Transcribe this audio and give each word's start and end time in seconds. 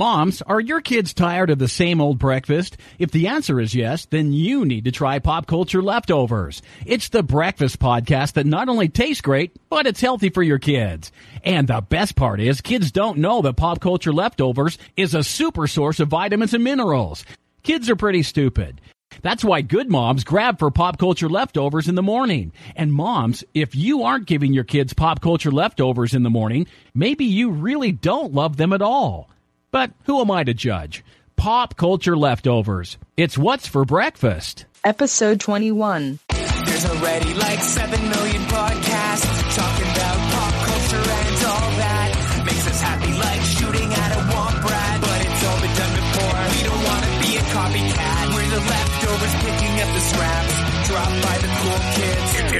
Moms, 0.00 0.40
are 0.40 0.62
your 0.62 0.80
kids 0.80 1.12
tired 1.12 1.50
of 1.50 1.58
the 1.58 1.68
same 1.68 2.00
old 2.00 2.18
breakfast? 2.18 2.78
If 2.98 3.10
the 3.10 3.26
answer 3.26 3.60
is 3.60 3.74
yes, 3.74 4.06
then 4.06 4.32
you 4.32 4.64
need 4.64 4.86
to 4.86 4.90
try 4.90 5.18
Pop 5.18 5.46
Culture 5.46 5.82
Leftovers. 5.82 6.62
It's 6.86 7.10
the 7.10 7.22
breakfast 7.22 7.78
podcast 7.78 8.32
that 8.32 8.46
not 8.46 8.70
only 8.70 8.88
tastes 8.88 9.20
great, 9.20 9.54
but 9.68 9.86
it's 9.86 10.00
healthy 10.00 10.30
for 10.30 10.42
your 10.42 10.58
kids. 10.58 11.12
And 11.44 11.68
the 11.68 11.82
best 11.82 12.16
part 12.16 12.40
is 12.40 12.62
kids 12.62 12.92
don't 12.92 13.18
know 13.18 13.42
that 13.42 13.58
Pop 13.58 13.80
Culture 13.80 14.10
Leftovers 14.10 14.78
is 14.96 15.14
a 15.14 15.22
super 15.22 15.66
source 15.66 16.00
of 16.00 16.08
vitamins 16.08 16.54
and 16.54 16.64
minerals. 16.64 17.26
Kids 17.62 17.90
are 17.90 17.96
pretty 17.96 18.22
stupid. 18.22 18.80
That's 19.20 19.44
why 19.44 19.60
good 19.60 19.90
moms 19.90 20.24
grab 20.24 20.58
for 20.58 20.70
pop 20.70 20.96
culture 20.96 21.28
leftovers 21.28 21.88
in 21.88 21.94
the 21.94 22.02
morning. 22.02 22.52
And 22.74 22.90
moms, 22.90 23.44
if 23.52 23.74
you 23.74 24.04
aren't 24.04 24.24
giving 24.24 24.54
your 24.54 24.64
kids 24.64 24.94
pop 24.94 25.20
culture 25.20 25.50
leftovers 25.50 26.14
in 26.14 26.22
the 26.22 26.30
morning, 26.30 26.68
maybe 26.94 27.26
you 27.26 27.50
really 27.50 27.92
don't 27.92 28.32
love 28.32 28.56
them 28.56 28.72
at 28.72 28.80
all. 28.80 29.28
But 29.70 29.92
who 30.04 30.20
am 30.20 30.30
I 30.30 30.44
to 30.44 30.54
judge? 30.54 31.04
Pop 31.36 31.76
culture 31.76 32.16
leftovers. 32.16 32.98
It's 33.16 33.38
what's 33.38 33.66
for 33.66 33.84
breakfast. 33.84 34.66
Episode 34.84 35.40
21. 35.40 36.18
There's 36.64 36.84
already 36.86 37.34
like 37.34 37.60
7 37.60 38.00
million 38.08 38.42
podcasts 38.42 38.79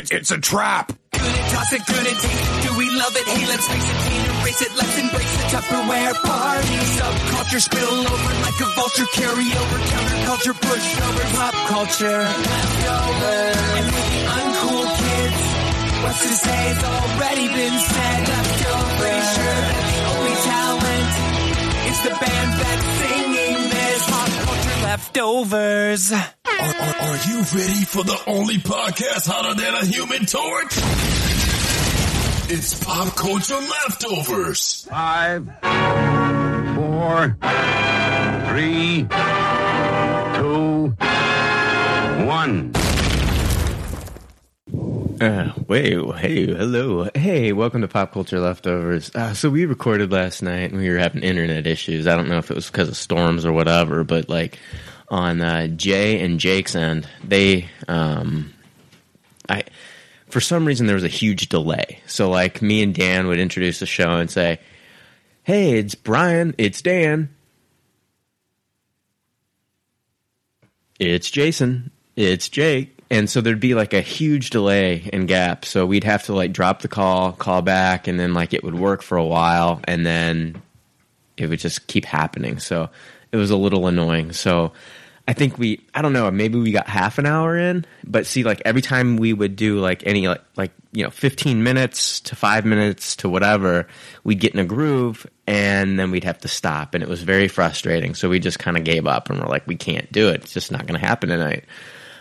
kids. 0.01 0.11
It's, 0.11 0.31
a 0.31 0.39
trap. 0.39 0.93
Good 1.13 1.21
toss 1.53 1.73
it, 1.73 1.85
good 1.87 2.05
taste 2.07 2.25
it. 2.25 2.63
Do 2.65 2.79
we 2.79 2.87
love 2.97 3.15
it? 3.17 3.27
Hey, 3.29 3.47
let's 3.47 3.67
face 3.69 3.85
it, 3.85 3.99
can't 4.09 4.41
erase 4.41 4.63
it. 4.63 4.73
Let's 4.77 4.99
embrace 4.99 5.37
the 5.37 5.45
Tupperware 5.53 6.15
party. 6.25 6.77
Subculture 6.97 7.61
spill 7.61 8.01
over 8.09 8.33
like 8.41 8.59
a 8.61 8.69
vulture. 8.77 9.09
Carry 9.13 9.49
over 9.53 9.79
counterculture, 9.93 10.57
pushover, 10.57 11.25
pop 11.37 11.55
culture. 11.69 12.23
Leftovers. 12.25 13.57
And 13.77 13.89
for 13.93 14.07
the 14.09 14.23
uncool 14.41 14.87
kids, 14.97 15.43
what's 16.03 16.23
to 16.23 16.35
say 16.35 16.61
has 16.73 16.83
already 16.85 17.47
been 17.49 17.77
said. 17.81 18.21
Leftovers. 18.29 19.01
Pretty 19.01 19.25
sure 19.37 19.61
that 19.69 19.87
the 19.91 20.01
only 20.15 20.37
talent 20.49 21.11
is 21.91 21.99
the 22.05 22.15
band. 22.21 22.51
Pop 22.61 22.81
culture 22.81 23.30
leftovers. 24.91 26.11
Are, 26.11 26.19
are, 26.49 26.97
are 27.01 27.17
you 27.29 27.45
ready 27.55 27.85
for 27.85 28.03
the 28.03 28.21
only 28.27 28.57
podcast 28.57 29.29
hotter 29.31 29.55
than 29.55 29.73
a 29.73 29.85
human 29.87 30.27
torch? 30.27 30.73
It's 32.53 32.83
Pop 32.83 33.15
Culture 33.15 33.55
Leftovers. 33.55 34.89
Five, 34.91 35.47
four, 36.75 37.37
three, 38.49 39.07
two, 40.35 40.97
one. 42.27 42.80
Uh, 45.21 45.53
wait, 45.69 45.99
hey, 46.17 46.47
hello. 46.47 47.07
Hey, 47.15 47.53
welcome 47.53 47.83
to 47.83 47.89
Pop 47.89 48.11
Culture 48.11 48.41
Leftovers. 48.41 49.15
Uh, 49.15 49.35
so 49.35 49.51
we 49.51 49.67
recorded 49.67 50.11
last 50.11 50.43
night 50.43 50.71
and 50.71 50.79
we 50.79 50.89
were 50.89 50.97
having 50.97 51.23
internet 51.23 51.67
issues. 51.67 52.07
I 52.07 52.17
don't 52.17 52.31
know 52.31 52.39
if 52.39 52.51
it 52.51 52.55
was 52.55 52.71
because 52.71 52.89
of 52.89 52.97
storms 52.97 53.45
or 53.45 53.53
whatever, 53.53 54.03
but 54.03 54.31
like 54.31 54.59
on 55.09 55.43
uh, 55.43 55.67
Jay 55.67 56.25
and 56.25 56.41
Jake's 56.41 56.75
end, 56.75 57.07
they, 57.23 57.69
um, 57.87 58.55
I, 59.47 59.65
for 60.31 60.41
some 60.41 60.65
reason 60.65 60.87
there 60.87 60.95
was 60.95 61.05
a 61.05 61.09
huge 61.09 61.51
delay. 61.51 62.01
So 62.07 62.31
like 62.31 62.63
me 62.63 62.83
and 62.83 62.95
Dan 62.95 63.27
would 63.27 63.41
introduce 63.41 63.79
the 63.79 63.85
show 63.85 64.13
and 64.13 64.31
say, 64.31 64.59
"Hey, 65.43 65.73
it's 65.73 65.95
Brian, 65.95 66.55
it's 66.57 66.81
Dan, 66.81 67.29
it's 70.99 71.31
Jason, 71.31 71.91
it's 72.17 72.49
Jake." 72.49 73.00
And 73.11 73.29
so 73.29 73.41
there'd 73.41 73.59
be 73.59 73.75
like 73.75 73.93
a 73.93 74.01
huge 74.01 74.51
delay 74.51 75.11
and 75.13 75.27
gap. 75.27 75.65
So 75.65 75.85
we'd 75.85 76.05
have 76.05 76.25
to 76.25 76.35
like 76.35 76.53
drop 76.53 76.83
the 76.83 76.89
call, 76.89 77.33
call 77.33 77.61
back, 77.61 78.07
and 78.07 78.21
then 78.21 78.35
like 78.35 78.55
it 78.55 78.63
would 78.63 78.77
work 78.77 79.03
for 79.03 79.19
a 79.19 79.25
while, 79.25 79.81
and 79.85 80.07
then 80.07 80.63
it 81.37 81.49
would 81.49 81.59
just 81.59 81.87
keep 81.89 82.05
happening. 82.05 82.61
So 82.61 82.89
it 83.33 83.37
was 83.37 83.51
a 83.51 83.57
little 83.57 83.87
annoying. 83.89 84.33
So 84.33 84.73
I 85.27 85.33
think 85.33 85.59
we, 85.59 85.81
I 85.95 86.03
don't 86.03 86.13
know, 86.13 86.31
maybe 86.31 86.59
we 86.59 86.73
got 86.73 86.89
half 86.89 87.19
an 87.19 87.27
hour 87.27 87.57
in, 87.57 87.85
but 88.05 88.27
see, 88.27 88.43
like 88.43 88.63
every 88.65 88.83
time 88.83 89.17
we 89.17 89.33
would 89.33 89.55
do 89.55 89.79
like 89.79 90.03
any, 90.07 90.27
like, 90.27 90.43
like, 90.57 90.73
you 90.93 91.05
know, 91.05 91.11
15 91.11 91.63
minutes 91.63 92.21
to 92.21 92.37
five 92.37 92.65
minutes 92.65 93.15
to 93.17 93.29
whatever, 93.29 93.87
we'd 94.25 94.41
get 94.41 94.55
in 94.55 94.61
a 94.61 94.65
groove 94.65 95.27
and 95.47 95.99
then 95.99 96.11
we'd 96.11 96.25
have 96.25 96.39
to 96.39 96.49
stop. 96.49 96.95
And 96.95 97.03
it 97.03 97.09
was 97.09 97.23
very 97.23 97.47
frustrating. 97.47 98.15
So 98.15 98.29
we 98.29 98.41
just 98.41 98.59
kind 98.59 98.77
of 98.77 98.83
gave 98.83 99.07
up 99.07 99.31
and 99.31 99.41
we're 99.41 99.47
like, 99.47 99.67
we 99.67 99.77
can't 99.77 100.11
do 100.11 100.31
it. 100.31 100.43
It's 100.43 100.53
just 100.53 100.73
not 100.73 100.87
going 100.87 101.01
to 101.01 101.07
happen 101.07 101.29
tonight. 101.29 101.65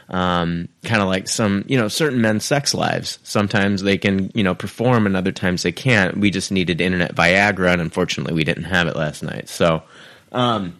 Um, 0.09 0.69
kind 0.83 1.03
of 1.03 1.07
like 1.07 1.27
some, 1.27 1.65
you 1.67 1.77
know, 1.77 1.87
certain 1.87 2.19
men's 2.19 2.43
sex 2.43 2.73
lives. 2.73 3.19
Sometimes 3.21 3.83
they 3.83 3.97
can, 3.99 4.31
you 4.33 4.43
know, 4.43 4.55
perform 4.55 5.05
and 5.05 5.15
other 5.15 5.31
times 5.31 5.61
they 5.61 5.71
can't. 5.71 6.17
We 6.17 6.31
just 6.31 6.51
needed 6.51 6.81
internet 6.81 7.13
Viagra 7.13 7.73
and 7.73 7.81
unfortunately 7.81 8.33
we 8.33 8.43
didn't 8.43 8.63
have 8.63 8.87
it 8.87 8.95
last 8.95 9.21
night. 9.21 9.49
So, 9.49 9.83
um, 10.31 10.75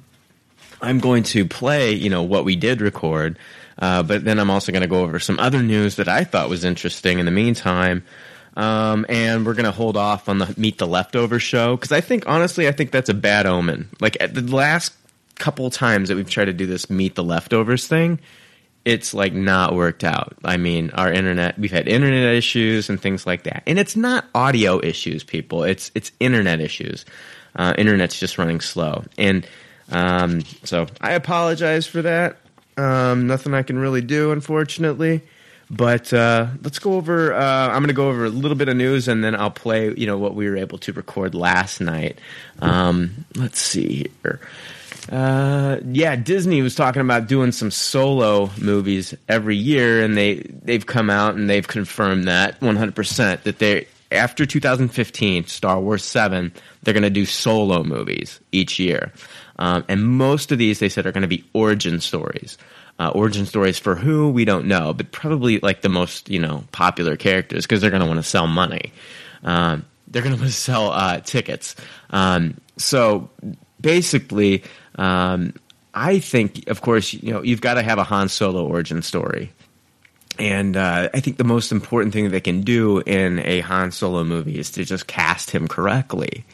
I'm 0.82 1.00
going 1.00 1.24
to 1.24 1.46
play, 1.46 1.94
you 1.94 2.10
know, 2.10 2.24
what 2.24 2.46
we 2.46 2.56
did 2.56 2.82
record, 2.82 3.38
uh, 3.78 4.04
but 4.04 4.24
then 4.24 4.40
I'm 4.40 4.50
also 4.50 4.72
going 4.72 4.82
to 4.82 4.88
go 4.88 5.02
over 5.02 5.20
some 5.20 5.40
other 5.40 5.62
news 5.62 5.98
that 5.98 6.08
I 6.08 6.24
thought 6.24 6.50
was 6.50 6.64
interesting 6.64 7.20
in 7.20 7.26
the 7.26 7.32
meantime. 7.32 8.04
Um, 8.56 9.06
and 9.08 9.46
we're 9.46 9.54
going 9.54 9.66
to 9.66 9.72
hold 9.72 9.96
off 9.96 10.28
on 10.28 10.40
the 10.40 10.54
Meet 10.58 10.80
the 10.80 10.88
Leftovers 10.88 11.44
show 11.44 11.76
because 11.76 11.92
I 11.92 12.02
think, 12.02 12.28
honestly, 12.28 12.68
I 12.68 12.72
think 12.72 12.92
that's 12.92 13.10
a 13.10 13.14
bad 13.14 13.46
omen. 13.46 13.90
Like 14.02 14.18
at 14.20 14.34
the 14.34 14.42
last 14.42 14.94
couple 15.36 15.70
times 15.70 16.10
that 16.10 16.16
we've 16.16 16.30
tried 16.30 16.46
to 16.46 16.54
do 16.54 16.66
this 16.66 16.90
Meet 16.90 17.16
the 17.16 17.24
Leftovers 17.24 17.88
thing, 17.88 18.20
it's 18.86 19.14
like 19.14 19.34
not 19.34 19.76
worked 19.76 20.04
out. 20.04 20.36
I 20.44 20.58
mean, 20.58 20.92
our 20.92 21.12
internet, 21.12 21.60
we've 21.60 21.72
had 21.72 21.88
internet 21.88 22.36
issues 22.36 22.90
and 22.90 23.00
things 23.00 23.28
like 23.28 23.44
that. 23.44 23.64
And 23.68 23.78
it's 23.78 23.96
not 23.96 24.26
audio 24.34 24.80
issues, 24.84 25.24
people. 25.24 25.64
It's, 25.64 25.92
it's 25.96 26.12
internet 26.20 26.60
issues. 26.60 27.06
Uh, 27.56 27.74
internet's 27.78 28.20
just 28.20 28.38
running 28.38 28.62
slow. 28.62 29.04
And, 29.18 29.48
um, 29.92 30.42
so 30.64 30.88
I 31.02 31.14
apologize 31.14 31.88
for 31.88 32.02
that. 32.04 32.38
Um, 32.78 33.28
nothing 33.28 33.54
I 33.54 33.64
can 33.64 33.78
really 33.78 34.02
do, 34.02 34.32
unfortunately. 34.32 35.22
But 35.70 36.12
uh, 36.14 36.48
let's 36.64 36.80
go 36.80 36.94
over. 36.94 37.34
Uh, 37.34 37.68
I'm 37.68 37.78
going 37.78 37.90
to 37.90 37.94
go 37.94 38.10
over 38.10 38.26
a 38.26 38.30
little 38.30 38.58
bit 38.58 38.70
of 38.70 38.78
news, 38.78 39.08
and 39.08 39.24
then 39.24 39.36
I'll 39.36 39.52
play. 39.52 39.94
You 39.96 40.08
know 40.08 40.18
what 40.18 40.34
we 40.34 40.50
were 40.50 40.58
able 40.58 40.80
to 40.80 40.94
record 40.94 41.36
last 41.36 41.80
night. 41.80 42.18
Um, 42.60 43.26
let's 43.36 43.60
see 43.60 44.08
here. 44.24 44.40
Uh, 45.12 45.78
yeah, 45.92 46.16
Disney 46.16 46.62
was 46.62 46.76
talking 46.76 47.02
about 47.02 47.28
doing 47.28 47.52
some 47.52 47.72
solo 47.72 48.50
movies 48.58 49.14
every 49.28 49.58
year, 49.58 50.04
and 50.04 50.16
they 50.16 50.36
they've 50.36 50.86
come 50.86 51.10
out 51.10 51.36
and 51.36 51.50
they've 51.50 51.68
confirmed 51.68 52.26
that 52.26 52.62
100 52.62 52.96
percent 52.96 53.44
that 53.44 53.60
they 53.60 53.88
after 54.12 54.46
2015 54.46 55.46
Star 55.46 55.80
Wars 55.80 56.04
Seven 56.04 56.52
they're 56.84 56.94
going 56.94 57.04
to 57.04 57.10
do 57.10 57.26
solo 57.26 57.84
movies 57.84 58.40
each 58.52 58.80
year. 58.80 59.12
Um, 59.58 59.84
and 59.90 60.08
most 60.08 60.52
of 60.52 60.58
these, 60.58 60.80
they 60.80 60.90
said, 60.90 61.06
are 61.06 61.12
going 61.12 61.24
to 61.24 61.28
be 61.28 61.44
origin 61.54 62.00
stories. 62.00 62.58
Uh, 62.98 63.10
origin 63.10 63.46
stories 63.46 63.80
for 63.80 63.96
who 63.96 64.30
we 64.30 64.46
don't 64.46 64.66
know, 64.66 64.94
but 64.94 65.12
probably 65.12 65.60
like 65.60 65.82
the 65.82 65.90
most 65.90 66.30
you 66.30 66.40
know 66.40 66.66
popular 66.74 67.16
characters 67.16 67.66
because 67.66 67.80
they're 67.80 67.90
going 67.90 68.02
to 68.02 68.08
want 68.08 68.20
to 68.20 68.24
sell 68.24 68.46
money. 68.46 68.92
Um, 69.44 69.86
they're 70.08 70.22
going 70.22 70.36
to 70.36 70.42
want 70.42 70.52
to 70.52 70.58
sell 70.58 70.92
uh, 70.92 71.20
tickets. 71.22 71.76
Um, 72.10 72.60
so 72.78 73.30
basically, 73.80 74.64
um, 74.96 75.54
I 75.94 76.20
think, 76.20 76.68
of 76.68 76.82
course, 76.82 77.14
you 77.14 77.34
know, 77.34 77.44
you've 77.44 77.62
got 77.62 77.76
to 77.76 77.82
have 77.82 77.98
a 77.98 78.04
Han 78.04 78.30
Solo 78.30 78.66
origin 78.66 79.02
story. 79.02 79.52
And 80.38 80.78
uh, 80.78 81.10
I 81.14 81.20
think 81.20 81.38
the 81.38 81.44
most 81.44 81.72
important 81.72 82.14
thing 82.14 82.30
they 82.30 82.40
can 82.40 82.62
do 82.62 83.00
in 83.00 83.40
a 83.40 83.60
Han 83.62 83.92
Solo 83.92 84.24
movie 84.24 84.58
is 84.58 84.72
to 84.72 84.86
just 84.86 85.08
cast 85.08 85.52
him 85.52 85.68
correctly 85.68 86.46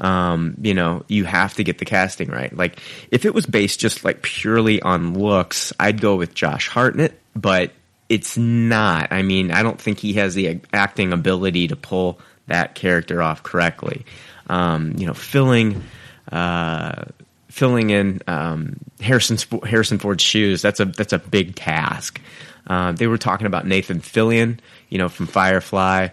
um, 0.00 0.56
you 0.60 0.74
know, 0.74 1.04
you 1.08 1.24
have 1.24 1.54
to 1.54 1.64
get 1.64 1.78
the 1.78 1.84
casting 1.84 2.28
right. 2.28 2.54
Like, 2.54 2.78
if 3.10 3.24
it 3.24 3.34
was 3.34 3.46
based 3.46 3.80
just 3.80 4.04
like 4.04 4.22
purely 4.22 4.80
on 4.80 5.14
looks, 5.14 5.72
I'd 5.78 6.00
go 6.00 6.16
with 6.16 6.34
Josh 6.34 6.68
Hartnett, 6.68 7.18
but 7.34 7.72
it's 8.08 8.36
not. 8.36 9.12
I 9.12 9.22
mean, 9.22 9.50
I 9.50 9.62
don't 9.62 9.80
think 9.80 9.98
he 9.98 10.14
has 10.14 10.34
the 10.34 10.60
acting 10.72 11.12
ability 11.12 11.68
to 11.68 11.76
pull 11.76 12.20
that 12.46 12.74
character 12.74 13.22
off 13.22 13.42
correctly. 13.42 14.06
Um, 14.48 14.94
you 14.96 15.06
know, 15.06 15.14
filling. 15.14 15.82
Uh, 16.30 17.04
filling 17.48 17.90
in 17.90 18.20
um, 18.26 18.76
Harrison 19.00 19.38
Harrison 19.64 19.98
Ford's 19.98 20.22
shoes 20.22 20.62
that's 20.62 20.80
a 20.80 20.84
that's 20.84 21.12
a 21.12 21.18
big 21.18 21.54
task. 21.56 22.20
Uh, 22.66 22.92
they 22.92 23.06
were 23.06 23.18
talking 23.18 23.46
about 23.46 23.66
Nathan 23.66 24.00
Fillion, 24.00 24.58
you 24.90 24.98
know, 24.98 25.08
from 25.08 25.26
Firefly. 25.26 26.08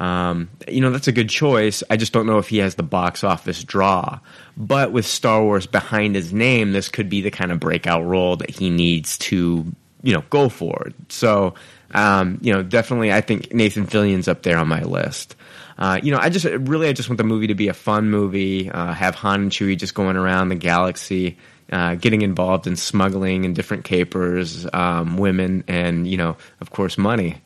Um, 0.00 0.48
you 0.66 0.80
know, 0.80 0.90
that's 0.90 1.08
a 1.08 1.12
good 1.12 1.28
choice. 1.28 1.82
I 1.90 1.96
just 1.96 2.12
don't 2.12 2.26
know 2.26 2.38
if 2.38 2.48
he 2.48 2.58
has 2.58 2.74
the 2.74 2.82
box 2.82 3.22
office 3.22 3.62
draw. 3.62 4.18
But 4.56 4.92
with 4.92 5.06
Star 5.06 5.42
Wars 5.42 5.66
behind 5.66 6.14
his 6.14 6.32
name, 6.32 6.72
this 6.72 6.88
could 6.88 7.08
be 7.08 7.20
the 7.20 7.30
kind 7.30 7.52
of 7.52 7.60
breakout 7.60 8.04
role 8.04 8.36
that 8.36 8.50
he 8.50 8.70
needs 8.70 9.18
to, 9.18 9.66
you 10.02 10.14
know, 10.14 10.24
go 10.30 10.48
for. 10.48 10.90
So, 11.10 11.54
um, 11.92 12.38
you 12.40 12.52
know, 12.52 12.62
definitely, 12.62 13.12
I 13.12 13.20
think 13.20 13.52
Nathan 13.52 13.86
Fillion's 13.86 14.26
up 14.26 14.42
there 14.42 14.58
on 14.58 14.68
my 14.68 14.82
list. 14.82 15.36
Uh, 15.80 15.98
you 16.02 16.12
know, 16.12 16.18
I 16.18 16.28
just 16.28 16.44
really, 16.44 16.88
I 16.88 16.92
just 16.92 17.08
want 17.08 17.16
the 17.16 17.24
movie 17.24 17.46
to 17.46 17.54
be 17.54 17.68
a 17.68 17.74
fun 17.74 18.10
movie. 18.10 18.70
Uh, 18.70 18.92
have 18.92 19.14
Han 19.14 19.42
and 19.42 19.50
Chewie 19.50 19.78
just 19.78 19.94
going 19.94 20.16
around 20.16 20.50
the 20.50 20.54
galaxy, 20.54 21.38
uh, 21.72 21.94
getting 21.94 22.20
involved 22.20 22.66
in 22.66 22.76
smuggling 22.76 23.46
and 23.46 23.56
different 23.56 23.84
capers, 23.84 24.66
um, 24.74 25.16
women, 25.16 25.64
and 25.66 26.06
you 26.06 26.18
know, 26.18 26.36
of 26.60 26.70
course, 26.70 26.98
money. 26.98 27.40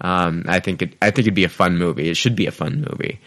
Um, 0.00 0.44
I 0.48 0.58
think 0.58 0.82
it, 0.82 0.94
I 1.00 1.10
think 1.10 1.26
it'd 1.26 1.34
be 1.34 1.44
a 1.44 1.48
fun 1.48 1.78
movie. 1.78 2.10
It 2.10 2.16
should 2.16 2.34
be 2.34 2.46
a 2.46 2.52
fun 2.52 2.84
movie, 2.90 3.20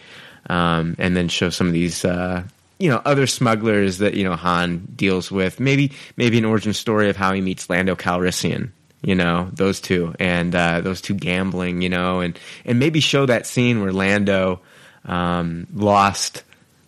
um, 0.50 0.94
and 0.98 1.16
then 1.16 1.28
show 1.28 1.48
some 1.48 1.66
of 1.66 1.72
these, 1.72 2.04
uh, 2.04 2.42
you 2.78 2.90
know, 2.90 3.00
other 3.06 3.26
smugglers 3.26 3.98
that 3.98 4.12
you 4.12 4.24
know 4.24 4.36
Han 4.36 4.86
deals 4.94 5.30
with. 5.30 5.58
Maybe 5.58 5.92
maybe 6.18 6.36
an 6.36 6.44
origin 6.44 6.74
story 6.74 7.08
of 7.08 7.16
how 7.16 7.32
he 7.32 7.40
meets 7.40 7.70
Lando 7.70 7.96
Calrissian. 7.96 8.72
You 9.02 9.14
know, 9.14 9.48
those 9.52 9.80
two 9.80 10.14
and 10.20 10.54
uh, 10.54 10.80
those 10.82 11.00
two 11.00 11.14
gambling. 11.14 11.82
You 11.82 11.88
know, 11.88 12.20
and 12.20 12.38
and 12.64 12.78
maybe 12.78 13.00
show 13.00 13.26
that 13.26 13.46
scene 13.46 13.80
where 13.80 13.92
Lando 13.92 14.60
um, 15.04 15.66
lost 15.74 16.42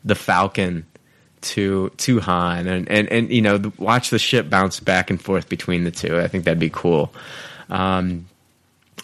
the 0.04 0.14
Falcon 0.14 0.86
to 1.42 1.90
to 1.90 2.20
Han, 2.20 2.66
and 2.66 2.88
and 2.90 3.08
and 3.08 3.30
you 3.30 3.42
know, 3.42 3.58
the, 3.58 3.72
watch 3.78 4.10
the 4.10 4.18
ship 4.18 4.48
bounce 4.48 4.80
back 4.80 5.10
and 5.10 5.20
forth 5.20 5.48
between 5.48 5.84
the 5.84 5.90
two. 5.90 6.18
I 6.18 6.28
think 6.28 6.44
that'd 6.44 6.58
be 6.58 6.70
cool. 6.70 7.12
Um, 7.68 8.26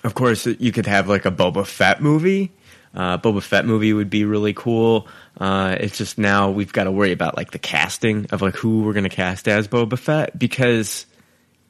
of 0.05 0.15
course, 0.15 0.47
you 0.47 0.73
could 0.73 0.87
have 0.87 1.09
like 1.09 1.25
a 1.25 1.31
Boba 1.31 1.67
Fett 1.67 2.01
movie. 2.01 2.53
Uh, 2.95 3.19
Boba 3.19 3.43
Fett 3.43 3.67
movie 3.67 3.93
would 3.93 4.11
be 4.11 4.25
really 4.25 4.55
cool. 4.55 5.09
Uh, 5.39 5.77
it's 5.79 5.99
just 5.99 6.19
now 6.19 6.51
we've 6.51 6.73
got 6.73 6.85
to 6.85 6.91
worry 6.91 7.13
about 7.13 7.37
like 7.37 7.51
the 7.51 7.59
casting 7.59 8.27
of 8.31 8.43
like 8.43 8.57
who 8.57 8.83
we're 8.83 8.93
going 8.93 9.05
to 9.05 9.11
cast 9.11 9.47
as 9.47 9.69
Boba 9.69 9.99
Fett 9.99 10.39
because 10.39 11.07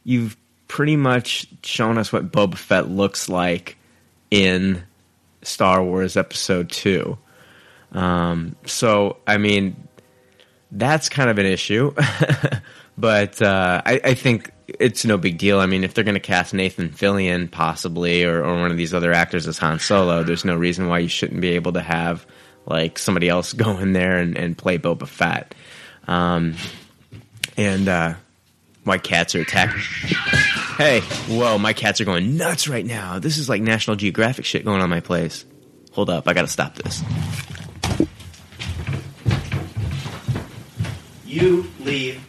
you've 0.04 0.36
pretty 0.68 0.96
much 0.96 1.46
shown 1.62 1.98
us 1.98 2.12
what 2.12 2.30
Boba 2.30 2.56
Fett 2.56 2.88
looks 2.88 3.28
like 3.28 3.76
in 4.30 4.82
Star 5.42 5.82
Wars 5.82 6.16
Episode 6.16 6.70
Two. 6.70 7.18
Um, 7.92 8.54
so 8.66 9.16
I 9.26 9.38
mean, 9.38 9.88
that's 10.70 11.08
kind 11.08 11.30
of 11.30 11.38
an 11.38 11.46
issue, 11.46 11.94
but 12.98 13.40
uh, 13.42 13.82
I, 13.84 14.00
I 14.04 14.14
think 14.14 14.52
it's 14.78 15.04
no 15.04 15.16
big 15.16 15.38
deal. 15.38 15.58
I 15.58 15.66
mean, 15.66 15.82
if 15.82 15.94
they're 15.94 16.04
going 16.04 16.14
to 16.14 16.20
cast 16.20 16.52
Nathan 16.52 16.90
Fillion 16.90 17.50
possibly, 17.50 18.24
or, 18.24 18.44
or 18.44 18.60
one 18.60 18.70
of 18.70 18.76
these 18.76 18.92
other 18.92 19.12
actors 19.12 19.48
as 19.48 19.58
Han 19.58 19.78
Solo, 19.78 20.22
there's 20.22 20.44
no 20.44 20.56
reason 20.56 20.88
why 20.88 20.98
you 20.98 21.08
shouldn't 21.08 21.40
be 21.40 21.50
able 21.50 21.72
to 21.72 21.80
have 21.80 22.26
like 22.66 22.98
somebody 22.98 23.28
else 23.28 23.52
go 23.54 23.78
in 23.78 23.92
there 23.92 24.18
and, 24.18 24.36
and 24.36 24.56
play 24.56 24.78
Boba 24.78 25.08
Fett. 25.08 25.54
Um, 26.06 26.54
and 27.56 27.88
uh, 27.88 28.14
my 28.84 28.98
cats 28.98 29.34
are 29.34 29.40
attacking. 29.40 29.80
Hey, 30.76 31.00
whoa, 31.28 31.58
my 31.58 31.72
cats 31.72 32.00
are 32.00 32.04
going 32.04 32.36
nuts 32.36 32.68
right 32.68 32.86
now. 32.86 33.18
This 33.18 33.38
is 33.38 33.48
like 33.48 33.60
National 33.60 33.96
Geographic 33.96 34.44
shit 34.44 34.64
going 34.64 34.80
on 34.80 34.88
my 34.88 35.00
place. 35.00 35.44
Hold 35.92 36.10
up, 36.10 36.28
I 36.28 36.34
gotta 36.34 36.48
stop 36.48 36.74
this. 36.76 37.02
You 41.26 41.70
leave 41.80 42.20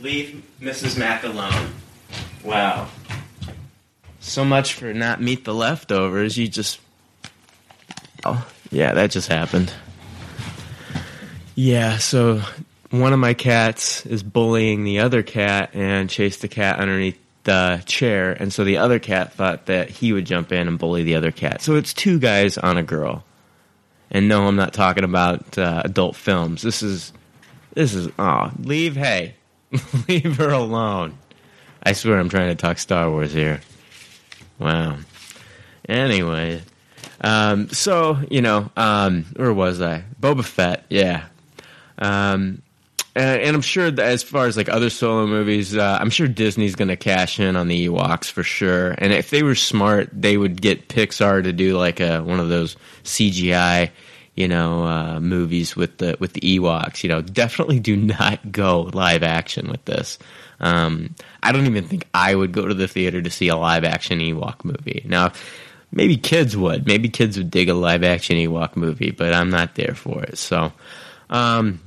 leave 0.00 0.42
Mrs. 0.60 0.98
Mack 0.98 1.24
alone. 1.24 1.72
Wow. 2.44 2.88
So 4.20 4.44
much 4.44 4.74
for 4.74 4.92
not 4.92 5.20
meet 5.20 5.44
the 5.44 5.54
leftovers. 5.54 6.36
You 6.36 6.48
just. 6.48 6.80
Oh, 8.24 8.46
yeah, 8.70 8.94
that 8.94 9.10
just 9.10 9.28
happened. 9.28 9.72
Yeah, 11.54 11.98
so 11.98 12.42
one 12.92 13.12
of 13.12 13.18
my 13.18 13.34
cats 13.34 14.06
is 14.06 14.22
bullying 14.22 14.84
the 14.84 15.00
other 15.00 15.22
cat 15.22 15.70
and 15.74 16.08
chased 16.08 16.42
the 16.42 16.48
cat 16.48 16.78
underneath 16.78 17.18
the 17.44 17.82
chair, 17.86 18.32
and 18.32 18.52
so 18.52 18.62
the 18.62 18.76
other 18.78 18.98
cat 19.00 19.32
thought 19.32 19.66
that 19.66 19.90
he 19.90 20.12
would 20.12 20.26
jump 20.26 20.52
in 20.52 20.68
and 20.68 20.78
bully 20.78 21.02
the 21.02 21.16
other 21.16 21.32
cat. 21.32 21.60
So 21.60 21.74
it's 21.74 21.92
two 21.92 22.20
guys 22.20 22.56
on 22.56 22.76
a 22.76 22.82
girl. 22.82 23.24
And 24.10 24.28
no, 24.28 24.46
I'm 24.46 24.56
not 24.56 24.74
talking 24.74 25.04
about 25.04 25.58
uh, 25.58 25.82
adult 25.84 26.14
films. 26.16 26.62
This 26.62 26.82
is. 26.82 27.12
This 27.74 27.94
is. 27.94 28.08
Oh, 28.18 28.52
leave. 28.58 28.94
Hey, 28.94 29.34
Leave 30.08 30.36
her 30.36 30.50
alone. 30.50 31.18
I 31.82 31.92
swear 31.92 32.18
I'm 32.18 32.28
trying 32.28 32.48
to 32.48 32.54
talk 32.54 32.78
Star 32.78 33.10
Wars 33.10 33.32
here. 33.32 33.60
Wow. 34.58 34.98
Anyway, 35.88 36.62
um, 37.20 37.70
so 37.70 38.18
you 38.30 38.42
know, 38.42 38.70
um, 38.76 39.24
where 39.34 39.52
was 39.52 39.80
I? 39.80 40.04
Boba 40.20 40.44
Fett, 40.44 40.84
yeah. 40.88 41.24
Um, 41.98 42.62
and, 43.14 43.40
and 43.42 43.56
I'm 43.56 43.62
sure 43.62 43.92
as 44.00 44.22
far 44.22 44.46
as 44.46 44.56
like 44.56 44.68
other 44.68 44.90
solo 44.90 45.26
movies, 45.26 45.76
uh, 45.76 45.98
I'm 46.00 46.10
sure 46.10 46.28
Disney's 46.28 46.74
going 46.74 46.88
to 46.88 46.96
cash 46.96 47.40
in 47.40 47.56
on 47.56 47.68
the 47.68 47.88
Ewoks 47.88 48.30
for 48.30 48.42
sure. 48.42 48.94
And 48.98 49.12
if 49.12 49.30
they 49.30 49.42
were 49.42 49.54
smart, 49.54 50.10
they 50.12 50.36
would 50.36 50.60
get 50.60 50.88
Pixar 50.88 51.42
to 51.42 51.52
do 51.52 51.76
like 51.76 52.00
a 52.00 52.22
one 52.22 52.40
of 52.40 52.48
those 52.48 52.76
CGI 53.04 53.90
you 54.34 54.48
know, 54.48 54.84
uh, 54.84 55.20
movies 55.20 55.76
with 55.76 55.98
the 55.98 56.16
with 56.18 56.32
the 56.32 56.40
Ewoks. 56.40 57.02
You 57.02 57.10
know, 57.10 57.20
definitely 57.20 57.80
do 57.80 57.96
not 57.96 58.52
go 58.52 58.82
live 58.94 59.22
action 59.22 59.68
with 59.68 59.84
this. 59.84 60.18
Um, 60.60 61.14
I 61.42 61.52
don't 61.52 61.66
even 61.66 61.84
think 61.84 62.06
I 62.14 62.34
would 62.34 62.52
go 62.52 62.66
to 62.66 62.74
the 62.74 62.88
theater 62.88 63.20
to 63.20 63.30
see 63.30 63.48
a 63.48 63.56
live 63.56 63.84
action 63.84 64.20
Ewok 64.20 64.64
movie. 64.64 65.04
Now, 65.06 65.32
maybe 65.90 66.16
kids 66.16 66.56
would. 66.56 66.86
Maybe 66.86 67.08
kids 67.08 67.36
would 67.36 67.50
dig 67.50 67.68
a 67.68 67.74
live 67.74 68.04
action 68.04 68.36
Ewok 68.36 68.76
movie, 68.76 69.10
but 69.10 69.34
I'm 69.34 69.50
not 69.50 69.74
there 69.74 69.94
for 69.94 70.22
it. 70.22 70.38
So, 70.38 70.72
um, 71.28 71.80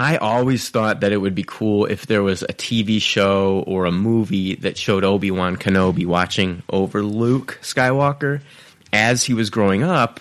I 0.00 0.16
always 0.16 0.68
thought 0.70 1.00
that 1.00 1.12
it 1.12 1.18
would 1.18 1.34
be 1.34 1.44
cool 1.46 1.84
if 1.84 2.06
there 2.06 2.22
was 2.22 2.42
a 2.42 2.48
TV 2.48 3.00
show 3.00 3.62
or 3.66 3.84
a 3.84 3.92
movie 3.92 4.56
that 4.56 4.76
showed 4.76 5.04
Obi 5.04 5.30
Wan 5.30 5.56
Kenobi 5.56 6.06
watching 6.06 6.62
over 6.70 7.02
Luke 7.02 7.58
Skywalker 7.62 8.40
as 8.92 9.22
he 9.22 9.34
was 9.34 9.50
growing 9.50 9.82
up 9.82 10.20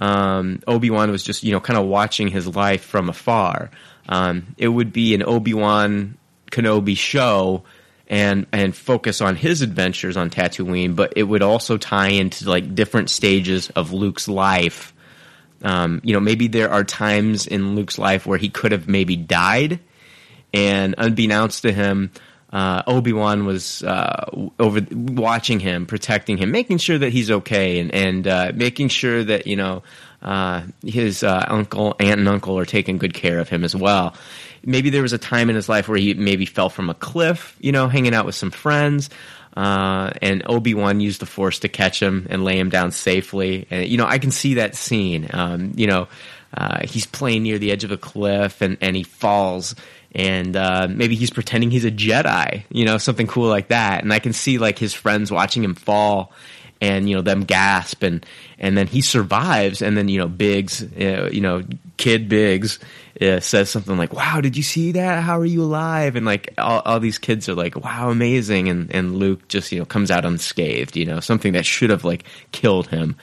um, 0.00 0.60
Obi 0.66 0.90
Wan 0.90 1.10
was 1.10 1.22
just 1.22 1.42
you 1.42 1.52
know 1.52 1.60
kind 1.60 1.78
of 1.78 1.86
watching 1.86 2.28
his 2.28 2.54
life 2.54 2.84
from 2.84 3.08
afar. 3.08 3.70
Um, 4.08 4.54
it 4.58 4.68
would 4.68 4.92
be 4.92 5.14
an 5.14 5.22
Obi 5.22 5.54
Wan 5.54 6.16
Kenobi 6.50 6.96
show 6.96 7.64
and 8.08 8.46
and 8.52 8.74
focus 8.74 9.20
on 9.20 9.36
his 9.36 9.62
adventures 9.62 10.16
on 10.16 10.30
Tatooine, 10.30 10.94
but 10.94 11.14
it 11.16 11.24
would 11.24 11.42
also 11.42 11.76
tie 11.76 12.08
into 12.08 12.48
like 12.48 12.74
different 12.74 13.10
stages 13.10 13.70
of 13.70 13.92
Luke's 13.92 14.28
life. 14.28 14.92
Um, 15.62 16.00
you 16.04 16.12
know, 16.12 16.20
maybe 16.20 16.48
there 16.48 16.70
are 16.70 16.84
times 16.84 17.46
in 17.46 17.74
Luke's 17.74 17.98
life 17.98 18.26
where 18.26 18.38
he 18.38 18.48
could 18.48 18.72
have 18.72 18.88
maybe 18.88 19.16
died, 19.16 19.80
and 20.52 20.94
unbeknownst 20.98 21.62
to 21.62 21.72
him, 21.72 22.10
uh, 22.52 22.82
Obi 22.86 23.12
Wan 23.12 23.44
was 23.44 23.82
uh, 23.82 24.30
over 24.58 24.80
watching 24.92 25.60
him, 25.60 25.86
protecting 25.86 26.38
him, 26.38 26.50
making 26.50 26.78
sure 26.78 26.98
that 26.98 27.12
he's 27.12 27.30
okay, 27.30 27.80
and 27.80 27.92
and 27.92 28.26
uh, 28.26 28.52
making 28.54 28.88
sure 28.88 29.24
that 29.24 29.46
you 29.46 29.56
know 29.56 29.82
uh, 30.22 30.62
his 30.84 31.22
uh, 31.22 31.44
uncle, 31.48 31.96
aunt, 31.98 32.20
and 32.20 32.28
uncle 32.28 32.58
are 32.58 32.64
taking 32.64 32.98
good 32.98 33.14
care 33.14 33.38
of 33.38 33.48
him 33.48 33.64
as 33.64 33.74
well. 33.74 34.14
Maybe 34.64 34.90
there 34.90 35.02
was 35.02 35.12
a 35.12 35.18
time 35.18 35.50
in 35.50 35.56
his 35.56 35.68
life 35.68 35.88
where 35.88 35.98
he 35.98 36.14
maybe 36.14 36.46
fell 36.46 36.68
from 36.68 36.90
a 36.90 36.94
cliff, 36.94 37.56
you 37.60 37.72
know, 37.72 37.88
hanging 37.88 38.14
out 38.14 38.26
with 38.26 38.34
some 38.34 38.50
friends. 38.50 39.10
Uh, 39.56 40.10
and 40.20 40.42
Obi 40.46 40.74
Wan 40.74 41.00
used 41.00 41.20
the 41.20 41.26
Force 41.26 41.60
to 41.60 41.68
catch 41.68 42.00
him 42.00 42.26
and 42.28 42.44
lay 42.44 42.58
him 42.58 42.68
down 42.68 42.90
safely. 42.90 43.66
And 43.70 43.88
you 43.88 43.96
know, 43.96 44.06
I 44.06 44.18
can 44.18 44.30
see 44.30 44.54
that 44.54 44.74
scene. 44.74 45.28
Um, 45.32 45.72
you 45.76 45.86
know, 45.86 46.08
he's 46.84 47.06
playing 47.06 47.42
near 47.42 47.58
the 47.58 47.72
edge 47.72 47.84
of 47.84 47.90
a 47.90 47.96
cliff, 47.96 48.60
and 48.60 48.76
and 48.80 48.94
he 48.94 49.02
falls, 49.02 49.74
and 50.14 50.56
uh, 50.56 50.88
maybe 50.90 51.14
he's 51.14 51.30
pretending 51.30 51.70
he's 51.70 51.84
a 51.84 51.90
Jedi, 51.90 52.64
you 52.70 52.84
know, 52.84 52.98
something 52.98 53.26
cool 53.26 53.48
like 53.48 53.68
that. 53.68 54.02
And 54.02 54.12
I 54.12 54.18
can 54.18 54.32
see 54.32 54.58
like 54.58 54.78
his 54.78 54.94
friends 54.94 55.30
watching 55.30 55.64
him 55.64 55.74
fall, 55.74 56.32
and 56.80 57.08
you 57.08 57.16
know 57.16 57.22
them 57.22 57.44
gasp, 57.44 58.02
and 58.02 58.24
and 58.58 58.76
then 58.76 58.86
he 58.86 59.00
survives, 59.00 59.82
and 59.82 59.96
then 59.96 60.08
you 60.08 60.18
know 60.18 60.28
Biggs, 60.28 60.82
uh, 60.82 61.30
you 61.32 61.40
know 61.40 61.62
Kid 61.96 62.28
Biggs 62.28 62.78
uh, 63.20 63.40
says 63.40 63.70
something 63.70 63.96
like, 63.96 64.12
"Wow, 64.12 64.40
did 64.40 64.56
you 64.56 64.62
see 64.62 64.92
that? 64.92 65.22
How 65.22 65.38
are 65.38 65.46
you 65.46 65.62
alive?" 65.62 66.16
And 66.16 66.26
like 66.26 66.52
all, 66.58 66.82
all 66.84 67.00
these 67.00 67.18
kids 67.18 67.48
are 67.48 67.54
like, 67.54 67.76
"Wow, 67.76 68.10
amazing!" 68.10 68.68
And 68.68 68.94
and 68.94 69.16
Luke 69.16 69.48
just 69.48 69.72
you 69.72 69.78
know 69.78 69.84
comes 69.84 70.10
out 70.10 70.24
unscathed, 70.24 70.96
you 70.96 71.04
know, 71.04 71.20
something 71.20 71.52
that 71.52 71.66
should 71.66 71.90
have 71.90 72.04
like 72.04 72.24
killed 72.52 72.88
him. 72.88 73.16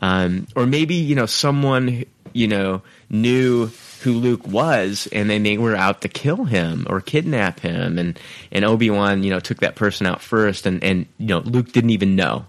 Um, 0.00 0.46
or 0.56 0.66
maybe 0.66 0.94
you 0.94 1.14
know 1.14 1.26
someone 1.26 2.04
you 2.32 2.48
know 2.48 2.82
knew 3.10 3.70
who 4.02 4.14
Luke 4.14 4.46
was, 4.46 5.08
and 5.12 5.30
then 5.30 5.42
they 5.42 5.58
were 5.58 5.76
out 5.76 6.02
to 6.02 6.08
kill 6.08 6.44
him 6.44 6.86
or 6.88 7.00
kidnap 7.00 7.60
him, 7.60 7.98
and 7.98 8.18
and 8.50 8.64
Obi 8.64 8.90
Wan, 8.90 9.22
you 9.22 9.30
know, 9.30 9.40
took 9.40 9.60
that 9.60 9.76
person 9.76 10.06
out 10.06 10.20
first, 10.20 10.66
and 10.66 10.82
and 10.82 11.06
you 11.18 11.26
know, 11.26 11.38
Luke 11.38 11.72
didn't 11.72 11.90
even 11.90 12.16
know. 12.16 12.46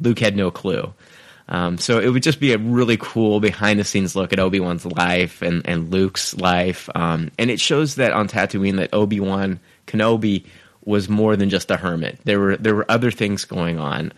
Luke 0.00 0.18
had 0.18 0.36
no 0.36 0.50
clue. 0.50 0.92
Um, 1.48 1.78
so 1.78 1.98
it 1.98 2.08
would 2.08 2.22
just 2.22 2.40
be 2.40 2.52
a 2.52 2.58
really 2.58 2.98
cool 2.98 3.40
behind 3.40 3.80
the 3.80 3.84
scenes 3.84 4.14
look 4.14 4.32
at 4.32 4.38
Obi 4.38 4.60
Wan's 4.60 4.84
life 4.84 5.40
and, 5.40 5.66
and 5.66 5.90
Luke's 5.90 6.36
life, 6.36 6.90
um, 6.94 7.30
and 7.38 7.50
it 7.50 7.58
shows 7.58 7.94
that 7.94 8.12
on 8.12 8.28
Tatooine 8.28 8.76
that 8.76 8.92
Obi 8.92 9.18
Wan 9.18 9.58
Kenobi 9.86 10.44
was 10.84 11.08
more 11.08 11.36
than 11.36 11.48
just 11.48 11.70
a 11.70 11.76
hermit. 11.76 12.18
There 12.24 12.38
were 12.38 12.56
there 12.56 12.74
were 12.74 12.90
other 12.90 13.10
things 13.10 13.44
going 13.44 13.78
on. 13.78 14.12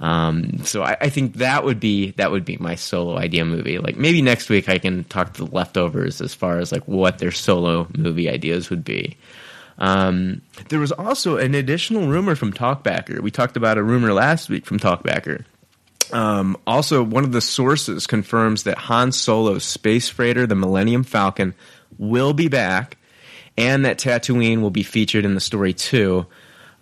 Um, 0.00 0.64
so 0.64 0.82
I, 0.82 0.96
I, 1.02 1.08
think 1.08 1.34
that 1.36 1.64
would 1.64 1.78
be 1.78 2.10
that 2.12 2.32
would 2.32 2.44
be 2.44 2.56
my 2.56 2.74
solo 2.74 3.16
idea 3.16 3.44
movie. 3.44 3.78
Like 3.78 3.96
maybe 3.96 4.22
next 4.22 4.50
week 4.50 4.68
I 4.68 4.78
can 4.78 5.04
talk 5.04 5.34
to 5.34 5.44
the 5.44 5.54
leftovers 5.54 6.20
as 6.20 6.34
far 6.34 6.58
as 6.58 6.72
like 6.72 6.86
what 6.88 7.18
their 7.18 7.30
solo 7.30 7.86
movie 7.96 8.28
ideas 8.28 8.70
would 8.70 8.84
be. 8.84 9.16
Um, 9.78 10.42
there 10.68 10.80
was 10.80 10.92
also 10.92 11.36
an 11.36 11.54
additional 11.54 12.08
rumor 12.08 12.34
from 12.34 12.52
Talkbacker. 12.52 13.20
We 13.20 13.30
talked 13.30 13.56
about 13.56 13.78
a 13.78 13.82
rumor 13.82 14.12
last 14.12 14.48
week 14.48 14.66
from 14.66 14.78
Talkbacker 14.78 15.44
Um, 16.12 16.56
also, 16.66 17.02
one 17.02 17.24
of 17.24 17.32
the 17.32 17.40
sources 17.40 18.06
confirms 18.06 18.64
that 18.64 18.78
Han 18.78 19.12
Solo's 19.12 19.64
space 19.64 20.08
freighter, 20.08 20.46
the 20.46 20.54
Millennium 20.54 21.04
Falcon, 21.04 21.54
will 21.98 22.32
be 22.32 22.48
back, 22.48 22.96
and 23.56 23.84
that 23.84 23.98
Tatooine 23.98 24.60
will 24.60 24.70
be 24.70 24.82
featured 24.82 25.24
in 25.24 25.34
the 25.34 25.40
story 25.40 25.72
too. 25.72 26.26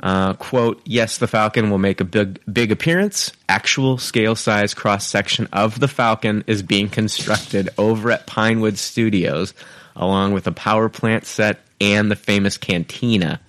Uh, 0.01 0.33
quote, 0.35 0.81
yes, 0.85 1.19
the 1.19 1.29
Falcon 1.29 1.71
will 1.71 1.79
make 1.79 2.01
a 2.01 2.05
big, 2.05 2.41
big 2.53 2.73
appearance. 2.73 3.31
Actual 3.49 3.99
scale 3.99 4.35
size 4.35 4.75
cross 4.75 5.07
section 5.07 5.49
of 5.53 5.79
the 5.79 5.87
Falcon 5.87 6.43
is 6.49 6.63
being 6.63 6.89
constructed 6.89 7.69
over 7.79 8.11
at 8.11 8.27
Pinewood 8.27 8.79
Studios, 8.79 9.55
along 9.95 10.33
with 10.33 10.47
a 10.49 10.53
power 10.53 10.89
plant 10.89 11.25
set 11.25 11.61
and 11.81 12.11
the 12.11 12.17
famous 12.17 12.57
cantina, 12.57 13.41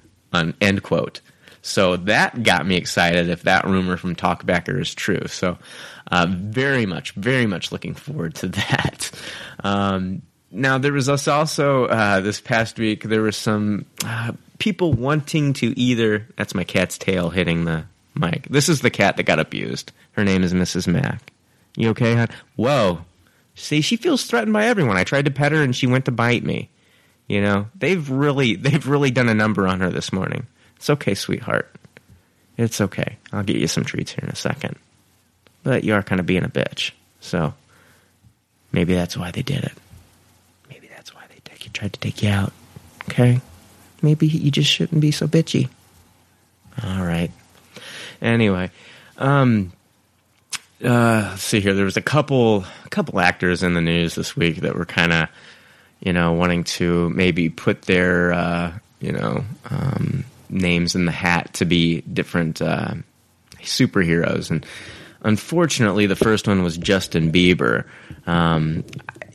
end 0.62 0.84
quote. 0.84 1.22
So 1.64 1.96
that 1.96 2.44
got 2.44 2.68
me 2.68 2.76
excited 2.76 3.30
if 3.30 3.44
that 3.44 3.66
rumor 3.66 3.96
from 3.96 4.16
Talkbacker 4.16 4.80
is 4.82 4.94
true. 4.94 5.28
So, 5.28 5.58
uh, 6.12 6.28
very 6.30 6.86
much, 6.86 7.14
very 7.14 7.48
much 7.48 7.72
looking 7.72 7.96
forward 7.96 8.36
to 8.36 8.48
that. 8.50 9.12
Um, 9.64 10.22
now, 10.52 10.78
there 10.78 10.92
was 10.92 11.10
also, 11.10 11.86
uh, 11.86 12.20
this 12.20 12.42
past 12.42 12.78
week, 12.78 13.04
there 13.04 13.22
was 13.22 13.38
some 13.38 13.86
uh, 14.06 14.34
people 14.60 14.94
wanting 14.94 15.54
to 15.54 15.78
either, 15.80 16.28
that's 16.38 16.54
my 16.54 16.66
cat's 16.66 16.98
tail 16.98 17.30
hitting 17.30 17.64
the 17.64 17.86
mic. 18.14 18.44
This 18.50 18.68
is 18.68 18.82
the 18.82 18.92
cat 18.92 19.16
that 19.16 19.24
got 19.24 19.40
abused. 19.40 19.94
Her 20.12 20.26
name 20.26 20.44
is 20.44 20.54
Mrs. 20.54 20.86
Mack. 20.86 21.32
You 21.78 21.90
okay, 21.92 22.14
hon? 22.14 22.28
Whoa. 22.58 23.00
See, 23.56 23.80
she 23.80 23.96
feels 23.96 24.26
threatened 24.26 24.54
by 24.54 24.66
everyone. 24.66 24.98
I 24.98 25.06
tried 25.06 25.26
to 25.26 25.32
pet 25.32 25.54
her 25.54 25.64
and 25.64 25.76
she 25.76 25.88
went 25.88 26.06
to 26.06 26.12
bite 26.12 26.44
me. 26.44 26.70
You 27.28 27.42
know, 27.42 27.68
they've 27.74 28.08
really, 28.10 28.56
they've 28.56 28.86
really 28.86 29.12
done 29.12 29.30
a 29.30 29.34
number 29.34 29.66
on 29.66 29.80
her 29.80 29.90
this 29.90 30.12
morning. 30.12 30.46
It's 30.84 30.90
okay, 30.90 31.14
sweetheart. 31.14 31.74
It's 32.58 32.82
okay. 32.82 33.16
I'll 33.32 33.44
get 33.44 33.56
you 33.56 33.68
some 33.68 33.86
treats 33.86 34.12
here 34.12 34.20
in 34.22 34.30
a 34.30 34.36
second. 34.36 34.76
But 35.64 35.86
you 35.86 35.94
are 35.94 36.04
kind 36.04 36.20
of 36.20 36.26
being 36.26 36.44
a 36.44 36.50
bitch. 36.50 36.92
So 37.22 37.54
maybe 38.74 38.94
that's 38.94 39.16
why 39.16 39.32
they 39.32 39.44
did 39.44 39.64
it. 39.64 39.72
Maybe 40.70 40.90
that's 40.90 41.16
why 41.16 41.22
they 41.30 41.40
take 41.46 41.64
you, 41.64 41.72
tried 41.72 41.94
to 41.94 42.00
take 42.02 42.22
you 42.22 42.28
out. 42.32 42.52
Okay? 43.04 43.40
Maybe 44.02 44.28
you 44.28 44.52
just 44.52 44.70
shouldn't 44.70 45.00
be 45.00 45.12
so 45.12 45.26
bitchy. 45.26 45.70
All 46.84 47.06
right. 47.06 47.32
Anyway, 48.22 48.70
um, 49.18 49.72
uh, 50.84 51.30
let's 51.30 51.44
see 51.44 51.62
here. 51.62 51.76
There 51.76 51.86
was 51.86 51.96
a 51.96 52.02
couple, 52.02 52.66
a 52.84 52.90
couple 52.90 53.22
actors 53.22 53.64
in 53.64 53.74
the 53.74 53.80
news 53.80 54.16
this 54.16 54.36
week 54.36 54.58
that 54.58 54.76
were 54.76 54.84
kind 54.84 55.14
of, 55.14 55.30
you 56.02 56.12
know, 56.12 56.34
wanting 56.34 56.66
to 56.66 57.10
maybe 57.12 57.50
put 57.50 57.84
their, 57.84 58.34
uh, 58.34 58.74
you 59.00 59.14
know, 59.14 59.46
um, 59.70 60.26
names 60.54 60.96
in 60.96 61.06
the 61.06 61.12
hat 61.12 61.54
to 61.56 61.66
be 61.66 62.02
different 62.02 62.62
uh, 62.62 62.96
superheroes. 63.62 64.52
And 64.52 64.66
unfortunately, 65.22 66.06
the 66.06 66.16
first 66.16 66.48
one 66.48 66.64
was 66.64 66.78
Justin 66.78 67.32
Bieber. 67.32 67.86
Um, 68.28 68.86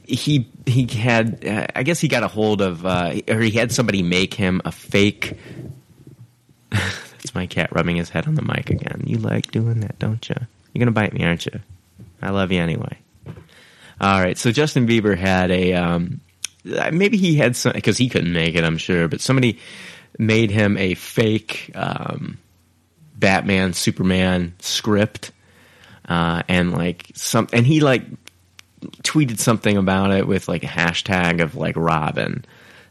he 0.05 0.49
he 0.65 0.87
had 0.87 1.45
uh, 1.47 1.67
I 1.75 1.83
guess 1.83 2.01
he 2.01 2.09
got 2.09 2.23
a 2.23 2.29
hold 2.29 2.63
of 2.63 2.87
uh, 2.87 3.15
or 3.29 3.41
he 3.41 3.51
had 3.51 3.73
somebody 3.73 4.03
make 4.03 4.35
him 4.35 4.63
a 4.65 4.73
fake. 4.73 5.39
That's 6.71 7.35
my 7.35 7.47
cat 7.47 7.71
rubbing 7.73 7.97
his 7.97 8.09
head 8.09 8.27
on 8.27 8.35
the 8.35 8.43
mic 8.43 8.71
again. 8.71 9.03
You 9.07 9.19
like 9.19 9.51
doing 9.51 9.81
that, 9.81 9.99
don't 9.99 10.27
you? 10.29 10.37
You're 10.73 10.81
gonna 10.81 10.93
bite 10.93 11.13
me, 11.13 11.25
aren't 11.25 11.47
you? 11.47 11.61
I 12.23 12.31
love 12.31 12.53
you 12.53 12.61
anyway. 12.61 12.99
All 14.01 14.21
right, 14.21 14.39
so 14.39 14.53
Justin 14.53 14.87
Bieber 14.87 15.19
had 15.19 15.51
a 15.51 15.75
um, 15.75 16.21
maybe 16.65 17.17
he 17.17 17.37
had 17.37 17.57
some 17.57 17.73
because 17.73 17.99
he 17.99 18.09
couldn't 18.09 18.33
make 18.33 18.55
it, 18.55 18.65
I'm 18.65 18.79
sure, 18.79 19.09
but 19.09 19.21
somebody 19.21 19.59
made 20.19 20.51
him 20.51 20.77
a 20.77 20.95
fake 20.95 21.71
um, 21.75 22.39
Batman 23.15 23.73
Superman 23.73 24.55
script, 24.59 25.33
uh, 26.09 26.43
and 26.49 26.73
like 26.73 27.11
some, 27.15 27.49
and 27.53 27.67
he 27.67 27.81
like 27.81 28.03
tweeted 29.03 29.39
something 29.39 29.77
about 29.77 30.13
it 30.13 30.27
with 30.27 30.49
like 30.49 30.65
a 30.65 30.69
hashtag 30.69 31.41
of 31.41 31.55
like 31.55 31.77
Robin, 31.77 32.45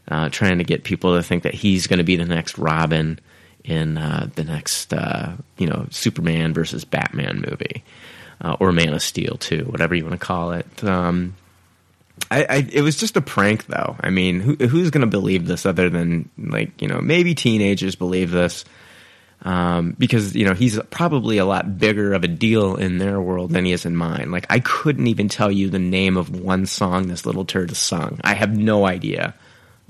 uh, 0.08 0.28
trying 0.30 0.58
to 0.58 0.64
get 0.64 0.84
people 0.84 1.16
to 1.16 1.22
think 1.22 1.42
that 1.42 1.54
he's 1.54 1.86
going 1.86 1.98
to 1.98 2.04
be 2.04 2.16
the 2.16 2.24
next 2.24 2.58
Robin 2.58 3.18
in 3.64 3.98
uh, 3.98 4.28
the 4.34 4.44
next 4.44 4.92
uh, 4.92 5.32
you 5.58 5.66
know 5.66 5.86
Superman 5.90 6.54
versus 6.54 6.84
Batman 6.84 7.44
movie, 7.48 7.84
uh, 8.40 8.56
or 8.60 8.72
Man 8.72 8.94
of 8.94 9.02
Steel 9.02 9.36
too, 9.36 9.64
whatever 9.64 9.94
you 9.94 10.04
want 10.04 10.18
to 10.18 10.26
call 10.26 10.52
it. 10.52 10.84
Um, 10.84 11.34
I, 12.30 12.44
I, 12.44 12.68
it 12.72 12.82
was 12.82 12.96
just 12.96 13.16
a 13.16 13.20
prank, 13.20 13.66
though. 13.66 13.96
I 14.00 14.10
mean, 14.10 14.40
who, 14.40 14.54
who's 14.54 14.90
going 14.90 15.02
to 15.02 15.06
believe 15.06 15.46
this 15.46 15.66
other 15.66 15.90
than 15.90 16.28
like 16.36 16.80
you 16.82 16.88
know 16.88 17.00
maybe 17.00 17.34
teenagers 17.34 17.96
believe 17.96 18.30
this 18.30 18.64
um, 19.42 19.94
because 19.98 20.34
you 20.34 20.44
know 20.44 20.54
he's 20.54 20.80
probably 20.90 21.38
a 21.38 21.44
lot 21.44 21.78
bigger 21.78 22.12
of 22.12 22.24
a 22.24 22.28
deal 22.28 22.76
in 22.76 22.98
their 22.98 23.20
world 23.20 23.50
than 23.50 23.64
he 23.64 23.72
is 23.72 23.86
in 23.86 23.96
mine. 23.96 24.30
Like 24.30 24.46
I 24.50 24.60
couldn't 24.60 25.06
even 25.06 25.28
tell 25.28 25.50
you 25.50 25.70
the 25.70 25.78
name 25.78 26.16
of 26.16 26.40
one 26.40 26.66
song 26.66 27.06
this 27.06 27.24
little 27.24 27.44
turd 27.44 27.70
has 27.70 27.78
sung. 27.78 28.20
I 28.24 28.34
have 28.34 28.56
no 28.56 28.86
idea 28.86 29.34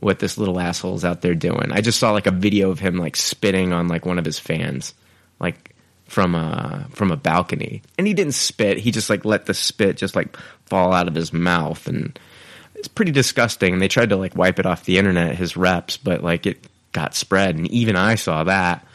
what 0.01 0.19
this 0.19 0.39
little 0.39 0.61
asshole's 0.61 1.05
out 1.05 1.23
there 1.23 1.35
doing. 1.35 1.73
I 1.73 1.81
just 1.81 1.99
saw 1.99 2.13
like 2.13 2.27
a 2.27 2.33
video 2.33 2.71
of 2.71 2.79
him 2.79 2.99
like 2.99 3.17
spitting 3.17 3.73
on 3.73 3.89
like 3.89 4.07
one 4.07 4.19
of 4.19 4.25
his 4.25 4.39
fans, 4.39 4.95
like 5.41 5.75
from 6.09 6.35
a 6.35 6.87
from 6.91 7.13
a 7.13 7.17
balcony, 7.17 7.83
and 7.97 8.07
he 8.07 8.15
didn't 8.15 8.33
spit. 8.33 8.79
He 8.79 8.91
just 8.91 9.09
like 9.09 9.25
let 9.25 9.47
the 9.47 9.55
spit 9.55 9.97
just 9.97 10.17
like 10.17 10.37
fall 10.67 10.93
out 10.93 11.07
of 11.07 11.15
his 11.15 11.33
mouth, 11.33 11.87
and 11.87 12.19
it's 12.75 12.89
pretty 12.89 13.13
disgusting. 13.13 13.73
And 13.73 13.81
they 13.81 13.89
tried 13.89 14.09
to 14.09 14.17
like 14.17 14.35
wipe 14.35 14.59
it 14.59 14.67
off 14.67 14.85
the 14.85 14.99
internet, 14.99 15.37
his 15.37 15.57
reps, 15.57 15.97
but 15.97 16.25
like 16.25 16.47
it 16.47 16.67
got 16.93 17.15
spread, 17.15 17.57
and 17.57 17.71
even 17.71 17.95
I 17.95 18.17
saw 18.17 18.45
that. 18.45 18.87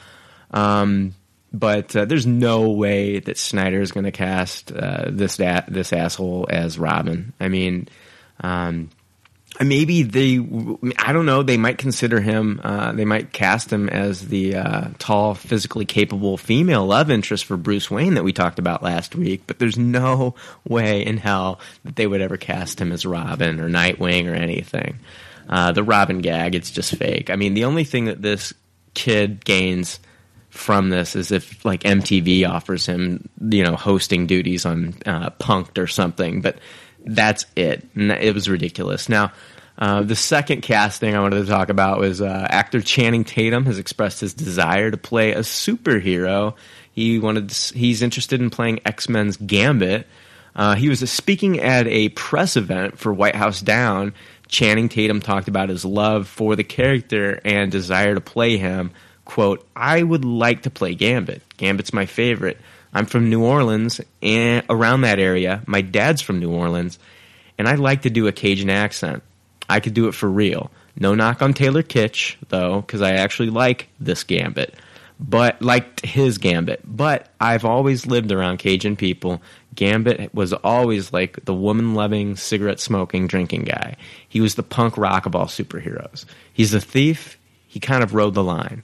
Um, 0.51 1.13
but 1.53 1.95
uh, 1.95 2.05
there's 2.05 2.25
no 2.25 2.71
way 2.71 3.19
that 3.19 3.37
Snyder 3.37 3.79
is 3.79 3.91
going 3.91 4.05
to 4.05 4.11
cast 4.11 4.71
uh, 4.71 5.05
this 5.09 5.37
da- 5.37 5.65
this 5.67 5.93
asshole 5.93 6.47
as 6.49 6.79
Robin. 6.79 7.31
I 7.39 7.47
mean, 7.47 7.87
um, 8.41 8.89
maybe 9.61 10.03
they 10.03 10.37
I 10.97 11.13
don't 11.13 11.25
know. 11.25 11.43
They 11.43 11.57
might 11.57 11.77
consider 11.77 12.19
him. 12.19 12.59
Uh, 12.63 12.91
they 12.93 13.05
might 13.05 13.31
cast 13.31 13.71
him 13.71 13.89
as 13.89 14.27
the 14.27 14.55
uh, 14.55 14.87
tall, 14.99 15.35
physically 15.35 15.85
capable 15.85 16.37
female 16.37 16.85
love 16.85 17.11
interest 17.11 17.45
for 17.45 17.57
Bruce 17.57 17.91
Wayne 17.91 18.15
that 18.15 18.23
we 18.23 18.33
talked 18.33 18.59
about 18.59 18.83
last 18.83 19.15
week. 19.15 19.43
But 19.45 19.59
there's 19.59 19.77
no 19.77 20.35
way 20.67 21.05
in 21.05 21.17
hell 21.17 21.59
that 21.83 21.95
they 21.95 22.07
would 22.07 22.21
ever 22.21 22.37
cast 22.37 22.79
him 22.79 22.91
as 22.91 23.05
Robin 23.05 23.59
or 23.59 23.69
Nightwing 23.69 24.29
or 24.29 24.35
anything. 24.35 24.99
Uh, 25.47 25.71
the 25.71 25.83
Robin 25.83 26.19
gag, 26.19 26.55
it's 26.55 26.71
just 26.71 26.95
fake. 26.95 27.29
I 27.29 27.35
mean, 27.35 27.53
the 27.53 27.65
only 27.65 27.83
thing 27.83 28.05
that 28.05 28.21
this 28.21 28.53
kid 28.93 29.43
gains 29.43 29.99
from 30.49 30.89
this 30.89 31.15
is 31.15 31.31
if 31.31 31.65
like 31.65 31.81
MTV 31.81 32.47
offers 32.47 32.85
him, 32.85 33.27
you 33.41 33.63
know, 33.63 33.75
hosting 33.75 34.27
duties 34.27 34.65
on 34.65 34.93
uh, 35.05 35.31
Punk'd 35.31 35.79
or 35.79 35.87
something, 35.87 36.41
but 36.41 36.57
that's 37.05 37.45
it. 37.55 37.85
It 37.95 38.33
was 38.33 38.49
ridiculous. 38.49 39.09
Now, 39.09 39.31
uh, 39.77 40.03
the 40.03 40.15
second 40.15 40.61
casting 40.61 41.15
I 41.15 41.21
wanted 41.21 41.45
to 41.45 41.51
talk 41.51 41.69
about 41.69 41.99
was 41.99 42.21
uh, 42.21 42.47
actor 42.49 42.81
Channing 42.81 43.23
Tatum 43.23 43.65
has 43.65 43.79
expressed 43.79 44.21
his 44.21 44.33
desire 44.33 44.91
to 44.91 44.97
play 44.97 45.31
a 45.31 45.39
superhero. 45.39 46.55
He 46.91 47.19
wanted, 47.19 47.49
to, 47.49 47.77
he's 47.77 48.01
interested 48.01 48.39
in 48.39 48.49
playing 48.49 48.81
X 48.85 49.09
Men's 49.09 49.37
Gambit. 49.37 50.07
Uh, 50.55 50.75
he 50.75 50.89
was 50.89 51.09
speaking 51.09 51.59
at 51.59 51.87
a 51.87 52.09
press 52.09 52.55
event 52.55 52.99
for 52.99 53.11
White 53.11 53.35
House 53.35 53.61
Down. 53.61 54.13
Channing 54.47 54.89
Tatum 54.89 55.19
talked 55.19 55.47
about 55.47 55.69
his 55.69 55.83
love 55.83 56.27
for 56.27 56.55
the 56.55 56.63
character 56.63 57.41
and 57.43 57.71
desire 57.71 58.13
to 58.13 58.21
play 58.21 58.57
him 58.57 58.91
quote, 59.25 59.65
I 59.75 60.03
would 60.03 60.25
like 60.25 60.63
to 60.63 60.69
play 60.69 60.95
Gambit. 60.95 61.41
Gambit's 61.57 61.93
my 61.93 62.05
favorite. 62.05 62.59
I'm 62.93 63.05
from 63.05 63.29
New 63.29 63.43
Orleans 63.43 63.99
and 64.21 64.65
around 64.69 65.01
that 65.01 65.19
area. 65.19 65.63
My 65.65 65.81
dad's 65.81 66.21
from 66.21 66.39
New 66.39 66.51
Orleans, 66.51 66.99
and 67.57 67.67
I 67.67 67.75
like 67.75 68.03
to 68.03 68.09
do 68.09 68.27
a 68.27 68.31
Cajun 68.31 68.69
accent. 68.69 69.23
I 69.69 69.79
could 69.79 69.93
do 69.93 70.07
it 70.07 70.13
for 70.13 70.29
real. 70.29 70.69
No 70.95 71.15
knock 71.15 71.41
on 71.41 71.53
Taylor 71.53 71.81
Kitsch, 71.81 72.35
though, 72.49 72.81
because 72.81 73.01
I 73.01 73.13
actually 73.13 73.49
like 73.49 73.89
this 73.99 74.23
Gambit, 74.23 74.75
but 75.19 75.61
liked 75.61 76.05
his 76.05 76.37
Gambit. 76.37 76.81
But 76.85 77.29
I've 77.39 77.65
always 77.65 78.05
lived 78.05 78.31
around 78.31 78.57
Cajun 78.57 78.95
people. 78.95 79.41
Gambit 79.73 80.33
was 80.35 80.53
always 80.53 81.11
like 81.11 81.45
the 81.45 81.53
woman 81.53 81.95
loving, 81.95 82.35
cigarette 82.35 82.79
smoking, 82.79 83.25
drinking 83.25 83.63
guy. 83.63 83.97
He 84.29 84.39
was 84.39 84.53
the 84.53 84.61
punk 84.61 84.97
rock 84.97 85.25
of 85.25 85.35
all 85.35 85.47
superheroes. 85.47 86.25
He's 86.53 86.75
a 86.75 86.81
thief. 86.81 87.39
He 87.67 87.79
kind 87.79 88.03
of 88.03 88.13
rode 88.13 88.35
the 88.35 88.43
line. 88.43 88.83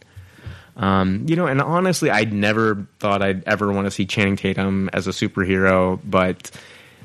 Um, 0.79 1.25
you 1.27 1.35
know, 1.35 1.45
and 1.45 1.61
honestly, 1.61 2.09
I 2.09 2.23
never 2.23 2.87
thought 2.99 3.21
I'd 3.21 3.43
ever 3.45 3.71
want 3.71 3.85
to 3.85 3.91
see 3.91 4.05
Channing 4.05 4.37
Tatum 4.37 4.89
as 4.93 5.07
a 5.07 5.11
superhero, 5.11 5.99
but 6.05 6.49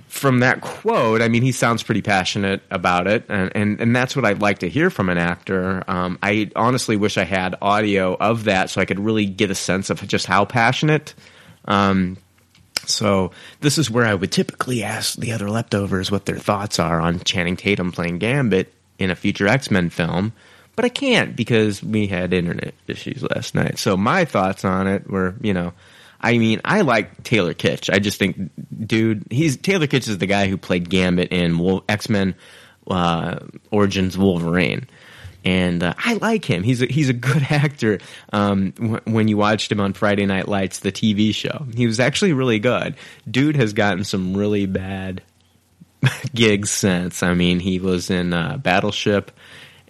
from 0.07 0.39
that 0.41 0.61
quote, 0.61 1.21
I 1.21 1.27
mean, 1.27 1.43
he 1.43 1.51
sounds 1.51 1.83
pretty 1.83 2.01
passionate 2.01 2.63
about 2.71 3.09
it, 3.09 3.25
and 3.29 3.51
and, 3.57 3.81
and 3.81 3.97
that's 3.97 4.15
what 4.15 4.25
I'd 4.25 4.41
like 4.41 4.61
to 4.61 4.69
hear 4.69 4.91
from 4.91 5.09
an 5.09 5.19
actor. 5.19 5.83
Um, 5.89 6.21
I 6.23 6.53
honestly 6.55 6.97
wish 6.97 7.19
I 7.19 7.25
had 7.25 7.57
audio 7.61 8.15
of 8.15 8.45
that 8.45 8.71
so 8.71 8.81
I 8.81 8.85
could 8.85 9.01
really 9.01 9.27
get 9.27 9.51
a 9.51 9.57
sense 9.57 9.91
of 9.91 10.07
just 10.07 10.27
how 10.27 10.45
passionate. 10.45 11.15
Um, 11.65 12.17
so 12.87 13.33
this 13.61 13.77
is 13.77 13.91
where 13.91 14.07
I 14.07 14.15
would 14.15 14.31
typically 14.31 14.85
ask 14.85 15.19
the 15.19 15.33
other 15.33 15.51
leftovers 15.51 16.13
what 16.13 16.27
their 16.27 16.39
thoughts 16.39 16.79
are 16.79 17.01
on 17.01 17.19
Channing 17.21 17.57
Tatum 17.57 17.91
playing 17.91 18.19
Gambit 18.19 18.73
in 19.01 19.11
a 19.11 19.17
future 19.17 19.49
X 19.49 19.69
Men 19.69 19.91
film 19.91 20.33
but 20.77 20.85
I 20.85 20.89
can't 20.89 21.37
because 21.37 21.83
we 21.83 22.07
had 22.07 22.33
internet 22.33 22.75
issues 22.87 23.23
last 23.23 23.55
night. 23.55 23.79
So 23.79 23.97
my 23.97 24.25
thoughts 24.25 24.65
on 24.65 24.87
it 24.87 25.09
were, 25.09 25.35
you 25.41 25.55
know, 25.55 25.73
I 26.21 26.39
mean, 26.39 26.61
I 26.65 26.81
like 26.81 27.23
Taylor 27.23 27.55
Kitsch. 27.55 27.93
I 27.93 27.99
just 27.99 28.19
think, 28.19 28.51
dude, 28.87 29.27
he's 29.31 29.57
Taylor 29.59 29.87
Kitsch 29.87 30.09
is 30.09 30.19
the 30.19 30.27
guy 30.27 30.49
who 30.49 30.57
played 30.57 30.89
Gambit 30.89 31.33
in 31.33 31.83
X 31.89 32.09
Men 32.09 32.35
uh, 32.87 33.41
Origins 33.71 34.17
Wolverine. 34.17 34.89
And 35.45 35.83
uh, 35.83 35.93
I 35.99 36.15
like 36.15 36.47
him. 36.47 36.63
He's 36.63 36.81
a, 36.81 36.87
he's 36.87 37.11
a 37.11 37.15
good 37.15 37.43
actor. 37.51 37.99
Um, 38.33 38.71
w- 38.71 39.01
when 39.05 39.29
you 39.29 39.37
watched 39.37 39.71
him 39.71 39.81
on 39.81 39.93
Friday 39.93 40.25
Night 40.25 40.49
Lights, 40.49 40.79
the 40.79 40.91
TV 40.93 41.35
show, 41.35 41.67
he 41.75 41.87
was 41.87 42.01
actually 42.01 42.33
really 42.33 42.59
good. 42.59 42.97
Dude 43.31 43.57
has 43.57 43.75
gotten 43.75 44.05
some 44.05 44.35
really 44.35 44.65
bad 44.65 45.23
gigs 46.35 46.71
since. 46.71 47.23
I 47.23 47.35
mean, 47.35 47.61
he 47.61 47.79
was 47.79 48.09
in 48.11 48.33
uh, 48.33 48.57
Battleship, 48.57 49.31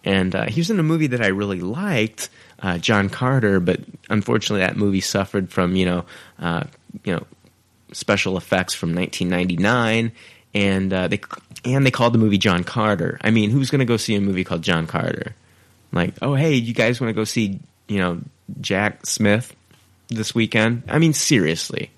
and 0.04 0.34
uh, 0.34 0.44
he 0.44 0.60
was 0.60 0.70
in 0.70 0.78
a 0.78 0.82
movie 0.82 1.08
that 1.08 1.22
I 1.22 1.28
really 1.28 1.60
liked, 1.60 2.28
uh, 2.62 2.78
John 2.78 3.08
Carter. 3.08 3.58
But 3.60 3.80
unfortunately, 4.10 4.60
that 4.60 4.76
movie 4.76 5.00
suffered 5.00 5.50
from 5.50 5.76
you 5.76 5.86
know, 5.86 6.04
uh, 6.38 6.64
you 7.04 7.14
know, 7.14 7.24
special 7.92 8.36
effects 8.36 8.74
from 8.74 8.94
1999, 8.94 10.12
and 10.54 10.92
uh, 10.92 11.08
they 11.08 11.20
and 11.64 11.86
they 11.86 11.90
called 11.90 12.12
the 12.12 12.18
movie 12.18 12.38
John 12.38 12.64
Carter. 12.64 13.18
I 13.22 13.30
mean, 13.30 13.50
who's 13.50 13.70
going 13.70 13.80
to 13.80 13.84
go 13.84 13.96
see 13.96 14.14
a 14.14 14.20
movie 14.20 14.44
called 14.44 14.62
John 14.62 14.86
Carter? 14.86 15.34
Like, 15.92 16.14
oh 16.22 16.34
hey, 16.34 16.54
you 16.54 16.74
guys 16.74 17.00
want 17.00 17.08
to 17.08 17.14
go 17.14 17.24
see 17.24 17.60
you 17.88 17.98
know 17.98 18.20
Jack 18.60 19.06
Smith 19.06 19.54
this 20.08 20.34
weekend? 20.34 20.84
I 20.88 20.98
mean, 20.98 21.14
seriously. 21.14 21.90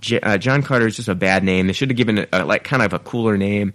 J- 0.00 0.20
uh, 0.20 0.38
John 0.38 0.62
Carter 0.62 0.86
is 0.86 0.96
just 0.96 1.08
a 1.08 1.14
bad 1.14 1.44
name. 1.44 1.66
They 1.66 1.72
should 1.72 1.90
have 1.90 1.96
given 1.96 2.18
it 2.18 2.28
a, 2.32 2.44
like 2.44 2.64
kind 2.64 2.82
of 2.82 2.92
a 2.92 2.98
cooler 2.98 3.36
name. 3.36 3.74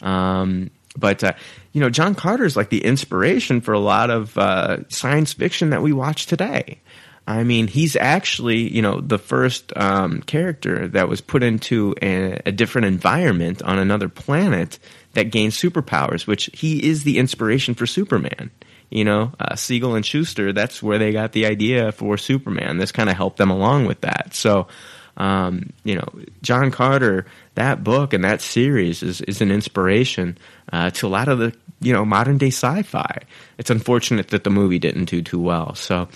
Um, 0.00 0.70
but 0.96 1.22
uh, 1.22 1.32
you 1.72 1.80
know, 1.80 1.90
John 1.90 2.14
Carter 2.14 2.44
is 2.44 2.56
like 2.56 2.70
the 2.70 2.84
inspiration 2.84 3.60
for 3.60 3.72
a 3.72 3.78
lot 3.78 4.10
of 4.10 4.36
uh, 4.38 4.88
science 4.88 5.32
fiction 5.32 5.70
that 5.70 5.82
we 5.82 5.92
watch 5.92 6.26
today. 6.26 6.80
I 7.28 7.42
mean, 7.42 7.66
he's 7.66 7.96
actually 7.96 8.72
you 8.72 8.82
know 8.82 9.00
the 9.00 9.18
first 9.18 9.72
um, 9.76 10.22
character 10.22 10.88
that 10.88 11.08
was 11.08 11.20
put 11.20 11.42
into 11.42 11.94
a, 12.00 12.40
a 12.46 12.52
different 12.52 12.86
environment 12.86 13.62
on 13.62 13.78
another 13.78 14.08
planet 14.08 14.78
that 15.14 15.30
gained 15.30 15.52
superpowers, 15.52 16.26
which 16.26 16.50
he 16.52 16.86
is 16.86 17.04
the 17.04 17.18
inspiration 17.18 17.74
for 17.74 17.86
Superman. 17.86 18.50
You 18.90 19.04
know, 19.04 19.32
uh, 19.40 19.56
Siegel 19.56 19.96
and 19.96 20.06
Shuster. 20.06 20.52
That's 20.52 20.80
where 20.80 20.98
they 20.98 21.10
got 21.10 21.32
the 21.32 21.46
idea 21.46 21.90
for 21.90 22.16
Superman. 22.16 22.78
This 22.78 22.92
kind 22.92 23.10
of 23.10 23.16
helped 23.16 23.38
them 23.38 23.50
along 23.50 23.86
with 23.86 24.02
that. 24.02 24.32
So 24.32 24.68
um, 25.16 25.72
you 25.84 25.94
know, 25.94 26.08
John 26.42 26.70
Carter, 26.70 27.26
that 27.54 27.82
book 27.82 28.12
and 28.12 28.24
that 28.24 28.40
series 28.40 29.02
is, 29.02 29.20
is 29.22 29.40
an 29.40 29.50
inspiration 29.50 30.36
uh, 30.72 30.90
to 30.90 31.06
a 31.06 31.08
lot 31.08 31.28
of 31.28 31.38
the 31.38 31.54
you 31.80 31.92
know 31.92 32.04
modern 32.04 32.38
day 32.38 32.48
sci-fi. 32.48 33.22
It's 33.58 33.70
unfortunate 33.70 34.28
that 34.28 34.44
the 34.44 34.50
movie 34.50 34.78
didn't 34.78 35.06
do 35.06 35.22
too 35.22 35.40
well. 35.40 35.74
So, 35.74 36.08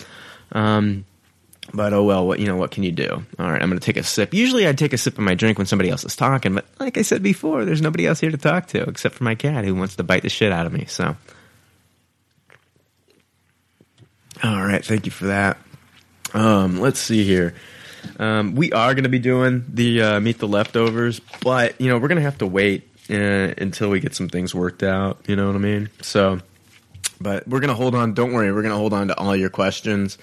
um, 0.52 1.04
but 1.72 1.92
oh 1.92 2.04
well, 2.04 2.26
what 2.26 2.40
you 2.40 2.46
know, 2.46 2.56
what 2.56 2.70
can 2.70 2.82
you 2.82 2.92
do? 2.92 3.24
All 3.38 3.50
right, 3.50 3.62
I'm 3.62 3.68
going 3.68 3.80
to 3.80 3.84
take 3.84 3.96
a 3.96 4.02
sip. 4.02 4.34
Usually, 4.34 4.66
I'd 4.66 4.78
take 4.78 4.92
a 4.92 4.98
sip 4.98 5.14
of 5.14 5.24
my 5.24 5.34
drink 5.34 5.56
when 5.56 5.66
somebody 5.66 5.88
else 5.88 6.04
is 6.04 6.16
talking, 6.16 6.54
but 6.54 6.66
like 6.78 6.98
I 6.98 7.02
said 7.02 7.22
before, 7.22 7.64
there's 7.64 7.82
nobody 7.82 8.06
else 8.06 8.20
here 8.20 8.30
to 8.30 8.38
talk 8.38 8.66
to 8.68 8.82
except 8.82 9.14
for 9.14 9.24
my 9.24 9.34
cat 9.34 9.64
who 9.64 9.74
wants 9.74 9.96
to 9.96 10.02
bite 10.02 10.22
the 10.22 10.28
shit 10.28 10.52
out 10.52 10.66
of 10.66 10.72
me. 10.72 10.84
So, 10.86 11.16
all 14.42 14.62
right, 14.62 14.84
thank 14.84 15.06
you 15.06 15.12
for 15.12 15.26
that. 15.26 15.58
Um, 16.34 16.80
let's 16.80 17.00
see 17.00 17.24
here. 17.24 17.54
Um, 18.18 18.54
we 18.54 18.72
are 18.72 18.94
going 18.94 19.04
to 19.04 19.10
be 19.10 19.18
doing 19.18 19.64
the 19.68 20.02
uh, 20.02 20.20
meet 20.20 20.38
the 20.38 20.48
leftovers, 20.48 21.20
but 21.42 21.80
you 21.80 21.88
know 21.88 21.98
we're 21.98 22.08
going 22.08 22.16
to 22.16 22.22
have 22.22 22.38
to 22.38 22.46
wait 22.46 22.88
uh, 23.10 23.54
until 23.58 23.90
we 23.90 24.00
get 24.00 24.14
some 24.14 24.28
things 24.28 24.54
worked 24.54 24.82
out. 24.82 25.24
You 25.26 25.36
know 25.36 25.46
what 25.46 25.56
I 25.56 25.58
mean? 25.58 25.90
So, 26.02 26.40
but 27.20 27.46
we're 27.48 27.60
going 27.60 27.68
to 27.68 27.74
hold 27.74 27.94
on. 27.94 28.14
Don't 28.14 28.32
worry, 28.32 28.52
we're 28.52 28.62
going 28.62 28.72
to 28.72 28.78
hold 28.78 28.92
on 28.92 29.08
to 29.08 29.18
all 29.18 29.34
your 29.34 29.50
questions, 29.50 30.18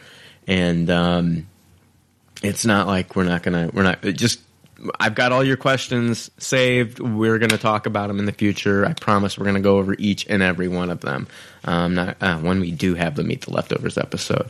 and 0.48 0.90
um, 0.90 1.48
it's 2.44 2.66
not 2.66 2.88
like 2.88 3.16
we're 3.16 3.24
not 3.24 3.44
going 3.44 3.70
to. 3.70 3.76
We're 3.76 3.84
not 3.84 4.02
just. 4.02 4.42
I've 5.00 5.16
got 5.16 5.32
all 5.32 5.44
your 5.44 5.58
questions 5.58 6.30
saved. 6.38 7.00
We're 7.00 7.40
going 7.40 7.50
to 7.50 7.58
talk 7.58 7.86
about 7.86 8.08
them 8.08 8.20
in 8.20 8.26
the 8.26 8.32
future. 8.32 8.86
I 8.86 8.94
promise 8.94 9.38
we're 9.38 9.46
going 9.46 9.56
to 9.56 9.62
go 9.62 9.78
over 9.78 9.96
each 9.98 10.28
and 10.28 10.44
every 10.44 10.68
one 10.68 10.90
of 10.90 11.02
them 11.02 11.28
um, 11.64 11.96
not, 11.96 12.18
uh, 12.22 12.38
when 12.38 12.60
we 12.60 12.72
do 12.72 12.96
have 12.96 13.16
the 13.16 13.24
Meet 13.24 13.42
the 13.42 13.52
Leftovers 13.52 13.98
episode. 13.98 14.50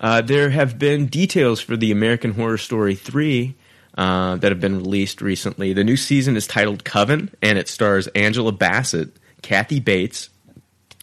Uh, 0.00 0.20
there 0.20 0.50
have 0.50 0.78
been 0.78 1.06
details 1.06 1.60
for 1.60 1.76
the 1.76 1.92
American 1.92 2.32
Horror 2.32 2.58
Story 2.58 2.94
3 2.94 3.54
uh, 3.96 4.36
that 4.36 4.50
have 4.52 4.60
been 4.60 4.78
released 4.78 5.20
recently. 5.20 5.72
The 5.72 5.84
new 5.84 5.96
season 5.96 6.36
is 6.36 6.46
titled 6.46 6.84
Coven, 6.84 7.30
and 7.42 7.58
it 7.58 7.68
stars 7.68 8.06
Angela 8.08 8.52
Bassett, 8.52 9.16
Kathy 9.42 9.80
Bates, 9.80 10.30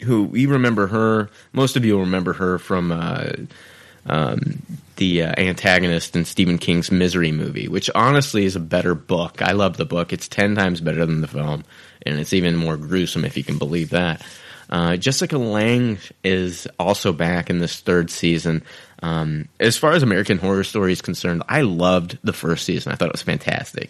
who 0.04 0.24
we 0.24 0.46
remember 0.46 0.88
her, 0.88 1.30
most 1.54 1.76
of 1.76 1.86
you 1.86 1.94
will 1.94 2.02
remember 2.02 2.34
her 2.34 2.58
from 2.58 2.92
uh, 2.92 3.32
um, 4.06 4.62
the 5.02 5.24
uh, 5.24 5.34
antagonist 5.36 6.16
in 6.16 6.26
Stephen 6.26 6.60
King's 6.60 6.92
Misery 6.92 7.32
movie, 7.32 7.68
which 7.68 7.90
honestly 7.96 8.46
is 8.46 8.56
a 8.56 8.60
better 8.60 8.94
book. 8.94 9.42
I 9.42 9.54
love 9.54 9.76
the 9.76 9.84
book. 9.84 10.14
It's 10.14 10.28
10 10.28 10.54
times 10.54 10.80
better 10.80 11.08
than 11.08 11.22
the 11.22 11.28
film, 11.28 11.64
and 12.06 12.20
it's 12.20 12.34
even 12.34 12.56
more 12.56 12.78
gruesome 12.78 13.26
if 13.26 13.36
you 13.36 13.44
can 13.44 13.58
believe 13.58 13.90
that. 13.90 14.24
Uh, 14.70 14.98
Jessica 14.98 15.40
Lange 15.40 15.98
is 16.24 16.68
also 16.78 17.14
back 17.14 17.50
in 17.50 17.58
this 17.58 17.80
third 17.80 18.12
season. 18.12 18.62
Um, 19.02 19.50
as 19.60 19.76
far 19.76 19.94
as 19.94 20.04
American 20.04 20.38
Horror 20.38 20.64
Story 20.64 20.92
is 20.92 21.02
concerned, 21.02 21.42
I 21.50 21.62
loved 21.62 22.20
the 22.24 22.32
first 22.32 22.64
season. 22.64 22.92
I 22.92 22.96
thought 22.96 23.10
it 23.10 23.14
was 23.14 23.24
fantastic. 23.24 23.90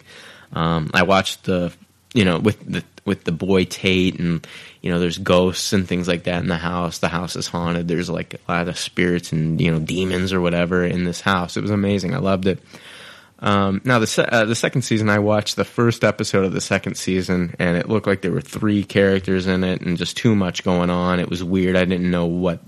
Um, 0.54 0.90
I 0.94 1.02
watched 1.02 1.44
the, 1.44 1.74
you 2.14 2.24
know, 2.24 2.38
with 2.38 2.60
the 2.70 2.84
with 3.04 3.24
the 3.24 3.32
boy 3.32 3.64
Tate, 3.64 4.18
and 4.18 4.46
you 4.80 4.90
know, 4.92 4.98
there's 4.98 5.18
ghosts 5.18 5.72
and 5.72 5.86
things 5.86 6.06
like 6.08 6.24
that 6.24 6.42
in 6.42 6.48
the 6.48 6.56
house. 6.56 6.98
The 6.98 7.08
house 7.08 7.36
is 7.36 7.46
haunted. 7.46 7.88
There's 7.88 8.10
like 8.10 8.34
a 8.34 8.52
lot 8.52 8.68
of 8.68 8.78
spirits 8.78 9.32
and 9.32 9.60
you 9.60 9.72
know 9.72 9.80
demons 9.80 10.32
or 10.32 10.40
whatever 10.40 10.84
in 10.84 11.04
this 11.04 11.20
house. 11.20 11.56
It 11.56 11.62
was 11.62 11.70
amazing. 11.70 12.14
I 12.14 12.18
loved 12.18 12.46
it. 12.46 12.60
Um, 13.38 13.80
now 13.84 13.98
the 13.98 14.06
se- 14.06 14.28
uh, 14.30 14.44
the 14.44 14.54
second 14.54 14.82
season, 14.82 15.08
I 15.08 15.18
watched 15.18 15.56
the 15.56 15.64
first 15.64 16.04
episode 16.04 16.44
of 16.44 16.52
the 16.52 16.60
second 16.60 16.96
season, 16.96 17.56
and 17.58 17.76
it 17.76 17.88
looked 17.88 18.06
like 18.06 18.22
there 18.22 18.30
were 18.30 18.40
three 18.40 18.84
characters 18.84 19.48
in 19.48 19.64
it, 19.64 19.80
and 19.80 19.98
just 19.98 20.16
too 20.16 20.36
much 20.36 20.62
going 20.62 20.90
on. 20.90 21.18
It 21.18 21.28
was 21.28 21.42
weird. 21.42 21.76
I 21.76 21.84
didn't 21.84 22.10
know 22.10 22.26
what 22.26 22.60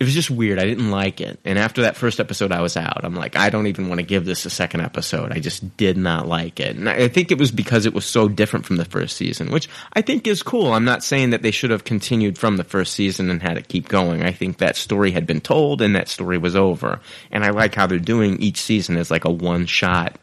it 0.00 0.04
was 0.04 0.14
just 0.14 0.30
weird. 0.30 0.60
I 0.60 0.64
didn't 0.64 0.92
like 0.92 1.20
it. 1.20 1.40
And 1.44 1.58
after 1.58 1.82
that 1.82 1.96
first 1.96 2.20
episode, 2.20 2.52
I 2.52 2.60
was 2.60 2.76
out. 2.76 3.04
I'm 3.04 3.16
like, 3.16 3.34
I 3.34 3.50
don't 3.50 3.66
even 3.66 3.88
want 3.88 3.98
to 3.98 4.06
give 4.06 4.24
this 4.24 4.46
a 4.46 4.50
second 4.50 4.82
episode. 4.82 5.32
I 5.32 5.40
just 5.40 5.76
did 5.76 5.96
not 5.96 6.28
like 6.28 6.60
it. 6.60 6.76
And 6.76 6.88
I 6.88 7.08
think 7.08 7.32
it 7.32 7.38
was 7.38 7.50
because 7.50 7.84
it 7.84 7.94
was 7.94 8.04
so 8.04 8.28
different 8.28 8.64
from 8.64 8.76
the 8.76 8.84
first 8.84 9.16
season, 9.16 9.50
which 9.50 9.68
I 9.94 10.02
think 10.02 10.28
is 10.28 10.44
cool. 10.44 10.72
I'm 10.72 10.84
not 10.84 11.02
saying 11.02 11.30
that 11.30 11.42
they 11.42 11.50
should 11.50 11.70
have 11.70 11.82
continued 11.82 12.38
from 12.38 12.58
the 12.58 12.64
first 12.64 12.92
season 12.94 13.28
and 13.28 13.42
had 13.42 13.58
it 13.58 13.66
keep 13.66 13.88
going. 13.88 14.22
I 14.22 14.30
think 14.30 14.58
that 14.58 14.76
story 14.76 15.10
had 15.10 15.26
been 15.26 15.40
told 15.40 15.82
and 15.82 15.96
that 15.96 16.08
story 16.08 16.38
was 16.38 16.54
over. 16.54 17.00
And 17.32 17.44
I 17.44 17.50
like 17.50 17.74
how 17.74 17.88
they're 17.88 17.98
doing 17.98 18.40
each 18.40 18.60
season 18.60 18.96
as 18.96 19.10
like 19.10 19.24
a 19.24 19.30
one 19.32 19.66
shot 19.66 20.16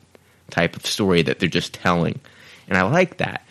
type 0.51 0.77
of 0.77 0.85
story 0.85 1.21
that 1.23 1.39
they're 1.39 1.49
just 1.49 1.73
telling. 1.73 2.21
And 2.69 2.77
I 2.77 2.83
like 2.83 3.17
that 3.17 3.44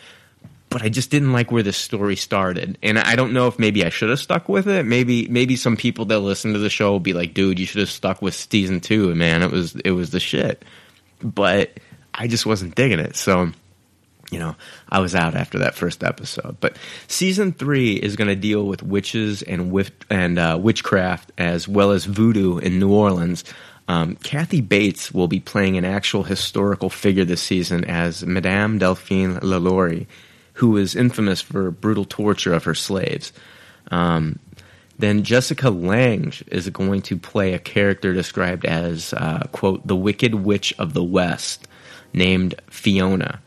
but 0.75 0.83
I 0.83 0.89
just 0.89 1.09
didn't 1.09 1.33
like 1.33 1.53
where 1.53 1.63
the 1.63 1.73
story 1.73 2.17
started. 2.17 2.79
And 2.83 2.99
I 2.99 3.15
don't 3.15 3.33
know 3.33 3.47
if 3.47 3.61
maybe 3.61 3.85
I 3.85 3.91
should 3.91 4.11
have 4.11 4.19
stuck 4.19 4.49
with 4.49 4.67
it. 4.67 4.85
Maybe 4.85 5.29
maybe 5.29 5.55
some 5.55 5.77
people 5.77 6.07
that 6.07 6.19
listen 6.19 6.53
to 6.53 6.59
the 6.59 6.69
show 6.69 6.91
will 6.91 6.99
be 6.99 7.13
like, 7.13 7.33
"Dude, 7.33 7.61
you 7.61 7.65
should 7.65 7.79
have 7.79 7.91
stuck 7.91 8.21
with 8.21 8.35
season 8.35 8.81
2, 8.81 9.15
man. 9.15 9.45
It 9.45 9.53
was 9.53 9.77
it 9.77 9.93
was 9.93 10.11
the 10.11 10.19
shit." 10.19 10.65
But 11.23 11.79
I 12.13 12.27
just 12.27 12.45
wasn't 12.45 12.75
digging 12.75 12.99
it. 12.99 13.15
So, 13.15 13.53
you 14.33 14.41
know, 14.41 14.57
I 14.89 14.99
was 14.99 15.15
out 15.15 15.37
after 15.37 15.61
that 15.61 15.77
first 15.77 16.03
episode. 16.03 16.57
But 16.59 16.77
season 17.07 17.53
3 17.53 17.93
is 17.95 18.17
going 18.17 18.27
to 18.27 18.35
deal 18.35 18.67
with 18.67 18.83
witches 18.83 19.43
and 19.43 19.71
wif- 19.71 19.93
and 20.11 20.41
uh, 20.41 20.59
witchcraft 20.61 21.31
as 21.39 21.69
well 21.69 21.93
as 21.93 22.05
voodoo 22.05 22.59
in 22.59 22.81
New 22.81 22.93
Orleans. 22.93 23.45
Um, 23.87 24.17
Kathy 24.17 24.61
Bates 24.61 25.15
will 25.15 25.29
be 25.29 25.39
playing 25.39 25.79
an 25.79 25.85
actual 25.85 26.25
historical 26.25 26.91
figure 26.91 27.25
this 27.25 27.43
season 27.43 27.85
as 27.85 28.27
Madame 28.27 28.81
Delphine 28.81 29.39
Lalaurie 29.39 30.09
who 30.55 30.71
was 30.71 30.97
infamous 30.97 31.40
for 31.40 31.71
brutal 31.71 32.05
torture 32.05 32.55
of 32.55 32.64
her 32.64 32.75
slaves. 32.75 33.33
Um, 33.90 34.38
then 34.99 35.25
Jessica 35.25 35.71
Lange 35.71 36.33
is 36.49 36.69
going 36.71 37.03
to 37.03 37.17
play 37.17 37.53
a 37.53 37.59
character 37.59 38.14
described 38.14 38.64
as, 38.64 39.12
uh, 39.12 39.47
quote, 39.53 39.87
the 39.87 39.97
Wicked 39.97 40.35
Witch 40.35 40.73
of 40.79 40.95
the 40.95 41.03
West, 41.03 41.67
named 42.12 42.55
Fiona. 42.71 43.40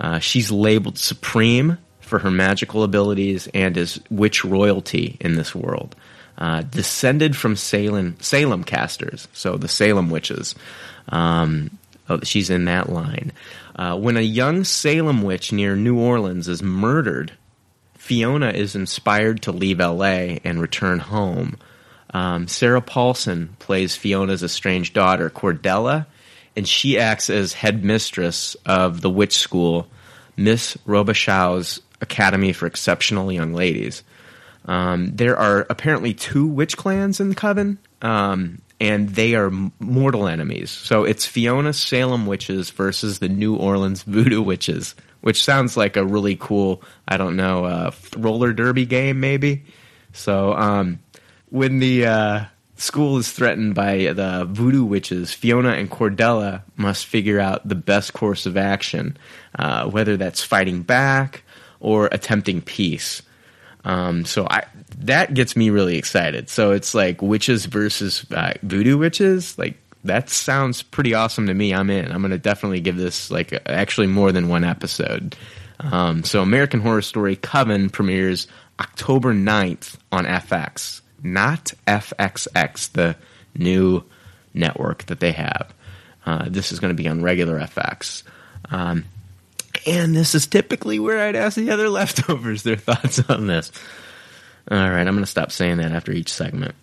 Uh, 0.00 0.18
she's 0.18 0.50
labeled 0.50 0.98
supreme 0.98 1.78
for 2.00 2.18
her 2.18 2.30
magical 2.30 2.82
abilities 2.82 3.48
and 3.54 3.76
is 3.76 4.00
witch 4.10 4.44
royalty 4.44 5.16
in 5.20 5.36
this 5.36 5.54
world. 5.54 5.94
Uh, 6.36 6.62
descended 6.62 7.36
from 7.36 7.56
Salem, 7.56 8.16
Salem 8.20 8.62
casters, 8.62 9.26
so 9.32 9.56
the 9.56 9.68
Salem 9.68 10.08
witches. 10.08 10.54
Um, 11.08 11.78
oh, 12.08 12.20
she's 12.22 12.48
in 12.48 12.64
that 12.66 12.90
line. 12.90 13.32
Uh, 13.78 13.96
when 13.96 14.16
a 14.16 14.20
young 14.20 14.64
Salem 14.64 15.22
witch 15.22 15.52
near 15.52 15.76
New 15.76 15.98
Orleans 15.98 16.48
is 16.48 16.62
murdered, 16.62 17.32
Fiona 17.94 18.50
is 18.50 18.74
inspired 18.74 19.42
to 19.42 19.52
leave 19.52 19.78
LA 19.78 20.38
and 20.42 20.60
return 20.60 20.98
home. 20.98 21.56
Um, 22.12 22.48
Sarah 22.48 22.82
Paulson 22.82 23.54
plays 23.60 23.94
Fiona's 23.94 24.42
estranged 24.42 24.94
daughter, 24.94 25.30
Cordelia, 25.30 26.08
and 26.56 26.66
she 26.66 26.98
acts 26.98 27.30
as 27.30 27.52
headmistress 27.52 28.56
of 28.66 29.00
the 29.00 29.10
witch 29.10 29.36
school, 29.38 29.86
Miss 30.36 30.76
Robichaud's 30.84 31.80
Academy 32.00 32.52
for 32.52 32.66
Exceptional 32.66 33.30
Young 33.30 33.54
Ladies. 33.54 34.02
Um, 34.64 35.14
there 35.14 35.36
are 35.36 35.66
apparently 35.70 36.14
two 36.14 36.46
witch 36.46 36.76
clans 36.76 37.20
in 37.20 37.28
the 37.28 37.34
Coven, 37.34 37.78
um, 38.02 38.60
and 38.80 39.08
they 39.10 39.34
are 39.34 39.50
mortal 39.80 40.28
enemies. 40.28 40.70
So 40.70 41.04
it's 41.04 41.26
Fiona 41.26 41.72
Salem 41.72 42.26
witches 42.26 42.70
versus 42.70 43.18
the 43.18 43.28
New 43.28 43.56
Orleans 43.56 44.02
voodoo 44.02 44.42
witches, 44.42 44.94
which 45.20 45.42
sounds 45.42 45.76
like 45.76 45.96
a 45.96 46.04
really 46.04 46.36
cool, 46.36 46.82
I 47.06 47.16
don't 47.16 47.36
know, 47.36 47.64
uh, 47.64 47.90
roller 48.16 48.52
derby 48.52 48.86
game 48.86 49.20
maybe. 49.20 49.64
So 50.12 50.52
um, 50.54 51.00
when 51.50 51.80
the 51.80 52.06
uh, 52.06 52.44
school 52.76 53.18
is 53.18 53.32
threatened 53.32 53.74
by 53.74 54.12
the 54.12 54.46
voodoo 54.48 54.84
witches, 54.84 55.32
Fiona 55.32 55.70
and 55.70 55.90
Cordelia 55.90 56.64
must 56.76 57.06
figure 57.06 57.40
out 57.40 57.66
the 57.66 57.74
best 57.74 58.12
course 58.12 58.46
of 58.46 58.56
action, 58.56 59.16
uh, 59.58 59.88
whether 59.88 60.16
that's 60.16 60.42
fighting 60.42 60.82
back 60.82 61.42
or 61.80 62.08
attempting 62.12 62.60
peace. 62.62 63.22
Um, 63.84 64.24
so 64.24 64.46
I 64.48 64.64
that 64.98 65.34
gets 65.34 65.56
me 65.56 65.70
really 65.70 65.96
excited. 65.96 66.48
So 66.48 66.72
it's 66.72 66.94
like 66.94 67.22
witches 67.22 67.66
versus 67.66 68.26
uh, 68.30 68.54
voodoo 68.62 68.98
witches. 68.98 69.58
Like 69.58 69.76
that 70.04 70.30
sounds 70.30 70.82
pretty 70.82 71.14
awesome 71.14 71.46
to 71.46 71.54
me. 71.54 71.72
I'm 71.72 71.90
in. 71.90 72.10
I'm 72.10 72.22
gonna 72.22 72.38
definitely 72.38 72.80
give 72.80 72.96
this 72.96 73.30
like 73.30 73.52
actually 73.66 74.08
more 74.08 74.32
than 74.32 74.48
one 74.48 74.64
episode. 74.64 75.36
Um, 75.80 76.24
so 76.24 76.42
American 76.42 76.80
Horror 76.80 77.02
Story 77.02 77.36
Coven 77.36 77.88
premieres 77.88 78.48
October 78.80 79.32
9th 79.32 79.96
on 80.10 80.24
FX, 80.24 81.00
not 81.22 81.72
FXX, 81.86 82.92
the 82.92 83.16
new 83.56 84.04
network 84.54 85.06
that 85.06 85.20
they 85.20 85.32
have. 85.32 85.72
Uh, 86.26 86.46
this 86.48 86.72
is 86.72 86.80
going 86.80 86.94
to 86.94 87.00
be 87.00 87.08
on 87.08 87.22
regular 87.22 87.58
FX. 87.58 88.22
Um, 88.70 89.04
and 89.86 90.14
this 90.14 90.34
is 90.34 90.46
typically 90.46 90.98
where 90.98 91.26
I'd 91.26 91.36
ask 91.36 91.56
the 91.56 91.70
other 91.70 91.88
leftovers 91.88 92.62
their 92.62 92.76
thoughts 92.76 93.20
on 93.28 93.46
this. 93.46 93.72
All 94.70 94.76
right, 94.76 95.06
I'm 95.06 95.14
going 95.14 95.20
to 95.20 95.26
stop 95.26 95.50
saying 95.50 95.78
that 95.78 95.92
after 95.92 96.12
each 96.12 96.32
segment. 96.32 96.74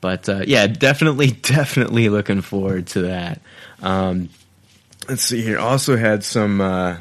But 0.00 0.28
uh, 0.28 0.42
yeah, 0.46 0.66
definitely, 0.66 1.30
definitely 1.30 2.08
looking 2.08 2.40
forward 2.40 2.88
to 2.88 3.02
that. 3.02 3.40
Um, 3.82 4.30
let's 5.08 5.22
see 5.22 5.42
here. 5.42 5.58
Also 5.58 5.96
had 5.96 6.24
some 6.24 6.60
uh, 6.60 6.96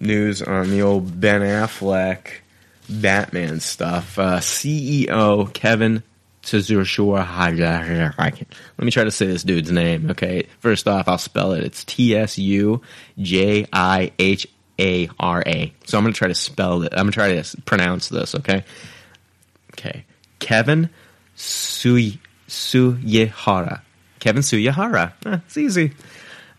news 0.00 0.42
on 0.42 0.70
the 0.70 0.82
old 0.82 1.20
Ben 1.20 1.42
Affleck 1.42 2.28
Batman 2.88 3.60
stuff. 3.60 4.18
Uh, 4.18 4.38
CEO 4.38 5.52
Kevin 5.52 6.02
Tsurushira. 6.42 8.18
Let 8.18 8.84
me 8.84 8.90
try 8.90 9.04
to 9.04 9.10
say 9.10 9.26
this 9.26 9.42
dude's 9.42 9.70
name. 9.70 10.10
Okay, 10.10 10.46
first 10.60 10.88
off, 10.88 11.08
I'll 11.08 11.18
spell 11.18 11.52
it. 11.52 11.64
It's 11.64 11.84
T 11.84 12.16
S 12.16 12.38
U 12.38 12.82
J 13.18 13.66
I 13.72 14.12
H 14.18 14.46
A 14.78 15.08
R 15.18 15.42
A. 15.46 15.72
So 15.84 15.98
I'm 15.98 16.04
going 16.04 16.12
to 16.12 16.18
try 16.18 16.28
to 16.28 16.34
spell 16.34 16.82
it. 16.82 16.92
I'm 16.92 17.10
going 17.10 17.12
to 17.12 17.12
try 17.12 17.40
to 17.40 17.62
pronounce 17.62 18.08
this. 18.08 18.34
Okay. 18.34 18.64
Okay. 19.72 20.04
Kevin 20.38 20.90
Sui 21.34 22.20
Suyehara. 22.48 23.80
Kevin 24.18 24.42
Suyehara. 24.42 25.12
Eh, 25.26 25.38
it's 25.46 25.56
easy. 25.56 25.92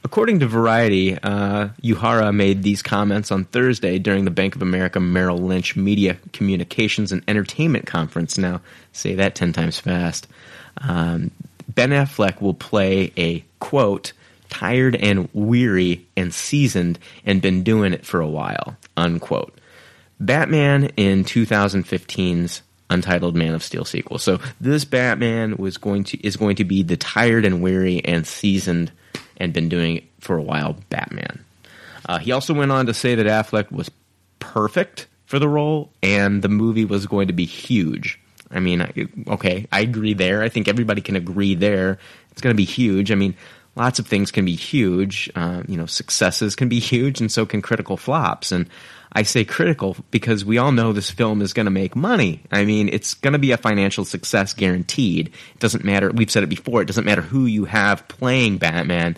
According 0.06 0.39
to 0.39 0.47
Variety, 0.47 1.17
uh, 1.17 1.69
Uhara 1.82 2.36
made 2.36 2.62
these 2.62 2.82
comments 2.82 3.32
on 3.32 3.45
Thursday 3.45 3.99
during 3.99 4.26
the 4.26 4.32
Bank 4.32 4.56
of 4.56 4.62
America 4.62 4.99
Merrill 4.99 5.38
Lynch 5.38 5.78
Media 5.78 6.17
Communications 6.34 7.13
and 7.13 7.23
Entertainment 7.26 7.86
Conference. 7.88 8.38
Now, 8.38 8.60
say 8.91 9.15
that 9.15 9.36
10 9.36 9.54
times 9.54 9.80
fast. 9.80 10.28
Um, 10.82 11.32
ben 11.73 11.91
Affleck 11.91 12.41
will 12.41 12.54
play 12.54 13.13
a, 13.15 13.45
quote, 13.60 14.12
tired 14.54 14.96
and 14.96 15.28
weary 15.34 16.08
and 16.16 16.34
seasoned 16.34 17.00
and 17.26 17.42
been 17.42 17.63
doing 17.63 17.92
it 17.92 18.06
for 18.06 18.22
a 18.22 18.28
while, 18.28 18.78
unquote. 18.96 19.60
Batman 20.20 20.86
in 20.96 21.24
2015's 21.24 22.62
Untitled 22.89 23.36
Man 23.36 23.56
of 23.56 23.63
Steel 23.63 23.86
sequel. 23.86 24.20
So 24.20 24.39
this 24.62 24.86
Batman 24.86 25.58
was 25.58 25.78
going 25.78 26.04
to 26.06 26.26
is 26.26 26.38
going 26.38 26.58
to 26.58 26.63
be 26.63 26.84
the 26.84 26.96
tired 26.96 27.44
and 27.44 27.62
weary 27.62 28.06
and 28.06 28.28
seasoned 28.28 28.92
and 29.38 29.52
been 29.52 29.68
doing 29.68 29.98
it 29.98 30.04
for 30.20 30.38
a 30.38 30.42
while 30.42 30.78
Batman. 30.89 31.44
Uh, 32.06 32.20
he 32.20 32.32
also 32.32 32.54
went 32.54 32.72
on 32.72 32.86
to 32.86 32.94
say 32.94 33.16
that 33.16 33.26
Affleck 33.26 33.72
was 33.72 33.89
perfect 34.39 35.08
for 35.26 35.39
the 35.39 35.50
role 35.50 35.92
and 36.04 36.44
the 36.44 36.50
movie 36.50 36.86
was 36.86 37.08
going 37.08 37.28
to 37.28 37.34
be 37.34 37.46
huge. 37.46 38.20
I 38.52 38.60
mean, 38.60 39.10
okay, 39.28 39.66
I 39.72 39.80
agree 39.80 40.13
there. 40.13 40.44
I 40.44 40.50
think 40.50 40.68
everybody 40.68 41.02
can 41.02 41.16
agree 41.16 41.56
there. 41.56 41.98
It's 42.32 42.42
going 42.42 42.54
to 42.54 42.58
be 42.58 42.66
huge. 42.66 43.12
I 43.12 43.16
mean, 43.16 43.36
lots 43.75 43.99
of 43.99 44.07
things 44.07 44.31
can 44.31 44.45
be 44.45 44.55
huge. 44.55 45.29
Uh, 45.36 45.63
you 45.67 45.77
know, 45.77 45.86
successes 45.86 46.55
can 46.55 46.69
be 46.69 46.79
huge, 46.79 47.21
and 47.21 47.31
so 47.31 47.45
can 47.45 47.62
critical 47.62 47.97
flops. 47.97 48.51
And 48.51 48.69
I 49.12 49.23
say 49.23 49.45
critical 49.45 49.95
because 50.12 50.43
we 50.43 50.57
all 50.57 50.71
know 50.71 50.91
this 50.91 51.12
film 51.12 51.41
is 51.41 51.53
going 51.53 51.65
to 51.65 51.71
make 51.71 51.95
money. 51.95 52.41
I 52.51 52.65
mean, 52.65 52.89
it's 52.89 53.13
going 53.13 53.33
to 53.33 53.39
be 53.39 53.51
a 53.51 53.57
financial 53.57 54.05
success 54.05 54.53
guaranteed. 54.53 55.27
It 55.27 55.59
doesn't 55.59 55.83
matter. 55.83 56.12
We've 56.12 56.31
said 56.31 56.43
it 56.43 56.49
before. 56.49 56.81
It 56.81 56.86
doesn't 56.86 57.05
matter 57.05 57.21
who 57.21 57.45
you 57.45 57.65
have 57.65 58.07
playing 58.07 58.57
Batman. 58.57 59.17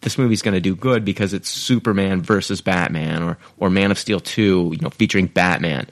This 0.00 0.18
movie's 0.18 0.42
going 0.42 0.54
to 0.54 0.60
do 0.60 0.76
good 0.76 1.04
because 1.04 1.34
it's 1.34 1.48
Superman 1.48 2.22
versus 2.22 2.60
Batman, 2.60 3.22
or 3.22 3.38
or 3.58 3.70
Man 3.70 3.90
of 3.90 3.98
Steel 3.98 4.20
two, 4.20 4.70
you 4.72 4.80
know, 4.80 4.90
featuring 4.90 5.26
Batman. 5.26 5.88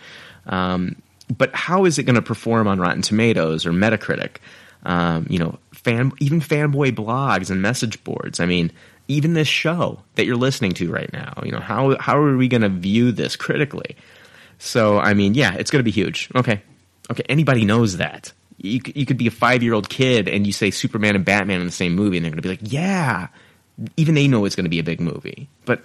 Um, 0.47 0.97
but 1.37 1.55
how 1.55 1.85
is 1.85 1.99
it 1.99 2.05
going 2.05 2.15
to 2.15 2.23
perform 2.23 2.69
on 2.69 2.79
Rotten 2.79 3.03
Tomatoes 3.03 3.67
or 3.67 3.73
Metacritic? 3.73 4.37
Um, 4.85 5.27
you 5.31 5.39
know, 5.39 5.59
fan 5.85 6.13
even 6.19 6.41
fanboy 6.41 6.93
blogs 6.93 7.51
and 7.51 7.63
message 7.63 8.03
boards. 8.05 8.41
I 8.41 8.47
mean, 8.47 8.73
even 9.07 9.35
this 9.35 9.49
show 9.49 10.01
that 10.15 10.25
you're 10.25 10.37
listening 10.37 10.73
to 10.73 10.91
right 10.91 11.13
now. 11.13 11.41
You 11.45 11.53
know, 11.53 11.61
how 11.61 11.97
how 11.99 12.19
are 12.19 12.37
we 12.37 12.49
going 12.49 12.63
to 12.63 12.69
view 12.69 13.13
this 13.13 13.37
critically? 13.37 13.97
So, 14.59 14.99
I 14.99 15.15
mean, 15.15 15.35
yeah, 15.35 15.55
it's 15.55 15.71
going 15.71 15.81
to 15.81 15.85
be 15.85 15.91
huge. 15.91 16.31
Okay, 16.35 16.63
okay, 17.11 17.25
anybody 17.29 17.65
knows 17.65 17.99
that. 17.99 18.33
You 18.57 18.81
you 18.95 19.05
could 19.05 19.19
be 19.19 19.27
a 19.27 19.33
five 19.33 19.63
year 19.63 19.75
old 19.75 19.89
kid 19.89 20.29
and 20.29 20.47
you 20.47 20.53
say 20.53 20.71
Superman 20.71 21.17
and 21.17 21.25
Batman 21.25 21.61
in 21.61 21.67
the 21.67 21.73
same 21.73 21.95
movie, 21.95 22.17
and 22.17 22.25
they're 22.25 22.33
going 22.33 22.43
to 22.43 22.49
be 22.49 22.49
like, 22.49 22.73
yeah. 22.73 23.29
Even 23.97 24.15
they 24.15 24.29
know 24.29 24.45
it's 24.45 24.55
going 24.55 24.67
to 24.67 24.71
be 24.71 24.79
a 24.79 24.85
big 24.85 25.01
movie. 25.01 25.49
But 25.65 25.83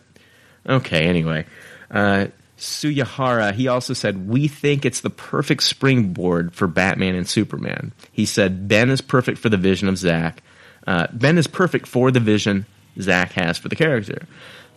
okay, 0.68 1.06
anyway. 1.06 1.46
Uh, 1.90 2.28
Suyahara, 2.60 3.54
he 3.54 3.67
also 3.67 3.93
said, 3.93 4.28
We 4.28 4.48
think 4.48 4.86
it's 4.86 5.02
the 5.02 5.10
perfect 5.10 5.63
springboard 5.63 6.54
for 6.54 6.67
Batman 6.67 7.15
and 7.15 7.28
Superman. 7.28 7.93
He 8.12 8.26
said, 8.26 8.67
Ben 8.67 8.89
is 8.89 9.02
perfect 9.02 9.38
for 9.38 9.50
the 9.50 9.58
vision 9.58 9.88
of 9.88 9.98
Zack. 9.98 10.43
Uh, 10.86 11.08
ben 11.12 11.38
is 11.38 11.48
perfect 11.48 11.88
for 11.88 12.12
the 12.12 12.19
vision 12.19 12.65
Zack 13.00 13.34
has 13.34 13.58
for 13.58 13.69
the 13.69 13.76
character. 13.76 14.28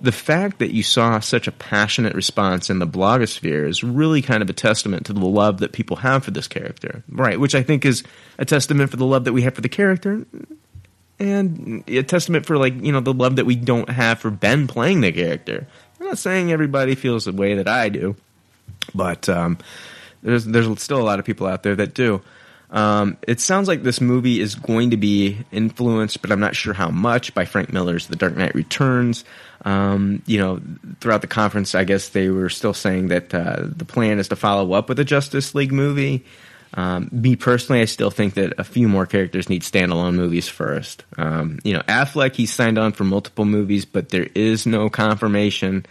The 0.01 0.13
fact 0.13 0.59
that 0.59 0.73
you 0.73 0.83
saw 0.83 1.21
such 1.21 1.47
a 1.47 1.53
passionate 1.53 2.15
response 2.15 2.71
in 2.71 2.81
the 2.81 2.87
blogosphere 2.87 3.69
is 3.69 3.85
really 3.85 4.21
kind 4.21 4.43
of 4.43 4.51
a 4.51 4.53
testament 4.53 5.07
to 5.07 5.13
the 5.13 5.25
love 5.25 5.59
that 5.59 5.73
people 5.73 5.97
have 5.99 6.25
for 6.25 6.33
this 6.33 6.49
character. 6.49 7.05
Right, 7.09 7.39
which 7.39 7.55
I 7.55 7.63
think 7.63 7.85
is 7.85 8.03
a 8.39 8.45
testament 8.45 8.91
for 8.91 8.97
the 8.97 9.07
love 9.07 9.25
that 9.25 9.33
we 9.33 9.43
have 9.43 9.55
for 9.55 9.61
the 9.61 9.69
character 9.69 10.27
and 11.23 11.85
a 11.87 12.03
testament 12.03 12.47
for 12.47 12.59
like, 12.59 12.83
you 12.83 12.91
know, 12.91 13.01
the 13.01 13.15
love 13.15 13.37
that 13.37 13.47
we 13.47 13.55
don't 13.55 13.89
have 13.89 14.19
for 14.19 14.31
Ben 14.31 14.67
playing 14.67 15.03
the 15.03 15.13
character. 15.13 15.67
I'm 16.03 16.09
not 16.09 16.19
saying 16.19 16.51
everybody 16.51 16.97
feels 16.97 17.27
the 17.27 17.33
way 17.33 17.55
that 17.55 17.69
I 17.69 17.89
do, 17.89 18.17
but 18.93 19.29
um, 19.29 19.57
there's 20.21 20.45
there's 20.45 20.83
still 20.83 21.01
a 21.01 21.05
lot 21.05 21.21
of 21.21 21.25
people 21.25 21.47
out 21.47 21.63
there 21.63 21.77
that 21.77 21.95
do. 21.95 22.21
Um, 22.71 23.19
it 23.29 23.39
sounds 23.39 23.69
like 23.69 23.85
this 23.85 24.01
movie 24.01 24.41
is 24.41 24.57
going 24.57 24.91
to 24.91 24.97
be 24.97 25.39
influenced, 25.53 26.21
but 26.21 26.33
I'm 26.33 26.41
not 26.41 26.57
sure 26.57 26.75
how 26.75 26.91
much, 26.91 27.35
by 27.35 27.45
Frank 27.45 27.73
Miller's 27.73 28.09
The 28.09 28.17
Dark 28.17 28.37
Knight 28.37 28.53
Returns. 28.57 29.25
Um, 29.65 30.25
you 30.27 30.39
know, 30.39 30.61
throughout 31.01 31.21
the 31.21 31.29
conference, 31.29 31.73
I 31.77 31.85
guess 31.85 32.09
they 32.09 32.31
were 32.31 32.49
still 32.49 32.75
saying 32.75 33.07
that 33.09 33.33
uh, 33.33 33.61
the 33.65 33.85
plan 33.85 34.19
is 34.19 34.27
to 34.29 34.37
follow 34.37 34.73
up 34.73 34.89
with 34.89 34.99
a 34.99 35.05
Justice 35.05 35.55
League 35.55 35.71
movie. 35.71 36.25
Um, 36.75 37.09
me 37.13 37.37
personally, 37.37 37.83
I 37.83 37.85
still 37.85 38.11
think 38.11 38.35
that 38.35 38.55
a 38.59 38.65
few 38.65 38.89
more 38.89 39.07
characters 39.07 39.49
need 39.49 39.63
standalone 39.63 40.15
movies 40.15 40.49
first. 40.49 41.05
Um, 41.19 41.59
you 41.65 41.75
know, 41.75 41.83
Affleck, 41.83 42.35
he's 42.35 42.53
signed 42.53 42.79
on 42.79 42.93
for 42.93 43.05
multiple 43.05 43.45
movies, 43.45 43.85
but 43.85 44.09
there 44.09 44.29
is 44.35 44.67
no 44.67 44.89
confirmation 44.89 45.85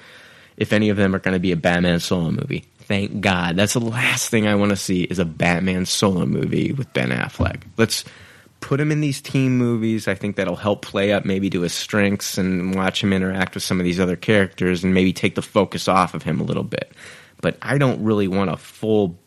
if 0.58 0.74
any 0.74 0.90
of 0.90 0.98
them 0.98 1.16
are 1.16 1.20
going 1.20 1.34
to 1.34 1.40
be 1.40 1.52
a 1.52 1.58
Batman 1.58 2.00
solo 2.00 2.32
movie. 2.32 2.66
Thank 2.80 3.22
God. 3.22 3.56
That's 3.56 3.74
the 3.74 3.80
last 3.80 4.30
thing 4.30 4.48
I 4.48 4.56
want 4.56 4.72
to 4.72 4.76
see 4.76 5.04
is 5.04 5.20
a 5.20 5.26
Batman 5.26 5.86
solo 5.86 6.26
movie 6.26 6.74
with 6.74 6.92
Ben 6.94 7.10
Affleck. 7.10 7.62
Let's 7.78 8.04
put 8.60 8.80
him 8.80 8.92
in 8.92 9.02
these 9.02 9.22
team 9.22 9.58
movies. 9.58 10.08
I 10.08 10.16
think 10.16 10.36
that'll 10.36 10.56
help 10.56 10.82
play 10.82 11.12
up 11.12 11.26
maybe 11.26 11.50
to 11.52 11.62
his 11.62 11.74
strengths 11.74 12.38
and 12.38 12.76
watch 12.76 13.04
him 13.04 13.14
interact 13.14 13.54
with 13.54 13.64
some 13.64 13.80
of 13.80 13.86
these 13.86 14.00
other 14.00 14.16
characters 14.16 14.84
and 14.84 14.94
maybe 14.94 15.14
take 15.14 15.36
the 15.36 15.42
focus 15.42 15.88
off 15.88 16.14
of 16.14 16.24
him 16.24 16.40
a 16.40 16.44
little 16.44 16.64
bit. 16.64 16.92
But 17.42 17.58
I 17.62 17.78
don't 17.78 18.04
really 18.04 18.28
want 18.28 18.52
a 18.52 18.58
full 18.58 19.18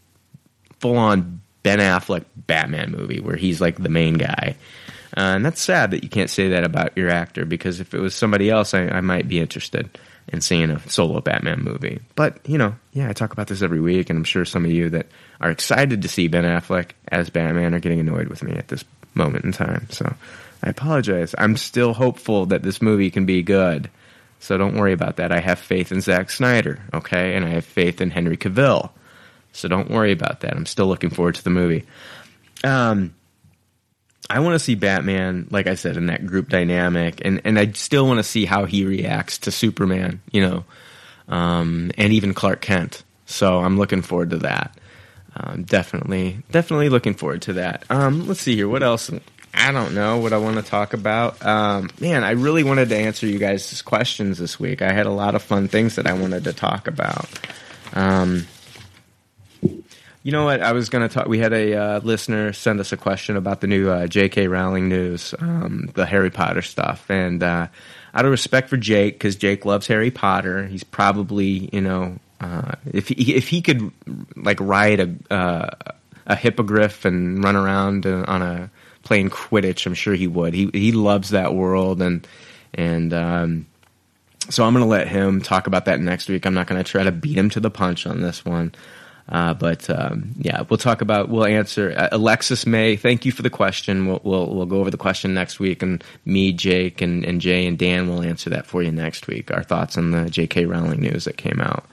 full 0.79 0.97
on 0.97 1.41
Ben 1.65 1.81
Affleck 1.81 2.25
Batman 2.37 2.93
movie 2.93 3.19
where 3.19 3.35
he's 3.35 3.61
like 3.61 3.83
the 3.83 3.89
main 3.89 4.15
guy. 4.15 4.55
Uh, 5.17 5.35
and 5.35 5.45
that's 5.45 5.61
sad 5.61 5.91
that 5.91 6.05
you 6.05 6.09
can't 6.09 6.31
say 6.31 6.51
that 6.51 6.63
about 6.63 6.97
your 6.97 7.09
actor 7.09 7.45
because 7.45 7.81
if 7.81 7.95
it 7.95 8.01
was 8.01 8.15
somebody 8.15 8.51
else, 8.51 8.75
I, 8.75 8.83
I 8.89 9.01
might 9.01 9.27
be 9.27 9.41
interested 9.41 9.99
in 10.29 10.41
seeing 10.41 10.71
a 10.71 10.79
solo 10.89 11.21
Batman 11.21 11.63
movie. 11.63 12.01
But, 12.15 12.39
you 12.47 12.59
know, 12.59 12.75
yeah, 12.93 13.09
I 13.09 13.13
talk 13.13 13.33
about 13.33 13.47
this 13.47 13.63
every 13.63 13.81
week, 13.81 14.11
and 14.11 14.19
I'm 14.19 14.25
sure 14.25 14.45
some 14.45 14.65
of 14.65 14.71
you 14.71 14.91
that 14.91 15.07
are 15.41 15.51
excited 15.51 16.03
to 16.03 16.09
see 16.09 16.29
Ben 16.29 16.45
Affleck 16.45 16.91
as 17.09 17.31
Batman 17.31 17.75
are 17.75 17.81
getting 17.81 18.01
annoyed 18.01 18.29
with 18.29 18.43
me 18.43 18.53
at 18.53 18.69
this 18.69 18.85
moment 19.15 19.45
in 19.45 19.53
time. 19.53 19.87
So 19.91 20.15
I 20.63 20.71
apologize. 20.71 21.35
I'm 21.39 21.57
still 21.57 21.93
hopeful 21.93 22.47
that 22.47 22.63
this 22.63 22.83
movie 22.83 23.11
can 23.11 23.27
be 23.27 23.43
good. 23.43 23.91
So 24.41 24.59
don't 24.59 24.77
worry 24.77 24.93
about 24.93 25.17
that. 25.17 25.33
I 25.33 25.41
have 25.41 25.59
faith 25.59 25.93
in 25.93 26.01
Zack 26.01 26.31
Snyder, 26.31 26.81
okay? 26.93 27.35
And 27.35 27.45
I 27.45 27.51
have 27.51 27.65
faith 27.65 28.01
in 28.01 28.11
Henry 28.11 28.37
Cavill. 28.37 28.91
So 29.55 29.69
don't 29.69 29.91
worry 29.91 30.13
about 30.13 30.41
that. 30.41 30.55
I'm 30.55 30.67
still 30.67 30.87
looking 30.87 31.11
forward 31.11 31.37
to 31.37 31.45
the 31.45 31.51
movie. 31.51 31.85
Um, 32.65 33.15
I 34.29 34.41
want 34.41 34.55
to 34.55 34.59
see 34.59 34.75
Batman, 34.75 35.47
like 35.51 35.67
I 35.67 35.75
said, 35.75 35.97
in 35.97 36.07
that 36.07 36.27
group 36.27 36.49
dynamic, 36.49 37.21
and 37.25 37.41
and 37.45 37.59
I 37.59 37.73
still 37.73 38.07
want 38.07 38.19
to 38.19 38.25
see 38.25 38.47
how 38.47 38.65
he 38.65 38.85
reacts 38.85 39.39
to 39.39 39.51
Superman, 39.51 40.23
you 40.33 40.43
know, 40.43 40.65
um, 41.29 41.93
and 41.97 42.13
even 42.13 42.35
Clark 42.35 42.61
Kent. 42.61 43.05
So 43.27 43.59
I'm 43.61 43.79
looking 43.79 44.03
forward 44.03 44.31
to 44.31 44.39
that. 44.39 44.77
Um, 45.37 45.65
definitely, 45.65 46.39
definitely 46.51 46.89
looking 46.89 47.15
forward 47.15 47.43
to 47.43 47.55
that. 47.55 47.85
Um, 47.91 48.27
let's 48.27 48.41
see 48.41 48.57
here. 48.57 48.69
What 48.69 48.83
else? 48.83 49.11
I 49.53 49.73
don't 49.73 49.95
know 49.95 50.19
what 50.19 50.33
I 50.33 50.39
want 50.39 50.57
to 50.57 50.63
talk 50.63 50.95
about. 50.95 51.45
Um, 51.45 51.91
man, 52.01 52.25
I 52.25 52.33
really 52.33 52.65
wanted 52.65 52.89
to 52.89 52.97
answer 52.97 53.27
you 53.27 53.39
guys' 53.39 53.83
questions 53.83 54.39
this 54.39 54.59
week. 54.59 54.83
I 54.83 54.93
had 54.93 55.07
a 55.07 55.11
lot 55.11 55.35
of 55.35 55.43
fun 55.43 55.69
things 55.69 55.97
that 55.97 56.07
I 56.07 56.13
wanted 56.15 56.45
to 56.45 56.53
talk 56.53 56.89
about. 56.89 57.29
Um, 57.93 58.47
you 60.25 60.33
know 60.33 60.47
what? 60.47 60.63
I 60.63 60.73
was 60.73 60.89
going 60.89 61.07
to 61.07 61.15
talk. 61.15 61.29
We 61.29 61.39
had 61.39 61.53
a 61.53 61.75
uh, 61.75 62.01
listener 62.01 62.55
send 62.55 62.81
us 62.81 62.93
a 62.93 62.97
question 62.97 63.37
about 63.37 63.61
the 63.61 63.67
new 63.67 63.91
uh, 63.91 64.07
J.K. 64.07 64.49
Rowling 64.49 64.89
news, 64.89 65.35
um, 65.39 65.91
the 65.93 66.07
Harry 66.07 66.31
Potter 66.31 66.63
stuff, 66.63 67.11
and 67.11 67.43
uh, 67.43 67.69
out 68.15 68.25
of 68.25 68.31
respect 68.31 68.71
for 68.71 68.79
Jake, 68.79 69.17
because 69.17 69.37
Jake 69.37 69.67
loves 69.67 69.87
Harry 69.87 70.11
Potter, 70.11 70.67
he's 70.67 70.83
probably 70.83 71.69
you 71.75 71.83
know 71.83 72.19
uh, 72.41 72.73
if 72.91 73.09
he, 73.09 73.35
if 73.35 73.49
he 73.49 73.61
could 73.61 73.93
like 74.35 74.59
ride 74.61 75.01
a 75.01 75.35
uh, 75.35 75.71
a 76.27 76.35
hippogriff 76.35 77.05
and 77.05 77.45
run 77.45 77.55
around 77.55 78.07
uh, 78.07 78.25
on 78.27 78.41
a 78.41 78.71
playing 79.03 79.29
Quidditch, 79.29 79.85
I'm 79.85 79.93
sure 79.93 80.15
he 80.15 80.27
would. 80.27 80.55
He 80.55 80.71
he 80.73 80.93
loves 80.93 81.31
that 81.31 81.55
world 81.55 82.01
and 82.01 82.27
and. 82.73 83.13
Um, 83.13 83.67
so 84.51 84.63
I'm 84.63 84.75
going 84.75 84.85
to 84.85 84.91
let 84.91 85.09
him 85.09 85.41
talk 85.41 85.67
about 85.67 85.87
that 85.87 86.01
next 86.01 86.29
week. 86.29 86.45
I'm 86.45 86.53
not 86.53 86.67
going 86.67 86.83
to 86.83 86.87
try 86.87 87.03
to 87.03 87.11
beat 87.11 87.39
him 87.39 87.49
to 87.49 87.61
the 87.61 87.71
punch 87.71 88.07
on 88.07 88.21
this 88.21 88.45
one. 88.45 88.75
Uh, 89.29 89.55
but 89.55 89.89
um, 89.89 90.35
yeah, 90.39 90.65
we'll 90.69 90.77
talk 90.77 91.01
about. 91.01 91.29
We'll 91.29 91.47
answer. 91.47 91.95
Uh, 91.97 92.09
Alexis 92.13 92.67
May, 92.67 92.97
thank 92.97 93.25
you 93.25 93.33
for 93.33 93.43
the 93.43 93.51
question. 93.51 94.07
We'll, 94.07 94.21
we'll, 94.23 94.55
we'll 94.55 94.67
go 94.67 94.81
over 94.81 94.91
the 94.91 94.99
question 94.99 95.33
next 95.33 95.59
week, 95.59 95.83
and 95.83 96.05
me, 96.27 96.53
Jake, 96.53 97.01
and, 97.01 97.25
and 97.25 97.41
Jay 97.41 97.67
and 97.67 97.79
Dan 97.79 98.09
will 98.09 98.23
answer 98.23 98.51
that 98.51 98.67
for 98.67 98.83
you 98.83 98.93
next 98.93 99.27
week. 99.27 99.51
Our 99.51 99.63
thoughts 99.63 99.97
on 99.97 100.11
the 100.11 100.29
J.K. 100.29 100.67
Rowling 100.67 101.01
news 101.01 101.25
that 101.25 101.39
came 101.39 101.61
out. 101.61 101.87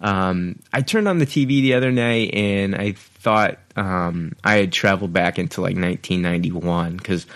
Um, 0.00 0.58
I 0.72 0.82
turned 0.82 1.06
on 1.06 1.18
the 1.18 1.26
TV 1.26 1.46
the 1.62 1.74
other 1.74 1.92
night, 1.92 2.34
and 2.34 2.74
I 2.74 2.92
thought 2.92 3.58
um, 3.76 4.34
I 4.42 4.56
had 4.56 4.72
traveled 4.72 5.12
back 5.12 5.38
into 5.38 5.60
like 5.60 5.76
1991 5.76 6.96
because 6.96 7.26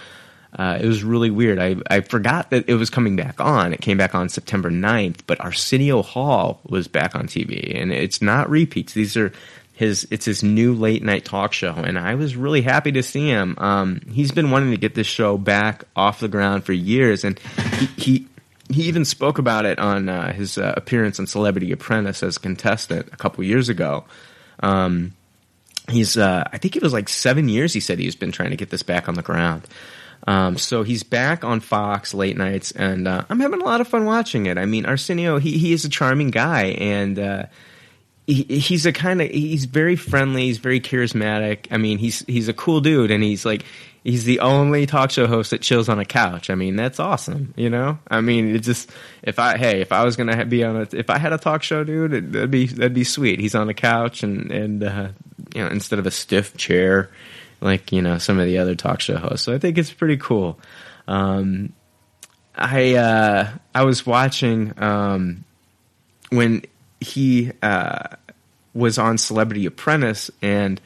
uh, 0.57 0.79
it 0.81 0.87
was 0.87 1.05
really 1.05 1.31
weird. 1.31 1.59
I, 1.59 1.77
I 1.91 2.01
forgot 2.01 2.51
that 2.51 2.69
it 2.69 2.75
was 2.75 2.89
coming 2.89 3.15
back 3.15 3.41
on. 3.41 3.75
It 3.75 3.83
came 3.83 3.99
back 3.99 4.15
on 4.15 4.31
September 4.31 4.71
9th, 4.71 5.21
but 5.27 5.41
Arsenio 5.41 6.03
Hall 6.03 6.61
was 6.67 6.89
back 6.89 7.15
on 7.15 7.27
TV, 7.27 7.81
and 7.81 7.93
it's 7.93 8.23
not 8.23 8.49
repeats. 8.49 8.95
These 8.95 9.19
are 9.19 9.33
his. 9.75 10.09
It's 10.11 10.25
his 10.25 10.43
new 10.43 10.73
late 10.73 11.03
night 11.03 11.27
talk 11.27 11.53
show, 11.53 11.75
and 11.75 11.99
I 11.99 12.15
was 12.15 12.37
really 12.37 12.63
happy 12.63 12.93
to 12.93 13.03
see 13.03 13.29
him. 13.29 13.55
Um, 13.59 14.01
he's 14.11 14.33
been 14.33 14.51
wanting 14.51 14.71
to 14.71 14.79
get 14.79 14.95
this 14.95 15.07
show 15.07 15.37
back 15.37 15.85
off 15.95 16.21
the 16.21 16.29
ground 16.29 16.65
for 16.65 16.73
years, 16.73 17.25
and 17.25 17.39
he. 17.79 17.87
he 17.97 18.27
he 18.69 18.83
even 18.89 19.05
spoke 19.05 19.39
about 19.39 19.65
it 19.65 19.79
on 19.79 20.09
uh, 20.09 20.33
his 20.33 20.59
uh, 20.59 20.75
appearance 20.77 21.21
on 21.21 21.29
Celebrity 21.29 21.71
Apprentice 21.71 22.25
as 22.25 22.37
a 22.37 22.41
contestant 22.41 23.09
a 23.13 23.17
couple 23.17 23.45
years 23.45 23.69
ago. 23.69 24.05
Um, 24.59 25.15
he's, 25.89 26.17
uh, 26.17 26.43
I 26.53 26.59
think 26.59 26.75
it 26.75 26.83
was 26.83 26.93
like 26.93 27.09
seven 27.09 27.49
years. 27.49 27.73
He 27.73 27.79
said 27.79 28.01
he's 28.01 28.17
been 28.17 28.33
trying 28.33 28.51
to 28.51 28.57
get 28.57 28.71
this 28.71 28.83
back 28.83 29.09
on 29.09 29.15
the 29.15 29.23
ground. 29.23 29.69
Um, 30.27 30.59
so 30.59 30.83
he's 30.83 31.05
back 31.05 31.45
on 31.45 31.61
Fox 31.61 32.13
late 32.13 32.37
nights, 32.37 32.73
and 32.73 33.07
uh, 33.07 33.25
I'm 33.31 33.39
having 33.41 33.61
a 33.61 33.65
lot 33.65 33.81
of 33.81 33.87
fun 33.87 34.05
watching 34.05 34.47
it. 34.47 34.59
I 34.59 34.67
mean, 34.67 34.85
Arsenio, 34.85 35.39
he 35.39 35.57
he 35.59 35.73
is 35.73 35.85
a 35.85 35.89
charming 35.89 36.31
guy, 36.31 36.65
and 36.65 37.19
uh, 37.19 37.47
he, 38.27 38.43
he's 38.43 38.87
a 38.87 38.93
kind 38.93 39.23
of 39.23 39.31
he's 39.31 39.67
very 39.67 39.95
friendly, 39.95 40.47
he's 40.47 40.59
very 40.59 40.81
charismatic. 40.81 41.67
I 41.71 41.77
mean, 41.77 41.99
he's 41.99 42.25
he's 42.27 42.49
a 42.49 42.53
cool 42.53 42.81
dude, 42.81 43.13
and 43.13 43.23
he's 43.23 43.45
like 43.45 43.65
he's 44.03 44.25
the 44.25 44.41
only 44.41 44.87
talk 44.87 45.11
show 45.13 45.29
host 45.29 45.51
that 45.51 45.63
chills 45.63 45.89
on 45.89 46.01
a 46.01 46.05
couch. 46.05 46.51
I 46.51 46.57
mean, 46.57 46.75
that's 46.75 46.99
awesome. 46.99 47.55
You 47.57 47.71
know, 47.71 47.99
I 48.09 48.21
mean, 48.21 48.55
it 48.55 48.61
just 48.61 48.91
if 49.23 49.39
I 49.39 49.57
hey 49.59 49.81
if 49.81 49.93
I 49.93 50.05
was 50.05 50.17
gonna 50.17 50.45
be 50.45 50.65
on 50.65 50.77
a 50.77 50.89
if 50.93 51.09
I 51.09 51.19
had 51.19 51.33
a 51.33 51.39
talk 51.39 51.63
show, 51.63 51.85
dude, 51.85 52.13
it, 52.13 52.33
that'd 52.33 52.51
be 52.51 52.67
that'd 52.67 52.95
be 52.95 53.05
sweet. 53.05 53.39
He's 53.39 53.55
on 53.55 53.69
a 53.69 53.75
couch 53.75 54.25
and 54.25 54.51
and 54.51 54.83
uh, 54.83 55.09
you 55.55 55.63
know 55.63 55.69
instead 55.69 56.01
of 56.01 56.07
a 56.07 56.11
stiff 56.11 56.57
chair 56.57 57.11
like 57.67 57.93
you 57.93 58.01
know 58.01 58.17
some 58.17 58.39
of 58.39 58.47
the 58.47 58.59
other 58.59 58.75
talk 58.75 59.01
show 59.01 59.19
hosts. 59.19 59.45
So 59.45 59.55
I 59.55 59.59
think 59.59 59.77
it's 59.77 59.93
pretty 59.93 60.17
cool. 60.17 60.59
Um, 61.07 61.75
I 62.55 62.95
uh, 62.95 63.51
I 63.75 63.85
was 63.85 64.07
watching 64.07 64.73
um, 64.83 65.45
when 66.31 66.63
he 67.01 67.53
uh, 67.63 68.09
was 68.73 68.99
on 68.99 69.19
Celebrity 69.19 69.67
Apprentice, 69.67 70.31
and 70.41 70.81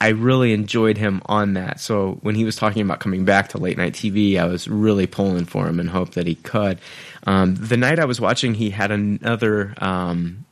I 0.00 0.08
really 0.08 0.52
enjoyed 0.52 0.98
him 0.98 1.22
on 1.26 1.54
that. 1.54 1.80
So 1.80 2.18
when 2.22 2.34
he 2.34 2.44
was 2.44 2.56
talking 2.56 2.82
about 2.82 3.00
coming 3.00 3.24
back 3.24 3.48
to 3.50 3.58
late 3.58 3.78
night 3.78 3.94
TV, 3.94 4.38
I 4.38 4.46
was 4.46 4.68
really 4.68 5.06
pulling 5.06 5.44
for 5.44 5.66
him 5.66 5.80
and 5.80 5.88
hope 5.88 6.10
that 6.14 6.26
he 6.26 6.34
could. 6.34 6.78
Um, 7.26 7.54
the 7.54 7.76
night 7.76 7.98
I 7.98 8.04
was 8.04 8.20
watching, 8.20 8.54
he 8.54 8.70
had 8.70 8.90
another 8.90 9.74
um, 9.78 10.44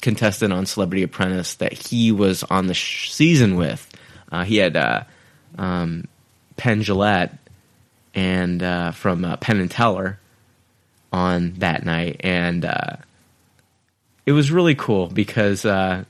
contestant 0.00 0.52
on 0.52 0.66
Celebrity 0.66 1.02
Apprentice 1.02 1.54
that 1.56 1.72
he 1.72 2.12
was 2.12 2.44
on 2.44 2.66
the 2.66 2.74
sh- 2.74 3.12
season 3.12 3.56
with. 3.56 3.88
Uh, 4.32 4.44
he 4.44 4.56
had 4.56 4.76
uh, 4.76 5.04
um, 5.58 6.08
Penn 6.56 6.82
Jillette 6.82 7.36
and 8.14 8.62
uh, 8.62 8.90
from 8.92 9.24
uh, 9.24 9.36
Penn 9.36 9.60
and 9.60 9.70
Teller 9.70 10.18
on 11.12 11.52
that 11.58 11.84
night, 11.84 12.16
and 12.20 12.64
uh, 12.64 12.96
it 14.24 14.32
was 14.32 14.50
really 14.50 14.74
cool 14.74 15.08
because 15.08 15.64
uh, 15.64 16.04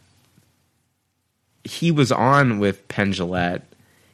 he 1.65 1.91
was 1.91 2.13
on 2.13 2.61
with 2.61 2.87
Penn 2.89 3.13
Jillette, 3.13 3.63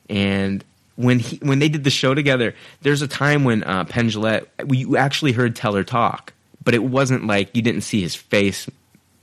and 0.09 0.65
when 0.97 1.19
he 1.19 1.37
when 1.43 1.59
they 1.59 1.69
did 1.69 1.85
the 1.85 1.91
show 1.91 2.15
together, 2.15 2.55
there's 2.81 3.03
a 3.03 3.09
time 3.09 3.45
when 3.45 3.63
uh, 3.65 3.85
Penn 3.85 4.09
Jillette 4.09 4.47
you 4.73 4.97
actually 4.97 5.33
heard 5.33 5.55
Teller 5.55 5.85
talk, 5.85 6.33
but 6.65 6.75
it 6.75 6.83
wasn't 6.83 7.27
like 7.27 7.55
you 7.55 7.63
didn't 7.63 7.83
see 7.83 8.01
his 8.01 8.15
face, 8.15 8.69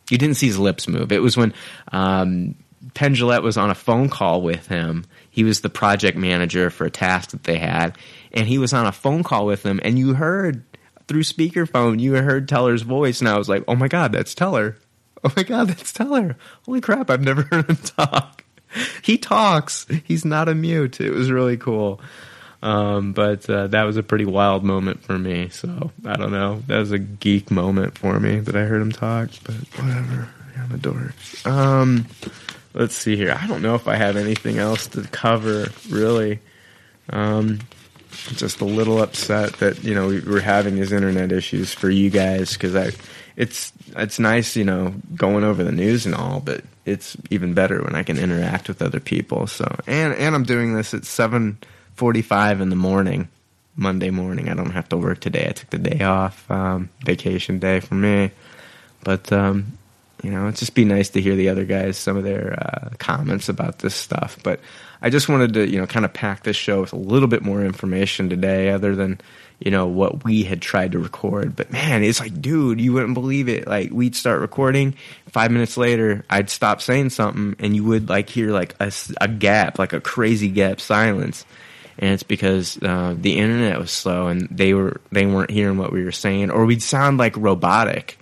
you 0.09 0.17
didn't 0.17 0.37
see 0.37 0.47
his 0.47 0.59
lips 0.59 0.87
move. 0.87 1.11
It 1.11 1.21
was 1.21 1.35
when 1.35 1.53
um, 1.91 2.55
Penn 2.95 3.13
was 3.43 3.57
on 3.57 3.69
a 3.69 3.75
phone 3.75 4.09
call 4.09 4.41
with 4.41 4.67
him. 4.67 5.05
He 5.29 5.43
was 5.43 5.61
the 5.61 5.69
project 5.69 6.17
manager 6.17 6.69
for 6.69 6.85
a 6.85 6.89
task 6.89 7.31
that 7.31 7.43
they 7.43 7.57
had, 7.57 7.97
and 8.31 8.47
he 8.47 8.57
was 8.57 8.73
on 8.73 8.87
a 8.87 8.91
phone 8.91 9.21
call 9.21 9.45
with 9.45 9.63
him, 9.63 9.79
and 9.83 9.99
you 9.99 10.13
heard 10.15 10.63
through 11.07 11.23
speakerphone, 11.23 11.99
you 11.99 12.13
heard 12.13 12.47
Teller's 12.47 12.81
voice, 12.81 13.19
and 13.19 13.29
I 13.29 13.37
was 13.37 13.49
like, 13.49 13.63
"Oh 13.67 13.75
my 13.75 13.87
god, 13.87 14.11
that's 14.11 14.33
Teller! 14.33 14.77
Oh 15.23 15.31
my 15.35 15.43
god, 15.43 15.67
that's 15.67 15.91
Teller! 15.91 16.37
Holy 16.65 16.81
crap, 16.81 17.09
I've 17.09 17.21
never 17.21 17.41
heard 17.51 17.69
him 17.69 17.75
talk. 17.77 18.43
He 19.03 19.17
talks. 19.17 19.85
He's 20.05 20.25
not 20.25 20.49
a 20.49 20.55
mute. 20.55 20.99
It 21.01 21.11
was 21.11 21.29
really 21.29 21.57
cool." 21.57 21.99
Um, 22.61 23.13
but 23.13 23.47
uh, 23.49 23.67
that 23.67 23.83
was 23.83 23.97
a 23.97 24.03
pretty 24.03 24.25
wild 24.25 24.63
moment 24.63 25.03
for 25.03 25.19
me. 25.19 25.49
So 25.49 25.91
I 26.05 26.15
don't 26.15 26.31
know. 26.31 26.63
That 26.67 26.79
was 26.79 26.91
a 26.91 26.97
geek 26.97 27.51
moment 27.51 27.97
for 27.97 28.19
me 28.19 28.39
that 28.39 28.55
I 28.55 28.63
heard 28.63 28.81
him 28.81 28.91
talk. 28.91 29.29
But 29.43 29.55
whatever. 29.77 30.29
I'm 30.57 30.71
a 30.71 30.77
dork. 30.77 31.13
Um, 31.45 32.07
let's 32.75 32.95
see 32.95 33.15
here. 33.15 33.35
I 33.39 33.47
don't 33.47 33.61
know 33.61 33.75
if 33.75 33.87
I 33.87 33.95
have 33.95 34.17
anything 34.17 34.59
else 34.59 34.87
to 34.87 35.01
cover 35.03 35.67
really. 35.89 36.39
Um, 37.09 37.59
just 38.11 38.61
a 38.61 38.65
little 38.65 39.01
upset 39.01 39.53
that 39.53 39.83
you 39.83 39.93
know 39.93 40.07
we 40.07 40.19
we're 40.19 40.39
having 40.39 40.75
these 40.75 40.91
internet 40.91 41.31
issues 41.31 41.73
for 41.73 41.89
you 41.89 42.09
guys 42.09 42.53
because 42.53 42.75
I, 42.75 42.91
it's 43.35 43.71
it's 43.95 44.19
nice 44.19 44.55
you 44.55 44.63
know 44.63 44.93
going 45.15 45.43
over 45.43 45.63
the 45.63 45.71
news 45.71 46.05
and 46.05 46.15
all, 46.15 46.39
but 46.39 46.63
it's 46.85 47.17
even 47.29 47.53
better 47.53 47.81
when 47.83 47.95
I 47.95 48.03
can 48.03 48.17
interact 48.17 48.67
with 48.67 48.81
other 48.81 48.99
people. 48.99 49.47
So 49.47 49.65
and 49.87 50.13
and 50.13 50.35
I'm 50.35 50.43
doing 50.43 50.75
this 50.75 50.93
at 50.93 51.05
seven 51.05 51.57
forty 51.93 52.21
five 52.21 52.61
in 52.61 52.69
the 52.69 52.75
morning, 52.75 53.27
Monday 53.75 54.09
morning. 54.09 54.49
I 54.49 54.53
don't 54.53 54.71
have 54.71 54.89
to 54.89 54.97
work 54.97 55.19
today. 55.19 55.47
I 55.49 55.51
took 55.51 55.69
the 55.69 55.77
day 55.77 56.03
off, 56.03 56.49
um, 56.49 56.89
vacation 57.03 57.59
day 57.59 57.79
for 57.79 57.95
me, 57.95 58.31
but 59.03 59.31
um, 59.31 59.77
you 60.23 60.31
know, 60.31 60.43
it'd 60.43 60.57
just 60.57 60.75
be 60.75 60.85
nice 60.85 61.09
to 61.09 61.21
hear 61.21 61.35
the 61.35 61.49
other 61.49 61.65
guys 61.65 61.97
some 61.97 62.17
of 62.17 62.23
their 62.23 62.57
uh, 62.59 62.89
comments 62.97 63.49
about 63.49 63.79
this 63.79 63.95
stuff. 63.95 64.37
But 64.43 64.59
I 65.01 65.09
just 65.09 65.29
wanted 65.29 65.53
to, 65.53 65.69
you 65.69 65.79
know, 65.79 65.85
kind 65.85 66.05
of 66.05 66.13
pack 66.13 66.43
this 66.43 66.55
show 66.55 66.81
with 66.81 66.93
a 66.93 66.97
little 66.97 67.27
bit 67.27 67.43
more 67.43 67.63
information 67.63 68.29
today, 68.29 68.69
other 68.69 68.95
than 68.95 69.19
you 69.59 69.71
know 69.71 69.87
what 69.87 70.23
we 70.23 70.43
had 70.43 70.61
tried 70.61 70.93
to 70.93 70.99
record. 70.99 71.55
But 71.55 71.71
man, 71.71 72.03
it's 72.03 72.19
like, 72.19 72.41
dude, 72.41 72.81
you 72.81 72.93
wouldn't 72.93 73.13
believe 73.13 73.49
it. 73.49 73.67
Like 73.67 73.91
we'd 73.91 74.15
start 74.15 74.41
recording, 74.41 74.95
five 75.27 75.51
minutes 75.51 75.77
later, 75.77 76.25
I'd 76.29 76.49
stop 76.49 76.81
saying 76.81 77.11
something, 77.11 77.55
and 77.59 77.75
you 77.75 77.83
would 77.83 78.09
like 78.09 78.29
hear 78.29 78.51
like 78.51 78.75
a, 78.79 78.91
a 79.21 79.27
gap, 79.27 79.79
like 79.79 79.93
a 79.93 80.01
crazy 80.01 80.49
gap 80.49 80.79
silence. 80.81 81.45
And 81.97 82.11
it's 82.11 82.23
because 82.23 82.77
uh, 82.81 83.15
the 83.17 83.37
internet 83.37 83.79
was 83.79 83.91
slow, 83.91 84.27
and 84.27 84.47
they 84.49 84.73
were 84.73 84.99
they 85.11 85.25
weren't 85.25 85.51
hearing 85.51 85.77
what 85.77 85.93
we 85.93 86.03
were 86.03 86.11
saying, 86.11 86.51
or 86.51 86.65
we'd 86.65 86.83
sound 86.83 87.17
like 87.17 87.37
robotic 87.37 88.17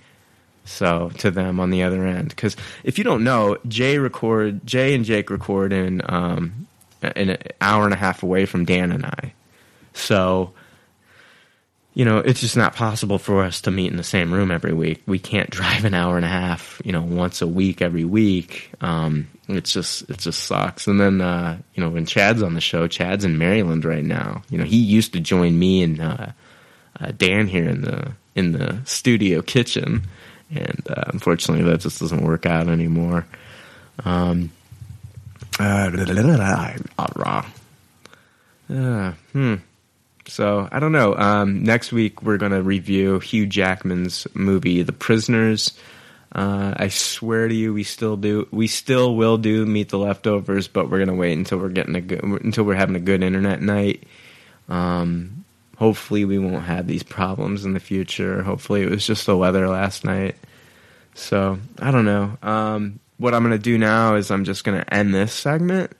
so 0.64 1.10
to 1.18 1.30
them 1.30 1.60
on 1.60 1.70
the 1.70 1.82
other 1.82 2.06
end 2.06 2.30
because 2.30 2.56
if 2.84 2.98
you 2.98 3.04
don't 3.04 3.22
know 3.22 3.56
jay 3.68 3.98
record 3.98 4.66
jay 4.66 4.94
and 4.94 5.04
jake 5.04 5.30
record 5.30 5.72
in 5.72 6.00
um 6.06 6.66
in 7.16 7.30
an 7.30 7.38
hour 7.60 7.84
and 7.84 7.92
a 7.92 7.98
half 7.98 8.22
away 8.22 8.46
from 8.46 8.64
dan 8.64 8.90
and 8.90 9.04
i 9.04 9.32
so 9.92 10.52
you 11.94 12.04
know, 12.04 12.18
it's 12.18 12.40
just 12.40 12.56
not 12.56 12.74
possible 12.74 13.18
for 13.18 13.42
us 13.44 13.60
to 13.62 13.70
meet 13.70 13.90
in 13.90 13.96
the 13.96 14.02
same 14.02 14.34
room 14.34 14.50
every 14.50 14.72
week. 14.72 15.02
We 15.06 15.20
can't 15.20 15.48
drive 15.50 15.84
an 15.84 15.94
hour 15.94 16.16
and 16.16 16.24
a 16.24 16.28
half, 16.28 16.82
you 16.84 16.92
know, 16.92 17.02
once 17.02 17.40
a 17.40 17.46
week 17.46 17.80
every 17.80 18.04
week. 18.04 18.72
Um, 18.80 19.28
it's 19.48 19.72
just 19.72 20.02
it 20.10 20.18
just 20.18 20.44
sucks. 20.44 20.88
And 20.88 21.00
then 21.00 21.20
uh, 21.20 21.58
you 21.74 21.82
know, 21.82 21.90
when 21.90 22.04
Chad's 22.04 22.42
on 22.42 22.54
the 22.54 22.60
show, 22.60 22.88
Chad's 22.88 23.24
in 23.24 23.38
Maryland 23.38 23.84
right 23.84 24.04
now. 24.04 24.42
You 24.50 24.58
know, 24.58 24.64
he 24.64 24.76
used 24.76 25.12
to 25.12 25.20
join 25.20 25.58
me 25.58 25.82
and 25.82 26.00
uh, 26.00 26.26
uh, 27.00 27.12
Dan 27.16 27.46
here 27.46 27.68
in 27.68 27.82
the 27.82 28.12
in 28.34 28.52
the 28.52 28.80
studio 28.84 29.40
kitchen, 29.40 30.02
and 30.50 30.82
uh, 30.88 31.04
unfortunately, 31.08 31.64
that 31.64 31.80
just 31.80 32.00
doesn't 32.00 32.24
work 32.24 32.46
out 32.46 32.68
anymore. 32.68 33.26
Um, 34.04 34.50
uh. 35.58 35.90
Uh, 38.70 39.12
hmm. 39.32 39.56
So 40.26 40.66
I 40.72 40.80
don't 40.80 40.92
know. 40.92 41.14
Um, 41.14 41.64
next 41.64 41.92
week 41.92 42.22
we're 42.22 42.38
going 42.38 42.52
to 42.52 42.62
review 42.62 43.18
Hugh 43.18 43.44
Jackman's 43.44 44.26
movie, 44.32 44.82
The 44.82 44.92
Prisoners. 44.92 45.78
Uh, 46.34 46.74
I 46.76 46.88
swear 46.88 47.46
to 47.46 47.54
you, 47.54 47.72
we 47.72 47.84
still 47.84 48.16
do. 48.16 48.48
We 48.50 48.66
still 48.66 49.14
will 49.14 49.38
do 49.38 49.64
Meet 49.64 49.90
the 49.90 49.98
Leftovers, 49.98 50.66
but 50.66 50.90
we're 50.90 50.98
gonna 50.98 51.14
wait 51.14 51.38
until 51.38 51.58
we're 51.58 51.68
getting 51.68 51.94
a 51.94 52.00
good, 52.00 52.24
until 52.24 52.64
we're 52.64 52.74
having 52.74 52.96
a 52.96 53.00
good 53.00 53.22
internet 53.22 53.62
night. 53.62 54.02
Um, 54.68 55.43
hopefully, 55.76 56.24
we 56.24 56.38
won't 56.38 56.64
have 56.64 56.86
these 56.86 57.02
problems 57.02 57.64
in 57.64 57.72
the 57.74 57.80
future. 57.80 58.42
Hopefully, 58.42 58.82
it 58.82 58.90
was 58.90 59.06
just 59.06 59.26
the 59.26 59.36
weather 59.36 59.68
last 59.68 60.04
night. 60.04 60.36
So 61.14 61.58
I 61.78 61.90
don't 61.90 62.04
know. 62.04 62.36
Um, 62.42 63.00
what 63.18 63.34
I'm 63.34 63.42
gonna 63.42 63.58
do 63.58 63.78
now 63.78 64.16
is 64.16 64.30
I'm 64.30 64.44
just 64.44 64.64
gonna 64.64 64.84
end 64.90 65.14
this 65.14 65.32
segment, 65.32 65.92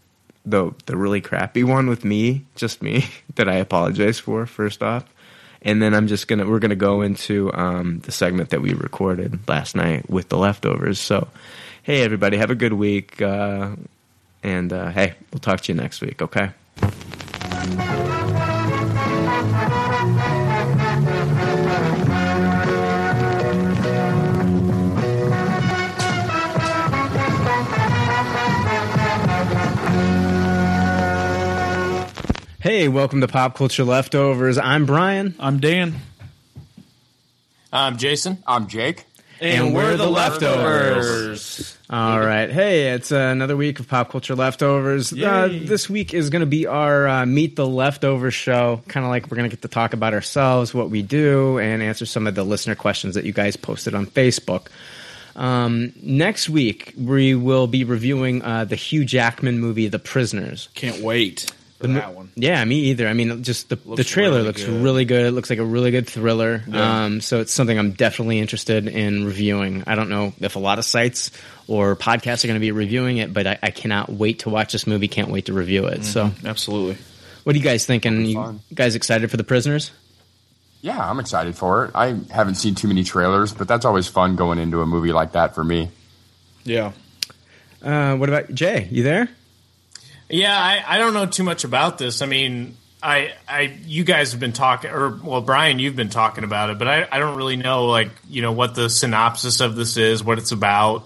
the 0.45 0.73
the 0.87 0.97
really 0.97 1.21
crappy 1.21 1.65
one 1.65 1.89
with 1.89 2.05
me, 2.05 2.45
just 2.57 2.83
me, 2.83 3.07
that 3.37 3.49
I 3.49 3.55
apologize 3.55 4.19
for 4.19 4.47
first 4.47 4.83
off, 4.83 5.05
and 5.63 5.81
then 5.81 5.95
I'm 5.95 6.09
just 6.09 6.29
gonna 6.29 6.47
we're 6.47 6.59
gonna 6.59 6.75
go 6.75 7.03
into 7.03 7.53
um, 7.55 8.01
the 8.01 8.13
segment 8.13 8.51
that 8.51 8.63
we 8.63 8.75
recorded 8.75 9.39
last 9.49 9.77
night 9.77 10.11
with 10.11 10.29
the 10.29 10.39
leftovers. 10.39 11.01
So, 11.01 11.29
hey 11.83 12.03
everybody, 12.03 12.37
have 12.37 12.51
a 12.51 12.57
good 12.57 12.75
week, 12.75 13.23
uh, 13.23 13.77
and 14.43 14.73
uh, 14.73 14.91
hey, 14.91 15.15
we'll 15.33 15.41
talk 15.41 15.61
to 15.63 15.73
you 15.73 15.81
next 15.81 16.01
week. 16.01 16.21
Okay. 16.21 16.51
Hey, 32.65 32.89
welcome 32.89 33.21
to 33.21 33.29
Pop 33.29 33.57
Culture 33.57 33.85
Leftovers. 33.85 34.57
I'm 34.57 34.87
Brian. 34.87 35.35
I'm 35.39 35.61
Dan. 35.61 35.97
I'm 37.71 37.99
Jason. 37.99 38.43
I'm 38.47 38.69
Jake. 38.69 39.05
And, 39.39 39.75
we're, 39.75 39.99
the 39.99 40.09
leftovers. 40.09 41.74
All 41.91 42.19
right. 42.19 42.51
Hey, 42.51 42.93
it's 42.95 43.13
uh, 43.13 43.17
another 43.17 43.59
week 43.59 43.79
of 43.79 43.87
Pop 43.87 44.11
Culture 44.11 44.35
Leftovers. 44.35 45.13
Uh, 45.13 45.49
this 45.49 45.91
week 45.91 46.15
is 46.15 46.31
going 46.31 46.41
to 46.41 46.47
be 46.47 46.67
our 46.67 47.07
uh, 47.07 47.27
Meet 47.27 47.57
the 47.57 47.67
Leftovers 47.67 48.33
show. 48.33 48.83
Kind 48.89 49.05
of 49.05 49.11
like 49.11 49.31
we're 49.31 49.37
going 49.37 49.51
to 49.51 49.55
get 49.55 49.63
to 49.63 49.69
talk 49.69 49.93
about 49.93 50.15
ourselves, 50.15 50.73
what 50.73 50.89
we 50.89 51.03
do, 51.03 51.59
and 51.59 51.83
answer 51.83 52.07
some 52.07 52.27
of 52.27 52.35
the 52.35 52.43
listener 52.43 52.75
questions 52.75 53.15
that 53.17 53.25
you 53.25 53.35
guys 53.35 53.57
posted 53.57 53.95
on 53.95 54.07
Facebook. 54.07 54.69
Um, 55.37 55.93
next 56.01 56.49
week, 56.49 56.95
we 56.97 57.35
will 57.35 57.67
be 57.67 57.85
reviewing 57.85 58.41
uh, 58.43 58.65
the 58.65 58.77
Hugh 58.77 59.05
Jackman 59.05 59.59
movie, 59.59 59.89
The 59.89 59.99
Prisoners. 59.99 60.71
Can't 60.75 61.03
wait 61.03 61.53
for 61.79 61.87
The 61.89 61.95
that 61.95 62.15
one. 62.15 62.31
Yeah, 62.37 62.65
me 62.65 62.77
either. 62.91 63.09
I 63.09 63.13
mean, 63.13 63.43
just 63.43 63.69
the, 63.69 63.77
the 63.77 64.05
trailer 64.05 64.37
really 64.37 64.47
looks 64.47 64.65
good. 64.65 64.83
really 64.83 65.05
good. 65.05 65.27
It 65.27 65.33
looks 65.33 65.51
like 65.51 65.59
a 65.59 65.65
really 65.65 65.91
good 65.91 66.07
thriller. 66.09 66.63
Yeah. 66.67 67.05
Um, 67.05 67.21
so 67.21 67.41
it's 67.41 67.53
something 67.53 67.79
I'm 67.79 67.93
definitely 67.93 68.39
interested 68.39 68.87
in 68.89 69.25
reviewing. 69.25 69.85
I 69.87 69.95
don't 69.95 70.09
know 70.09 70.33
if 70.41 70.57
a 70.57 70.61
lot 70.61 70.79
of 70.79 70.85
sites 70.85 71.31
or 71.67 71.97
podcasts 71.97 72.45
are 72.45 72.49
going 72.49 72.57
to 72.57 72.61
be 72.61 72.73
reviewing 72.73 73.19
it, 73.19 73.33
but 73.33 73.47
I, 73.47 73.59
I 73.63 73.71
cannot 73.71 74.11
wait 74.11 74.41
to 74.41 74.51
watch 74.51 74.73
this 74.73 74.87
movie. 74.87 75.09
Can't 75.09 75.31
wait 75.31 75.47
to 75.47 75.53
review 75.53 75.87
it. 75.87 76.05
So, 76.05 76.31
Absolutely. 76.45 76.97
what 77.45 77.55
are 77.55 77.59
you 77.59 77.65
guys 77.65 77.87
thinking? 77.87 78.23
be 78.25 78.31
You 78.33 78.61
guys 78.73 78.95
excited 78.95 79.31
for 79.31 79.37
the 79.37 79.45
prisoners? 79.45 79.91
Yeah, 80.81 80.99
I'm 80.99 81.19
excited 81.19 81.57
for 81.57 81.87
it. 81.87 81.93
I 81.95 82.15
haven't 82.31 82.57
seen 82.57 82.75
too 82.75 82.89
many 82.89 83.05
trailers, 83.05 83.53
but 83.55 83.67
that's 83.67 83.87
always 83.87 84.07
fun 84.07 84.37
going 84.37 84.59
into 84.59 84.83
a 84.83 84.87
movie 84.87 85.13
like 85.13 85.33
that 85.33 85.55
for 85.55 85.65
me. 85.65 85.91
Yeah. 86.65 86.93
Uh, 87.83 88.17
what 88.17 88.29
about 88.29 88.53
Jay? 88.55 88.87
You 88.91 89.03
there? 89.03 89.29
Yeah, 90.29 90.57
I, 90.57 90.83
I 90.87 90.99
don't 90.99 91.15
know 91.15 91.27
too 91.27 91.43
much 91.43 91.65
about 91.65 91.99
this. 91.99 92.23
I 92.23 92.27
mean, 92.27 92.77
I 93.03 93.35
I 93.47 93.79
you 93.85 94.05
guys 94.05 94.33
have 94.33 94.41
been 94.41 94.55
talking, 94.55 94.91
or 94.91 95.11
well, 95.23 95.43
Brian, 95.43 95.79
you've 95.79 95.97
been 95.97 96.09
talking 96.09 96.43
about 96.45 96.71
it, 96.71 96.79
but 96.79 96.89
I, 96.89 97.07
I 97.11 97.19
don't 97.19 97.37
really 97.37 97.57
know 97.57 97.87
like 97.87 98.11
you 98.29 98.41
know 98.41 98.53
what 98.53 98.75
the 98.75 98.89
synopsis 98.89 99.61
of 99.61 99.77
this 99.77 99.97
is, 99.97 100.25
what 100.25 100.39
it's 100.39 100.53
about. 100.53 101.05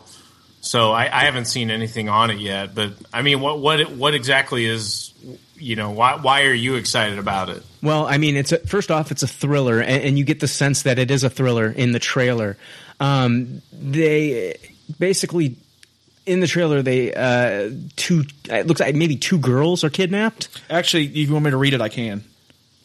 So 0.60 0.92
I, 0.92 1.04
I 1.04 1.24
haven't 1.24 1.46
seen 1.46 1.70
anything 1.70 2.08
on 2.08 2.30
it 2.30 2.38
yet. 2.38 2.74
But 2.74 2.92
I 3.12 3.22
mean, 3.22 3.40
what 3.40 3.58
what 3.58 3.90
what 3.90 4.14
exactly 4.14 4.64
is 4.64 5.12
you 5.56 5.74
know 5.74 5.90
why 5.90 6.16
why 6.16 6.44
are 6.44 6.54
you 6.54 6.76
excited 6.76 7.18
about 7.18 7.48
it? 7.48 7.64
Well, 7.82 8.06
I 8.06 8.18
mean, 8.18 8.36
it's 8.36 8.52
a, 8.52 8.58
first 8.58 8.92
off, 8.92 9.10
it's 9.10 9.24
a 9.24 9.28
thriller, 9.28 9.80
and, 9.80 10.02
and 10.02 10.18
you 10.18 10.24
get 10.24 10.38
the 10.38 10.48
sense 10.48 10.82
that 10.82 11.00
it 11.00 11.10
is 11.10 11.24
a 11.24 11.30
thriller 11.30 11.68
in 11.68 11.90
the 11.90 11.98
trailer. 11.98 12.56
Um, 13.00 13.62
they 13.72 14.56
basically 14.98 15.56
in 16.28 16.40
the 16.40 16.46
trailer 16.46 16.82
they 16.82 17.12
uh, 17.12 17.70
two 17.96 18.24
it 18.50 18.66
looks 18.66 18.80
like 18.80 18.94
maybe 18.94 19.16
two 19.16 19.38
girls 19.38 19.82
are 19.82 19.90
kidnapped. 19.90 20.48
Actually, 20.70 21.06
if 21.06 21.16
you 21.16 21.32
want 21.32 21.46
me 21.46 21.50
to 21.50 21.56
read 21.56 21.74
it, 21.74 21.80
I 21.80 21.88
can. 21.88 22.24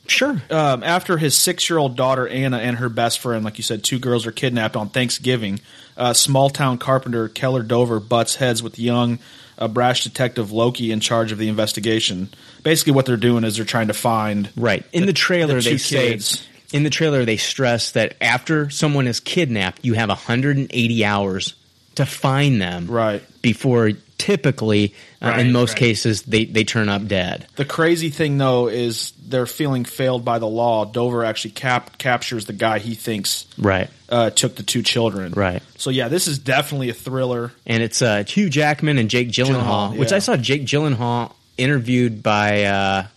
Sure. 0.07 0.41
Um, 0.49 0.83
after 0.83 1.17
his 1.17 1.35
six-year-old 1.37 1.95
daughter 1.95 2.27
Anna 2.27 2.57
and 2.57 2.77
her 2.77 2.89
best 2.89 3.19
friend, 3.19 3.45
like 3.45 3.57
you 3.57 3.63
said, 3.63 3.83
two 3.83 3.99
girls 3.99 4.25
are 4.25 4.33
kidnapped 4.33 4.75
on 4.75 4.89
Thanksgiving. 4.89 5.61
Uh, 5.95 6.11
small-town 6.11 6.77
carpenter 6.77 7.29
Keller 7.29 7.63
Dover 7.63 7.99
butts 8.01 8.35
heads 8.35 8.61
with 8.61 8.77
young, 8.77 9.19
uh, 9.57 9.67
brash 9.69 10.03
detective 10.03 10.51
Loki 10.51 10.91
in 10.91 10.99
charge 10.99 11.31
of 11.31 11.37
the 11.37 11.47
investigation. 11.47 12.29
Basically, 12.63 12.91
what 12.91 13.05
they're 13.05 13.15
doing 13.15 13.43
is 13.45 13.55
they're 13.55 13.65
trying 13.65 13.87
to 13.87 13.93
find 13.93 14.49
Right. 14.57 14.85
In 14.91 15.05
the 15.05 15.13
trailer, 15.13 15.55
the 15.55 15.61
they 15.61 15.71
two 15.71 15.77
say. 15.77 16.09
kids. 16.11 16.47
In 16.73 16.83
the 16.83 16.89
trailer, 16.89 17.23
they 17.23 17.37
stress 17.37 17.91
that 17.91 18.15
after 18.19 18.69
someone 18.69 19.07
is 19.07 19.19
kidnapped, 19.21 19.85
you 19.85 19.93
have 19.93 20.09
180 20.09 21.05
hours 21.05 21.53
to 21.95 22.05
find 22.05 22.61
them. 22.61 22.87
Right. 22.87 23.21
Before 23.41 23.91
typically, 24.17 24.93
uh, 25.21 25.27
Right, 25.29 25.39
in 25.45 25.51
most 25.51 25.71
right. 25.71 25.79
cases, 25.79 26.21
they, 26.21 26.45
they 26.45 26.63
turn 26.63 26.87
up 26.87 27.05
dead. 27.07 27.45
The 27.57 27.65
crazy 27.65 28.09
thing, 28.09 28.37
though, 28.37 28.67
is 28.67 29.11
they're 29.25 29.45
feeling 29.45 29.83
failed 29.85 30.23
by 30.23 30.39
the 30.39 30.47
law. 30.47 30.85
Dover 30.85 31.25
actually 31.25 31.51
cap- 31.51 31.97
captures 31.97 32.45
the 32.45 32.53
guy 32.53 32.79
he 32.79 32.95
thinks 32.95 33.45
Right. 33.57 33.89
uh, 34.09 34.29
took 34.29 34.55
the 34.55 34.63
two 34.63 34.81
children. 34.81 35.33
Right. 35.33 35.61
So 35.77 35.89
yeah, 35.89 36.07
this 36.07 36.27
is 36.27 36.39
definitely 36.39 36.89
a 36.89 36.93
thriller. 36.93 37.51
and 37.65 37.83
it's 37.83 38.01
uh, 38.01 38.23
Hugh 38.25 38.49
Jackman 38.49 38.97
and 38.97 39.09
Jake 39.09 39.29
Gyllenhaal, 39.29 39.91
Gyllenhaal, 39.93 39.97
which 39.97 40.11
yeah. 40.11 40.17
I 40.17 40.19
saw 40.19 40.37
Jake 40.37 40.63
Gyllenhaal 40.65 41.33
interviewed 41.57 42.23
by 42.23 42.63
uh, 42.63 43.07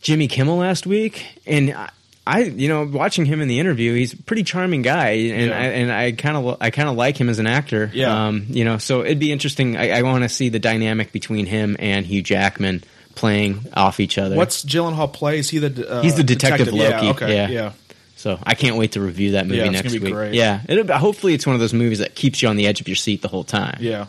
Jimmy 0.00 0.28
Kimmel 0.28 0.58
last 0.58 0.86
week, 0.86 1.26
and 1.46 1.72
I, 1.74 1.90
I, 2.26 2.40
you 2.40 2.68
know, 2.68 2.84
watching 2.84 3.24
him 3.24 3.40
in 3.40 3.46
the 3.46 3.60
interview, 3.60 3.94
he's 3.94 4.12
a 4.14 4.16
pretty 4.16 4.42
charming 4.42 4.82
guy, 4.82 5.10
and 5.10 5.50
Yeah. 5.50 5.56
I 5.58 5.62
and 5.64 5.92
I 5.92 6.12
kind 6.12 6.36
of 6.36 6.56
I 6.60 6.70
kind 6.70 6.88
of 6.88 6.96
like 6.96 7.16
him 7.20 7.28
as 7.28 7.38
an 7.38 7.46
actor. 7.46 7.90
Yeah. 7.94 8.26
um, 8.26 8.46
you 8.48 8.64
know, 8.64 8.78
so 8.78 9.04
it'd 9.04 9.18
be 9.20 9.30
interesting. 9.30 9.76
I, 9.76 9.98
I 9.98 10.02
want 10.02 10.24
to 10.24 10.28
see 10.28 10.48
the 10.48 10.58
dynamic 10.58 11.12
between 11.12 11.46
him 11.46 11.76
and 11.78 12.04
Hugh 12.04 12.22
Jackman 12.22 12.82
playing 13.14 13.66
off 13.74 14.00
each 14.00 14.18
other. 14.18 14.34
What's 14.36 14.64
Gyllenhaal 14.64 15.12
play? 15.12 15.38
Is 15.38 15.48
he 15.50 15.58
the 15.58 15.88
uh, 15.88 16.02
He's 16.02 16.16
the 16.16 16.24
detective 16.24 16.68
Loki, 16.72 17.04
Yeah, 17.06 17.10
okay, 17.12 17.34
yeah. 17.34 17.48
yeah. 17.48 17.72
So 18.16 18.38
I 18.42 18.54
can't 18.54 18.76
wait 18.76 18.92
to 18.92 19.00
review 19.00 19.32
that 19.32 19.46
movie 19.46 19.58
Yeah, 19.60 19.70
next 19.70 19.92
week. 19.92 20.12
great. 20.12 20.34
Yeah, 20.34 20.62
it'll, 20.68 20.96
hopefully 20.98 21.32
it's 21.34 21.46
one 21.46 21.54
of 21.54 21.60
those 21.60 21.74
movies 21.74 22.00
that 22.00 22.14
keeps 22.14 22.42
you 22.42 22.48
on 22.48 22.56
the 22.56 22.66
edge 22.66 22.80
of 22.80 22.88
your 22.88 22.96
seat 22.96 23.22
the 23.22 23.28
whole 23.28 23.44
time. 23.44 23.76
Yeah. 23.80 24.06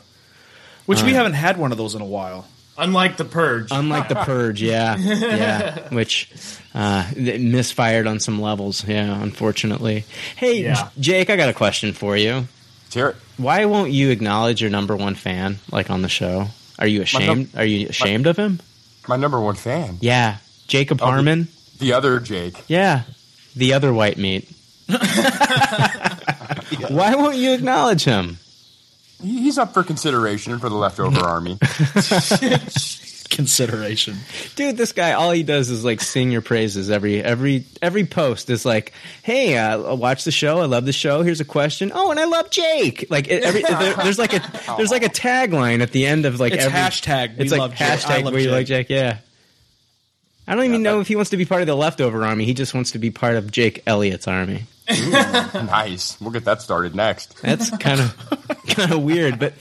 Which 0.87 1.01
Uh, 1.03 1.05
we 1.05 1.13
haven't 1.13 1.33
had 1.33 1.57
one 1.57 1.71
of 1.71 1.77
those 1.77 1.93
in 1.93 2.01
a 2.01 2.05
while. 2.05 2.47
Unlike 2.77 3.17
the 3.17 3.25
Purge, 3.25 3.69
Unlike 3.71 4.09
the 4.09 4.15
Purge, 4.15 4.61
yeah, 4.61 4.95
yeah, 4.99 5.89
which 5.89 6.29
uh, 6.75 7.09
misfired 7.15 8.05
on 8.05 8.19
some 8.19 8.39
levels. 8.39 8.85
Yeah, 8.87 9.19
unfortunately. 9.21 10.05
Hey, 10.35 10.63
Yeah. 10.63 10.89
Jake, 10.99 11.29
I 11.31 11.35
got 11.37 11.49
a 11.49 11.53
question 11.53 11.93
for 11.93 12.15
you. 12.15 12.33
Let's 12.83 12.93
hear 12.93 13.07
it. 13.09 13.15
Why 13.37 13.65
won't 13.65 13.91
you 13.91 14.11
acknowledge 14.11 14.61
your 14.61 14.69
number 14.69 14.95
one 14.95 15.15
fan, 15.15 15.57
like 15.71 15.89
on 15.89 16.01
the 16.03 16.09
show? 16.09 16.47
Are 16.79 16.85
you 16.87 17.01
ashamed? 17.01 17.49
Are 17.57 17.65
you 17.65 17.87
ashamed 17.89 18.27
of 18.27 18.37
him? 18.37 18.59
My 19.07 19.15
number 19.15 19.39
one 19.39 19.55
fan. 19.55 19.97
Yeah, 20.01 20.37
Jacob 20.67 21.01
Oh, 21.01 21.07
the- 21.17 21.47
The 21.79 21.93
other 21.93 22.19
Jake. 22.19 22.63
Yeah, 22.67 23.03
the 23.55 23.73
other 23.73 23.91
white 23.93 24.17
meat. 24.17 24.47
Why 26.89 27.15
won't 27.15 27.37
you 27.37 27.53
acknowledge 27.53 28.03
him? 28.03 28.37
He- 29.21 29.41
He's 29.43 29.57
up 29.57 29.73
for 29.73 29.83
consideration 29.83 30.59
for 30.59 30.69
the 30.69 30.75
leftover 30.75 31.19
army. 31.25 31.57
Consideration. 33.29 34.17
Dude, 34.55 34.77
this 34.77 34.93
guy, 34.93 35.11
all 35.11 35.31
he 35.31 35.43
does 35.43 35.69
is 35.69 35.83
like 35.83 35.99
sing 35.99 36.31
your 36.31 36.41
praises 36.41 36.89
every 36.89 37.21
every 37.21 37.65
every 37.81 38.05
post 38.05 38.49
is 38.49 38.65
like, 38.65 38.93
"Hey, 39.21 39.57
uh, 39.57 39.93
watch 39.95 40.23
the 40.23 40.31
show. 40.31 40.59
I 40.59 40.65
love 40.65 40.85
the 40.85 40.93
show. 40.93 41.23
Here's 41.23 41.41
a 41.41 41.45
question. 41.45 41.91
Oh, 41.93 42.09
and 42.09 42.19
I 42.21 42.23
love 42.23 42.49
Jake." 42.51 43.05
Like 43.09 43.27
every 43.27 43.61
there, 43.63 43.95
there's 43.95 44.17
like 44.17 44.33
a 44.33 44.41
there's 44.77 44.91
like 44.91 45.03
a 45.03 45.09
tagline 45.09 45.81
at 45.81 45.91
the 45.91 46.05
end 46.05 46.25
of 46.25 46.39
like 46.39 46.53
It's 46.53 46.63
every 46.65 46.79
hashtag, 46.79 47.37
we 47.37 47.43
It's 47.43 47.51
like 47.51 47.59
love 47.59 47.75
Jake. 47.75 47.81
I 47.81 47.95
hashtag 47.97 48.23
love 48.23 48.33
we 48.33 48.43
Jake. 48.43 48.51
like 48.51 48.65
Jake. 48.65 48.89
Yeah. 48.89 49.17
I 50.47 50.55
don't 50.55 50.63
even 50.63 50.81
know 50.81 51.01
if 51.01 51.07
he 51.09 51.15
wants 51.15 51.31
to 51.31 51.37
be 51.37 51.45
part 51.45 51.61
of 51.61 51.67
the 51.67 51.75
leftover 51.75 52.23
army. 52.23 52.45
He 52.45 52.53
just 52.53 52.73
wants 52.73 52.91
to 52.91 52.99
be 52.99 53.11
part 53.11 53.35
of 53.35 53.51
Jake 53.51 53.83
Elliott's 53.85 54.27
army. 54.27 54.63
nice. 54.89 56.19
We'll 56.21 56.31
get 56.31 56.45
that 56.45 56.61
started 56.61 56.95
next. 56.95 57.41
That's 57.41 57.69
kind 57.77 57.99
of 57.99 58.47
kind 58.67 58.93
of 58.93 59.03
weird, 59.03 59.39
but 59.39 59.53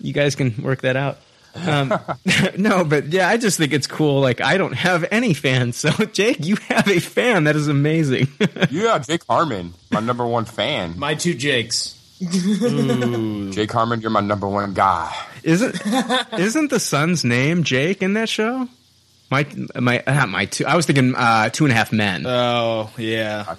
you 0.00 0.12
guys 0.12 0.36
can 0.36 0.62
work 0.62 0.82
that 0.82 0.96
out. 0.96 1.18
Um, 1.56 1.92
no, 2.56 2.84
but 2.84 3.06
yeah, 3.06 3.28
I 3.28 3.36
just 3.36 3.58
think 3.58 3.72
it's 3.72 3.88
cool. 3.88 4.20
Like 4.20 4.40
I 4.40 4.56
don't 4.58 4.74
have 4.74 5.04
any 5.10 5.34
fans, 5.34 5.76
so 5.76 5.90
Jake, 5.90 6.44
you 6.46 6.54
have 6.68 6.86
a 6.86 7.00
fan. 7.00 7.44
That 7.44 7.56
is 7.56 7.66
amazing. 7.66 8.28
yeah, 8.70 8.98
Jake 9.00 9.22
Harmon, 9.28 9.74
my 9.90 9.98
number 10.00 10.24
one 10.24 10.44
fan. 10.44 10.96
My 10.96 11.14
two 11.16 11.34
Jakes. 11.34 11.96
Jake 12.20 13.70
Harmon, 13.72 14.00
you're 14.00 14.10
my 14.10 14.20
number 14.20 14.48
one 14.48 14.74
guy. 14.74 15.12
Isn't 15.42 15.80
isn't 16.38 16.70
the 16.70 16.80
son's 16.80 17.24
name 17.24 17.64
Jake 17.64 18.02
in 18.02 18.14
that 18.14 18.28
show? 18.28 18.68
My 19.30 19.46
my 19.78 20.02
not 20.06 20.28
my 20.30 20.46
two. 20.46 20.64
I 20.66 20.74
was 20.76 20.86
thinking 20.86 21.14
uh, 21.14 21.50
Two 21.50 21.64
and 21.64 21.72
a 21.72 21.74
Half 21.76 21.92
Men. 21.92 22.24
Oh 22.26 22.90
yeah, 22.96 23.56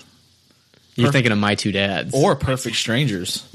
You're 0.95 1.11
thinking 1.11 1.31
of 1.31 1.37
My 1.37 1.55
Two 1.55 1.71
Dads 1.71 2.13
or 2.13 2.35
Perfect 2.35 2.75
Strangers 2.75 3.45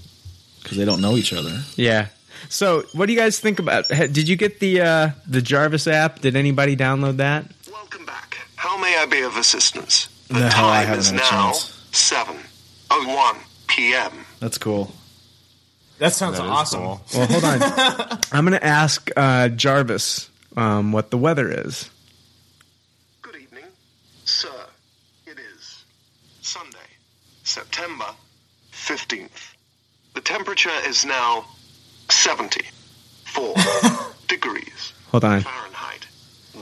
because 0.62 0.76
they 0.78 0.84
don't 0.84 1.00
know 1.00 1.16
each 1.16 1.32
other. 1.32 1.60
Yeah. 1.76 2.08
So, 2.48 2.82
what 2.92 3.06
do 3.06 3.12
you 3.12 3.18
guys 3.18 3.40
think 3.40 3.58
about? 3.58 3.88
Did 3.88 4.28
you 4.28 4.36
get 4.36 4.60
the 4.60 4.80
uh, 4.82 5.10
the 5.26 5.42
Jarvis 5.42 5.88
app? 5.88 6.20
Did 6.20 6.36
anybody 6.36 6.76
download 6.76 7.16
that? 7.16 7.46
Welcome 7.72 8.06
back. 8.06 8.38
How 8.54 8.78
may 8.78 8.96
I 8.98 9.06
be 9.06 9.22
of 9.22 9.36
assistance? 9.36 10.08
The 10.28 10.40
No, 10.40 10.48
time 10.50 10.92
is 10.98 11.10
now 11.12 11.52
7.01 11.92 13.36
p.m. 13.68 14.12
That's 14.40 14.58
cool. 14.58 14.92
That 15.98 16.12
sounds 16.12 16.38
That 16.38 16.44
is 16.44 16.50
awesome. 16.50 16.80
cool. 16.80 17.00
Well, 17.14 17.26
hold 17.26 17.44
on. 17.44 18.18
I'm 18.32 18.44
going 18.44 18.58
to 18.58 18.64
ask 18.64 19.10
uh, 19.16 19.48
Jarvis 19.48 20.28
um, 20.56 20.92
what 20.92 21.10
the 21.10 21.18
weather 21.18 21.50
is. 21.50 21.90
Sir, 24.26 24.48
it 25.26 25.38
is 25.38 25.84
Sunday, 26.40 26.78
September 27.44 28.06
15th. 28.72 29.52
The 30.14 30.20
temperature 30.20 30.70
is 30.86 31.04
now 31.04 31.44
74 32.10 33.54
degrees. 34.28 34.92
Hold 35.10 35.24
on. 35.24 35.40
Fahrenheit. 35.40 36.06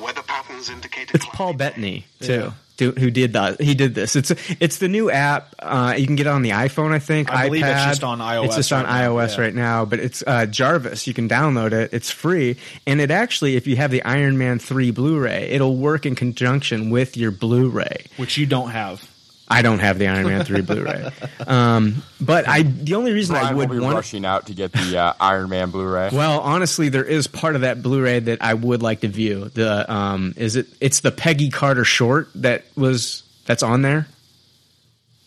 Weather 0.00 0.22
patterns 0.22 0.68
indicate 0.70 1.10
It's 1.14 1.26
Paul 1.26 1.52
Bettany 1.52 2.06
too, 2.20 2.52
do- 2.78 2.92
who 2.92 3.10
did 3.10 3.34
that. 3.34 3.60
He 3.60 3.74
did 3.74 3.94
this. 3.94 4.16
It's 4.16 4.32
it's 4.60 4.78
the 4.78 4.88
new 4.88 5.10
app. 5.10 5.54
Uh, 5.58 5.94
you 5.96 6.06
can 6.06 6.16
get 6.16 6.26
it 6.26 6.30
on 6.30 6.40
the 6.42 6.50
iPhone, 6.50 6.92
I 6.92 6.98
think. 6.98 7.30
I 7.30 7.46
believe 7.46 7.62
it's 7.64 7.84
just 7.84 8.02
on 8.02 8.18
iOS 8.18 8.46
It's 8.46 8.56
just 8.56 8.72
on 8.72 8.84
right 8.84 9.02
now, 9.02 9.14
iOS 9.16 9.36
yeah. 9.36 9.42
right 9.42 9.54
now, 9.54 9.84
but 9.84 10.00
it's 10.00 10.24
uh, 10.26 10.46
Jarvis. 10.46 11.06
You 11.06 11.12
can 11.14 11.28
download 11.28 11.72
it. 11.72 11.90
It's 11.92 12.10
free, 12.10 12.56
and 12.86 13.00
it 13.02 13.10
actually, 13.10 13.56
if 13.56 13.66
you 13.66 13.76
have 13.76 13.90
the 13.90 14.02
Iron 14.02 14.38
Man 14.38 14.58
three 14.58 14.90
Blu-ray, 14.90 15.50
it'll 15.50 15.76
work 15.76 16.06
in 16.06 16.14
conjunction 16.14 16.88
with 16.90 17.16
your 17.16 17.30
Blu-ray. 17.30 18.06
which 18.16 18.38
you 18.38 18.46
don't 18.46 18.70
have. 18.70 19.08
I 19.52 19.62
don't 19.62 19.78
have 19.80 19.98
the 19.98 20.08
Iron 20.08 20.26
Man 20.26 20.44
three 20.44 20.60
Blu-ray, 20.70 21.10
um, 21.46 22.02
but 22.20 22.48
I 22.48 22.62
the 22.62 22.94
only 22.94 23.12
reason 23.12 23.36
I 23.36 23.52
would 23.52 23.68
will 23.68 23.76
be 23.76 23.84
want 23.84 23.96
rushing 23.96 24.24
out 24.24 24.46
to 24.46 24.54
get 24.54 24.72
the 24.72 24.98
uh, 24.98 25.12
Iron 25.20 25.50
Man 25.50 25.70
Blu-ray. 25.70 26.10
Well, 26.12 26.40
honestly, 26.40 26.88
there 26.88 27.04
is 27.04 27.26
part 27.26 27.54
of 27.54 27.60
that 27.60 27.82
Blu-ray 27.82 28.20
that 28.20 28.38
I 28.42 28.54
would 28.54 28.82
like 28.82 29.00
to 29.00 29.08
view. 29.08 29.50
The 29.50 29.92
um, 29.92 30.32
is 30.36 30.56
it? 30.56 30.66
It's 30.80 31.00
the 31.00 31.10
Peggy 31.12 31.50
Carter 31.50 31.84
short 31.84 32.28
that 32.36 32.64
was 32.76 33.22
that's 33.46 33.62
on 33.62 33.82
there. 33.82 34.06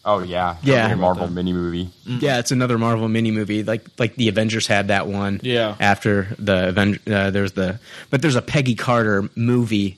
Oh 0.07 0.19
yeah, 0.21 0.57
Yeah. 0.61 0.91
a 0.91 0.95
Marvel 0.95 1.27
mini 1.27 1.51
movie. 1.51 1.89
Yeah, 2.05 2.37
it's 2.37 2.51
another 2.51 2.77
Marvel 2.77 3.07
mini 3.07 3.31
movie. 3.31 3.63
Like 3.63 3.85
like 3.97 4.15
the 4.15 4.27
Avengers 4.29 4.67
had 4.67 4.89
that 4.89 5.07
one. 5.07 5.39
Yeah. 5.41 5.75
After 5.79 6.27
the 6.37 6.69
Avenger, 6.69 6.99
uh, 7.07 7.29
there's 7.31 7.53
the 7.53 7.79
but 8.11 8.21
there's 8.21 8.35
a 8.35 8.41
Peggy 8.43 8.75
Carter 8.75 9.27
movie 9.35 9.97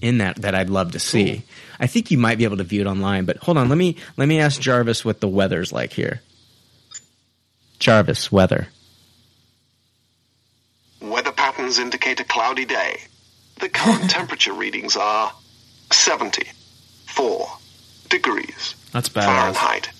in 0.00 0.18
that 0.18 0.36
that 0.36 0.54
I'd 0.54 0.70
love 0.70 0.92
to 0.92 0.98
see. 0.98 1.32
Cool. 1.36 1.42
I 1.80 1.86
think 1.86 2.10
you 2.10 2.18
might 2.18 2.38
be 2.38 2.44
able 2.44 2.56
to 2.58 2.64
view 2.64 2.80
it 2.80 2.86
online. 2.86 3.24
But 3.24 3.38
hold 3.38 3.58
on, 3.58 3.68
let 3.68 3.78
me 3.78 3.96
let 4.16 4.28
me 4.28 4.40
ask 4.40 4.60
Jarvis 4.60 5.04
what 5.04 5.20
the 5.20 5.28
weather's 5.28 5.72
like 5.72 5.92
here. 5.92 6.20
Jarvis, 7.78 8.32
weather. 8.32 8.68
Weather 11.00 11.32
patterns 11.32 11.78
indicate 11.78 12.18
a 12.20 12.24
cloudy 12.24 12.64
day. 12.64 13.00
The 13.60 13.68
current 13.68 14.10
temperature 14.10 14.52
readings 14.52 14.96
are 14.96 15.32
74 15.92 17.48
degrees 18.08 18.74
That's 18.92 19.08
bad. 19.08 19.24
Fahrenheit. 19.26 19.90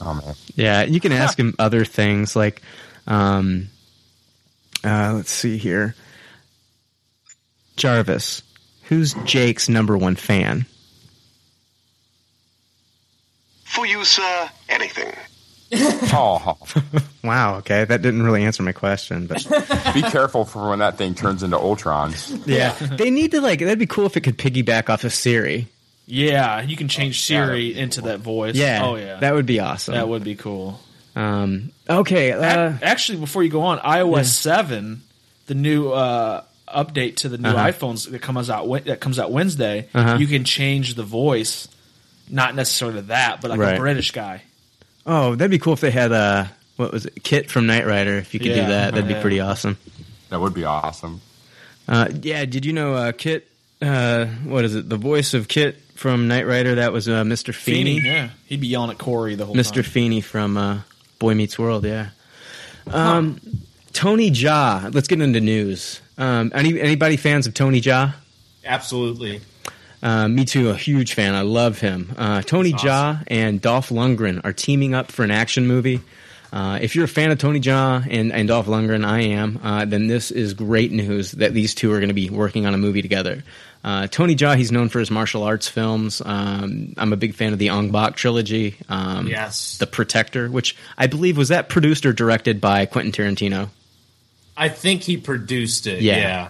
Oh 0.00 0.14
man. 0.14 0.34
Yeah, 0.54 0.84
you 0.84 1.00
can 1.00 1.12
ask 1.12 1.38
him 1.38 1.54
other 1.58 1.84
things 1.84 2.36
like, 2.36 2.62
um, 3.06 3.68
uh, 4.84 5.12
let's 5.14 5.30
see 5.30 5.58
here. 5.58 5.94
Jarvis, 7.76 8.42
who's 8.88 9.14
Jake's 9.24 9.68
number 9.68 9.96
one 9.96 10.16
fan? 10.16 10.66
For 13.64 13.86
you, 13.86 14.04
sir, 14.04 14.50
anything. 14.68 15.12
Oh, 16.10 16.56
Wow, 17.22 17.56
okay, 17.58 17.84
that 17.84 18.00
didn't 18.00 18.22
really 18.22 18.42
answer 18.42 18.62
my 18.62 18.72
question, 18.72 19.26
but 19.26 19.44
be 19.94 20.00
careful 20.00 20.46
for 20.46 20.70
when 20.70 20.78
that 20.78 20.96
thing 20.96 21.14
turns 21.14 21.42
into 21.42 21.58
Ultrons. 21.58 22.42
yeah, 22.46 22.72
they 22.72 23.10
need 23.10 23.32
to 23.32 23.42
like. 23.42 23.58
That'd 23.58 23.78
be 23.78 23.84
cool 23.86 24.06
if 24.06 24.16
it 24.16 24.22
could 24.22 24.38
piggyback 24.38 24.88
off 24.88 25.04
of 25.04 25.12
Siri. 25.12 25.68
Yeah, 26.06 26.62
you 26.62 26.74
can 26.74 26.88
change 26.88 27.20
Siri 27.20 27.78
into 27.78 28.00
that 28.02 28.20
voice. 28.20 28.54
Yeah, 28.54 28.80
Oh 28.82 28.96
yeah, 28.96 29.20
that 29.20 29.34
would 29.34 29.44
be 29.44 29.60
awesome. 29.60 29.92
that 29.92 30.08
would 30.08 30.24
be 30.24 30.36
cool. 30.36 30.80
Um, 31.14 31.70
okay, 31.90 32.32
uh, 32.32 32.70
Ac- 32.76 32.82
Actually, 32.84 33.18
before 33.18 33.42
you 33.42 33.50
go 33.50 33.60
on, 33.60 33.78
iOS 33.80 34.26
seven, 34.28 35.02
the 35.48 35.54
new 35.54 35.90
uh, 35.90 36.44
update 36.74 37.16
to 37.16 37.28
the 37.28 37.38
new 37.38 37.48
Uh-huh. 37.48 37.70
iPhones 37.72 38.10
that 38.10 38.20
comes 38.22 38.50
out 38.50 38.68
that 38.86 39.00
comes 39.00 39.18
out 39.18 39.30
Wednesday, 39.32 39.88
Uh-huh. 39.94 40.16
you 40.18 40.26
can 40.26 40.44
change 40.44 40.94
the 40.94 41.02
voice, 41.02 41.68
not 42.30 42.54
necessarily 42.54 43.00
that, 43.02 43.40
but 43.40 43.50
like 43.50 43.60
Right. 43.60 43.74
a 43.76 43.78
British 43.78 44.10
guy. 44.12 44.42
oh, 45.06 45.34
that'd 45.34 45.50
be 45.50 45.58
cool 45.58 45.72
if 45.72 45.80
they 45.80 45.90
had 45.90 46.12
a 46.12 46.50
what 46.76 46.92
was 46.92 47.06
it, 47.06 47.22
KITT 47.24 47.50
from 47.50 47.66
Knight 47.66 47.86
Rider? 47.86 48.16
If 48.18 48.34
you 48.34 48.40
could 48.40 48.50
Yeah, 48.50 48.62
do 48.62 48.68
that, 48.68 48.94
that'd 48.94 49.08
be 49.08 49.14
yeah. 49.14 49.20
pretty 49.22 49.40
awesome. 49.40 49.78
That 50.30 50.40
would 50.40 50.54
be 50.54 50.64
awesome. 50.64 51.22
Uh, 51.88 52.08
yeah, 52.22 52.44
did 52.44 52.64
you 52.66 52.72
know 52.72 52.94
uh, 52.94 53.12
KITT? 53.12 53.44
Uh, 53.82 54.26
what 54.44 54.64
is 54.64 54.74
it? 54.76 54.88
The 54.88 54.96
voice 54.98 55.34
of 55.34 55.48
KITT 55.48 55.76
from 55.96 56.28
Knight 56.28 56.46
Rider. 56.46 56.74
That 56.76 56.92
was 56.92 57.08
uh, 57.08 57.24
Mr. 57.24 57.52
Feeney. 57.54 58.00
yeah, 58.04 58.28
he'd 58.46 58.60
be 58.60 58.66
yelling 58.68 58.90
at 58.90 58.98
Corey 58.98 59.34
the 59.34 59.46
whole 59.46 59.54
Mr. 59.56 59.74
time. 59.76 59.82
Feeney 59.84 60.20
from 60.20 60.56
uh, 60.56 60.78
Boy 61.18 61.34
Meets 61.34 61.58
World. 61.58 61.84
Yeah. 61.84 62.10
Um, 62.92 63.40
Tony 63.98 64.30
Jaa. 64.30 64.94
Let's 64.94 65.08
get 65.08 65.20
into 65.20 65.40
news. 65.40 66.00
Um, 66.16 66.52
any 66.54 66.80
anybody 66.80 67.16
fans 67.16 67.48
of 67.48 67.54
Tony 67.54 67.80
Jaa? 67.80 68.14
Absolutely. 68.64 69.40
Uh, 70.00 70.28
me 70.28 70.44
too. 70.44 70.70
A 70.70 70.76
huge 70.76 71.14
fan. 71.14 71.34
I 71.34 71.40
love 71.40 71.80
him. 71.80 72.12
Uh, 72.16 72.40
Tony 72.42 72.72
Jaa 72.72 73.24
and 73.26 73.60
Dolph 73.60 73.88
Lundgren 73.88 74.40
are 74.44 74.52
teaming 74.52 74.94
up 74.94 75.10
for 75.10 75.24
an 75.24 75.32
action 75.32 75.66
movie. 75.66 76.00
Uh, 76.52 76.78
if 76.80 76.94
you're 76.94 77.06
a 77.06 77.08
fan 77.08 77.32
of 77.32 77.38
Tony 77.38 77.58
Jaa 77.58 78.06
and, 78.08 78.32
and 78.32 78.46
Dolph 78.46 78.66
Lundgren, 78.68 79.04
I 79.04 79.20
am, 79.22 79.58
uh, 79.64 79.84
then 79.84 80.06
this 80.06 80.30
is 80.30 80.54
great 80.54 80.92
news 80.92 81.32
that 81.32 81.52
these 81.52 81.74
two 81.74 81.92
are 81.92 81.98
going 81.98 82.08
to 82.08 82.14
be 82.14 82.30
working 82.30 82.66
on 82.66 82.74
a 82.74 82.78
movie 82.78 83.02
together. 83.02 83.42
Uh, 83.82 84.06
Tony 84.06 84.36
Jaa, 84.36 84.56
he's 84.56 84.70
known 84.70 84.88
for 84.90 85.00
his 85.00 85.10
martial 85.10 85.42
arts 85.42 85.66
films. 85.66 86.22
Um, 86.24 86.94
I'm 86.96 87.12
a 87.12 87.16
big 87.16 87.34
fan 87.34 87.52
of 87.52 87.58
the 87.58 87.70
Ong 87.70 87.90
Bak 87.90 88.14
trilogy. 88.14 88.76
Um, 88.88 89.26
Yes. 89.26 89.76
The 89.78 89.88
Protector, 89.88 90.48
which 90.48 90.76
I 90.96 91.08
believe 91.08 91.36
was 91.36 91.48
that 91.48 91.68
produced 91.68 92.06
or 92.06 92.12
directed 92.12 92.60
by 92.60 92.86
Quentin 92.86 93.10
Tarantino. 93.12 93.70
I 94.58 94.68
think 94.68 95.02
he 95.02 95.16
produced 95.16 95.86
it. 95.86 96.02
Yeah. 96.02 96.16
Yeah. 96.16 96.48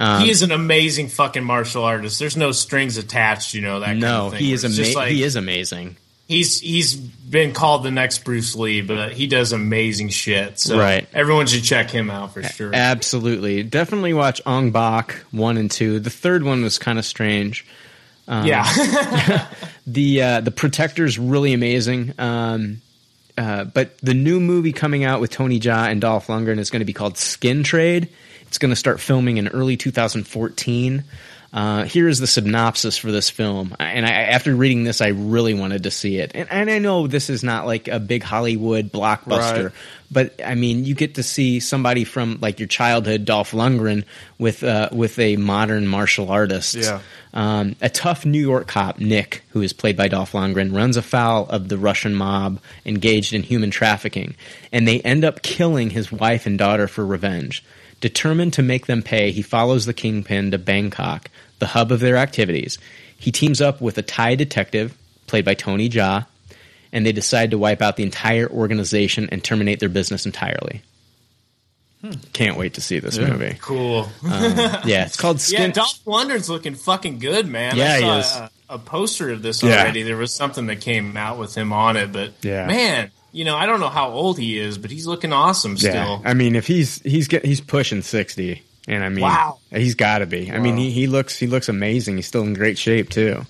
Um, 0.00 0.22
he 0.22 0.30
is 0.30 0.42
an 0.42 0.52
amazing 0.52 1.08
fucking 1.08 1.42
martial 1.42 1.82
artist. 1.84 2.20
There's 2.20 2.36
no 2.36 2.52
strings 2.52 2.96
attached, 2.98 3.52
you 3.54 3.60
know 3.62 3.80
that. 3.80 3.86
Kind 3.86 4.00
no, 4.00 4.26
of 4.26 4.32
thing, 4.32 4.40
he 4.42 4.52
is 4.52 4.62
it's 4.64 4.76
just 4.76 4.90
ama- 4.92 5.00
like- 5.00 5.10
he 5.12 5.22
is 5.24 5.34
amazing. 5.36 5.96
He's 6.28 6.60
he's 6.60 6.94
been 6.94 7.52
called 7.54 7.82
the 7.84 7.90
next 7.90 8.22
Bruce 8.22 8.54
Lee, 8.54 8.82
but 8.82 9.12
he 9.12 9.26
does 9.26 9.52
amazing 9.52 10.10
shit. 10.10 10.58
So 10.60 10.78
Right. 10.78 11.08
everyone 11.14 11.46
should 11.46 11.64
check 11.64 11.90
him 11.90 12.10
out 12.10 12.34
for 12.34 12.42
sure. 12.42 12.70
Absolutely. 12.74 13.62
Definitely 13.62 14.12
watch 14.12 14.40
Ong 14.44 14.70
Bak 14.70 15.12
1 15.30 15.56
and 15.56 15.70
2. 15.70 16.00
The 16.00 16.10
third 16.10 16.42
one 16.44 16.62
was 16.62 16.78
kind 16.78 16.98
of 16.98 17.06
strange. 17.06 17.64
Um, 18.28 18.46
yeah. 18.46 19.48
the 19.86 20.22
uh, 20.22 20.40
the 20.42 20.50
Protector's 20.50 21.18
really 21.18 21.54
amazing. 21.54 22.12
Um, 22.18 22.82
uh, 23.38 23.64
but 23.64 23.96
the 23.98 24.14
new 24.14 24.40
movie 24.40 24.72
coming 24.72 25.04
out 25.04 25.20
with 25.20 25.30
Tony 25.30 25.60
Jaa 25.60 25.90
and 25.90 26.00
Dolph 26.00 26.26
Lundgren 26.26 26.58
is 26.58 26.70
going 26.70 26.80
to 26.80 26.86
be 26.86 26.92
called 26.92 27.16
Skin 27.16 27.62
Trade. 27.62 28.08
It's 28.48 28.58
going 28.58 28.70
to 28.70 28.76
start 28.76 28.98
filming 28.98 29.36
in 29.36 29.48
early 29.48 29.76
2014. 29.76 31.04
Uh, 31.50 31.84
here 31.84 32.08
is 32.08 32.18
the 32.18 32.26
synopsis 32.26 32.98
for 32.98 33.10
this 33.10 33.30
film, 33.30 33.74
and 33.80 34.04
I, 34.04 34.10
after 34.10 34.54
reading 34.54 34.84
this, 34.84 35.00
I 35.00 35.08
really 35.08 35.54
wanted 35.54 35.84
to 35.84 35.90
see 35.90 36.18
it. 36.18 36.32
And, 36.34 36.46
and 36.50 36.70
I 36.70 36.78
know 36.78 37.06
this 37.06 37.30
is 37.30 37.42
not 37.42 37.64
like 37.64 37.88
a 37.88 37.98
big 37.98 38.22
Hollywood 38.22 38.92
blockbuster, 38.92 39.64
Right. 39.64 39.72
but 40.10 40.40
I 40.44 40.54
mean, 40.56 40.84
you 40.84 40.94
get 40.94 41.14
to 41.14 41.22
see 41.22 41.60
somebody 41.60 42.04
from 42.04 42.36
like 42.42 42.60
your 42.60 42.68
childhood, 42.68 43.24
Dolph 43.24 43.52
Lundgren, 43.52 44.04
with 44.38 44.62
uh, 44.62 44.90
with 44.92 45.18
a 45.18 45.36
modern 45.36 45.86
martial 45.86 46.30
artist. 46.30 46.74
Yeah. 46.74 47.00
Um, 47.32 47.76
a 47.80 47.88
tough 47.88 48.26
New 48.26 48.40
York 48.40 48.66
cop, 48.66 48.98
Nick, 48.98 49.42
who 49.50 49.62
is 49.62 49.72
played 49.72 49.96
by 49.96 50.08
Dolph 50.08 50.32
Lundgren, 50.32 50.74
runs 50.76 50.98
afoul 50.98 51.46
of 51.46 51.68
the 51.68 51.78
Russian 51.78 52.14
mob 52.14 52.60
engaged 52.84 53.32
in 53.32 53.42
human 53.42 53.70
trafficking, 53.70 54.34
and 54.70 54.86
they 54.86 55.00
end 55.00 55.24
up 55.24 55.40
killing 55.40 55.88
his 55.88 56.12
wife 56.12 56.44
and 56.44 56.58
daughter 56.58 56.88
for 56.88 57.06
revenge. 57.06 57.64
Determined 58.00 58.52
to 58.54 58.62
make 58.62 58.86
them 58.86 59.02
pay, 59.02 59.32
he 59.32 59.42
follows 59.42 59.84
the 59.86 59.92
kingpin 59.94 60.50
to 60.52 60.58
Bangkok, 60.58 61.30
the 61.58 61.66
hub 61.66 61.90
of 61.90 62.00
their 62.00 62.16
activities. 62.16 62.78
He 63.16 63.32
teams 63.32 63.60
up 63.60 63.80
with 63.80 63.98
a 63.98 64.02
Thai 64.02 64.36
detective, 64.36 64.96
played 65.26 65.44
by 65.44 65.54
Tony 65.54 65.88
Jaa, 65.88 66.26
and 66.92 67.04
they 67.04 67.12
decide 67.12 67.50
to 67.50 67.58
wipe 67.58 67.82
out 67.82 67.96
the 67.96 68.04
entire 68.04 68.48
organization 68.48 69.28
and 69.32 69.42
terminate 69.42 69.80
their 69.80 69.88
business 69.88 70.24
entirely. 70.26 70.82
Can't 72.32 72.56
wait 72.56 72.74
to 72.74 72.80
see 72.80 73.00
this 73.00 73.16
Yeah. 73.16 73.26
movie. 73.30 73.56
Cool. 73.60 74.08
Um, 74.22 74.56
yeah, 74.84 75.04
it's 75.06 75.16
called 75.20 75.40
Skin. 75.40 75.54
Yeah, 75.60 75.64
Skin. 75.64 75.72
Dolph 75.72 76.04
Lundgren's 76.06 76.48
looking 76.48 76.76
fucking 76.76 77.18
good, 77.18 77.48
man. 77.48 77.76
Yeah, 77.76 77.94
I 77.94 78.00
he 78.00 78.08
is. 78.20 78.36
A, 78.36 78.50
a 78.68 78.78
poster 78.78 79.30
of 79.30 79.42
this 79.42 79.64
Yeah. 79.64 79.80
already. 79.82 80.04
There 80.04 80.16
was 80.16 80.32
something 80.32 80.66
that 80.68 80.80
came 80.80 81.16
out 81.16 81.38
with 81.38 81.56
him 81.56 81.72
on 81.72 81.96
it, 81.96 82.12
but 82.12 82.34
Yeah. 82.42 82.66
man, 82.68 83.10
you 83.32 83.44
know, 83.44 83.56
I 83.56 83.66
don't 83.66 83.80
know 83.80 83.88
how 83.88 84.10
old 84.10 84.38
he 84.38 84.58
is, 84.58 84.78
but 84.78 84.90
he's 84.90 85.06
looking 85.06 85.32
awesome 85.32 85.72
Yeah, 85.78 85.90
still. 85.90 86.22
I 86.24 86.34
mean, 86.34 86.56
if 86.56 86.66
he's 86.66 87.00
he's 87.02 87.28
get, 87.28 87.44
he's 87.44 87.60
pushing 87.60 88.02
sixty, 88.02 88.62
and 88.86 89.04
I 89.04 89.08
mean, 89.08 89.22
Wow. 89.22 89.58
he's 89.70 89.94
got 89.94 90.18
to 90.18 90.26
be. 90.26 90.50
I 90.50 90.58
mean, 90.58 90.76
he, 90.76 90.90
he 90.90 91.06
looks 91.06 91.38
he 91.38 91.46
looks 91.46 91.68
amazing. 91.68 92.16
He's 92.16 92.26
still 92.26 92.42
in 92.42 92.54
great 92.54 92.78
shape 92.78 93.10
too. 93.10 93.44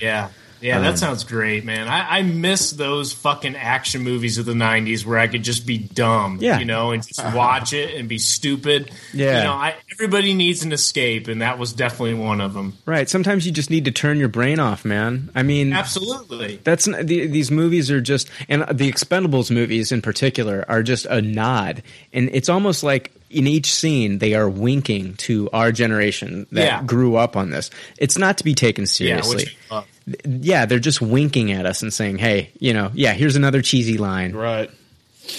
Yeah. 0.00 0.28
Yeah, 0.64 0.78
Um, 0.78 0.84
that 0.84 0.98
sounds 0.98 1.24
great, 1.24 1.62
man. 1.66 1.88
I, 1.88 2.18
I 2.20 2.22
miss 2.22 2.70
those 2.70 3.12
fucking 3.12 3.54
action 3.54 4.00
movies 4.02 4.38
of 4.38 4.46
the 4.46 4.54
'90s 4.54 5.04
where 5.04 5.18
I 5.18 5.26
could 5.26 5.42
just 5.42 5.66
be 5.66 5.76
dumb, 5.76 6.38
Yeah. 6.40 6.58
you 6.58 6.64
know, 6.64 6.92
and 6.92 7.06
just 7.06 7.22
watch 7.34 7.74
it 7.74 7.94
and 7.96 8.08
be 8.08 8.16
stupid. 8.18 8.90
Yeah. 9.12 9.38
you 9.38 9.44
know, 9.44 9.52
I, 9.52 9.74
everybody 9.92 10.32
needs 10.32 10.64
an 10.64 10.72
escape, 10.72 11.28
and 11.28 11.42
that 11.42 11.58
was 11.58 11.74
definitely 11.74 12.14
one 12.14 12.40
of 12.40 12.54
them. 12.54 12.72
Right. 12.86 13.10
Sometimes 13.10 13.44
you 13.44 13.52
just 13.52 13.68
need 13.68 13.84
to 13.84 13.90
turn 13.90 14.16
your 14.18 14.28
brain 14.30 14.58
off, 14.58 14.86
man. 14.86 15.30
I 15.34 15.42
mean, 15.42 15.74
Absolutely. 15.74 16.60
That's 16.64 16.86
the, 16.86 17.26
these 17.26 17.50
movies 17.50 17.90
are 17.90 18.00
just, 18.00 18.30
and 18.48 18.62
the 18.62 18.90
Expendables 18.90 19.50
movies 19.50 19.92
in 19.92 20.00
particular 20.00 20.64
are 20.66 20.82
just 20.82 21.04
a 21.06 21.20
nod, 21.20 21.82
and 22.12 22.30
it's 22.32 22.48
almost 22.48 22.82
like 22.82 23.12
in 23.28 23.46
each 23.46 23.70
scene 23.70 24.18
they 24.18 24.32
are 24.34 24.48
winking 24.48 25.12
to 25.16 25.50
our 25.52 25.72
generation 25.72 26.46
that 26.52 26.64
Yeah. 26.64 26.82
grew 26.84 27.16
up 27.16 27.36
on 27.36 27.50
this. 27.50 27.68
It's 27.98 28.16
not 28.16 28.38
to 28.38 28.44
be 28.44 28.54
taken 28.54 28.82
Yeah, 28.84 28.86
seriously. 29.20 29.44
love. 29.70 29.86
Yeah, 30.24 30.66
they're 30.66 30.78
just 30.78 31.00
winking 31.00 31.52
at 31.52 31.66
us 31.66 31.82
and 31.82 31.92
saying, 31.92 32.18
"Hey, 32.18 32.50
you 32.58 32.72
know, 32.74 32.90
yeah, 32.94 33.12
here's 33.14 33.36
another 33.36 33.62
cheesy 33.62 33.98
line." 33.98 34.32
Right. 34.32 34.70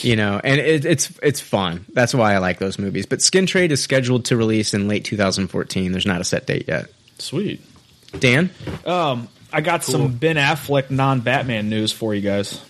You 0.02 0.16
know, 0.16 0.42
and 0.44 0.60
it, 0.60 0.86
it's 0.86 1.12
it's 1.22 1.40
fun. 1.40 1.86
That's 1.94 2.14
why 2.14 2.34
I 2.34 2.40
like 2.40 2.58
those 2.58 2.80
movies. 2.80 3.06
But 3.06 3.22
Skin 3.22 3.46
Trade 3.46 3.72
is 3.72 3.84
scheduled 3.84 4.26
to 4.26 4.38
release 4.38 4.74
in 4.74 4.88
late 4.88 5.06
2014. 5.06 5.92
There's 5.92 6.08
not 6.08 6.22
a 6.22 6.24
set 6.24 6.48
date 6.48 6.66
yet. 6.68 6.88
Sweet. 7.20 7.62
Dan, 8.20 8.50
Um, 8.86 9.28
I 9.52 9.62
got 9.62 9.84
some 9.84 10.16
Ben 10.16 10.38
Affleck 10.38 10.90
non-Batman 10.90 11.70
news 11.70 11.92
for 11.92 12.16
you 12.16 12.22
guys. 12.22 12.62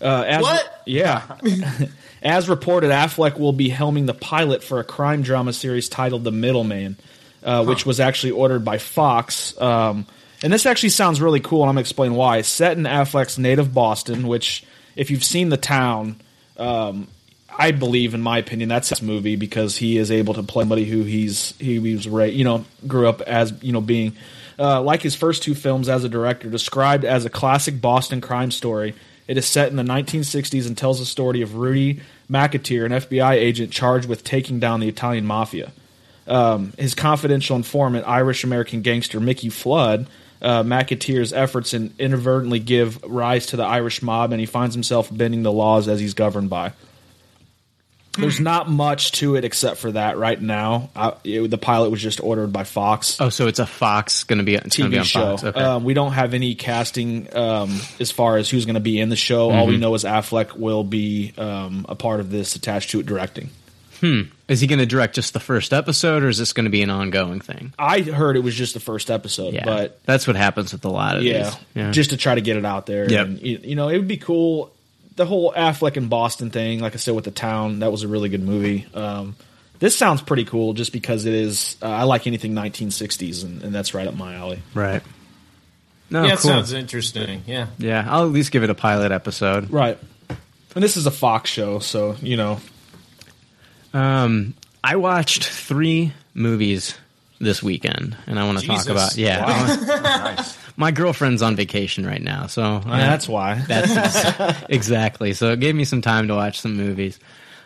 Uh, 0.00 0.24
as, 0.26 0.42
What? 0.42 0.82
Yeah. 0.86 1.36
as 2.22 2.48
reported, 2.48 2.90
Affleck 2.90 3.38
will 3.38 3.52
be 3.52 3.70
helming 3.70 4.06
the 4.06 4.14
pilot 4.14 4.62
for 4.62 4.80
a 4.80 4.84
crime 4.84 5.22
drama 5.22 5.52
series 5.52 5.88
titled 5.88 6.24
The 6.24 6.32
Middleman, 6.32 6.96
uh, 7.42 7.64
which 7.64 7.86
was 7.86 8.00
actually 8.00 8.32
ordered 8.32 8.64
by 8.64 8.78
Fox. 8.78 9.58
Um, 9.60 10.06
and 10.42 10.52
this 10.52 10.66
actually 10.66 10.90
sounds 10.90 11.20
really 11.20 11.40
cool, 11.40 11.62
and 11.62 11.68
I'm 11.68 11.74
going 11.74 11.84
to 11.84 11.88
explain 11.88 12.14
why. 12.14 12.38
It's 12.38 12.48
set 12.48 12.76
in 12.76 12.84
Affleck's 12.84 13.38
native 13.38 13.74
Boston, 13.74 14.26
which, 14.28 14.64
if 14.96 15.10
you've 15.10 15.24
seen 15.24 15.48
the 15.48 15.56
town, 15.56 16.20
um, 16.56 17.08
I 17.56 17.72
believe, 17.72 18.14
in 18.14 18.20
my 18.20 18.38
opinion, 18.38 18.68
that's 18.68 18.88
his 18.88 19.02
movie 19.02 19.36
because 19.36 19.76
he 19.76 19.98
is 19.98 20.10
able 20.10 20.34
to 20.34 20.42
play 20.42 20.62
somebody 20.62 20.84
who 20.84 21.02
he's 21.02 21.54
he 21.58 21.78
was 21.78 22.06
ra- 22.06 22.24
you 22.24 22.44
know 22.44 22.64
grew 22.86 23.08
up 23.08 23.20
as 23.22 23.52
you 23.62 23.72
know 23.72 23.80
being 23.80 24.16
uh, 24.58 24.80
like 24.80 25.02
his 25.02 25.14
first 25.14 25.42
two 25.42 25.54
films 25.54 25.88
as 25.88 26.04
a 26.04 26.08
director, 26.08 26.48
described 26.48 27.04
as 27.04 27.24
a 27.24 27.30
classic 27.30 27.80
Boston 27.80 28.20
crime 28.20 28.50
story. 28.50 28.94
It 29.26 29.36
is 29.36 29.46
set 29.46 29.70
in 29.70 29.76
the 29.76 29.82
1960s 29.82 30.66
and 30.66 30.76
tells 30.76 31.00
the 31.00 31.04
story 31.04 31.42
of 31.42 31.56
Rudy 31.56 32.00
McAteer, 32.30 32.86
an 32.86 32.92
FBI 32.92 33.32
agent 33.32 33.72
charged 33.72 34.08
with 34.08 34.24
taking 34.24 34.58
down 34.58 34.80
the 34.80 34.88
Italian 34.88 35.26
mafia. 35.26 35.72
Um, 36.26 36.72
his 36.78 36.94
confidential 36.94 37.56
informant, 37.56 38.06
Irish 38.06 38.44
American 38.44 38.82
gangster 38.82 39.20
Mickey 39.20 39.48
Flood, 39.48 40.06
uh, 40.40 40.62
McAteer's 40.62 41.32
efforts 41.32 41.74
and 41.74 41.92
inadvertently 41.98 42.58
give 42.60 43.02
rise 43.04 43.46
to 43.46 43.56
the 43.56 43.64
Irish 43.64 44.02
mob, 44.02 44.32
and 44.32 44.40
he 44.40 44.46
finds 44.46 44.74
himself 44.74 45.08
bending 45.14 45.42
the 45.42 45.52
laws 45.52 45.88
as 45.88 46.00
he's 46.00 46.14
governed 46.14 46.50
by. 46.50 46.72
There's 48.16 48.40
not 48.40 48.68
much 48.68 49.12
to 49.12 49.36
it 49.36 49.44
except 49.44 49.76
for 49.76 49.92
that 49.92 50.18
right 50.18 50.40
now. 50.40 50.90
I, 50.96 51.12
it- 51.22 51.48
the 51.50 51.58
pilot 51.58 51.90
was 51.90 52.02
just 52.02 52.20
ordered 52.20 52.52
by 52.52 52.64
Fox. 52.64 53.20
oh, 53.20 53.28
so 53.28 53.46
it's 53.46 53.60
a 53.60 53.66
Fox 53.66 54.24
going 54.24 54.38
to 54.38 54.44
be 54.44 54.56
gonna 54.56 54.68
TV 54.68 54.90
be 54.90 55.04
show. 55.04 55.36
Okay. 55.40 55.48
Um, 55.60 55.84
we 55.84 55.94
don't 55.94 56.10
have 56.12 56.34
any 56.34 56.56
casting 56.56 57.32
um, 57.36 57.78
as 58.00 58.10
far 58.10 58.36
as 58.36 58.50
who's 58.50 58.64
going 58.66 58.74
to 58.74 58.80
be 58.80 58.98
in 58.98 59.08
the 59.08 59.14
show. 59.16 59.50
All 59.52 59.68
we 59.68 59.76
Mhm. 59.76 59.80
know 59.80 59.94
is 59.94 60.02
Affleck 60.02 60.56
will 60.56 60.82
be 60.82 61.32
um, 61.38 61.86
a 61.88 61.94
part 61.94 62.18
of 62.18 62.28
this, 62.28 62.56
attached 62.56 62.90
to 62.90 62.98
it 63.00 63.06
directing. 63.06 63.50
Hmm. 64.00 64.22
Is 64.48 64.60
he 64.60 64.66
going 64.66 64.78
to 64.78 64.86
direct 64.86 65.14
just 65.14 65.32
the 65.34 65.40
first 65.40 65.72
episode, 65.72 66.22
or 66.22 66.28
is 66.28 66.38
this 66.38 66.52
going 66.52 66.64
to 66.64 66.70
be 66.70 66.82
an 66.82 66.90
ongoing 66.90 67.40
thing? 67.40 67.74
I 67.78 68.00
heard 68.00 68.36
it 68.36 68.40
was 68.40 68.54
just 68.54 68.74
the 68.74 68.80
first 68.80 69.10
episode, 69.10 69.54
Yeah, 69.54 69.64
but 69.64 70.02
that's 70.04 70.26
what 70.26 70.36
happens 70.36 70.72
with 70.72 70.84
a 70.84 70.88
lot 70.88 71.16
of 71.16 71.22
yeah, 71.22 71.42
these. 71.44 71.56
Yeah, 71.74 71.90
just 71.90 72.10
to 72.10 72.16
try 72.16 72.34
to 72.34 72.40
get 72.40 72.56
it 72.56 72.64
out 72.64 72.86
there. 72.86 73.10
Yep. 73.10 73.26
And, 73.26 73.42
you, 73.42 73.58
you 73.62 73.76
know, 73.76 73.88
it 73.88 73.98
would 73.98 74.08
be 74.08 74.16
cool. 74.16 74.72
The 75.16 75.26
whole 75.26 75.52
Affleck 75.52 75.96
and 75.96 76.08
Boston 76.08 76.50
thing, 76.50 76.80
like 76.80 76.94
I 76.94 76.96
said, 76.96 77.14
with 77.14 77.24
the 77.24 77.30
town, 77.32 77.80
that 77.80 77.90
was 77.90 78.04
a 78.04 78.08
really 78.08 78.28
good 78.28 78.42
movie. 78.42 78.86
Um, 78.94 79.34
this 79.80 79.96
sounds 79.96 80.22
pretty 80.22 80.44
cool, 80.44 80.72
just 80.74 80.92
because 80.92 81.24
it 81.24 81.34
is. 81.34 81.76
Uh, 81.82 81.88
I 81.88 82.04
like 82.04 82.26
anything 82.26 82.52
1960s, 82.54 83.44
and, 83.44 83.62
and 83.62 83.74
that's 83.74 83.94
right 83.94 84.06
up 84.06 84.14
my 84.14 84.34
alley. 84.34 84.60
right. 84.74 85.02
No, 86.10 86.22
yeah, 86.24 86.32
it 86.34 86.38
cool. 86.38 86.50
sounds 86.52 86.72
interesting. 86.72 87.42
Yeah. 87.46 87.66
Yeah, 87.76 88.06
I'll 88.08 88.24
at 88.24 88.30
least 88.30 88.50
give 88.50 88.62
it 88.62 88.70
a 88.70 88.74
pilot 88.74 89.12
episode. 89.12 89.70
Right. 89.70 89.98
And 90.74 90.82
this 90.82 90.96
is 90.96 91.06
a 91.06 91.10
Fox 91.10 91.50
show, 91.50 91.80
so 91.80 92.16
you 92.22 92.36
know. 92.36 92.60
Um, 93.98 94.54
I 94.82 94.96
watched 94.96 95.44
three 95.48 96.12
movies 96.34 96.96
this 97.40 97.62
weekend, 97.62 98.16
and 98.26 98.38
I 98.38 98.44
want 98.46 98.60
to 98.60 98.66
talk 98.66 98.88
about. 98.88 99.16
Yeah, 99.16 99.44
Wow. 99.46 99.76
nice. 100.36 100.58
my 100.76 100.90
girlfriend's 100.90 101.42
on 101.42 101.56
vacation 101.56 102.06
right 102.06 102.22
now, 102.22 102.46
so 102.46 102.80
I- 102.84 102.98
that's 103.00 103.28
why. 103.28 103.54
That's 103.66 104.62
exactly. 104.68 105.32
So 105.34 105.50
it 105.52 105.60
gave 105.60 105.74
me 105.74 105.84
some 105.84 106.00
time 106.00 106.28
to 106.28 106.34
watch 106.34 106.60
some 106.60 106.76
movies. 106.76 107.18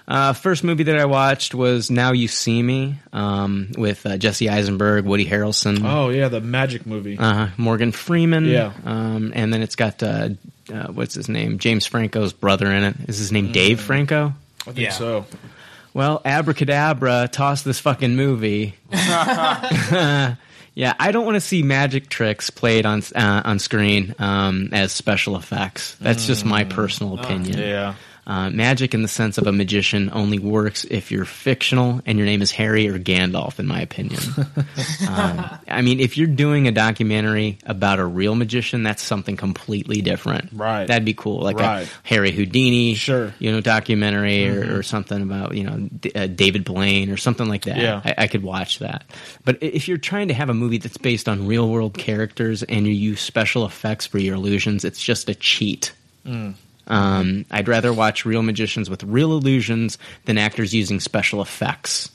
Uh, 0.08 0.32
first 0.32 0.64
movie 0.64 0.82
that 0.82 0.98
I 0.98 1.04
watched 1.04 1.54
was 1.54 1.88
Now 1.90 2.10
You 2.12 2.26
See 2.26 2.60
Me 2.60 2.96
um, 3.12 3.68
with 3.78 4.04
uh, 4.04 4.16
Jesse 4.18 4.48
Eisenberg, 4.50 5.04
Woody 5.04 5.24
Harrelson, 5.24 5.84
Oh 5.84 6.08
yeah, 6.08 6.26
the 6.28 6.40
magic 6.40 6.86
movie. 6.86 7.16
uh, 7.18 7.48
Morgan 7.56 7.92
Freeman. 7.92 8.46
Yeah. 8.46 8.72
Um, 8.84 9.32
and 9.34 9.54
then 9.54 9.62
it's 9.62 9.76
got, 9.76 10.02
uh, 10.02 10.30
uh, 10.74 10.88
what's 10.88 11.14
his 11.14 11.28
name? 11.28 11.58
James 11.60 11.86
Franco's 11.86 12.32
brother 12.32 12.66
in 12.66 12.82
it. 12.82 12.96
Is 13.08 13.18
his 13.18 13.30
name 13.30 13.52
Dave 13.52 13.80
Franco? 13.80 14.34
I 14.62 14.64
think 14.64 14.78
Yeah. 14.78 14.90
so. 14.90 15.24
Well, 15.94 16.22
abracadabra, 16.24 17.28
toss 17.30 17.62
this 17.62 17.78
fucking 17.78 18.16
movie. 18.16 18.74
yeah, 18.90 20.36
I 20.76 21.12
don't 21.12 21.26
want 21.26 21.36
to 21.36 21.40
see 21.40 21.62
magic 21.62 22.08
tricks 22.08 22.50
played 22.50 22.86
on 22.86 23.02
uh, 23.14 23.42
on 23.44 23.58
screen 23.58 24.14
um, 24.18 24.70
as 24.72 24.92
special 24.92 25.36
effects. 25.36 25.96
That's 25.96 26.26
just 26.26 26.44
my 26.44 26.64
personal 26.64 27.18
opinion. 27.18 27.58
Yeah. 27.58 27.94
Uh, 28.24 28.50
magic, 28.50 28.94
in 28.94 29.02
the 29.02 29.08
sense 29.08 29.36
of 29.36 29.48
a 29.48 29.52
magician, 29.52 30.08
only 30.12 30.38
works 30.38 30.84
if 30.84 31.10
you're 31.10 31.24
fictional 31.24 32.00
and 32.06 32.18
your 32.18 32.24
name 32.24 32.40
is 32.40 32.52
Harry 32.52 32.86
or 32.88 32.96
Gandalf, 32.96 33.58
in 33.58 33.66
my 33.66 33.80
opinion. 33.80 34.20
um, 35.08 35.50
I 35.68 35.82
mean, 35.82 35.98
if 35.98 36.16
you're 36.16 36.28
doing 36.28 36.68
a 36.68 36.70
documentary 36.72 37.58
about 37.66 37.98
a 37.98 38.04
real 38.06 38.36
magician, 38.36 38.84
that's 38.84 39.02
something 39.02 39.36
completely 39.36 40.02
different. 40.02 40.50
Right. 40.52 40.86
That'd 40.86 41.04
be 41.04 41.14
cool, 41.14 41.40
like 41.40 41.56
Right. 41.58 41.82
a 41.82 42.06
Harry 42.08 42.30
Houdini, 42.30 42.94
Sure. 42.94 43.28
Mm-hmm. 43.28 43.44
you 43.44 43.50
know, 43.52 43.60
documentary 43.60 44.48
or, 44.48 44.78
or 44.78 44.82
something 44.84 45.20
about 45.20 45.56
you 45.56 45.64
know 45.64 45.88
D- 46.00 46.12
uh, 46.14 46.28
David 46.28 46.64
Blaine 46.64 47.10
or 47.10 47.16
something 47.16 47.48
like 47.48 47.64
that. 47.64 47.78
Yeah. 47.78 48.02
I, 48.04 48.14
I 48.18 48.26
could 48.28 48.44
watch 48.44 48.78
that. 48.78 49.02
But 49.44 49.58
if 49.60 49.88
you're 49.88 49.98
trying 49.98 50.28
to 50.28 50.34
have 50.34 50.48
a 50.48 50.54
movie 50.54 50.78
that's 50.78 50.96
based 50.96 51.28
on 51.28 51.48
real 51.48 51.68
world 51.68 51.94
characters 51.98 52.62
and 52.62 52.86
you 52.86 52.92
use 52.92 53.20
special 53.20 53.66
effects 53.66 54.06
for 54.06 54.18
your 54.18 54.36
illusions, 54.36 54.84
it's 54.84 55.02
just 55.02 55.28
a 55.28 55.34
cheat. 55.34 55.92
Mm. 56.24 56.54
Um, 56.86 57.44
I'd 57.50 57.68
rather 57.68 57.92
watch 57.92 58.24
real 58.24 58.42
magicians 58.42 58.90
with 58.90 59.02
real 59.04 59.32
illusions 59.32 59.98
than 60.24 60.38
actors 60.38 60.74
using 60.74 61.00
special 61.00 61.40
effects. 61.40 62.10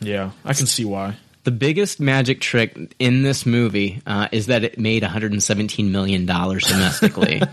Yeah, 0.00 0.32
I 0.44 0.52
can 0.52 0.66
see 0.66 0.84
why. 0.84 1.16
The 1.44 1.52
biggest 1.52 2.00
magic 2.00 2.40
trick 2.40 2.94
in 2.98 3.22
this 3.22 3.46
movie 3.46 4.02
uh, 4.04 4.28
is 4.32 4.46
that 4.46 4.64
it 4.64 4.78
made 4.78 5.02
117 5.02 5.92
million 5.92 6.26
dollars 6.26 6.64
domestically. 6.64 7.40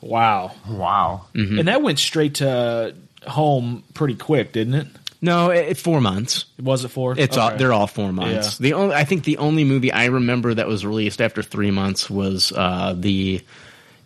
Wow. 0.00 0.52
Wow. 0.68 1.26
Mm-hmm. 1.34 1.58
And 1.58 1.68
that 1.68 1.82
went 1.82 1.98
straight 1.98 2.36
to 2.36 2.94
home 3.26 3.82
pretty 3.94 4.14
quick, 4.14 4.52
didn't 4.52 4.74
it? 4.74 4.86
no, 5.20 5.50
it, 5.50 5.76
four 5.78 6.00
months. 6.00 6.44
Was 6.60 6.84
it 6.84 6.88
four? 6.88 7.18
It's 7.18 7.36
all, 7.36 7.56
they're 7.56 7.72
all 7.72 7.86
four 7.86 8.12
months. 8.12 8.58
The 8.58 8.74
only 8.74 8.94
I 8.94 9.04
think 9.04 9.24
the 9.24 9.38
only 9.38 9.64
movie 9.64 9.90
I 9.90 10.06
remember 10.06 10.54
that 10.54 10.68
was 10.68 10.84
released 10.86 11.20
after 11.20 11.42
three 11.42 11.70
months 11.70 12.08
was 12.08 12.52
uh, 12.52 12.94
the 12.96 13.42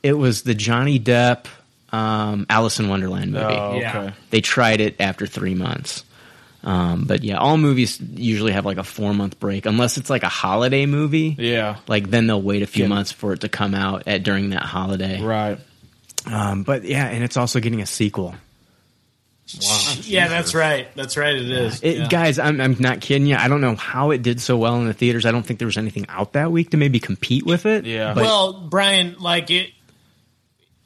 it 0.03 0.13
was 0.15 0.43
the 0.43 0.55
Johnny 0.55 0.99
Depp 1.01 1.47
um, 1.93 2.47
Alice 2.49 2.79
in 2.81 2.89
Wonderland 2.89 3.33
movie. 3.33 3.45
Oh, 3.47 3.71
okay. 3.73 3.81
Yeah. 3.81 4.13
They 4.31 4.41
tried 4.41 4.81
it 4.81 4.97
after 5.01 5.27
three 5.27 5.55
months. 5.55 6.05
Um, 6.63 7.05
but 7.07 7.25
yeah, 7.25 7.39
all 7.39 7.57
movies 7.57 7.99
usually 8.01 8.53
have 8.53 8.67
like 8.67 8.77
a 8.77 8.85
four 8.85 9.15
month 9.15 9.41
break, 9.41 9.65
unless 9.67 9.97
it's 9.97 10.11
like 10.11 10.23
a 10.23 10.29
holiday 10.29 10.85
movie. 10.87 11.35
Yeah. 11.39 11.79
Like 11.89 12.11
then 12.11 12.27
they'll 12.27 12.43
wait 12.43 12.63
a 12.63 12.67
few 12.67 12.85
Get- 12.85 12.89
months 12.91 13.13
for 13.13 13.33
it 13.33 13.41
to 13.41 13.49
come 13.49 13.75
out 13.75 14.05
at 14.07 14.23
during 14.23 14.51
that 14.51 14.63
holiday. 14.63 15.23
Right. 15.23 15.59
Um, 16.31 16.63
but 16.65 16.85
yeah, 16.85 17.07
and 17.07 17.25
it's 17.25 17.39
also 17.39 17.61
getting 17.61 17.81
a 17.81 17.87
sequel. 17.87 18.35
Yeah, 20.03 20.29
that's 20.29 20.55
right. 20.55 20.87
That's 20.95 21.17
right. 21.17 21.35
It 21.35 21.51
is. 21.51 21.81
It, 21.83 21.97
Yeah. 21.97 22.09
Guys, 22.09 22.39
I'm, 22.39 22.61
I'm 22.61 22.77
not 22.79 23.01
kidding 23.01 23.27
you. 23.27 23.35
I 23.37 23.49
don't 23.49 23.61
know 23.61 23.75
how 23.75 24.11
it 24.13 24.23
did 24.23 24.41
so 24.41 24.57
well 24.57 24.77
in 24.77 24.87
the 24.87 24.93
theaters. 24.95 25.27
I 25.27 25.33
don't 25.33 25.45
think 25.45 25.59
there 25.59 25.67
was 25.67 25.79
anything 25.79 26.07
out 26.09 26.35
that 26.35 26.53
week 26.53 26.71
to 26.71 26.77
maybe 26.77 27.01
compete 27.01 27.45
with 27.45 27.67
it. 27.67 27.85
Yeah. 27.85 28.15
But- 28.15 28.23
well, 28.25 28.53
Brian, 28.53 29.17
like 29.19 29.51
it, 29.51 29.71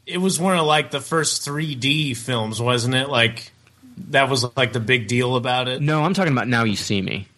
it 0.06 0.18
was 0.18 0.38
one 0.40 0.56
of 0.58 0.66
like 0.66 0.90
the 0.90 1.00
first 1.00 1.46
3D 1.46 2.16
films, 2.16 2.60
wasn't 2.60 2.94
it? 2.94 3.08
Like 3.08 3.50
that 4.10 4.28
was 4.28 4.44
like 4.56 4.72
the 4.72 4.80
big 4.80 5.06
deal 5.08 5.36
about 5.36 5.68
it. 5.68 5.80
no, 5.80 6.02
I'm 6.04 6.14
talking 6.14 6.32
about 6.32 6.48
Now 6.48 6.64
You 6.64 6.76
See 6.76 7.00
Me. 7.00 7.28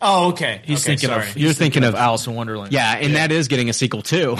Oh, 0.00 0.28
okay. 0.30 0.60
He's 0.64 0.80
Okay, 0.82 0.92
thinking 0.96 1.08
sorry. 1.08 1.28
of 1.30 1.36
You're 1.38 1.52
thinking 1.54 1.82
of- 1.84 1.94
Alice 1.94 2.26
in 2.26 2.34
Wonderland. 2.34 2.72
Yeah, 2.72 2.94
and 2.94 3.16
that 3.16 3.32
is 3.32 3.48
getting 3.48 3.70
a 3.70 3.72
sequel 3.72 4.02
too. 4.02 4.36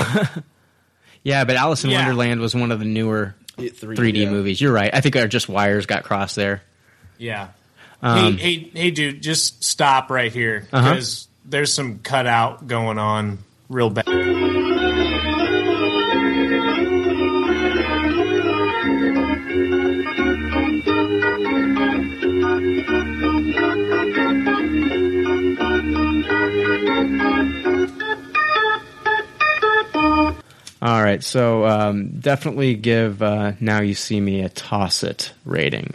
yeah, 1.23 1.45
but 1.45 1.57
Alice 1.57 1.85
in 1.85 1.91
Yeah. 1.91 2.01
Wonderland 2.01 2.41
was 2.41 2.55
one 2.55 2.71
of 2.71 2.79
the 2.81 2.85
newer 2.85 3.35
Yeah, 3.57 3.71
3D, 3.71 3.97
3D 3.97 4.17
yeah. 4.25 4.31
movies. 4.31 4.61
You're 4.61 4.73
right. 4.73 4.91
I 4.93 5.01
think 5.01 5.17
our 5.17 5.27
just 5.27 5.49
wires 5.49 5.87
got 5.87 6.05
crossed 6.05 6.37
there. 6.37 6.63
Yeah. 7.17 7.49
Um, 8.03 8.37
hey, 8.37 8.59
hey, 8.59 8.71
hey, 8.75 8.91
dude, 8.91 9.23
just 9.23 9.65
stop 9.65 10.11
right 10.11 10.31
here 10.33 10.69
Uh-huh. 10.71 10.91
because 10.91 11.29
there's 11.47 11.73
some 11.73 12.01
cutout 12.01 12.67
going 12.67 12.99
on 12.99 13.39
real 13.71 13.89
bad. 13.89 14.05
All 30.85 31.03
right, 31.03 31.25
so 31.25 31.65
um, 31.67 32.09
definitely 32.21 32.75
give 32.75 33.23
uh, 33.23 33.53
Now 33.59 33.81
You 33.81 33.95
See 33.95 34.21
Me 34.21 34.43
a 34.43 34.51
toss 34.51 35.03
it 35.03 35.33
rating. 35.47 35.95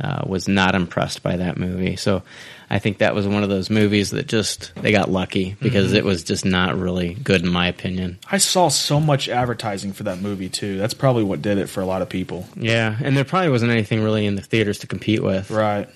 Uh, 0.00 0.24
was 0.26 0.48
not 0.48 0.74
impressed 0.74 1.22
by 1.22 1.36
that 1.36 1.56
movie, 1.56 1.94
so 1.94 2.22
I 2.68 2.80
think 2.80 2.98
that 2.98 3.14
was 3.14 3.28
one 3.28 3.44
of 3.44 3.48
those 3.48 3.70
movies 3.70 4.10
that 4.10 4.26
just 4.26 4.74
they 4.74 4.90
got 4.90 5.08
lucky 5.08 5.54
because 5.60 5.88
Mm-hmm. 5.88 5.96
it 5.98 6.04
was 6.04 6.24
just 6.24 6.44
not 6.44 6.76
really 6.76 7.14
good 7.14 7.42
in 7.42 7.48
my 7.48 7.68
opinion. 7.68 8.18
I 8.28 8.38
saw 8.38 8.68
so 8.68 8.98
much 8.98 9.28
advertising 9.28 9.92
for 9.92 10.02
that 10.04 10.20
movie 10.20 10.48
too. 10.48 10.78
That's 10.78 10.94
probably 10.94 11.22
what 11.22 11.42
did 11.42 11.58
it 11.58 11.68
for 11.68 11.80
a 11.80 11.86
lot 11.86 12.02
of 12.02 12.08
people. 12.08 12.44
Yeah, 12.56 12.96
and 13.04 13.16
there 13.16 13.22
probably 13.24 13.50
wasn't 13.50 13.70
anything 13.70 14.02
really 14.02 14.26
in 14.26 14.34
the 14.34 14.42
theaters 14.42 14.78
to 14.80 14.88
compete 14.88 15.22
with. 15.22 15.48
Right. 15.50 15.88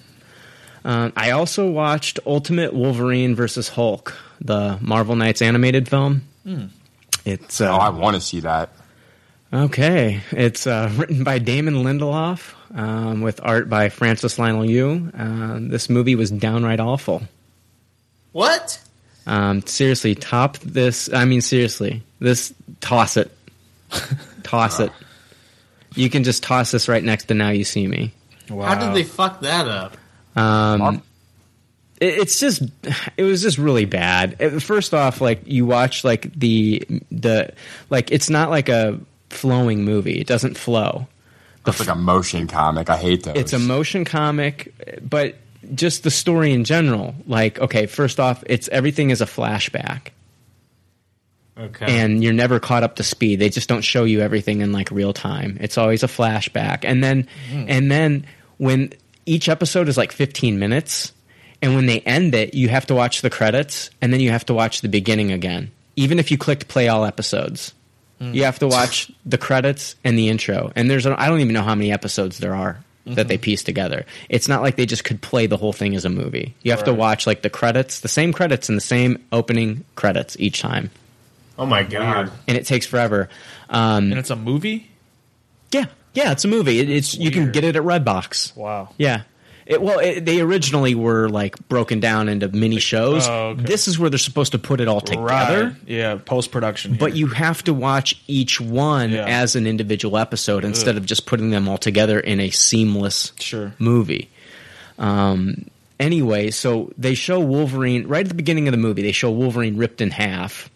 Um, 0.84 1.12
I 1.16 1.32
also 1.32 1.68
watched 1.68 2.20
Ultimate 2.24 2.72
Wolverine 2.74 3.34
versus 3.34 3.68
Hulk, 3.70 4.16
the 4.40 4.78
Marvel 4.80 5.16
Knights 5.16 5.42
animated 5.42 5.88
film. 5.88 6.22
It's 7.28 7.60
uh, 7.60 7.70
Oh, 7.70 7.76
I 7.76 7.90
want 7.90 8.14
to 8.16 8.20
see 8.20 8.40
that. 8.40 8.70
Okay, 9.52 10.20
it's 10.30 10.66
uh, 10.66 10.92
written 10.96 11.24
by 11.24 11.38
Damon 11.38 11.76
Lindelof 11.76 12.54
um, 12.76 13.22
with 13.22 13.40
art 13.42 13.70
by 13.70 13.88
Francis 13.88 14.36
Leinil 14.36 14.68
Yu. 14.68 15.10
Um, 15.14 15.68
this 15.68 15.88
movie 15.88 16.14
was 16.14 16.30
downright 16.30 16.80
awful. 16.80 17.22
What? 18.32 18.78
Um, 19.26 19.62
seriously, 19.62 20.14
top 20.14 20.58
this. 20.58 21.12
I 21.12 21.24
mean, 21.24 21.40
seriously, 21.40 22.02
this 22.18 22.52
toss 22.80 23.16
it, 23.16 23.30
toss 24.42 24.80
it. 24.80 24.92
You 25.94 26.10
can 26.10 26.24
just 26.24 26.42
toss 26.42 26.70
this 26.70 26.88
right 26.88 27.02
next 27.02 27.26
to 27.26 27.34
Now 27.34 27.48
You 27.48 27.64
See 27.64 27.86
Me. 27.86 28.12
Wow. 28.50 28.66
How 28.66 28.86
did 28.86 28.94
they 28.94 29.04
fuck 29.04 29.40
that 29.40 29.66
up? 29.66 29.96
Um, 30.36 30.96
it, 30.96 31.00
it's 32.00 32.40
just, 32.40 32.62
it 33.16 33.22
was 33.22 33.42
just 33.42 33.58
really 33.58 33.84
bad. 33.84 34.62
First 34.62 34.94
off, 34.94 35.20
like 35.20 35.42
you 35.46 35.66
watch 35.66 36.04
like 36.04 36.32
the 36.32 36.86
the 37.10 37.52
like 37.90 38.12
it's 38.12 38.30
not 38.30 38.50
like 38.50 38.68
a 38.68 38.98
flowing 39.30 39.84
movie. 39.84 40.20
It 40.20 40.26
doesn't 40.26 40.56
flow. 40.56 41.06
It's 41.66 41.80
like 41.80 41.88
a 41.88 41.94
motion 41.94 42.46
comic. 42.46 42.88
I 42.88 42.96
hate 42.96 43.24
those. 43.24 43.36
It's 43.36 43.52
a 43.52 43.58
motion 43.58 44.04
comic, 44.04 44.72
but 45.02 45.36
just 45.74 46.02
the 46.02 46.10
story 46.10 46.52
in 46.52 46.64
general. 46.64 47.14
Like, 47.26 47.60
okay, 47.60 47.86
first 47.86 48.20
off, 48.20 48.42
it's 48.46 48.68
everything 48.68 49.10
is 49.10 49.20
a 49.20 49.26
flashback, 49.26 50.08
Okay. 51.58 51.86
and 52.00 52.22
you're 52.22 52.32
never 52.32 52.58
caught 52.60 52.82
up 52.82 52.96
to 52.96 53.02
speed. 53.02 53.38
They 53.38 53.50
just 53.50 53.68
don't 53.68 53.82
show 53.82 54.04
you 54.04 54.20
everything 54.20 54.60
in 54.60 54.72
like 54.72 54.90
real 54.90 55.12
time. 55.12 55.58
It's 55.60 55.76
always 55.76 56.02
a 56.02 56.06
flashback, 56.08 56.84
and 56.84 57.02
then 57.02 57.28
hmm. 57.50 57.64
and 57.68 57.90
then 57.90 58.26
when 58.56 58.92
each 59.26 59.48
episode 59.48 59.88
is 59.88 59.96
like 59.96 60.12
15 60.12 60.58
minutes, 60.58 61.12
and 61.62 61.74
when 61.74 61.86
they 61.86 62.00
end 62.00 62.34
it, 62.34 62.54
you 62.54 62.68
have 62.68 62.86
to 62.86 62.94
watch 62.94 63.22
the 63.22 63.30
credits, 63.30 63.90
and 64.00 64.12
then 64.12 64.20
you 64.20 64.30
have 64.30 64.46
to 64.46 64.54
watch 64.54 64.80
the 64.80 64.88
beginning 64.88 65.32
again. 65.32 65.70
Even 65.96 66.18
if 66.18 66.30
you 66.30 66.38
clicked 66.38 66.68
play 66.68 66.88
all 66.88 67.04
episodes, 67.04 67.72
you 68.20 68.44
have 68.44 68.58
to 68.60 68.66
watch 68.68 69.10
the 69.24 69.38
credits 69.38 69.94
and 70.04 70.18
the 70.18 70.28
intro. 70.28 70.72
And 70.74 70.90
there's 70.90 71.06
I 71.06 71.28
don't 71.28 71.40
even 71.40 71.52
know 71.54 71.62
how 71.62 71.74
many 71.74 71.92
episodes 71.92 72.38
there 72.38 72.54
are 72.54 72.80
that 73.06 73.26
they 73.28 73.38
piece 73.38 73.62
together. 73.62 74.04
It's 74.28 74.48
not 74.48 74.60
like 74.60 74.76
they 74.76 74.84
just 74.86 75.02
could 75.02 75.22
play 75.22 75.46
the 75.46 75.56
whole 75.56 75.72
thing 75.72 75.94
as 75.96 76.04
a 76.04 76.10
movie. 76.10 76.54
You 76.62 76.72
have 76.72 76.84
to 76.84 76.92
watch 76.94 77.26
like 77.26 77.42
the 77.42 77.48
credits, 77.50 78.00
the 78.00 78.08
same 78.08 78.32
credits 78.32 78.68
and 78.68 78.76
the 78.76 78.82
same 78.82 79.24
opening 79.32 79.84
credits 79.94 80.36
each 80.38 80.60
time, 80.60 80.90
oh 81.58 81.64
my 81.64 81.82
god. 81.84 82.30
and 82.46 82.56
it 82.58 82.66
takes 82.66 82.84
forever. 82.86 83.28
Um, 83.70 84.10
And 84.10 84.18
it's 84.18 84.30
a 84.30 84.36
movie? 84.36 84.90
yeah, 85.72 85.86
yeah, 86.12 86.32
it's 86.32 86.44
a 86.44 86.48
movie. 86.48 86.80
It, 86.80 86.90
it's 86.90 87.14
you 87.14 87.30
can 87.30 87.50
get 87.52 87.64
it 87.64 87.76
at 87.76 87.82
Redbox. 87.82 88.54
Wow. 88.56 88.90
Yeah. 88.98 89.22
It, 89.68 89.82
well, 89.82 89.98
it, 89.98 90.24
they 90.24 90.40
originally 90.40 90.94
were 90.94 91.28
like 91.28 91.56
broken 91.68 92.00
down 92.00 92.30
into 92.30 92.48
mini 92.48 92.78
shows. 92.80 93.28
oh, 93.28 93.48
okay. 93.50 93.62
This 93.64 93.86
is 93.86 93.98
where 93.98 94.08
they're 94.08 94.18
supposed 94.18 94.52
to 94.52 94.58
put 94.58 94.80
it 94.80 94.88
all 94.88 95.02
together. 95.02 95.64
Right. 95.66 95.76
Yeah, 95.86 96.16
post 96.16 96.50
production. 96.50 96.96
But 96.98 97.14
you 97.14 97.26
have 97.26 97.62
to 97.64 97.74
watch 97.74 98.18
each 98.26 98.62
one 98.62 99.10
Yeah. 99.12 99.26
as 99.26 99.56
an 99.56 99.66
individual 99.66 100.16
episode 100.16 100.64
instead 100.64 100.96
of 100.96 101.04
just 101.04 101.26
putting 101.26 101.50
them 101.50 101.68
all 101.68 101.76
together 101.76 102.18
in 102.18 102.40
a 102.40 102.48
seamless 102.48 103.32
Sure. 103.38 103.74
movie. 103.78 104.30
Um, 104.98 105.66
anyway, 106.00 106.50
so 106.50 106.90
they 106.96 107.14
show 107.14 107.38
Wolverine 107.38 108.06
right 108.08 108.22
at 108.24 108.28
the 108.28 108.34
beginning 108.34 108.68
of 108.68 108.72
the 108.72 108.78
movie. 108.78 109.02
They 109.02 109.12
show 109.12 109.30
Wolverine 109.30 109.76
ripped 109.76 110.00
in 110.00 110.10
half 110.12 110.70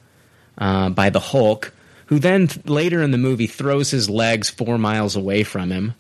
uh, 0.59 0.91
by 0.91 1.09
the 1.09 1.19
Hulk, 1.21 1.73
who 2.07 2.19
then 2.19 2.47
th- 2.49 2.67
later 2.67 3.03
in 3.03 3.11
the 3.11 3.17
movie 3.19 3.47
throws 3.47 3.91
his 3.91 4.11
legs 4.11 4.51
four 4.51 4.77
miles 4.77 5.17
away 5.17 5.45
from 5.45 5.71
him. 5.71 5.95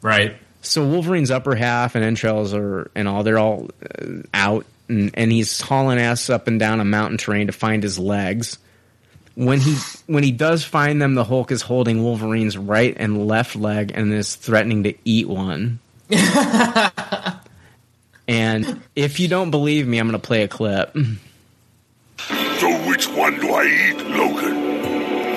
Right. 0.00 0.36
So 0.62 0.86
Wolverine's 0.86 1.30
upper 1.30 1.54
half 1.54 1.94
and 1.94 2.04
entrails 2.04 2.52
are 2.52 2.90
and 2.94 3.08
all 3.08 3.22
they're 3.22 3.38
all 3.38 3.68
uh, 3.82 4.22
out, 4.34 4.66
and, 4.88 5.10
and 5.14 5.32
he's 5.32 5.60
hauling 5.60 5.98
ass 5.98 6.28
up 6.28 6.48
and 6.48 6.60
down 6.60 6.80
a 6.80 6.84
mountain 6.84 7.18
terrain 7.18 7.46
to 7.46 7.52
find 7.52 7.82
his 7.82 7.98
legs. 7.98 8.58
When 9.36 9.60
he 9.60 9.76
when 10.06 10.22
he 10.22 10.32
does 10.32 10.64
find 10.64 11.00
them, 11.00 11.14
the 11.14 11.24
Hulk 11.24 11.50
is 11.50 11.62
holding 11.62 12.02
Wolverine's 12.02 12.58
right 12.58 12.94
and 12.98 13.26
left 13.26 13.56
leg 13.56 13.92
and 13.94 14.12
is 14.12 14.34
threatening 14.36 14.82
to 14.84 14.94
eat 15.04 15.28
one. 15.28 15.78
and 18.28 18.82
if 18.96 19.20
you 19.20 19.28
don't 19.28 19.50
believe 19.50 19.86
me, 19.86 19.98
I'm 19.98 20.08
going 20.08 20.20
to 20.20 20.26
play 20.26 20.42
a 20.42 20.48
clip. 20.48 20.92
So 22.58 22.88
which 22.88 23.08
one 23.08 23.38
do 23.40 23.48
I 23.48 23.64
eat, 23.64 23.96
Logan? 24.08 24.56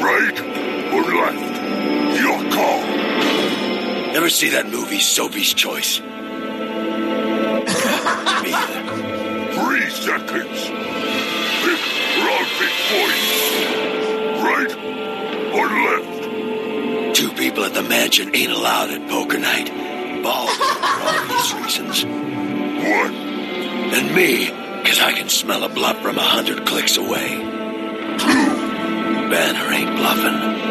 Right 0.04 0.42
or 0.92 1.04
left? 1.04 2.20
Your 2.20 2.52
call. 2.52 3.03
Ever 4.16 4.30
see 4.30 4.50
that 4.50 4.68
movie, 4.70 5.00
Sophie's 5.00 5.54
Choice? 5.56 6.00
Me. 6.00 6.06
Three 9.58 9.90
seconds. 9.90 10.70
All 12.22 12.46
big 12.60 12.74
boys. 12.94 13.26
Right 14.46 14.72
or 15.56 15.66
left? 15.88 17.16
Two 17.16 17.32
people 17.32 17.64
at 17.66 17.74
the 17.74 17.82
mansion 17.82 18.36
ain't 18.36 18.52
allowed 18.52 18.92
at 18.92 19.10
poker 19.10 19.40
night. 19.40 19.72
Bald 20.22 20.50
for 20.52 20.64
obvious 20.64 21.54
reasons. 21.56 22.06
One. 22.06 23.16
And 23.96 24.14
me, 24.16 24.52
because 24.84 25.00
I 25.00 25.14
can 25.14 25.28
smell 25.28 25.64
a 25.64 25.70
bluff 25.70 26.00
from 26.04 26.20
a 26.20 26.22
hundred 26.22 26.68
clicks 26.68 26.98
away. 26.98 27.40
Banner 29.30 29.74
ain't 29.74 29.96
bluffing. 29.98 30.63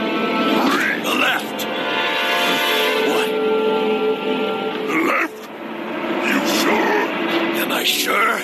I 7.83 7.85
sure? 7.85 8.39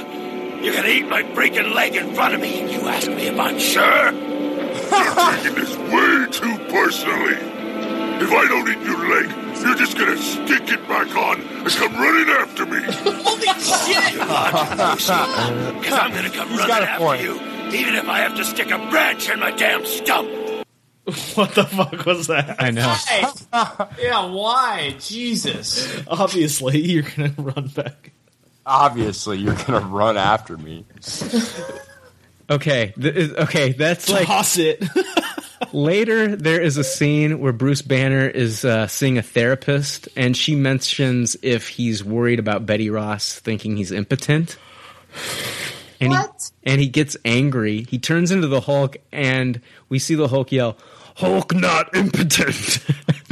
You 0.65 0.73
can 0.73 0.85
eat 0.85 1.09
my 1.09 1.23
freaking 1.23 1.73
leg 1.73 1.95
in 1.95 2.13
front 2.13 2.35
of 2.35 2.41
me. 2.41 2.73
You 2.73 2.81
ask 2.89 3.07
me 3.07 3.29
if 3.29 3.39
I'm 3.39 3.57
sure? 3.61 4.11
You're 4.11 5.37
taking 5.37 5.55
this 5.55 5.77
way 5.77 6.27
too 6.33 6.59
personally. 6.73 7.37
If 8.21 8.33
I 8.33 8.49
don't 8.49 8.69
eat 8.69 8.85
your 8.85 8.99
leg, 8.99 9.31
you're 9.63 9.77
just 9.77 9.97
gonna 9.97 10.19
stick 10.19 10.69
it 10.73 10.89
back 10.89 11.15
on 11.15 11.41
and 11.41 11.69
come 11.69 11.95
running 11.95 12.29
after 12.31 12.67
me. 12.67 12.83
Holy 13.23 13.47
shit! 13.61 14.15
Because 15.79 15.93
I'm 15.93 16.13
gonna 16.13 16.31
come 16.31 16.57
running 16.57 16.71
after 16.89 17.05
point. 17.05 17.23
you, 17.23 17.35
even 17.79 17.95
if 17.95 18.09
I 18.09 18.19
have 18.19 18.35
to 18.39 18.45
stick 18.45 18.73
a 18.73 18.79
branch 18.91 19.31
in 19.31 19.39
my 19.39 19.53
damn 19.53 19.87
stump. 19.87 20.29
what 21.37 21.55
the 21.55 21.65
fuck 21.65 22.05
was 22.05 22.27
that? 22.27 22.57
I 22.61 22.73
know. 22.73 22.93
yeah, 24.03 24.29
why? 24.33 24.97
Jesus. 24.99 26.03
Obviously, 26.09 26.81
you're 26.81 27.05
gonna 27.05 27.35
run 27.39 27.69
back. 27.69 28.11
Obviously, 28.69 29.39
you're 29.39 29.55
gonna 29.55 29.87
run 29.87 30.17
after 30.19 30.57
me. 30.59 30.85
Okay, 32.51 32.93
th- 33.01 33.33
okay, 33.33 33.73
that's 33.73 34.09
like 34.11 34.27
Toss 34.27 34.59
it. 34.59 34.85
Later, 35.73 36.37
there 36.37 36.61
is 36.63 36.77
a 36.77 36.85
scene 36.85 37.41
where 37.41 37.53
Bruce 37.53 37.83
Banner 37.83 38.27
is 38.29 38.65
uh, 38.65 38.87
seeing 38.87 39.19
a 39.19 39.23
therapist, 39.23 40.09
and 40.17 40.37
she 40.37 40.55
mentions 40.55 41.37
if 41.43 41.69
he's 41.69 42.05
worried 42.05 42.39
about 42.39 42.65
Betty 42.65 42.91
Ross 42.91 43.39
thinking 43.39 43.77
he's 43.77 43.91
impotent. 43.93 44.57
And 46.01 46.11
What? 46.13 46.51
He, 46.63 46.71
and 46.71 46.81
he 46.81 46.89
gets 46.89 47.17
angry. 47.25 47.83
He 47.83 47.99
turns 47.99 48.31
into 48.31 48.47
the 48.47 48.61
Hulk, 48.61 48.97
and 49.13 49.61
we 49.89 49.99
see 49.99 50.15
the 50.15 50.29
Hulk 50.29 50.53
yell, 50.53 50.79
"Hulk 51.19 51.55
not 51.55 51.95
impotent." 51.95 52.79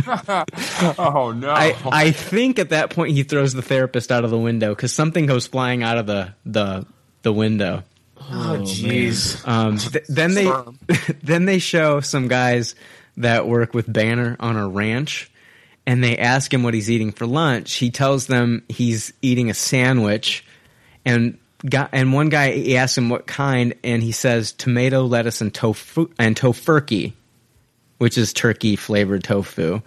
oh 0.98 1.32
no! 1.36 1.50
I, 1.50 1.74
I 1.84 2.10
think 2.10 2.58
at 2.58 2.70
that 2.70 2.90
point 2.90 3.12
he 3.12 3.22
throws 3.22 3.54
the 3.54 3.62
therapist 3.62 4.12
out 4.12 4.24
of 4.24 4.30
the 4.30 4.38
window 4.38 4.74
because 4.74 4.92
something 4.92 5.26
goes 5.26 5.46
flying 5.46 5.82
out 5.82 5.98
of 5.98 6.06
the 6.06 6.34
the 6.44 6.86
the 7.22 7.32
window. 7.32 7.82
Oh, 8.18 8.58
jeez. 8.60 9.46
Um, 9.46 9.78
th- 9.78 10.06
then 10.08 10.34
they 10.34 10.50
then 11.22 11.44
they 11.44 11.58
show 11.58 12.00
some 12.00 12.28
guys 12.28 12.74
that 13.16 13.46
work 13.46 13.74
with 13.74 13.92
Banner 13.92 14.36
on 14.40 14.56
a 14.56 14.68
ranch, 14.68 15.30
and 15.86 16.02
they 16.02 16.18
ask 16.18 16.52
him 16.52 16.62
what 16.62 16.74
he's 16.74 16.90
eating 16.90 17.12
for 17.12 17.26
lunch. 17.26 17.74
He 17.74 17.90
tells 17.90 18.26
them 18.26 18.64
he's 18.68 19.12
eating 19.22 19.50
a 19.50 19.54
sandwich, 19.54 20.44
and 21.04 21.38
guy, 21.68 21.88
and 21.92 22.12
one 22.12 22.28
guy 22.28 22.52
he 22.52 22.76
asks 22.76 22.98
him 22.98 23.08
what 23.08 23.26
kind, 23.26 23.74
and 23.84 24.02
he 24.02 24.12
says 24.12 24.52
tomato, 24.52 25.02
lettuce, 25.02 25.40
and 25.40 25.52
tofu 25.52 26.08
and 26.18 26.36
tofurkey, 26.36 27.12
which 27.98 28.18
is 28.18 28.32
turkey 28.32 28.76
flavored 28.76 29.24
tofu. 29.24 29.80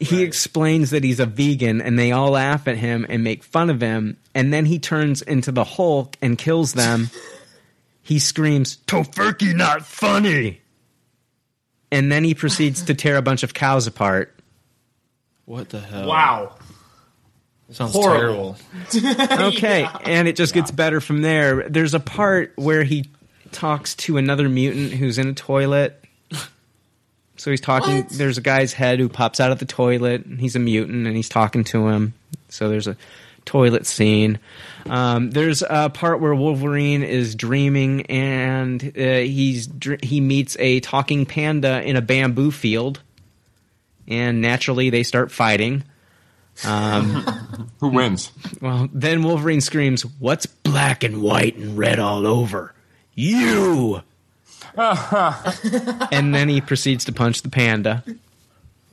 He 0.00 0.22
explains 0.22 0.90
that 0.90 1.04
he's 1.04 1.20
a 1.20 1.26
vegan, 1.26 1.80
and 1.80 1.98
they 1.98 2.10
all 2.10 2.30
laugh 2.30 2.66
at 2.66 2.76
him 2.76 3.06
and 3.08 3.22
make 3.22 3.44
fun 3.44 3.70
of 3.70 3.80
him. 3.80 4.16
And 4.34 4.52
then 4.52 4.64
he 4.66 4.78
turns 4.80 5.22
into 5.22 5.52
the 5.52 5.64
Hulk 5.64 6.16
and 6.20 6.36
kills 6.36 6.72
them. 6.72 7.10
he 8.02 8.18
screams, 8.18 8.78
"Tofurkey, 8.86 9.54
not 9.54 9.86
funny!" 9.86 10.60
And 11.92 12.10
then 12.10 12.24
he 12.24 12.34
proceeds 12.34 12.82
to 12.86 12.94
tear 12.94 13.16
a 13.16 13.22
bunch 13.22 13.42
of 13.42 13.54
cows 13.54 13.86
apart. 13.86 14.34
What 15.44 15.68
the 15.68 15.80
hell? 15.80 16.08
Wow. 16.08 16.56
Sounds 17.70 17.92
Horrible. 17.92 18.56
terrible. 18.92 19.46
Okay, 19.48 19.88
and 20.04 20.28
it 20.28 20.36
just 20.36 20.52
gets 20.52 20.70
better 20.70 21.00
from 21.00 21.22
there. 21.22 21.68
There's 21.68 21.94
a 21.94 22.00
part 22.00 22.52
where 22.56 22.82
he 22.82 23.10
talks 23.50 23.94
to 23.96 24.16
another 24.18 24.48
mutant 24.48 24.92
who's 24.92 25.18
in 25.18 25.28
a 25.28 25.32
toilet. 25.32 26.01
So 27.36 27.50
he's 27.50 27.60
talking. 27.60 27.96
What? 27.96 28.08
There's 28.10 28.38
a 28.38 28.42
guy's 28.42 28.72
head 28.72 28.98
who 29.00 29.08
pops 29.08 29.40
out 29.40 29.52
of 29.52 29.58
the 29.58 29.64
toilet. 29.64 30.24
And 30.26 30.40
he's 30.40 30.56
a 30.56 30.58
mutant, 30.60 31.06
and 31.06 31.16
he's 31.16 31.28
talking 31.28 31.64
to 31.64 31.88
him. 31.88 32.14
So 32.48 32.68
there's 32.68 32.86
a 32.86 32.96
toilet 33.44 33.86
scene. 33.86 34.38
Um, 34.88 35.30
there's 35.30 35.62
a 35.68 35.90
part 35.90 36.20
where 36.20 36.34
Wolverine 36.34 37.02
is 37.02 37.34
dreaming, 37.34 38.06
and 38.06 38.82
uh, 38.96 39.18
he's 39.18 39.66
dr- 39.66 40.02
he 40.02 40.20
meets 40.20 40.56
a 40.60 40.80
talking 40.80 41.26
panda 41.26 41.82
in 41.82 41.96
a 41.96 42.02
bamboo 42.02 42.50
field, 42.50 43.00
and 44.06 44.40
naturally 44.40 44.90
they 44.90 45.02
start 45.02 45.32
fighting. 45.32 45.84
Um, 46.64 47.70
Who 47.80 47.88
wins? 47.88 48.30
well, 48.60 48.88
then 48.92 49.22
Wolverine 49.22 49.60
screams, 49.60 50.02
"What's 50.02 50.46
black 50.46 51.02
and 51.02 51.22
white 51.22 51.56
and 51.56 51.76
red 51.76 51.98
all 51.98 52.26
over? 52.26 52.74
You!" 53.14 54.02
and 54.76 56.34
then 56.34 56.48
he 56.48 56.60
proceeds 56.60 57.04
to 57.06 57.12
punch 57.12 57.42
the 57.42 57.48
panda. 57.50 58.04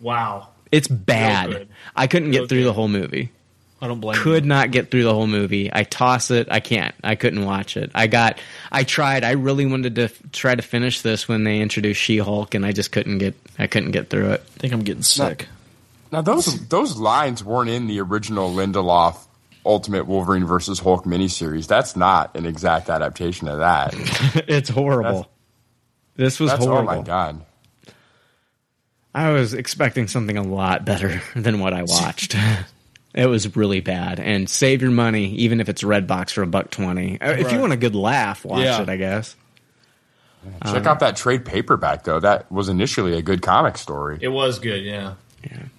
Wow. 0.02 0.50
It's 0.72 0.88
bad. 0.88 1.50
good. 1.50 1.70
I 1.96 2.08
couldn't 2.08 2.32
get 2.32 2.40
Real 2.40 2.48
through 2.48 2.60
good. 2.60 2.68
the 2.68 2.74
whole 2.74 2.88
movie. 2.88 3.32
I 3.82 3.88
don't 3.88 4.02
blame 4.02 4.18
Could 4.22 4.44
not 4.46 4.72
get 4.72 4.92
through 4.92 5.04
the 5.04 5.14
whole 5.14 5.28
movie. 5.28 5.70
I 5.72 5.84
toss 5.84 6.32
it. 6.32 6.50
I 6.52 6.60
can't. 6.60 6.94
I 7.02 7.16
couldn't 7.16 7.46
watch 7.46 7.78
it. 7.78 7.92
I 7.96 8.08
got. 8.08 8.40
I 8.72 8.84
tried. 8.84 9.24
I 9.24 9.32
really 9.32 9.66
wanted 9.66 9.96
to 9.96 10.04
f- 10.04 10.22
try 10.34 10.54
to 10.54 10.62
finish 10.62 11.02
this 11.02 11.30
when 11.30 11.46
they 11.46 11.62
introduced 11.62 12.02
She-Hulk, 12.02 12.56
and 12.56 12.66
I 12.66 12.74
just 12.74 12.92
couldn't 12.92 13.20
get. 13.20 13.36
I 13.58 13.68
couldn't 13.68 13.92
get 13.92 14.10
through 14.10 14.32
it. 14.32 14.44
I 14.56 14.60
think 14.60 14.74
I'm 14.74 14.82
getting 14.84 15.04
sick. 15.04 15.48
Now 16.12 16.22
those 16.22 16.68
those 16.68 16.98
lines 16.98 17.42
weren't 17.44 17.70
in 17.70 17.88
the 17.88 18.02
original 18.02 18.52
Lindelof 18.54 19.18
Ultimate 19.66 20.08
Wolverine 20.08 20.46
versus 20.46 20.80
Hulk 20.80 21.06
miniseries. 21.06 21.68
That's 21.68 21.96
not 21.96 22.36
an 22.36 22.46
exact 22.46 22.90
adaptation 22.90 23.48
of 23.48 23.60
that. 23.60 23.94
it's 24.48 24.70
horrible. 24.70 25.30
This 26.20 26.40
was 26.40 26.52
That's, 26.52 26.66
horrible. 26.66 26.92
Oh 26.92 26.96
my 26.98 27.02
god! 27.02 27.46
I 29.14 29.32
was 29.32 29.54
expecting 29.54 30.08
something 30.08 30.38
a 30.38 30.44
lot 30.44 30.86
better 30.86 31.22
than 31.36 31.60
what 31.60 31.74
I 31.74 31.84
watched. 31.84 32.36
it 33.16 33.26
was 33.26 33.56
really 33.56 33.80
bad. 33.82 34.20
And 34.20 34.50
save 34.50 34.82
your 34.82 34.92
money, 34.92 35.32
even 35.36 35.60
if 35.62 35.70
it's 35.70 35.82
Redbox 35.84 36.32
for 36.32 36.44
a 36.44 36.48
buck 36.48 36.70
twenty. 36.70 37.20
Uh, 37.20 37.32
If 37.32 37.52
you 37.52 37.60
want 37.60 37.74
a 37.74 37.78
good 37.78 37.96
laugh, 37.96 38.46
watch 38.46 38.64
Yeah. 38.64 38.82
it. 38.82 38.90
I 38.90 38.98
guess. 38.98 39.36
Check 40.66 40.76
Um, 40.86 40.88
out 40.88 41.00
that 41.02 41.18
trade 41.18 41.44
paperback 41.44 42.04
though. 42.06 42.20
That 42.20 42.50
was 42.52 42.70
initially 42.70 43.14
a 43.18 43.22
good 43.22 43.42
comic 43.42 43.78
story. 43.78 44.20
It 44.22 44.30
was 44.30 44.60
good, 44.60 44.84
yeah. 44.86 45.16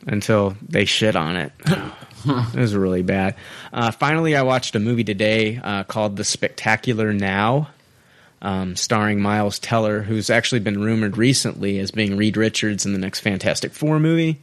until 0.07 0.55
they 0.69 0.85
shit 0.85 1.17
on 1.17 1.37
it. 1.37 1.53
it 2.27 2.55
was 2.55 2.75
really 2.75 3.03
bad. 3.03 3.37
Uh, 3.73 3.91
finally, 3.91 4.37
I 4.37 4.43
watched 4.43 4.75
a 4.77 4.79
movie 4.81 5.05
today 5.05 5.59
uh, 5.63 5.85
called 5.85 6.17
The 6.17 6.25
Spectacular 6.25 7.15
Now, 7.15 7.69
um, 8.43 8.77
starring 8.77 9.21
Miles 9.21 9.59
Teller, 9.59 10.03
who's 10.03 10.31
actually 10.31 10.61
been 10.61 10.81
rumored 10.81 11.17
recently 11.17 11.79
as 11.79 11.91
being 11.91 12.17
Reed 12.17 12.37
Richards 12.37 12.87
in 12.87 12.93
the 12.93 12.99
next 12.99 13.21
Fantastic 13.21 13.73
Four 13.73 14.01
movie. 14.01 14.41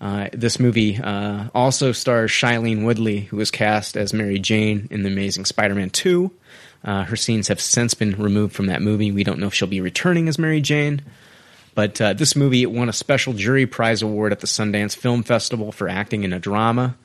Uh, 0.00 0.28
this 0.32 0.60
movie 0.60 0.98
uh, 0.98 1.48
also 1.54 1.92
stars 1.92 2.30
Shailene 2.30 2.84
Woodley, 2.84 3.20
who 3.20 3.36
was 3.38 3.50
cast 3.50 3.96
as 3.96 4.12
Mary 4.12 4.38
Jane 4.38 4.88
in 4.90 5.02
The 5.02 5.08
Amazing 5.08 5.46
Spider 5.46 5.74
Man 5.74 5.90
2. 5.90 6.30
Uh, 6.84 7.04
her 7.04 7.16
scenes 7.16 7.48
have 7.48 7.60
since 7.60 7.94
been 7.94 8.12
removed 8.12 8.54
from 8.54 8.66
that 8.66 8.82
movie. 8.82 9.10
We 9.10 9.24
don't 9.24 9.40
know 9.40 9.46
if 9.46 9.54
she'll 9.54 9.68
be 9.68 9.80
returning 9.80 10.28
as 10.28 10.38
Mary 10.38 10.60
Jane. 10.60 11.00
But 11.74 12.00
uh, 12.00 12.12
this 12.12 12.36
movie 12.36 12.64
won 12.64 12.88
a 12.88 12.92
special 12.92 13.32
jury 13.32 13.66
prize 13.66 14.02
award 14.02 14.32
at 14.32 14.40
the 14.40 14.46
Sundance 14.46 14.96
Film 14.96 15.22
Festival 15.22 15.72
for 15.72 15.88
acting 15.88 16.24
in 16.24 16.32
a 16.32 16.38
drama. 16.38 16.96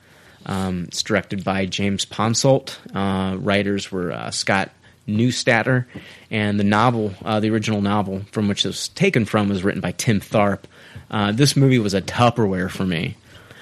Um, 0.46 0.84
it's 0.84 1.02
directed 1.02 1.44
by 1.44 1.66
James 1.66 2.04
Ponsoldt. 2.04 2.78
Uh, 2.94 3.36
writers 3.36 3.92
were 3.92 4.12
uh, 4.12 4.30
Scott 4.30 4.70
Neustadter, 5.08 5.86
and 6.30 6.58
the 6.58 6.64
novel, 6.64 7.14
uh, 7.24 7.40
the 7.40 7.50
original 7.50 7.80
novel 7.80 8.22
from 8.30 8.48
which 8.48 8.64
it 8.64 8.68
was 8.68 8.88
taken 8.88 9.24
from, 9.24 9.48
was 9.48 9.64
written 9.64 9.80
by 9.80 9.92
Tim 9.92 10.20
Tharp. 10.20 10.60
Uh, 11.10 11.32
this 11.32 11.56
movie 11.56 11.78
was 11.78 11.94
a 11.94 12.02
Tupperware 12.02 12.70
for 12.70 12.84
me. 12.84 13.16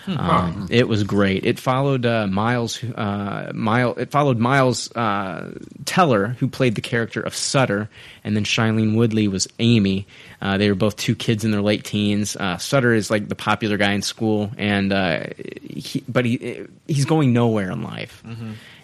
Um, 0.06 0.66
it 0.70 0.88
was 0.88 1.04
great. 1.04 1.44
It 1.44 1.58
followed 1.58 2.06
uh, 2.06 2.26
Miles. 2.26 2.82
Uh, 2.82 3.52
Miles. 3.54 3.98
It 3.98 4.10
followed 4.10 4.38
Miles 4.38 4.90
uh, 4.92 5.52
Teller, 5.84 6.28
who 6.38 6.48
played 6.48 6.74
the 6.74 6.80
character 6.80 7.20
of 7.20 7.34
Sutter, 7.34 7.88
and 8.24 8.36
then 8.36 8.44
Shailene 8.44 8.96
Woodley 8.96 9.28
was 9.28 9.46
Amy. 9.58 10.06
Uh, 10.40 10.58
they 10.58 10.68
were 10.68 10.74
both 10.74 10.96
two 10.96 11.14
kids 11.14 11.44
in 11.44 11.50
their 11.50 11.62
late 11.62 11.84
teens. 11.84 12.36
Uh, 12.36 12.56
Sutter 12.56 12.92
is 12.92 13.10
like 13.10 13.28
the 13.28 13.34
popular 13.34 13.76
guy 13.76 13.92
in 13.92 14.02
school, 14.02 14.50
and 14.56 14.92
uh, 14.92 15.24
he, 15.62 16.02
but 16.08 16.24
he 16.24 16.66
he's 16.86 17.04
going 17.04 17.32
nowhere 17.32 17.70
in 17.70 17.82
life 17.82 18.22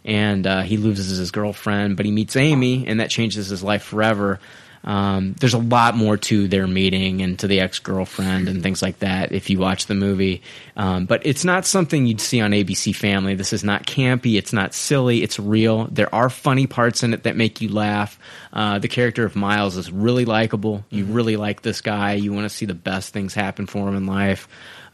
and 0.06 0.46
uh, 0.46 0.62
he 0.62 0.76
loses 0.76 1.18
his 1.18 1.30
girlfriend, 1.30 1.96
but 1.96 2.06
he 2.06 2.12
meets 2.12 2.36
Amy, 2.36 2.86
and 2.86 3.00
that 3.00 3.10
changes 3.10 3.48
his 3.48 3.62
life 3.62 3.82
forever. 3.82 4.40
Um, 4.84 5.34
there's 5.40 5.54
a 5.54 5.58
lot 5.58 5.96
more 5.96 6.16
to 6.16 6.46
their 6.46 6.68
meeting 6.68 7.20
and 7.20 7.36
to 7.40 7.48
the 7.48 7.58
ex 7.58 7.80
girlfriend 7.80 8.48
and 8.48 8.62
things 8.62 8.82
like 8.82 9.00
that 9.00 9.32
if 9.32 9.50
you 9.50 9.58
watch 9.58 9.86
the 9.86 9.96
movie. 9.96 10.42
Um, 10.76 11.06
but 11.06 11.26
it's 11.26 11.44
not 11.44 11.66
something 11.66 12.06
you'd 12.06 12.20
see 12.20 12.40
on 12.40 12.52
ABC 12.52 12.94
Family. 12.94 13.34
This 13.34 13.52
is 13.52 13.64
not 13.64 13.84
campy. 13.84 14.38
It's 14.38 14.52
not 14.52 14.74
silly. 14.74 15.24
It's 15.24 15.40
real. 15.40 15.86
There 15.86 16.14
are 16.14 16.30
funny 16.30 16.68
parts 16.68 17.02
in 17.02 17.14
it 17.14 17.24
that 17.24 17.34
make 17.34 17.60
you 17.60 17.68
laugh. 17.68 18.16
Uh, 18.52 18.78
the 18.78 18.86
character 18.86 19.24
of 19.24 19.34
Miles 19.34 19.76
is 19.76 19.90
really 19.90 20.24
likable. 20.24 20.84
You 20.88 21.04
really 21.04 21.36
like 21.36 21.62
this 21.62 21.80
guy. 21.80 22.12
You 22.12 22.32
want 22.32 22.44
to 22.44 22.56
see 22.56 22.66
the 22.66 22.74
best 22.74 23.12
things 23.12 23.34
happen 23.34 23.66
for 23.66 23.88
him 23.88 23.96
in 23.96 24.06
life. 24.06 24.46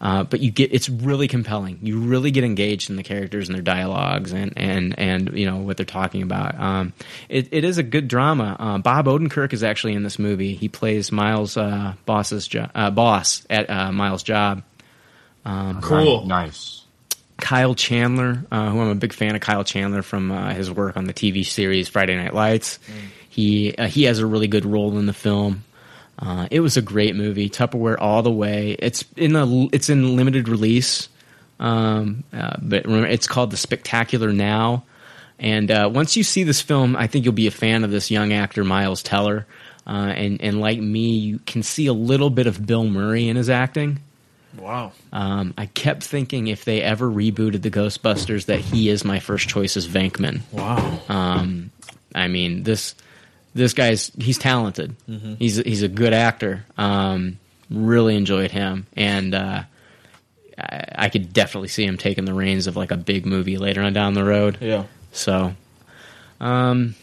Uh, 0.03 0.25
but 0.25 0.41
you 0.41 0.51
get 0.51 0.75
it's 0.75 0.89
really 0.89 1.29
compelling. 1.29 1.79
You 1.81 2.01
really 2.01 2.33
get 2.33 2.43
engaged 2.43 2.91
in 2.91 2.97
the 2.97 3.05
characters 3.05 3.49
and 3.49 3.55
their 3.55 3.63
dialogues 3.63 4.33
and 4.33 4.53
and 4.57 4.99
and 4.99 5.39
you 5.39 5.47
know 5.47 5.59
what 5.59 5.77
they're 5.77 5.87
talking 5.87 6.23
about. 6.23 6.59
Um, 6.59 6.93
it, 7.29 7.49
it 7.53 7.63
is 7.63 7.79
a 7.79 7.85
good 7.85 8.09
drama. 8.09 8.57
Uh, 8.59 8.79
Bob 8.79 9.07
Odenkirk 9.07 9.53
is 9.53 9.63
actually 9.63 9.93
in 9.95 10.03
this 10.03 10.19
movie. 10.19 10.55
He 10.55 10.69
plays 10.69 11.13
Miles' 11.13 11.57
uh, 11.57 11.95
boss's 12.05 12.49
jo- 12.49 12.69
uh, 12.75 12.91
boss 12.91 13.47
at 13.49 13.71
uh, 13.71 13.93
Miles' 13.93 14.25
job. 14.25 14.65
Um, 15.45 15.81
Cool. 15.81 16.27
Nice. 16.27 16.81
Kyle 17.39 17.75
Chandler, 17.75 18.45
uh, 18.51 18.71
who 18.71 18.81
I'm 18.81 18.89
a 18.89 18.95
big 18.97 19.13
fan 19.13 19.35
of 19.37 19.41
Kyle 19.41 19.65
Chandler 19.65 20.03
from 20.03 20.31
uh, 20.33 20.53
his 20.53 20.71
work 20.71 20.97
on 20.97 21.05
the 21.05 21.15
TV 21.15 21.45
series 21.47 21.89
Friday 21.89 22.17
Night 22.17 22.35
Lights. 22.35 22.81
He 23.29 23.75
uh, 23.77 23.87
he 23.87 24.05
has 24.05 24.19
a 24.19 24.27
really 24.27 24.49
good 24.49 24.65
role 24.65 24.99
in 24.99 25.07
the 25.07 25.13
film. 25.13 25.65
Uh, 26.19 26.47
it 26.51 26.61
was 26.61 26.77
a 26.77 26.83
great 26.83 27.17
movie, 27.17 27.49
Tupperware 27.49 27.97
all 27.99 28.23
the 28.23 28.31
way. 28.31 28.77
It's 28.79 29.05
in 29.17 29.35
a 29.35 29.67
it's 29.73 29.89
in 29.89 30.17
limited 30.17 30.49
release, 30.49 31.09
um, 31.59 32.25
uh, 32.33 32.57
but 32.61 32.85
remember, 32.85 33.09
it's 33.09 33.27
called 33.27 33.51
The 33.51 33.57
Spectacular 33.57 34.33
Now. 34.33 34.85
And 35.39 35.71
uh, 35.71 35.91
once 35.93 36.17
you 36.17 36.23
see 36.23 36.45
this 36.45 36.61
film, 36.61 36.95
I 36.95 37.09
think 37.09 37.25
you'll 37.25 37.35
be 37.35 37.49
a 37.49 37.53
fan 37.53 37.83
of 37.83 37.91
this 37.91 38.11
young 38.11 38.33
actor 38.33 38.63
Miles 38.63 39.03
Teller. 39.03 39.47
Uh, 39.87 40.13
and 40.17 40.41
and 40.41 40.61
like 40.61 40.79
me, 40.79 41.17
you 41.17 41.41
can 41.41 41.63
see 41.63 41.87
a 41.87 41.93
little 41.93 42.31
bit 42.31 42.47
of 42.47 42.65
Bill 42.65 42.85
Murray 42.85 43.29
in 43.29 43.37
his 43.37 43.51
acting. 43.51 43.99
Wow. 44.57 44.93
Um, 45.13 45.55
I 45.57 45.67
kept 45.67 46.03
thinking 46.03 46.47
if 46.47 46.65
they 46.65 46.83
ever 46.83 47.09
rebooted 47.09 47.63
the 47.63 47.71
Ghostbusters 47.71 48.47
that 48.47 48.61
he 48.61 48.89
is 48.89 49.05
my 49.05 49.19
first 49.19 49.49
choice 49.49 49.77
as 49.77 49.89
Venkman. 49.89 50.43
Wow. 50.53 51.01
Um, 51.09 51.71
I 52.15 52.29
mean 52.29 52.63
this 52.63 52.95
this 53.55 53.75
guy's 53.75 54.11
he's 54.19 54.39
talented. 54.39 54.95
Mhm. 55.09 55.37
He's 55.39 55.57
he's 55.57 55.83
a 55.83 55.89
good 55.89 56.13
actor. 56.13 56.65
Um, 56.79 57.39
really 57.71 58.17
enjoyed 58.17 58.51
him, 58.51 58.87
and 58.97 59.35
uh, 59.35 59.63
I, 60.59 60.85
I 60.97 61.09
could 61.09 61.33
definitely 61.33 61.69
see 61.69 61.85
him 61.85 61.97
taking 61.99 62.25
the 62.25 62.35
reins 62.35 62.67
of 62.67 62.77
like 62.77 62.91
a 62.91 62.97
big 62.97 63.27
movie 63.27 63.59
later 63.59 63.83
on 63.83 63.93
down 63.93 64.15
the 64.15 64.25
road. 64.25 64.59
Yeah. 64.61 64.85
So, 65.13 65.55
um, 66.41 66.95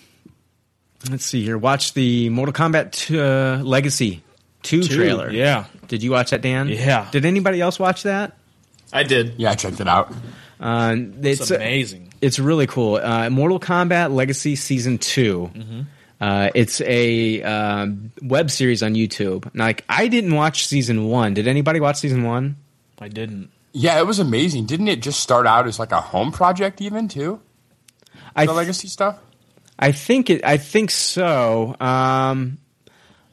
let's 1.10 1.26
see 1.26 1.44
here. 1.44 1.58
Watch 1.58 1.94
the 1.94 2.30
Mortal 2.30 2.54
Kombat 2.54 2.92
2, 2.92 3.22
uh, 3.22 3.62
Legacy 3.64 4.24
two, 4.64 4.84
Two, 4.84 4.96
trailer. 4.96 5.30
yeah. 5.32 5.66
Did 5.88 6.04
you 6.04 6.12
watch 6.12 6.32
that, 6.32 6.42
Dan? 6.42 6.68
Yeah. 6.70 7.08
Did 7.12 7.26
anybody 7.26 7.62
else 7.62 7.80
watch 7.80 8.04
that? 8.04 8.36
I 8.92 9.04
did. 9.04 9.36
Yeah, 9.38 9.52
I 9.52 9.56
checked 9.56 9.80
it 9.80 9.88
out. 9.88 10.12
Uh, 10.60 10.96
it's, 11.22 11.42
It's 11.42 11.52
amazing. 11.52 12.12
It's 12.22 12.38
really 12.40 12.68
cool. 12.68 12.96
Uh, 12.98 13.30
Mortal 13.30 13.60
Kombat 13.60 14.14
Legacy 14.14 14.56
Season 14.56 14.98
2 14.98 15.52
Mhm. 15.56 15.86
Uh, 16.20 16.50
it's 16.54 16.82
a 16.82 17.42
uh, 17.42 17.88
web 18.22 18.52
series 18.52 18.84
on 18.84 18.94
YouTube. 18.94 19.54
Now, 19.54 19.66
Like 19.66 19.86
I 19.88 20.08
didn't 20.08 20.36
watch 20.36 20.66
season 20.68 21.06
one. 21.08 21.34
Did 21.34 21.48
anybody 21.48 21.80
watch 21.80 21.98
season 21.98 22.24
one? 22.24 22.58
I 23.00 23.08
didn't. 23.08 23.50
Yeah, 23.72 24.00
it 24.00 24.06
was 24.08 24.20
amazing. 24.20 24.66
Didn't 24.66 24.88
it 24.90 25.02
just 25.02 25.20
start 25.20 25.48
out 25.48 25.68
as 25.68 25.80
like 25.80 25.92
a 25.92 26.02
home 26.02 26.32
project, 26.32 26.82
even 26.82 27.08
too? 27.08 27.40
I 28.36 28.46
the 28.46 28.54
legacy 28.54 28.88
stuff. 28.88 29.18
I 29.78 29.92
think 29.94 30.30
it. 30.30 30.44
I 30.44 30.58
think 30.58 30.92
so. 30.92 31.76
Um, 31.80 32.58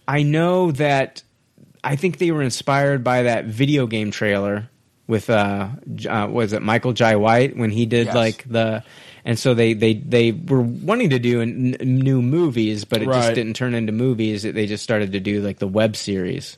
I 0.06 0.22
know 0.22 0.70
that. 0.72 1.22
I 1.82 1.96
think 1.96 2.18
they 2.18 2.32
were 2.32 2.42
inspired 2.42 3.02
by 3.04 3.22
that 3.24 3.44
video 3.46 3.86
game 3.86 4.10
trailer 4.10 4.68
with 5.06 5.30
uh, 5.30 5.68
uh 6.08 6.28
was 6.30 6.52
it 6.52 6.62
Michael 6.62 6.92
Jai 6.92 7.16
White 7.16 7.56
when 7.56 7.70
he 7.70 7.86
did 7.86 8.06
Yes. 8.06 8.14
like 8.14 8.44
the, 8.48 8.82
and 9.26 9.38
so 9.38 9.52
they 9.52 9.74
they 9.74 9.92
they 9.94 10.32
were 10.32 10.62
wanting 10.62 11.10
to 11.10 11.18
do 11.18 11.42
n- 11.42 11.76
new 11.82 12.22
movies, 12.22 12.86
but 12.86 13.02
it 13.02 13.06
just 13.06 13.28
Right. 13.28 13.34
didn't 13.34 13.54
turn 13.56 13.74
into 13.74 13.92
movies. 13.92 14.42
They 14.44 14.66
just 14.66 14.82
started 14.84 15.12
to 15.12 15.20
do 15.20 15.42
like 15.42 15.58
the 15.58 15.68
web 15.68 15.96
series. 15.96 16.56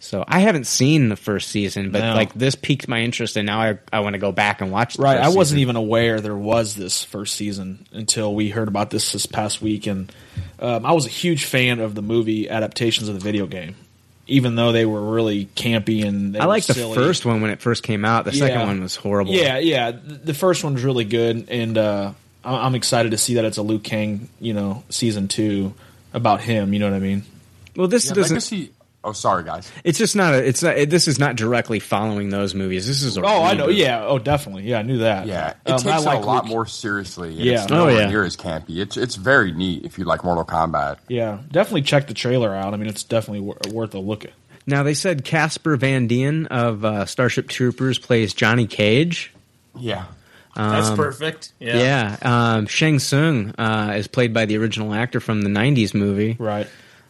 So 0.00 0.22
I 0.28 0.40
haven't 0.40 0.66
seen 0.66 1.08
the 1.08 1.16
first 1.16 1.48
season, 1.48 1.90
but 1.90 2.00
No. 2.00 2.14
like 2.14 2.34
this 2.34 2.54
piqued 2.56 2.88
my 2.88 3.00
interest, 3.00 3.36
and 3.38 3.46
now 3.46 3.60
I 3.60 3.78
I 3.92 4.00
want 4.00 4.12
to 4.14 4.18
go 4.18 4.32
back 4.32 4.60
and 4.60 4.70
watch. 4.70 4.96
The 4.96 5.02
Right, 5.02 5.16
first 5.16 5.24
I 5.24 5.28
wasn't 5.28 5.56
season. 5.56 5.58
even 5.60 5.76
aware 5.76 6.20
there 6.20 6.36
was 6.36 6.74
this 6.74 7.02
first 7.02 7.36
season 7.36 7.86
until 7.92 8.34
we 8.34 8.50
heard 8.50 8.68
about 8.68 8.90
this 8.90 9.12
this 9.12 9.24
past 9.26 9.62
week, 9.62 9.86
and 9.86 10.12
um, 10.60 10.84
I 10.84 10.92
was 10.92 11.06
a 11.06 11.10
huge 11.10 11.44
fan 11.46 11.80
of 11.80 11.94
the 11.94 12.02
movie 12.02 12.50
adaptations 12.50 13.08
of 13.08 13.14
the 13.14 13.20
video 13.20 13.46
game, 13.46 13.76
even 14.26 14.54
though 14.56 14.72
they 14.72 14.86
were 14.86 15.02
really 15.12 15.46
campy 15.54 16.04
and 16.06 16.34
they 16.34 16.38
I 16.40 16.46
like 16.46 16.64
the 16.66 16.74
silly. 16.74 16.94
first 16.94 17.26
one 17.26 17.40
when 17.40 17.50
it 17.50 17.60
first 17.60 17.82
came 17.82 18.04
out. 18.04 18.24
The 18.24 18.32
second 18.32 18.60
one 18.66 18.80
was 18.82 18.96
horrible. 18.96 19.32
Yeah, 19.34 19.58
yeah, 19.58 19.90
the 19.92 20.34
first 20.34 20.64
one 20.64 20.74
was 20.74 20.84
really 20.84 21.04
good, 21.04 21.48
and 21.50 21.76
uh, 21.76 22.12
I- 22.44 22.66
I'm 22.66 22.74
excited 22.74 23.10
to 23.12 23.18
see 23.18 23.34
that 23.34 23.44
it's 23.44 23.58
a 23.58 23.62
Liu 23.62 23.78
Kang, 23.78 24.28
you 24.40 24.52
know, 24.54 24.82
season 24.88 25.28
two 25.28 25.74
about 26.12 26.40
him. 26.40 26.72
You 26.72 26.78
know 26.78 26.88
what 26.90 26.96
I 26.96 27.00
mean? 27.00 27.24
Well, 27.76 27.88
this 27.88 28.06
Yeah, 28.06 28.14
doesn't. 28.14 28.34
legacy. 28.34 28.70
Oh, 29.04 29.12
sorry, 29.12 29.44
guys. 29.44 29.70
It's 29.84 29.98
just 29.98 30.16
not 30.16 30.32
a. 30.34 30.44
It's 30.48 30.62
not. 30.62 30.78
It, 30.78 30.88
this 30.90 31.06
is 31.06 31.18
not 31.18 31.36
directly 31.36 31.78
following 31.78 32.30
those 32.30 32.54
movies. 32.54 32.86
This 32.86 33.02
is 33.02 33.16
a. 33.18 33.22
Oh, 33.22 33.42
I 33.42 33.52
know. 33.54 33.68
Yeah. 33.68 34.04
Oh, 34.06 34.18
definitely. 34.18 34.62
Yeah, 34.64 34.78
I 34.78 34.82
knew 34.82 34.98
that. 34.98 35.26
Yeah, 35.26 35.50
it 35.66 35.70
Um, 35.72 35.78
takes 35.78 35.86
I 35.86 35.98
it 35.98 36.04
like 36.04 36.22
a 36.22 36.26
lot 36.26 36.44
Liu- 36.44 36.50
more 36.50 36.66
seriously. 36.66 37.34
Yeah. 37.34 37.62
it's 37.64 37.70
Oh, 37.70 37.76
nowhere 37.76 38.00
yeah. 38.00 38.08
near 38.08 38.24
as 38.24 38.36
campy. 38.36 38.78
It's 38.78 38.96
it's 38.96 39.16
very 39.16 39.52
neat 39.52 39.84
if 39.84 39.98
you 39.98 40.04
like 40.04 40.24
Mortal 40.24 40.44
Kombat. 40.44 40.96
Yeah, 41.08 41.40
definitely 41.52 41.82
check 41.82 42.06
the 42.06 42.14
trailer 42.14 42.54
out. 42.54 42.72
I 42.72 42.78
mean, 42.78 42.88
it's 42.88 43.04
definitely 43.04 43.40
wor- 43.40 43.58
worth 43.70 43.94
a 43.94 43.98
look 44.00 44.24
at. 44.24 44.32
Now 44.66 44.82
they 44.82 44.94
said 44.94 45.24
Casper 45.24 45.76
Van 45.76 46.06
Dien 46.06 46.46
of 46.46 46.84
uh, 46.86 47.04
Starship 47.04 47.48
Troopers 47.48 47.98
plays 47.98 48.32
Johnny 48.32 48.66
Cage. 48.66 49.30
Yeah, 49.78 50.04
That's 50.56 50.88
Um, 50.88 50.96
perfect. 50.96 51.52
Yeah. 51.60 51.76
Yeah, 51.78 52.16
um, 52.56 52.66
Shang 52.66 52.98
Tsung 53.00 53.50
uh, 53.58 53.92
is 53.96 54.06
played 54.06 54.32
by 54.32 54.46
the 54.46 54.56
original 54.56 54.94
actor 54.94 55.20
from 55.20 55.42
the 55.42 55.50
'90s 55.50 55.92
movie. 55.94 56.36
Right. 56.38 56.66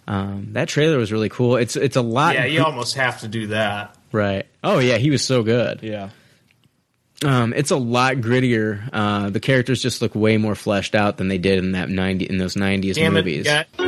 Um, 0.06 0.48
that 0.52 0.68
trailer 0.68 0.98
was 0.98 1.12
really 1.12 1.28
cool. 1.28 1.56
It's 1.56 1.76
it's 1.76 1.96
a 1.96 2.02
lot. 2.02 2.34
Yeah, 2.34 2.44
you 2.44 2.62
almost 2.62 2.94
have 2.96 3.20
to 3.20 3.28
do 3.28 3.48
that. 3.48 3.96
right. 4.12 4.46
Oh 4.62 4.78
yeah, 4.78 4.98
he 4.98 5.10
was 5.10 5.24
so 5.24 5.42
good. 5.42 5.82
Yeah. 5.82 6.10
Um, 7.24 7.54
it's 7.54 7.70
a 7.70 7.76
lot 7.76 8.16
grittier. 8.16 8.88
Uh, 8.92 9.30
the 9.30 9.40
characters 9.40 9.80
just 9.80 10.02
look 10.02 10.14
way 10.14 10.36
more 10.36 10.54
fleshed 10.54 10.94
out 10.94 11.16
than 11.16 11.28
they 11.28 11.38
did 11.38 11.58
in 11.58 11.72
that 11.72 11.88
'90 11.88 12.26
in 12.26 12.38
those 12.38 12.54
'90s 12.54 13.10
movies. 13.12 13.46
it. 13.46 13.66
Got, 13.76 13.86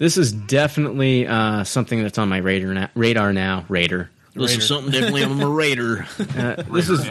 This 0.00 0.16
is 0.16 0.32
definitely 0.32 1.26
uh, 1.26 1.62
something 1.64 2.02
that's 2.02 2.16
on 2.16 2.30
my 2.30 2.38
radar 2.38 2.72
now. 2.72 2.88
Radar 2.94 3.34
now. 3.34 3.66
Radar. 3.68 4.08
This 4.34 4.56
is 4.56 4.66
something 4.66 4.92
definitely 4.92 5.24
on 5.24 5.36
my 5.36 5.44
radar. 5.46 6.06
Uh, 6.18 6.62
this 6.72 6.88
is 6.88 7.06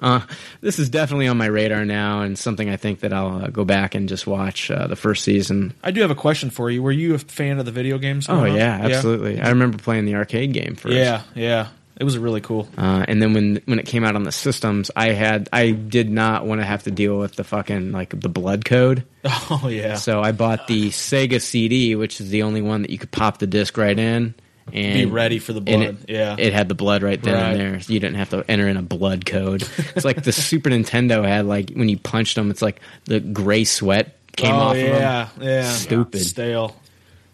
uh, 0.00 0.20
this 0.62 0.78
is 0.78 0.88
definitely 0.88 1.28
on 1.28 1.36
my 1.36 1.44
radar 1.44 1.84
now, 1.84 2.22
and 2.22 2.38
something 2.38 2.70
I 2.70 2.76
think 2.76 3.00
that 3.00 3.12
I'll 3.12 3.44
uh, 3.44 3.48
go 3.48 3.66
back 3.66 3.94
and 3.94 4.08
just 4.08 4.26
watch 4.26 4.70
uh, 4.70 4.86
the 4.86 4.96
first 4.96 5.22
season. 5.22 5.74
I 5.84 5.90
do 5.90 6.00
have 6.00 6.10
a 6.10 6.14
question 6.14 6.48
for 6.48 6.70
you. 6.70 6.82
Were 6.82 6.92
you 6.92 7.14
a 7.14 7.18
fan 7.18 7.58
of 7.58 7.66
the 7.66 7.72
video 7.72 7.98
games? 7.98 8.26
Oh 8.26 8.36
growing 8.36 8.52
up? 8.52 8.58
yeah, 8.58 8.86
absolutely. 8.86 9.38
I 9.38 9.50
remember 9.50 9.76
playing 9.76 10.06
the 10.06 10.14
arcade 10.14 10.54
game 10.54 10.76
first. 10.76 10.94
Yeah, 10.94 11.22
yeah. 11.34 11.68
It 12.00 12.04
was 12.04 12.16
really 12.16 12.40
cool. 12.40 12.66
Uh, 12.78 13.04
and 13.06 13.20
then 13.20 13.34
when 13.34 13.60
when 13.66 13.78
it 13.78 13.86
came 13.86 14.04
out 14.04 14.16
on 14.16 14.22
the 14.24 14.32
systems, 14.32 14.90
I 14.96 15.08
had 15.08 15.50
I 15.52 15.70
did 15.70 16.10
not 16.10 16.46
want 16.46 16.62
to 16.62 16.64
have 16.64 16.82
to 16.84 16.90
deal 16.90 17.18
with 17.18 17.36
the 17.36 17.44
fucking 17.44 17.92
like 17.92 18.18
the 18.18 18.28
blood 18.28 18.64
code. 18.64 19.04
Oh 19.52 19.68
yeah. 19.68 19.96
So 19.96 20.22
I 20.22 20.32
bought 20.32 20.66
the 20.66 20.88
Sega 20.88 21.42
CD, 21.42 21.94
which 21.94 22.20
is 22.20 22.30
the 22.30 22.44
only 22.44 22.62
one 22.62 22.82
that 22.82 22.90
you 22.90 22.96
could 22.98 23.10
pop 23.10 23.38
the 23.38 23.46
disc 23.46 23.76
right 23.76 23.98
in 23.98 24.34
and 24.72 24.94
Be 24.94 25.06
ready 25.06 25.38
for 25.38 25.52
the 25.52 25.60
blood. 25.60 25.80
It, 25.80 25.96
yeah. 26.08 26.36
it 26.38 26.52
had 26.52 26.68
the 26.68 26.74
blood 26.74 27.02
right 27.02 27.20
then 27.22 27.34
Right. 27.34 27.50
and 27.50 27.60
there. 27.60 27.80
So 27.80 27.92
you 27.92 28.00
didn't 28.00 28.16
have 28.16 28.30
to 28.30 28.44
enter 28.48 28.68
in 28.68 28.76
a 28.76 28.82
blood 28.82 29.26
code. 29.26 29.62
it's 29.94 30.04
like 30.04 30.22
the 30.22 30.32
Super 30.32 30.70
Nintendo 30.70 31.26
had 31.26 31.46
like 31.46 31.70
when 31.74 31.88
you 31.88 31.98
punched 31.98 32.36
them, 32.36 32.50
it's 32.50 32.62
like 32.62 32.80
the 33.04 33.20
gray 33.20 33.64
sweat 33.64 34.16
came 34.36 34.54
oh, 34.54 34.58
off 34.58 34.76
yeah, 34.76 34.82
of 34.82 35.34
them. 35.36 35.42
Yeah, 35.42 35.50
yeah. 35.50 35.70
Stupid. 35.72 36.20
Stale. 36.22 36.76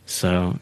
So 0.06 0.58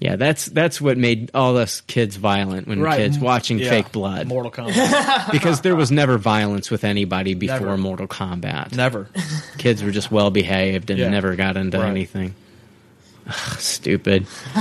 yeah, 0.00 0.16
that's 0.16 0.46
that's 0.46 0.80
what 0.80 0.96
made 0.98 1.30
all 1.34 1.56
us 1.56 1.80
kids 1.82 2.16
violent 2.16 2.68
when 2.68 2.80
Right. 2.80 2.98
kids 2.98 3.18
watching 3.18 3.58
Yeah. 3.58 3.70
fake 3.70 3.92
blood. 3.92 4.26
Mortal 4.28 4.50
Kombat. 4.52 5.30
because 5.32 5.60
there 5.62 5.74
was 5.76 5.90
never 5.90 6.18
violence 6.18 6.70
with 6.70 6.84
anybody 6.84 7.34
before 7.34 7.60
Never. 7.60 7.76
Mortal 7.76 8.06
Kombat. 8.08 8.74
Never. 8.76 9.08
Kids 9.58 9.82
were 9.82 9.90
just 9.90 10.10
well 10.10 10.30
behaved 10.30 10.90
and 10.90 10.98
Yeah. 10.98 11.08
never 11.08 11.34
got 11.36 11.56
into 11.56 11.78
Right. 11.78 11.88
anything. 11.88 12.34
Ugh, 13.26 13.58
Stupid. 13.58 14.26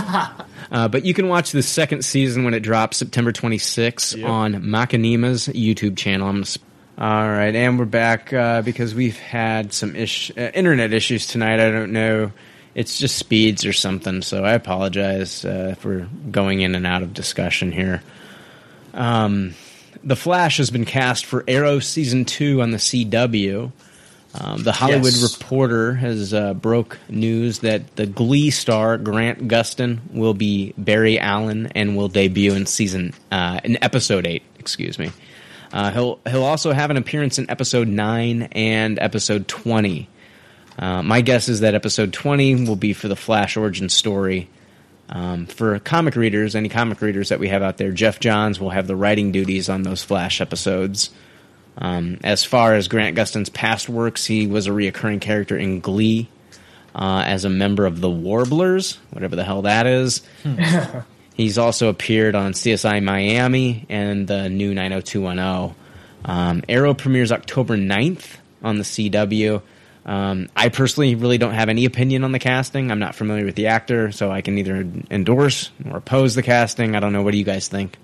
uh, 0.71 0.88
but 0.89 1.05
you 1.05 1.13
can 1.13 1.27
watch 1.27 1.51
the 1.51 1.63
second 1.63 2.03
season 2.03 2.43
when 2.43 2.53
it 2.53 2.61
drops 2.61 2.97
September 2.97 3.31
26 3.31 4.15
Yep. 4.15 4.27
on 4.29 4.69
Machinima's 4.69 5.47
YouTube 5.49 5.95
channel. 5.97 6.27
I'm 6.27 6.35
gonna 6.38 6.45
sp- 6.49 6.65
all 6.99 7.29
right, 7.29 7.55
and 7.55 7.77
we're 7.77 7.85
back 7.85 8.33
uh, 8.33 8.63
because 8.63 8.95
we've 8.95 9.19
had 9.19 9.71
some 9.71 9.95
ish- 9.95 10.31
uh, 10.35 10.49
internet 10.55 10.93
issues 10.93 11.27
tonight. 11.27 11.59
I 11.59 11.69
don't 11.69 11.91
know. 11.93 12.31
It's 12.78 12.99
just 12.99 13.17
speeds 13.17 13.65
or 13.65 13.73
something, 13.73 14.21
so 14.21 14.45
I 14.45 14.53
apologize 14.53 15.43
uh, 15.43 15.73
for 15.80 16.07
going 16.30 16.61
in 16.61 16.75
and 16.75 16.86
out 16.86 17.01
of 17.01 17.11
discussion 17.11 17.71
here. 17.71 18.03
Um, 18.93 19.55
the 20.03 20.15
Flash 20.15 20.57
has 20.57 20.69
been 20.69 20.86
cast 20.86 21.25
for 21.25 21.43
Arrow 21.47 21.80
season 21.80 22.23
two 22.23 22.61
on 22.61 22.69
the 22.69 22.78
CW. 22.78 23.71
Um, 24.39 24.61
the 24.61 24.71
Hollywood 24.73 25.13
Yes. 25.13 25.39
Reporter 25.39 25.95
has 25.95 26.36
uh, 26.36 26.53
broke 26.53 26.99
news 27.09 27.59
that 27.59 27.95
the 27.95 28.05
Glee 28.05 28.51
star 28.51 28.97
Grant 28.99 29.47
Gustin 29.47 29.99
will 30.13 30.36
be 30.36 30.75
Barry 30.78 31.17
Allen 31.19 31.71
and 31.73 31.97
will 31.97 32.09
debut 32.09 32.53
in 32.53 32.67
season 32.67 33.13
uh, 33.32 33.59
in 33.63 33.84
episode 33.84 34.28
eight. 34.28 34.43
Excuse 34.59 34.99
me. 34.99 35.09
Uh, 35.73 35.89
he'll 35.89 36.19
he'll 36.30 36.43
also 36.43 36.73
have 36.73 36.91
an 36.91 36.97
appearance 36.97 37.39
in 37.39 37.49
episode 37.49 37.88
nine 37.88 38.43
and 38.51 38.99
episode 38.99 39.47
twenty. 39.47 40.07
Uh, 40.78 41.01
my 41.01 41.21
guess 41.21 41.49
is 41.49 41.61
that 41.61 41.75
episode 41.75 42.13
twenty 42.13 42.55
will 42.65 42.75
be 42.75 42.93
for 42.93 43.07
the 43.07 43.15
Flash 43.15 43.57
origin 43.57 43.89
story. 43.89 44.49
Um, 45.09 45.45
for 45.45 45.80
comic 45.80 46.15
readers, 46.15 46.55
any 46.55 46.69
comic 46.69 47.01
readers 47.01 47.30
that 47.30 47.39
we 47.39 47.47
have 47.47 47.63
out 47.63 47.78
there, 47.78 47.91
Geoff 47.91 48.19
Johns 48.19 48.59
will 48.59 48.71
have 48.71 48.88
the 48.88 48.95
writing 48.95 49.32
duties 49.32 49.69
on 49.69 49.84
those 49.84 50.03
Flash 50.03 50.41
episodes. 50.41 51.11
Um, 51.78 52.17
as 52.23 52.43
far 52.43 52.73
as 52.73 52.88
Grant 52.88 53.15
Gustin's 53.15 53.49
past 53.49 53.88
works, 53.88 54.25
he 54.25 54.47
was 54.47 54.67
a 54.67 54.71
reoccurring 54.71 55.21
character 55.21 55.57
in 55.57 55.80
Glee 55.80 56.28
uh, 56.95 57.23
as 57.25 57.45
a 57.45 57.49
member 57.49 57.86
of 57.86 58.01
the 58.01 58.09
Warblers, 58.09 58.97
whatever 59.11 59.36
the 59.36 59.43
hell 59.43 59.61
that 59.61 59.86
is. 59.86 60.21
He's 61.36 61.59
also 61.59 61.89
appeared 61.89 62.34
on 62.34 62.53
CSI 62.53 63.03
Miami 63.03 63.86
and 63.89 64.28
the 64.28 64.49
new 64.49 64.73
90210. 64.73 65.75
Um, 66.25 66.63
Arrow 66.67 66.95
premieres 66.95 67.32
October 67.32 67.78
9th 67.78 68.38
on 68.63 68.78
the 68.78 68.84
CW. 68.84 69.61
Um, 70.07 70.47
I 70.55 70.69
personally 70.69 71.15
really 71.15 71.37
don't 71.37 71.53
have 71.53 71.67
any 71.67 71.83
opinion 71.83 72.23
on 72.23 72.31
the 72.31 72.39
casting. 72.39 72.91
I'm 72.91 72.99
not 72.99 73.13
familiar 73.13 73.43
with 73.43 73.55
the 73.55 73.67
actor, 73.67 74.11
so 74.13 74.31
I 74.31 74.41
can 74.41 74.55
neither 74.55 74.87
endorse 75.11 75.69
or 75.89 75.97
oppose 75.97 76.33
the 76.33 76.43
casting. 76.43 76.95
I 76.95 77.01
don't 77.01 77.11
know. 77.11 77.23
What 77.23 77.31
do 77.31 77.37
you 77.37 77.43
guys 77.43 77.67
think? 77.67 77.97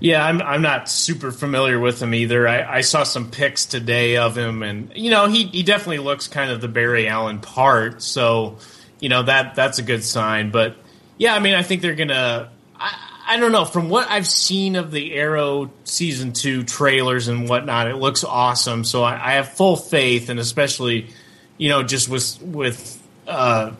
Yeah, 0.00 0.24
I'm 0.24 0.42
I'm 0.42 0.62
not 0.62 0.88
super 0.88 1.30
familiar 1.30 1.78
with 1.78 2.02
him 2.02 2.12
either. 2.12 2.46
I, 2.46 2.78
I 2.78 2.80
saw 2.82 3.02
some 3.04 3.30
pics 3.30 3.66
today 3.66 4.16
of 4.16 4.36
him, 4.36 4.62
and 4.62 4.92
you 4.94 5.10
know 5.10 5.26
he 5.26 5.44
he 5.44 5.62
definitely 5.62 5.98
looks 5.98 6.28
kind 6.28 6.50
of 6.50 6.60
the 6.60 6.68
Barry 6.68 7.08
Allen 7.08 7.40
part. 7.40 8.02
So 8.02 8.58
you 8.98 9.08
know 9.08 9.22
that 9.22 9.54
that's 9.54 9.78
a 9.78 9.82
good 9.82 10.04
sign. 10.04 10.50
But 10.50 10.76
yeah, 11.18 11.34
I 11.34 11.38
mean 11.38 11.54
I 11.54 11.62
think 11.62 11.82
they're 11.82 11.94
gonna. 11.94 12.50
I, 12.76 13.09
I 13.30 13.36
don't 13.36 13.52
know. 13.52 13.64
From 13.64 13.90
what 13.90 14.10
I've 14.10 14.26
seen 14.26 14.74
of 14.74 14.90
the 14.90 15.14
Arrow 15.14 15.70
season 15.84 16.32
two 16.32 16.64
trailers 16.64 17.28
and 17.28 17.48
whatnot, 17.48 17.86
it 17.86 17.94
looks 17.94 18.24
awesome. 18.24 18.82
So 18.82 19.04
I, 19.04 19.12
I 19.12 19.32
have 19.34 19.52
full 19.52 19.76
faith, 19.76 20.30
and 20.30 20.40
especially 20.40 21.10
you 21.56 21.68
know 21.68 21.84
just 21.84 22.08
with 22.08 22.42
with 22.42 23.00
uh, 23.28 23.70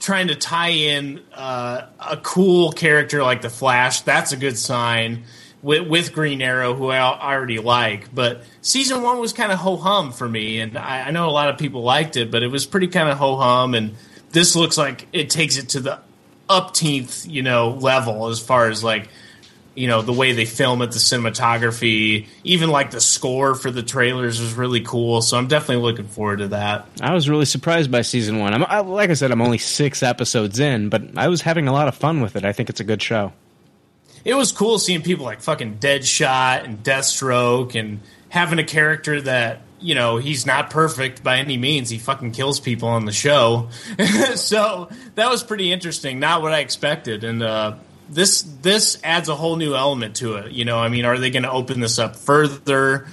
trying 0.00 0.28
to 0.28 0.34
tie 0.34 0.70
in 0.70 1.20
uh, 1.34 1.82
a 2.00 2.16
cool 2.16 2.72
character 2.72 3.22
like 3.22 3.42
the 3.42 3.50
Flash. 3.50 4.00
That's 4.00 4.32
a 4.32 4.36
good 4.38 4.56
sign 4.56 5.24
with, 5.60 5.86
with 5.86 6.14
Green 6.14 6.40
Arrow, 6.40 6.72
who 6.72 6.88
I 6.88 7.00
already 7.00 7.58
like. 7.58 8.14
But 8.14 8.44
season 8.62 9.02
one 9.02 9.18
was 9.18 9.34
kind 9.34 9.52
of 9.52 9.58
ho 9.58 9.76
hum 9.76 10.10
for 10.10 10.26
me, 10.26 10.60
and 10.60 10.78
I, 10.78 11.08
I 11.08 11.10
know 11.10 11.28
a 11.28 11.32
lot 11.32 11.50
of 11.50 11.58
people 11.58 11.82
liked 11.82 12.16
it, 12.16 12.30
but 12.30 12.42
it 12.42 12.48
was 12.48 12.64
pretty 12.64 12.88
kind 12.88 13.10
of 13.10 13.18
ho 13.18 13.36
hum. 13.36 13.74
And 13.74 13.94
this 14.30 14.56
looks 14.56 14.78
like 14.78 15.06
it 15.12 15.28
takes 15.28 15.58
it 15.58 15.68
to 15.70 15.80
the 15.80 16.00
upteenth, 16.48 17.26
you 17.28 17.42
know, 17.42 17.70
level 17.70 18.28
as 18.28 18.40
far 18.40 18.68
as 18.68 18.84
like 18.84 19.08
you 19.76 19.86
know 19.86 20.02
the 20.02 20.12
way 20.12 20.32
they 20.32 20.46
film 20.46 20.82
it, 20.82 20.90
the 20.90 20.98
cinematography, 20.98 22.26
even 22.42 22.70
like 22.70 22.90
the 22.90 23.00
score 23.00 23.54
for 23.54 23.70
the 23.70 23.82
trailers 23.82 24.40
is 24.40 24.54
really 24.54 24.80
cool. 24.80 25.22
So 25.22 25.36
I'm 25.36 25.46
definitely 25.46 25.84
looking 25.84 26.08
forward 26.08 26.38
to 26.38 26.48
that. 26.48 26.88
I 27.00 27.14
was 27.14 27.28
really 27.28 27.44
surprised 27.44 27.90
by 27.90 28.02
season 28.02 28.38
one. 28.38 28.54
I'm, 28.54 28.64
I, 28.64 28.80
like 28.80 29.10
I 29.10 29.14
said, 29.14 29.30
I'm 29.30 29.42
only 29.42 29.58
six 29.58 30.02
episodes 30.02 30.58
in, 30.58 30.88
but 30.88 31.16
I 31.16 31.28
was 31.28 31.42
having 31.42 31.68
a 31.68 31.72
lot 31.72 31.88
of 31.88 31.94
fun 31.94 32.22
with 32.22 32.34
it. 32.34 32.44
I 32.44 32.52
think 32.52 32.70
it's 32.70 32.80
a 32.80 32.84
good 32.84 33.02
show. 33.02 33.32
It 34.24 34.34
was 34.34 34.50
cool 34.50 34.80
seeing 34.80 35.02
people 35.02 35.24
like 35.24 35.40
fucking 35.40 35.78
Deadshot 35.78 36.64
and 36.64 36.82
Deathstroke 36.82 37.78
and 37.78 38.00
having 38.28 38.58
a 38.58 38.64
character 38.64 39.20
that 39.20 39.60
you 39.80 39.94
know 39.94 40.16
he's 40.16 40.46
not 40.46 40.70
perfect 40.70 41.22
by 41.22 41.38
any 41.38 41.56
means. 41.56 41.90
He 41.90 41.98
fucking 41.98 42.32
kills 42.32 42.60
people 42.60 42.88
on 42.88 43.04
the 43.04 43.12
show, 43.12 43.68
so 44.34 44.88
that 45.14 45.30
was 45.30 45.42
pretty 45.42 45.72
interesting. 45.72 46.20
Not 46.20 46.42
what 46.42 46.52
I 46.52 46.60
expected, 46.60 47.24
and 47.24 47.42
uh, 47.42 47.76
this 48.08 48.42
this 48.42 48.98
adds 49.02 49.28
a 49.28 49.34
whole 49.34 49.56
new 49.56 49.74
element 49.74 50.16
to 50.16 50.36
it. 50.36 50.52
You 50.52 50.64
know, 50.64 50.78
I 50.78 50.88
mean, 50.88 51.04
are 51.04 51.18
they 51.18 51.30
going 51.30 51.44
to 51.44 51.50
open 51.50 51.80
this 51.80 51.98
up 51.98 52.16
further? 52.16 53.06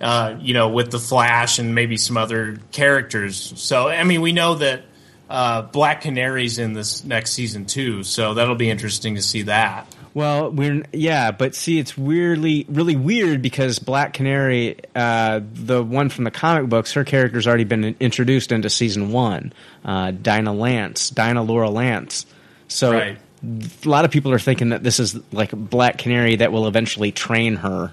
Uh, 0.00 0.36
you 0.38 0.54
know, 0.54 0.68
with 0.68 0.92
the 0.92 0.98
Flash 1.00 1.58
and 1.58 1.74
maybe 1.74 1.96
some 1.96 2.16
other 2.16 2.60
characters. 2.70 3.52
So, 3.60 3.88
I 3.88 4.04
mean, 4.04 4.20
we 4.20 4.30
know 4.30 4.54
that 4.54 4.84
uh, 5.28 5.62
Black 5.62 6.02
Canary's 6.02 6.58
in 6.58 6.72
this 6.72 7.02
next 7.04 7.32
season 7.32 7.66
too, 7.66 8.04
so 8.04 8.34
that'll 8.34 8.54
be 8.54 8.70
interesting 8.70 9.16
to 9.16 9.22
see 9.22 9.42
that. 9.42 9.92
Well, 10.14 10.50
we're 10.50 10.82
yeah, 10.92 11.30
but 11.30 11.54
see, 11.54 11.78
it's 11.78 11.96
weirdly 11.96 12.66
really 12.68 12.96
weird 12.96 13.42
because 13.42 13.78
Black 13.78 14.14
Canary, 14.14 14.76
uh, 14.94 15.40
the 15.52 15.82
one 15.82 16.08
from 16.08 16.24
the 16.24 16.30
comic 16.30 16.68
books, 16.68 16.92
her 16.94 17.04
character's 17.04 17.46
already 17.46 17.64
been 17.64 17.94
introduced 18.00 18.50
into 18.50 18.70
season 18.70 19.12
one. 19.12 19.52
Uh, 19.84 20.10
Dinah 20.10 20.52
Lance, 20.54 21.10
Dinah 21.10 21.42
Laura 21.42 21.70
Lance. 21.70 22.26
So 22.68 22.92
Right. 22.92 23.18
a 23.44 23.88
lot 23.88 24.04
of 24.04 24.10
people 24.10 24.32
are 24.32 24.38
thinking 24.38 24.70
that 24.70 24.82
this 24.82 24.98
is 24.98 25.18
like 25.32 25.52
Black 25.52 25.98
Canary 25.98 26.36
that 26.36 26.52
will 26.52 26.66
eventually 26.66 27.12
train 27.12 27.56
her. 27.56 27.92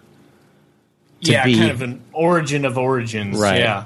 to 1.24 1.32
yeah, 1.32 1.46
be- 1.46 1.58
kind 1.58 1.72
of 1.72 1.82
an 1.82 2.02
origin 2.14 2.66
of 2.66 2.78
origins. 2.78 3.38
Right. 3.40 3.60
Yeah. 3.60 3.86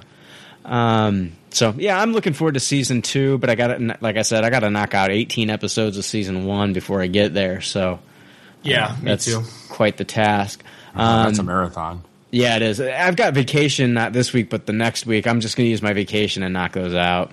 Um, 0.66 1.32
so 1.52 1.74
yeah, 1.78 2.00
I'm 2.00 2.12
looking 2.14 2.34
forward 2.34 2.54
to 2.56 2.60
season 2.60 3.02
two, 3.02 3.38
but 3.38 3.50
I 3.50 3.56
got 3.56 4.02
like 4.02 4.18
I 4.18 4.22
said, 4.22 4.44
I 4.44 4.50
got 4.50 4.60
to 4.62 4.70
knock 4.70 4.94
out 4.94 5.10
18 5.12 5.50
episodes 5.50 5.98
of 5.98 6.06
season 6.06 6.46
one 6.46 6.74
before 6.74 7.02
I 7.02 7.08
get 7.08 7.34
there. 7.34 7.62
So 7.62 8.00
Yeah, 8.64 8.96
me 9.02 9.12
that's 9.12 9.26
too. 9.26 9.44
quite 9.70 9.98
the 9.98 10.06
task. 10.06 10.64
Uh, 10.96 11.26
that's 11.26 11.38
a 11.38 11.42
Um, 11.42 11.46
marathon. 11.48 12.04
Yeah, 12.32 12.58
it 12.58 12.62
is. 12.62 12.80
I've 12.82 13.16
got 13.16 13.34
vacation 13.34 13.94
not 13.94 14.14
this 14.14 14.34
week, 14.34 14.50
but 14.50 14.66
the 14.66 14.74
next 14.74 15.06
week. 15.06 15.26
I'm 15.28 15.40
just 15.40 15.56
going 15.58 15.66
to 15.66 15.72
use 15.72 15.82
my 15.82 15.94
vacation 15.94 16.44
and 16.44 16.54
knock 16.54 16.74
those 16.74 16.94
out. 16.94 17.32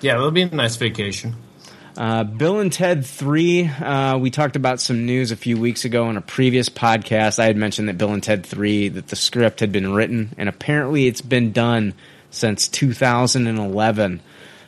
Yeah, 0.00 0.14
it'll 0.16 0.30
be 0.30 0.42
a 0.42 0.46
nice 0.54 0.76
vacation. 0.76 1.34
Uh, 1.96 2.24
Bill 2.24 2.60
and 2.60 2.72
Ted 2.72 3.04
3, 3.04 3.66
uh, 3.66 4.16
we 4.18 4.30
talked 4.30 4.56
about 4.56 4.80
some 4.80 5.04
news 5.06 5.32
a 5.32 5.36
few 5.36 5.58
weeks 5.58 5.84
ago 5.84 6.08
in 6.08 6.16
a 6.16 6.20
previous 6.22 6.68
podcast. 6.68 7.38
I 7.38 7.46
had 7.46 7.56
mentioned 7.56 7.88
that 7.88 7.98
Bill 7.98 8.12
and 8.12 8.22
Ted 8.22 8.44
3, 8.46 8.88
that 8.90 9.08
the 9.08 9.16
script 9.16 9.60
had 9.60 9.72
been 9.72 9.92
written, 9.92 10.30
and 10.38 10.48
apparently 10.48 11.06
it's 11.06 11.20
been 11.20 11.52
done 11.52 11.94
since 12.30 12.68
2011. 12.68 14.20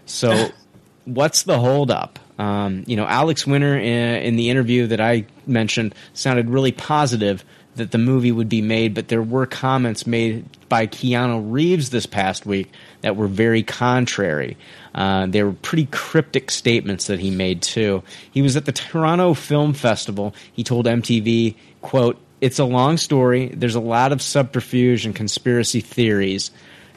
So, 0.06 0.48
what's 1.04 1.44
the 1.44 1.58
holdup? 1.58 2.18
Um, 2.42 2.82
you 2.88 2.96
know, 2.96 3.06
Alex 3.06 3.46
Winter 3.46 3.78
in, 3.78 4.16
in 4.22 4.36
the 4.36 4.50
interview 4.50 4.88
that 4.88 5.00
I 5.00 5.26
mentioned 5.46 5.94
sounded 6.12 6.50
really 6.50 6.72
positive 6.72 7.44
that 7.76 7.92
the 7.92 7.98
movie 7.98 8.32
would 8.32 8.48
be 8.48 8.60
made, 8.60 8.94
but 8.94 9.06
there 9.06 9.22
were 9.22 9.46
comments 9.46 10.08
made 10.08 10.44
by 10.68 10.88
Keanu 10.88 11.52
Reeves 11.52 11.90
this 11.90 12.04
past 12.04 12.44
week 12.44 12.72
that 13.02 13.14
were 13.14 13.28
very 13.28 13.62
contrary. 13.62 14.56
Uh, 14.92 15.26
they 15.26 15.44
were 15.44 15.52
pretty 15.52 15.86
cryptic 15.86 16.50
statements 16.50 17.06
that 17.06 17.20
he 17.20 17.30
made 17.30 17.62
too. 17.62 18.02
He 18.32 18.42
was 18.42 18.56
at 18.56 18.64
the 18.64 18.72
Toronto 18.72 19.34
Film 19.34 19.72
Festival. 19.72 20.34
He 20.52 20.64
told 20.64 20.86
MTV, 20.86 21.54
"quote 21.80 22.20
It's 22.40 22.58
a 22.58 22.64
long 22.64 22.96
story. 22.96 23.52
There's 23.54 23.76
a 23.76 23.80
lot 23.80 24.10
of 24.10 24.20
subterfuge 24.20 25.06
and 25.06 25.14
conspiracy 25.14 25.80
theories." 25.80 26.50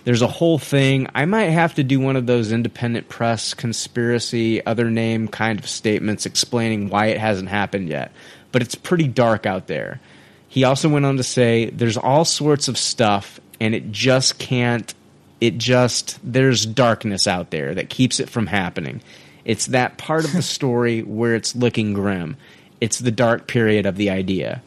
There's 0.05 0.21
a 0.21 0.27
whole 0.27 0.59
thing. 0.59 1.07
I 1.15 1.25
might 1.25 1.49
have 1.49 1.75
to 1.75 1.83
do 1.83 1.99
one 1.99 2.15
of 2.15 2.27
those 2.27 2.51
independent 2.51 3.09
press 3.09 3.55
conspiracy, 3.55 4.63
other 4.65 4.91
name 4.91 5.27
kind 5.27 5.59
of 5.59 5.67
statements 5.67 6.27
explaining 6.27 6.89
why 6.89 7.07
it 7.07 7.17
hasn't 7.19 7.49
happened 7.49 7.89
yet. 7.89 8.11
But 8.51 8.61
it's 8.61 8.75
pretty 8.75 9.07
dark 9.07 9.47
out 9.47 9.65
there. 9.65 9.99
He 10.47 10.63
also 10.63 10.89
went 10.89 11.05
on 11.05 11.17
to 11.17 11.23
say 11.23 11.71
there's 11.71 11.97
all 11.97 12.23
sorts 12.23 12.67
of 12.67 12.77
stuff 12.77 13.39
and 13.59 13.73
it 13.73 13.91
just 13.91 14.37
can't 14.37 14.93
it 15.41 15.57
just 15.57 16.17
there's 16.23 16.65
darkness 16.65 17.27
out 17.27 17.51
there 17.51 17.73
that 17.73 17.89
keeps 17.89 18.19
it 18.19 18.29
from 18.29 18.47
happening. 18.47 19.01
It's 19.43 19.65
that 19.67 19.97
part 19.97 20.23
of 20.23 20.33
the 20.33 20.41
story 20.55 21.01
where 21.01 21.35
it's 21.35 21.55
looking 21.55 21.93
grim. 21.93 22.37
It's 22.79 22.99
the 22.99 23.11
dark 23.11 23.47
period 23.47 23.85
of 23.85 23.97
the 23.97 24.11
idea. 24.11 24.61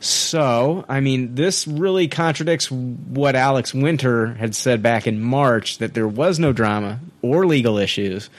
So, 0.00 0.84
I 0.88 1.00
mean, 1.00 1.34
this 1.34 1.68
really 1.68 2.08
contradicts 2.08 2.70
what 2.70 3.36
Alex 3.36 3.74
Winter 3.74 4.32
had 4.34 4.54
said 4.54 4.82
back 4.82 5.06
in 5.06 5.20
March 5.20 5.78
that 5.78 5.92
there 5.92 6.08
was 6.08 6.38
no 6.38 6.52
drama 6.52 7.00
or 7.20 7.46
legal 7.46 7.76
issues. 7.76 8.30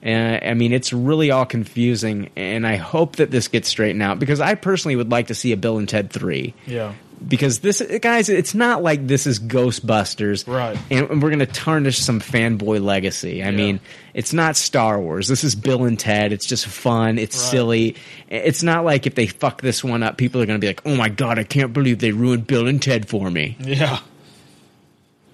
And 0.00 0.42
I 0.44 0.54
mean, 0.54 0.72
it's 0.72 0.92
really 0.92 1.30
all 1.30 1.46
confusing, 1.46 2.30
and 2.34 2.66
I 2.66 2.74
hope 2.74 3.16
that 3.16 3.30
this 3.30 3.46
gets 3.46 3.68
straightened 3.68 4.02
out 4.02 4.18
because 4.18 4.40
I 4.40 4.56
personally 4.56 4.96
would 4.96 5.12
like 5.12 5.28
to 5.28 5.34
see 5.34 5.52
a 5.52 5.56
Bill 5.56 5.78
and 5.78 5.88
Ted 5.88 6.10
3 6.10 6.54
Yeah. 6.66 6.94
Because 7.28 7.60
this 7.60 7.80
guys 8.00 8.28
it's 8.28 8.54
not 8.54 8.82
like 8.82 9.06
this 9.06 9.26
is 9.26 9.38
ghostbusters. 9.40 10.46
Right. 10.46 10.78
and, 10.90 11.22
we're 11.22 11.30
going 11.30 11.38
to 11.40 11.46
tarnish 11.46 11.98
some 11.98 12.20
fanboy 12.20 12.82
legacy. 12.82 13.42
I 13.42 13.50
mean 13.50 13.80
it's 14.14 14.32
not 14.32 14.56
star 14.56 15.00
wars. 15.00 15.28
This 15.28 15.42
is 15.44 15.54
bill 15.54 15.84
and 15.84 15.98
ted. 15.98 16.32
It's 16.32 16.46
just 16.46 16.66
fun. 16.66 17.18
It's 17.18 17.36
Right. 17.36 17.50
silly. 17.50 17.96
It's 18.28 18.62
not 18.62 18.84
like 18.84 19.06
if 19.06 19.14
they 19.14 19.26
fuck 19.26 19.62
this 19.62 19.82
one 19.82 20.02
up 20.02 20.16
people 20.16 20.40
are 20.42 20.46
going 20.46 20.60
to 20.60 20.64
be 20.64 20.68
like 20.68 20.82
oh 20.84 20.96
my 20.96 21.08
god 21.08 21.38
i 21.38 21.44
can't 21.44 21.72
believe 21.72 21.98
they 21.98 22.12
ruined 22.12 22.46
bill 22.46 22.66
and 22.66 22.80
ted 22.82 23.08
for 23.08 23.30
me. 23.30 23.56
Yeah. 23.60 24.00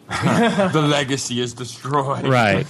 the 0.73 0.87
legacy 0.89 1.39
is 1.41 1.53
destroyed. 1.53 2.27
Right. 2.27 2.67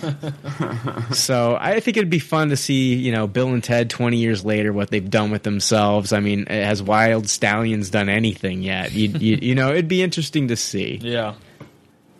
so 1.12 1.56
I 1.60 1.78
think 1.78 1.96
it'd 1.96 2.10
be 2.10 2.18
fun 2.18 2.48
to 2.48 2.56
see, 2.56 2.94
you 2.94 3.12
know, 3.12 3.28
Bill 3.28 3.48
and 3.48 3.62
Ted 3.62 3.90
20 3.90 4.16
years 4.16 4.44
later, 4.44 4.72
what 4.72 4.90
they've 4.90 5.08
done 5.08 5.30
with 5.30 5.44
themselves. 5.44 6.12
I 6.12 6.18
mean, 6.18 6.46
has 6.46 6.82
Wild 6.82 7.28
Stallions 7.28 7.90
done 7.90 8.08
anything 8.08 8.62
yet? 8.62 8.90
You, 8.90 9.08
you, 9.10 9.38
you 9.40 9.54
know, 9.54 9.70
it'd 9.70 9.86
be 9.86 10.02
interesting 10.02 10.48
to 10.48 10.56
see. 10.56 10.98
Yeah. 11.00 11.34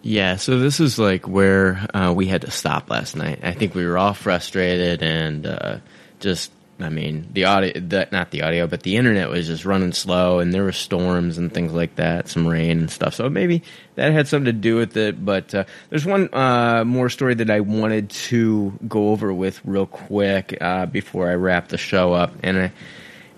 Yeah, 0.03 0.37
so 0.37 0.61
this 0.61 0.79
is 0.79 1.01
like 1.01 1.27
where 1.27 1.85
uh, 1.93 2.13
we 2.15 2.27
had 2.27 2.43
to 2.43 2.53
stop 2.53 2.89
last 2.89 3.17
night. 3.17 3.41
I 3.43 3.53
think 3.53 3.75
we 3.75 3.85
were 3.85 3.99
all 3.99 4.15
frustrated 4.15 5.03
and 5.03 5.45
uh, 5.45 5.79
just, 6.21 6.53
I 6.81 6.91
mean, 6.91 7.29
the 7.33 7.47
audio, 7.47 7.73
the, 7.73 8.09
not 8.13 8.31
the 8.31 8.43
audio, 8.43 8.69
but 8.69 8.83
the 8.83 8.97
internet 8.97 9.29
was 9.29 9.49
just 9.49 9.65
running 9.65 9.93
slow 9.93 10.39
and 10.39 10.55
there 10.55 10.63
were 10.63 10.73
storms 10.73 11.37
and 11.37 11.53
things 11.53 11.73
like 11.73 11.97
that, 11.97 12.29
some 12.29 12.47
rain 12.47 12.79
and 12.79 12.91
stuff. 12.91 13.15
So 13.15 13.29
maybe 13.29 13.65
that 13.97 14.13
had 14.13 14.29
something 14.29 14.47
to 14.47 14.53
do 14.53 14.77
with 14.77 14.97
it. 14.97 15.25
But 15.25 15.53
uh, 15.55 15.65
there's 15.91 16.07
one 16.07 16.33
uh, 16.33 16.85
more 16.85 17.09
story 17.09 17.35
that 17.35 17.51
I 17.51 17.61
wanted 17.61 18.11
to 18.11 18.79
go 18.87 19.09
over 19.09 19.35
with 19.35 19.61
real 19.65 19.87
quick 19.87 20.57
uh, 20.61 20.87
before 20.87 21.29
I 21.29 21.35
wrap 21.35 21.69
the 21.69 21.79
show 21.79 22.13
up. 22.13 22.33
And 22.45 22.59
I, 22.59 22.73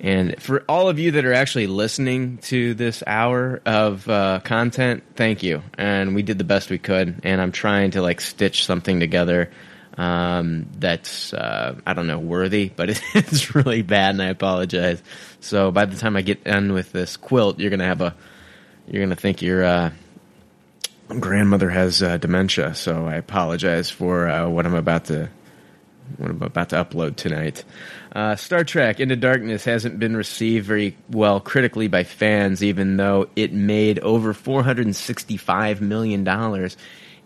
and 0.00 0.40
for 0.40 0.64
all 0.68 0.88
of 0.88 0.98
you 0.98 1.12
that 1.12 1.24
are 1.24 1.32
actually 1.32 1.66
listening 1.66 2.38
to 2.38 2.74
this 2.74 3.02
hour 3.06 3.60
of 3.64 4.08
uh, 4.08 4.40
content, 4.44 5.02
thank 5.14 5.42
you. 5.42 5.62
And 5.78 6.14
we 6.14 6.22
did 6.22 6.36
the 6.36 6.44
best 6.44 6.68
we 6.68 6.78
could. 6.78 7.20
And 7.22 7.40
I'm 7.40 7.52
trying 7.52 7.92
to 7.92 8.02
like 8.02 8.20
stitch 8.20 8.66
something 8.66 9.00
together 9.00 9.50
um, 9.96 10.66
that's 10.78 11.32
uh, 11.32 11.76
I 11.84 11.94
don't 11.94 12.06
know 12.06 12.18
worthy, 12.18 12.68
but 12.68 12.90
it's 13.14 13.54
really 13.54 13.82
bad, 13.82 14.10
and 14.10 14.22
I 14.22 14.26
apologize. 14.26 15.02
So 15.40 15.70
by 15.70 15.84
the 15.86 15.96
time 15.96 16.16
I 16.16 16.22
get 16.22 16.44
done 16.44 16.72
with 16.72 16.92
this 16.92 17.16
quilt, 17.16 17.58
you're 17.58 17.70
gonna 17.70 17.86
have 17.86 18.00
a 18.00 18.14
you're 18.88 19.02
gonna 19.02 19.16
think 19.16 19.42
your 19.42 19.64
uh, 19.64 19.90
grandmother 21.08 21.70
has 21.70 22.02
uh, 22.02 22.16
dementia. 22.18 22.74
So 22.74 23.06
I 23.06 23.16
apologize 23.16 23.90
for 23.90 24.28
uh, 24.28 24.48
what 24.48 24.66
I'm 24.66 24.74
about 24.74 25.06
to 25.06 25.28
what 26.16 26.30
I'm 26.30 26.42
about 26.42 26.70
to 26.70 26.84
upload 26.84 27.16
tonight. 27.16 27.64
Uh, 28.12 28.34
Star 28.36 28.64
Trek 28.64 29.00
Into 29.00 29.16
Darkness 29.16 29.64
hasn't 29.64 29.98
been 29.98 30.16
received 30.16 30.66
very 30.66 30.96
well 31.08 31.40
critically 31.40 31.88
by 31.88 32.04
fans, 32.04 32.62
even 32.64 32.96
though 32.96 33.28
it 33.36 33.52
made 33.52 34.00
over 34.00 34.34
$465 34.34 35.80
million 35.80 36.24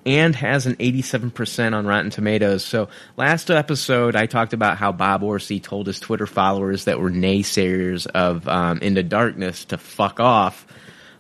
and 0.07 0.37
has 0.37 0.67
an 0.67 0.77
87% 0.77 1.75
on 1.75 1.87
Rotten 1.87 2.11
Tomatoes. 2.11 2.65
So, 2.65 2.89
last 3.17 3.51
episode, 3.51 4.17
I 4.17 4.27
talked 4.27 4.53
about 4.53 4.77
how 4.77 4.93
Bob 4.93 5.23
Orci 5.23 5.63
told 5.63 5.87
his 5.87 6.01
Twitter 6.01 6.27
followers 6.27 6.85
that 6.85 7.01
were 7.01 7.11
naysayers 7.11 8.07
of 8.07 8.47
um, 8.49 8.79
Into 8.79 9.03
Darkness 9.03 9.65
to 9.67 9.79
fuck 9.79 10.21
off. 10.21 10.67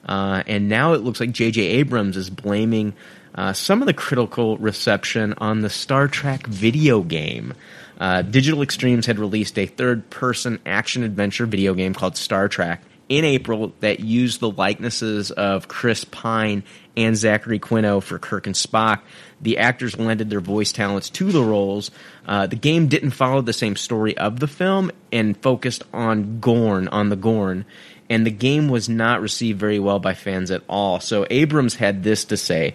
Uh, 0.06 0.42
and 0.46 0.68
now 0.68 0.92
it 0.92 1.02
looks 1.02 1.20
like 1.20 1.32
J.J. 1.32 1.62
Abrams 1.62 2.16
is 2.16 2.28
blaming 2.28 2.92
uh, 3.34 3.52
some 3.52 3.82
of 3.82 3.86
the 3.86 3.94
critical 3.94 4.58
reception 4.58 5.34
on 5.38 5.62
the 5.62 5.70
Star 5.70 6.08
Trek 6.08 6.46
video 6.46 7.02
game. 7.02 7.54
Uh, 7.98 8.22
Digital 8.22 8.62
Extremes 8.62 9.06
had 9.06 9.18
released 9.18 9.58
a 9.58 9.66
third 9.66 10.10
person 10.10 10.58
action 10.66 11.04
adventure 11.04 11.46
video 11.46 11.74
game 11.74 11.94
called 11.94 12.16
Star 12.16 12.48
Trek 12.48 12.82
in 13.08 13.24
April 13.24 13.72
that 13.80 14.00
used 14.00 14.40
the 14.40 14.50
likenesses 14.50 15.30
of 15.30 15.68
Chris 15.68 16.04
Pine 16.04 16.64
and 16.96 17.16
Zachary 17.16 17.58
Quinto 17.58 18.00
for 18.00 18.18
Kirk 18.18 18.46
and 18.46 18.54
Spock. 18.54 19.00
The 19.40 19.58
actors 19.58 19.98
lended 19.98 20.30
their 20.30 20.40
voice 20.40 20.72
talents 20.72 21.10
to 21.10 21.30
the 21.30 21.42
roles. 21.42 21.90
Uh, 22.26 22.46
the 22.46 22.56
game 22.56 22.88
didn't 22.88 23.10
follow 23.10 23.42
the 23.42 23.52
same 23.52 23.76
story 23.76 24.16
of 24.16 24.40
the 24.40 24.46
film 24.46 24.90
and 25.12 25.36
focused 25.36 25.82
on 25.92 26.40
Gorn, 26.40 26.88
on 26.88 27.08
the 27.08 27.16
Gorn, 27.16 27.66
and 28.08 28.26
the 28.26 28.30
game 28.30 28.68
was 28.68 28.88
not 28.88 29.20
received 29.20 29.58
very 29.58 29.78
well 29.78 29.98
by 29.98 30.14
fans 30.14 30.50
at 30.50 30.62
all. 30.68 31.00
So 31.00 31.26
Abrams 31.30 31.76
had 31.76 32.02
this 32.02 32.24
to 32.26 32.36
say. 32.36 32.74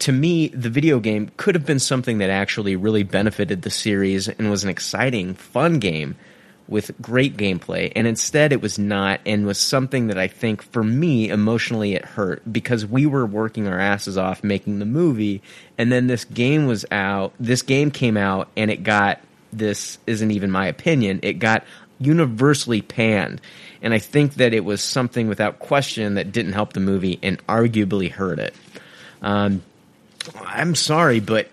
To 0.00 0.12
me, 0.12 0.48
the 0.48 0.68
video 0.68 1.00
game 1.00 1.30
could 1.38 1.54
have 1.54 1.64
been 1.64 1.78
something 1.78 2.18
that 2.18 2.28
actually 2.28 2.76
really 2.76 3.02
benefited 3.02 3.62
the 3.62 3.70
series 3.70 4.28
and 4.28 4.50
was 4.50 4.62
an 4.62 4.68
exciting, 4.68 5.34
fun 5.34 5.78
game 5.78 6.16
with 6.68 6.90
great 7.00 7.36
gameplay, 7.36 7.92
and 7.94 8.06
instead 8.06 8.52
it 8.52 8.60
was 8.60 8.78
not, 8.78 9.20
and 9.24 9.46
was 9.46 9.58
something 9.58 10.08
that 10.08 10.18
I 10.18 10.28
think 10.28 10.62
for 10.62 10.82
me 10.82 11.28
emotionally 11.28 11.94
it 11.94 12.04
hurt 12.04 12.42
because 12.50 12.84
we 12.84 13.06
were 13.06 13.26
working 13.26 13.68
our 13.68 13.78
asses 13.78 14.18
off 14.18 14.42
making 14.42 14.78
the 14.78 14.84
movie, 14.86 15.42
and 15.78 15.92
then 15.92 16.06
this 16.06 16.24
game 16.24 16.66
was 16.66 16.84
out. 16.90 17.32
This 17.38 17.62
game 17.62 17.90
came 17.90 18.16
out, 18.16 18.48
and 18.56 18.70
it 18.70 18.82
got 18.82 19.20
this 19.52 19.98
isn't 20.06 20.30
even 20.30 20.50
my 20.50 20.66
opinion. 20.66 21.20
It 21.22 21.34
got 21.34 21.64
universally 22.00 22.82
panned, 22.82 23.40
and 23.80 23.94
I 23.94 23.98
think 23.98 24.34
that 24.34 24.52
it 24.52 24.64
was 24.64 24.82
something 24.82 25.28
without 25.28 25.58
question 25.58 26.14
that 26.14 26.32
didn't 26.32 26.52
help 26.52 26.72
the 26.72 26.80
movie 26.80 27.18
and 27.22 27.44
arguably 27.46 28.10
hurt 28.10 28.38
it. 28.38 28.54
Um, 29.22 29.62
I'm 30.44 30.74
sorry, 30.74 31.20
but 31.20 31.48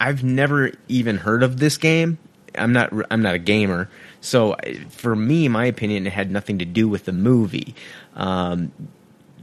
I've 0.00 0.24
never 0.24 0.72
even 0.88 1.16
heard 1.16 1.42
of 1.42 1.58
this 1.58 1.76
game. 1.76 2.18
I'm 2.54 2.72
not. 2.72 2.92
I'm 3.10 3.22
not 3.22 3.34
a 3.34 3.38
gamer. 3.38 3.88
So 4.26 4.56
for 4.88 5.14
me, 5.14 5.46
my 5.48 5.66
opinion, 5.66 6.06
it 6.06 6.12
had 6.12 6.32
nothing 6.32 6.58
to 6.58 6.64
do 6.64 6.88
with 6.88 7.04
the 7.04 7.12
movie. 7.12 7.76
Um, 8.14 8.72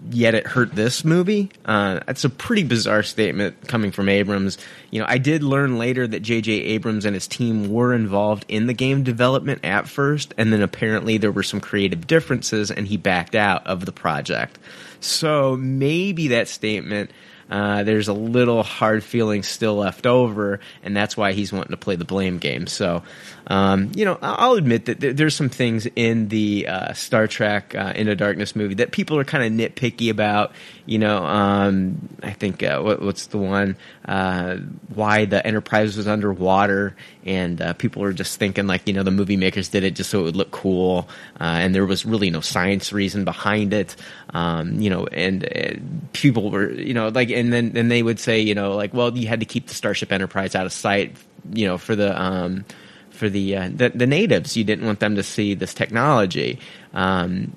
yet 0.09 0.35
it 0.35 0.45
hurt 0.45 0.75
this 0.75 1.05
movie. 1.05 1.49
Uh, 1.63 2.01
that's 2.05 2.25
a 2.25 2.29
pretty 2.29 2.63
bizarre 2.63 3.01
statement 3.01 3.67
coming 3.69 3.91
from 3.91 4.09
Abrams. 4.09 4.57
You 4.91 4.99
know, 4.99 5.05
I 5.07 5.19
did 5.19 5.41
learn 5.41 5.77
later 5.77 6.05
that 6.05 6.19
J.J. 6.19 6.51
Abrams 6.51 7.05
and 7.05 7.13
his 7.13 7.27
team 7.27 7.71
were 7.71 7.93
involved 7.93 8.45
in 8.49 8.67
the 8.67 8.73
game 8.73 9.03
development 9.03 9.63
at 9.63 9.87
first, 9.87 10.33
and 10.37 10.51
then 10.51 10.61
apparently 10.61 11.17
there 11.17 11.31
were 11.31 11.43
some 11.43 11.61
creative 11.61 12.05
differences, 12.05 12.69
and 12.69 12.85
he 12.85 12.97
backed 12.97 13.35
out 13.35 13.65
of 13.65 13.85
the 13.85 13.93
project. 13.93 14.59
So 14.99 15.55
maybe 15.55 16.27
that 16.29 16.49
statement. 16.49 17.11
Uh, 17.53 17.83
there's 17.83 18.07
a 18.07 18.13
little 18.13 18.63
hard 18.63 19.03
feeling 19.03 19.43
still 19.43 19.75
left 19.75 20.07
over, 20.07 20.59
and 20.81 20.97
that's 20.97 21.15
why 21.15 21.33
he's 21.33 21.53
wanting 21.53 21.69
to 21.69 21.77
play 21.77 21.95
the 21.95 22.03
blame 22.03 22.39
game. 22.39 22.65
So, 22.65 23.03
um, 23.45 23.91
you 23.93 24.05
know, 24.05 24.17
I'll 24.23 24.53
admit 24.53 24.85
that 24.85 24.99
there's 24.99 25.35
some 25.35 25.49
things 25.49 25.85
in 25.95 26.29
the 26.29 26.67
uh, 26.67 26.93
Star 26.93 27.27
Trek 27.27 27.75
uh, 27.75 27.93
Into 27.95 28.15
Darkness 28.15 28.55
movie 28.55 28.73
that 28.75 28.91
people 28.91 29.19
are 29.19 29.23
kind 29.23 29.43
of 29.43 29.51
nitpicky 29.51 30.09
about. 30.09 30.53
You 30.87 30.97
know, 30.97 31.23
um, 31.23 32.09
I 32.23 32.31
think 32.31 32.63
uh, 32.63 32.81
what, 32.81 33.03
what's 33.03 33.27
the 33.27 33.37
one? 33.37 33.77
Uh, 34.03 34.57
why 34.95 35.25
the 35.25 35.45
Enterprise 35.45 35.95
was 35.95 36.07
underwater, 36.07 36.95
and 37.23 37.61
people 37.77 38.03
are 38.03 38.13
just 38.13 38.39
thinking 38.39 38.65
like, 38.65 38.87
you 38.87 38.93
know, 38.93 39.03
the 39.03 39.11
movie 39.11 39.37
makers 39.37 39.69
did 39.69 39.83
it 39.83 39.91
just 39.91 40.09
so 40.09 40.21
it 40.21 40.23
would 40.23 40.35
look 40.35 40.49
cool, 40.49 41.07
and 41.39 41.75
there 41.75 41.85
was 41.85 42.03
really 42.03 42.31
no 42.31 42.41
science 42.41 42.91
reason 42.91 43.25
behind 43.25 43.73
it. 43.73 43.95
Um, 44.33 44.81
you 44.81 44.89
know, 44.89 45.05
and 45.07 46.09
people 46.13 46.49
were, 46.49 46.71
you 46.71 46.93
know, 46.93 47.09
like, 47.09 47.29
and 47.29 47.53
then 47.53 47.71
then 47.71 47.87
they 47.87 48.01
would 48.01 48.19
say, 48.19 48.39
you 48.39 48.55
know, 48.55 48.75
like, 48.75 48.93
well, 48.93 49.15
you 49.15 49.27
had 49.27 49.39
to 49.41 49.45
keep 49.45 49.67
the 49.67 49.75
Starship 49.75 50.11
Enterprise 50.11 50.55
out 50.55 50.65
of 50.65 50.73
sight, 50.73 51.15
you 51.53 51.67
know, 51.67 51.77
for 51.77 51.95
the 51.95 52.19
um, 52.19 52.65
for 53.11 53.29
the, 53.29 53.55
uh, 53.55 53.69
the, 53.73 53.89
the 53.89 54.07
natives. 54.07 54.57
You 54.57 54.63
didn't 54.63 54.85
want 54.85 54.99
them 54.99 55.15
to 55.15 55.23
see 55.23 55.53
this 55.53 55.73
technology. 55.73 56.59
Um, 56.93 57.55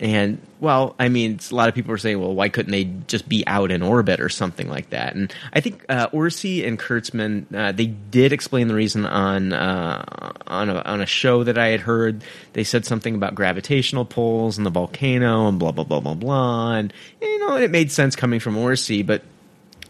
and 0.00 0.40
well, 0.58 0.96
I 0.98 1.08
mean, 1.08 1.38
a 1.50 1.54
lot 1.54 1.68
of 1.68 1.74
people 1.74 1.92
are 1.92 1.98
saying, 1.98 2.18
well, 2.18 2.34
why 2.34 2.48
couldn't 2.48 2.72
they 2.72 2.84
just 3.06 3.28
be 3.28 3.46
out 3.46 3.70
in 3.70 3.80
orbit 3.82 4.20
or 4.20 4.28
something 4.28 4.68
like 4.68 4.90
that? 4.90 5.14
And 5.14 5.32
I 5.52 5.60
think 5.60 5.84
uh, 5.88 6.08
Orci 6.08 6.66
and 6.66 6.78
Kurtzman 6.78 7.54
uh, 7.54 7.72
they 7.72 7.86
did 7.86 8.32
explain 8.32 8.66
the 8.66 8.74
reason 8.74 9.06
on 9.06 9.52
uh, 9.52 10.32
on 10.46 10.70
a, 10.70 10.80
on 10.82 11.00
a 11.00 11.06
show 11.06 11.44
that 11.44 11.58
I 11.58 11.68
had 11.68 11.80
heard. 11.80 12.24
They 12.54 12.64
said 12.64 12.84
something 12.84 13.14
about 13.14 13.34
gravitational 13.34 14.04
pulls 14.04 14.56
and 14.56 14.66
the 14.66 14.70
volcano 14.70 15.48
and 15.48 15.58
blah 15.58 15.72
blah 15.72 15.84
blah 15.84 16.00
blah 16.00 16.14
blah. 16.14 16.74
And 16.74 16.92
you 17.20 17.38
know, 17.38 17.56
it 17.56 17.70
made 17.70 17.92
sense 17.92 18.16
coming 18.16 18.40
from 18.40 18.56
Orci, 18.56 19.06
but 19.06 19.22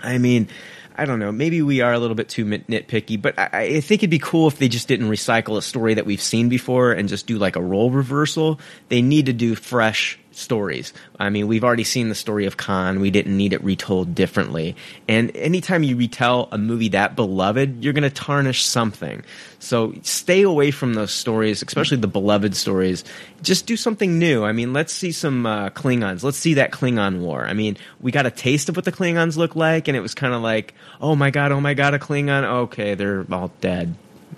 I 0.03 0.19
mean. 0.19 0.49
I 0.97 1.07
don't 1.07 1.19
know. 1.19 1.33
Maybe 1.33 1.61
we 1.61 1.81
are 1.81 1.93
a 1.93 1.99
little 1.99 2.15
bit 2.15 2.29
too 2.29 2.45
nitpicky, 2.45 3.21
but 3.21 3.37
I, 3.39 3.49
I, 3.53 3.81
think 3.81 4.01
it'd 4.03 4.11
be 4.11 4.21
cool 4.21 4.47
if 4.47 4.59
they 4.59 4.69
just 4.69 4.87
didn't 4.87 5.09
recycle 5.09 5.57
a 5.57 5.63
story 5.63 5.95
that 5.95 6.07
we've 6.07 6.21
seen 6.21 6.49
before 6.49 6.93
and 6.93 7.09
just 7.09 7.27
do 7.27 7.37
like 7.37 7.57
a 7.57 7.63
role 7.63 7.91
reversal. 7.91 8.61
They 8.91 9.03
need 9.03 9.27
to 9.27 9.33
do 9.33 9.57
fresh 9.57 10.19
stories. 10.37 10.93
I 11.19 11.31
mean, 11.31 11.47
we've 11.47 11.65
already 11.65 11.85
seen 11.85 12.09
the 12.09 12.15
story 12.15 12.47
of 12.47 12.57
Khan. 12.57 13.01
We 13.01 13.11
didn't 13.11 13.37
need 13.37 13.53
it 13.53 13.63
retold 13.63 14.15
differently. 14.15 14.77
And 15.09 15.35
anytime 15.37 15.83
you 15.83 15.97
retell 15.97 16.49
a 16.53 16.59
movie 16.59 16.89
that 16.91 17.17
beloved, 17.17 17.83
you're 17.83 17.93
going 17.93 18.03
to 18.03 18.11
tarnish 18.11 18.65
something. 18.65 19.25
So 19.59 19.95
stay 20.03 20.43
away 20.43 20.71
from 20.71 20.95
those 20.95 21.13
stories, 21.13 21.63
especially 21.63 21.97
the 21.99 22.07
beloved 22.07 22.55
stories. 22.55 23.05
Just 23.43 23.67
do 23.67 23.77
something 23.77 24.19
new. 24.19 24.45
I 24.45 24.53
mean, 24.53 24.73
let's 24.73 24.93
see 24.93 25.13
some 25.13 25.47
uh, 25.47 25.71
Klingons. 25.71 26.23
Let's 26.23 26.37
see 26.37 26.55
that 26.55 26.71
Klingon 26.71 27.21
war. 27.21 27.47
I 27.47 27.55
mean, 27.55 27.77
we 28.01 28.13
got 28.13 28.27
a 28.27 28.31
taste 28.31 28.69
of 28.69 28.77
what 28.77 28.85
the 28.85 28.93
Klingons 28.93 29.37
look 29.37 29.57
like, 29.57 29.89
and 29.89 29.97
it 29.97 30.01
was 30.01 30.15
kind 30.15 30.35
of 30.35 30.43
like, 30.43 30.75
oh 31.01 31.17
my 31.17 31.31
god, 31.31 31.53
oh 31.53 31.61
my 31.61 31.75
god, 31.75 31.95
a 31.95 31.99
Klingon. 31.99 32.45
Okay, 32.45 32.95
they're 32.95 33.27
all 33.33 33.53
dead. 33.61 33.95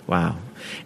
Wow. 0.07 0.37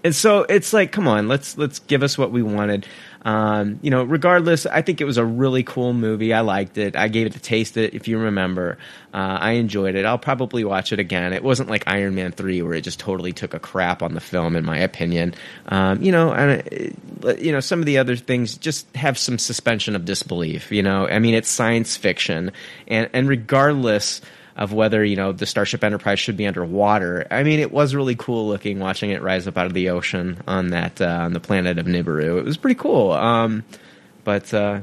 And 0.03 0.15
so 0.15 0.43
it's 0.43 0.73
like, 0.73 0.91
come 0.91 1.07
on, 1.07 1.27
let's 1.27 1.57
let's 1.57 1.79
give 1.79 2.03
us 2.03 2.17
what 2.17 2.31
we 2.31 2.41
wanted. 2.41 2.87
Um, 3.23 3.79
you 3.81 3.91
know, 3.91 4.03
regardless, 4.03 4.65
I 4.65 4.81
think 4.81 4.99
it 4.99 5.05
was 5.05 5.17
a 5.17 5.25
really 5.25 5.63
cool 5.63 5.93
movie. 5.93 6.33
I 6.33 6.41
liked 6.41 6.77
it. 6.77 6.95
I 6.95 7.07
gave 7.07 7.27
it 7.27 7.33
to 7.33 7.39
taste 7.39 7.77
it, 7.77 7.93
if 7.93 8.07
you 8.07 8.17
remember. 8.17 8.77
Uh, 9.13 9.37
I 9.39 9.51
enjoyed 9.53 9.95
it. 9.95 10.05
I'll 10.05 10.17
probably 10.17 10.63
watch 10.63 10.91
it 10.91 10.99
again. 10.99 11.33
It 11.33 11.43
wasn't 11.43 11.69
like 11.69 11.83
Iron 11.87 12.15
Man 12.15 12.31
3 12.31 12.61
where 12.63 12.73
it 12.73 12.81
just 12.81 12.99
totally 12.99 13.33
took 13.33 13.53
a 13.53 13.59
crap 13.59 14.01
on 14.01 14.13
the 14.13 14.19
film, 14.19 14.55
in 14.55 14.65
my 14.65 14.79
opinion. 14.79 15.35
Um, 15.67 16.01
you 16.01 16.11
know, 16.11 16.33
and, 16.33 16.95
uh, 17.23 17.35
you 17.35 17.51
know, 17.51 17.59
some 17.59 17.79
of 17.79 17.85
the 17.85 17.99
other 17.99 18.15
things 18.15 18.57
just 18.57 18.93
have 18.95 19.17
some 19.17 19.37
suspension 19.37 19.95
of 19.95 20.05
disbelief, 20.05 20.71
you 20.71 20.81
know. 20.81 21.07
I 21.07 21.19
mean, 21.19 21.35
it's 21.35 21.49
science 21.49 21.95
fiction. 21.97 22.51
And, 22.87 23.09
and 23.13 23.27
regardless, 23.29 24.21
of 24.61 24.71
whether 24.71 25.03
you 25.03 25.15
know 25.15 25.31
the 25.31 25.47
Starship 25.47 25.83
Enterprise 25.83 26.19
should 26.19 26.37
be 26.37 26.45
underwater. 26.45 27.25
I 27.31 27.41
mean, 27.41 27.59
it 27.59 27.71
was 27.71 27.95
really 27.95 28.15
cool 28.15 28.47
looking 28.47 28.77
watching 28.77 29.09
it 29.09 29.23
rise 29.23 29.47
up 29.47 29.57
out 29.57 29.65
of 29.65 29.73
the 29.73 29.89
ocean 29.89 30.39
on 30.47 30.69
that 30.69 31.01
uh, 31.01 31.07
on 31.07 31.33
the 31.33 31.39
planet 31.39 31.79
of 31.79 31.87
Nibiru. 31.87 32.37
It 32.37 32.45
was 32.45 32.57
pretty 32.57 32.75
cool. 32.75 33.11
Um, 33.11 33.63
but 34.23 34.53
uh, 34.53 34.81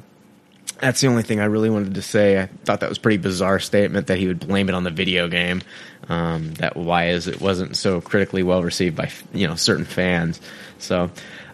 that's 0.81 1.01
the 1.01 1.07
only 1.07 1.22
thing 1.22 1.39
I 1.39 1.45
really 1.45 1.70
wanted 1.70 1.95
to 1.95 2.03
say. 2.03 2.41
I 2.41 2.47
thought 2.47 2.81
that 2.81 2.89
was 2.89 2.99
pretty 2.99 3.18
bizarre 3.18 3.61
statement 3.61 4.09
that 4.09 4.18
he 4.18 4.26
would 4.26 4.41
blame 4.41 4.68
it 4.68 4.74
on 4.74 4.83
the 4.83 4.91
video 4.91 5.29
game. 5.29 5.62
Um, 6.09 6.55
that 6.55 6.76
why 6.76 7.11
is 7.11 7.29
it 7.29 7.41
wasn't 7.41 7.77
so 7.77 8.01
critically 8.01 8.43
well 8.43 8.65
received 8.65 8.97
by 8.97 9.12
you 9.32 9.47
know 9.47 9.55
certain 9.55 9.85
fans. 9.85 10.40
So, 10.78 11.09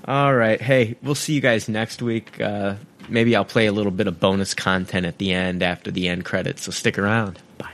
all 0.09 0.35
right, 0.35 0.62
hey, 0.62 0.97
we'll 1.03 1.15
see 1.15 1.35
you 1.35 1.43
guys 1.43 1.69
next 1.69 2.01
week. 2.01 2.40
Uh, 2.40 2.77
maybe 3.07 3.36
I'll 3.36 3.44
play 3.44 3.66
a 3.66 3.73
little 3.73 3.93
bit 3.93 4.07
of 4.07 4.19
bonus 4.19 4.55
content 4.55 5.05
at 5.05 5.19
the 5.19 5.35
end 5.35 5.62
after 5.62 5.90
the 5.90 6.09
end 6.09 6.24
credits. 6.24 6.62
So 6.62 6.70
stick 6.70 6.99
around. 6.99 7.39
Bye. 7.59 7.74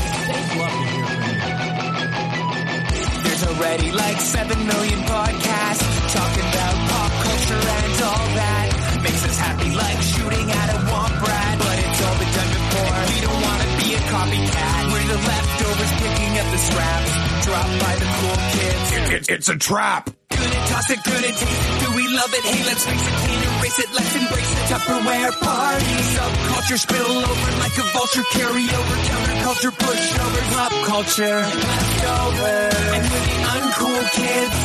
There's 3.23 3.43
already 3.47 3.91
like 3.91 4.19
7 4.19 4.67
million 4.67 4.99
podcasts 5.03 5.83
talking 6.13 6.47
about 6.53 6.75
pop 6.89 7.11
culture 7.25 7.61
and 7.61 7.93
all 8.01 8.27
that. 8.39 8.67
Makes 9.03 9.23
us 9.25 9.37
happy 9.37 9.71
like 9.75 9.99
shooting 10.01 10.47
at 10.51 10.67
a 10.75 10.79
womp 10.89 11.15
rat, 11.21 11.55
but 11.57 11.77
it's 11.79 11.99
all 12.05 12.17
been 12.21 12.33
done 12.33 12.51
before. 12.57 12.93
And 13.01 13.09
we 13.13 13.19
don't 13.25 13.41
want 13.41 13.59
to 13.61 13.69
be 13.81 13.89
a 13.95 14.01
copycat. 14.13 14.81
We're 14.91 15.07
the 15.09 15.19
leftovers 15.29 15.93
picking 16.01 16.31
up 16.41 16.47
the 16.51 16.61
scraps 16.69 17.11
dropped 17.45 17.75
by 17.81 17.93
the 18.01 18.07
cool 18.17 18.37
kids. 18.55 18.87
It, 18.91 19.13
it, 19.13 19.29
it's 19.29 19.49
a 19.49 19.57
trap. 19.57 20.09
Good 20.41 20.53
and 20.57 20.65
toss 20.73 20.89
it, 20.89 21.03
good 21.03 21.23
and 21.23 21.37
taste 21.37 21.69
it. 21.69 21.79
Do 21.85 21.87
we 21.93 22.05
love 22.17 22.33
it? 22.33 22.43
Hey, 22.49 22.65
let's 22.65 22.81
face 22.81 23.05
it, 23.05 23.15
can't 23.21 23.43
erase 23.45 23.77
it. 23.77 23.89
Let's 23.93 24.13
embrace 24.17 24.49
the 24.57 24.63
Tupperware 24.73 25.33
party. 25.37 25.95
Subculture 26.17 26.79
spill 26.81 27.13
over 27.29 27.51
like 27.61 27.77
a 27.77 27.85
vulture. 27.93 28.25
Carry 28.33 28.65
over 28.65 28.95
counterculture, 29.05 29.73
pushover, 29.77 30.41
pop 30.57 30.73
culture, 30.89 31.39
leftover. 31.45 32.57
And 32.89 33.03
we're 33.05 33.27
the 33.29 33.37
uncool 33.53 34.01
kids. 34.17 34.57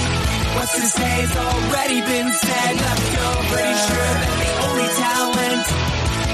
What's 0.57 0.75
to 0.81 0.87
say 0.89 1.05
say's 1.05 1.37
already 1.37 2.01
been 2.01 2.31
said. 2.33 2.73
Leftover. 2.81 3.53
Pretty 3.53 3.77
sure 3.85 4.13
that 4.17 4.35
the 4.41 4.53
only 4.65 4.89
talent 5.05 5.67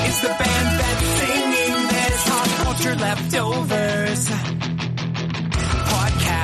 is 0.06 0.16
the 0.22 0.32
band 0.38 0.68
that's 0.78 1.06
singing 1.18 1.78
this. 1.90 2.18
Pop 2.30 2.48
culture 2.62 2.94
leftovers. 2.94 4.22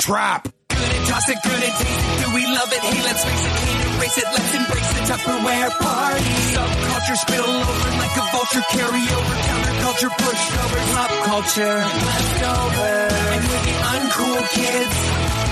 Trap. 0.00 0.48
Good 0.68 0.92
and 0.92 1.06
toss 1.08 1.28
it, 1.28 1.38
good 1.42 1.62
and 1.62 1.74
taste 1.80 2.04
it. 2.04 2.16
Do 2.20 2.34
we 2.34 2.44
love 2.44 2.70
it? 2.72 2.80
Hey, 2.84 3.00
let's 3.02 3.22
face 3.24 3.44
it, 3.46 3.52
can't 3.56 3.80
erase 3.96 4.18
it. 4.18 4.28
Let's 4.28 4.52
embrace 4.54 4.90
the 4.92 5.02
Tupperware 5.08 5.70
party. 5.80 6.32
Subculture 6.52 7.16
spill 7.16 7.48
over 7.48 7.90
like 7.96 8.16
a 8.16 8.24
vulture. 8.32 8.64
Carry 8.76 9.04
over 9.08 9.34
counterculture, 9.46 10.12
pushover, 10.20 10.80
pop 10.92 11.12
culture, 11.24 11.76
leftover. 11.80 12.92
And 13.32 13.42
we're 13.48 13.64
the 13.64 13.76
uncool 13.96 14.40
kids. 14.52 14.96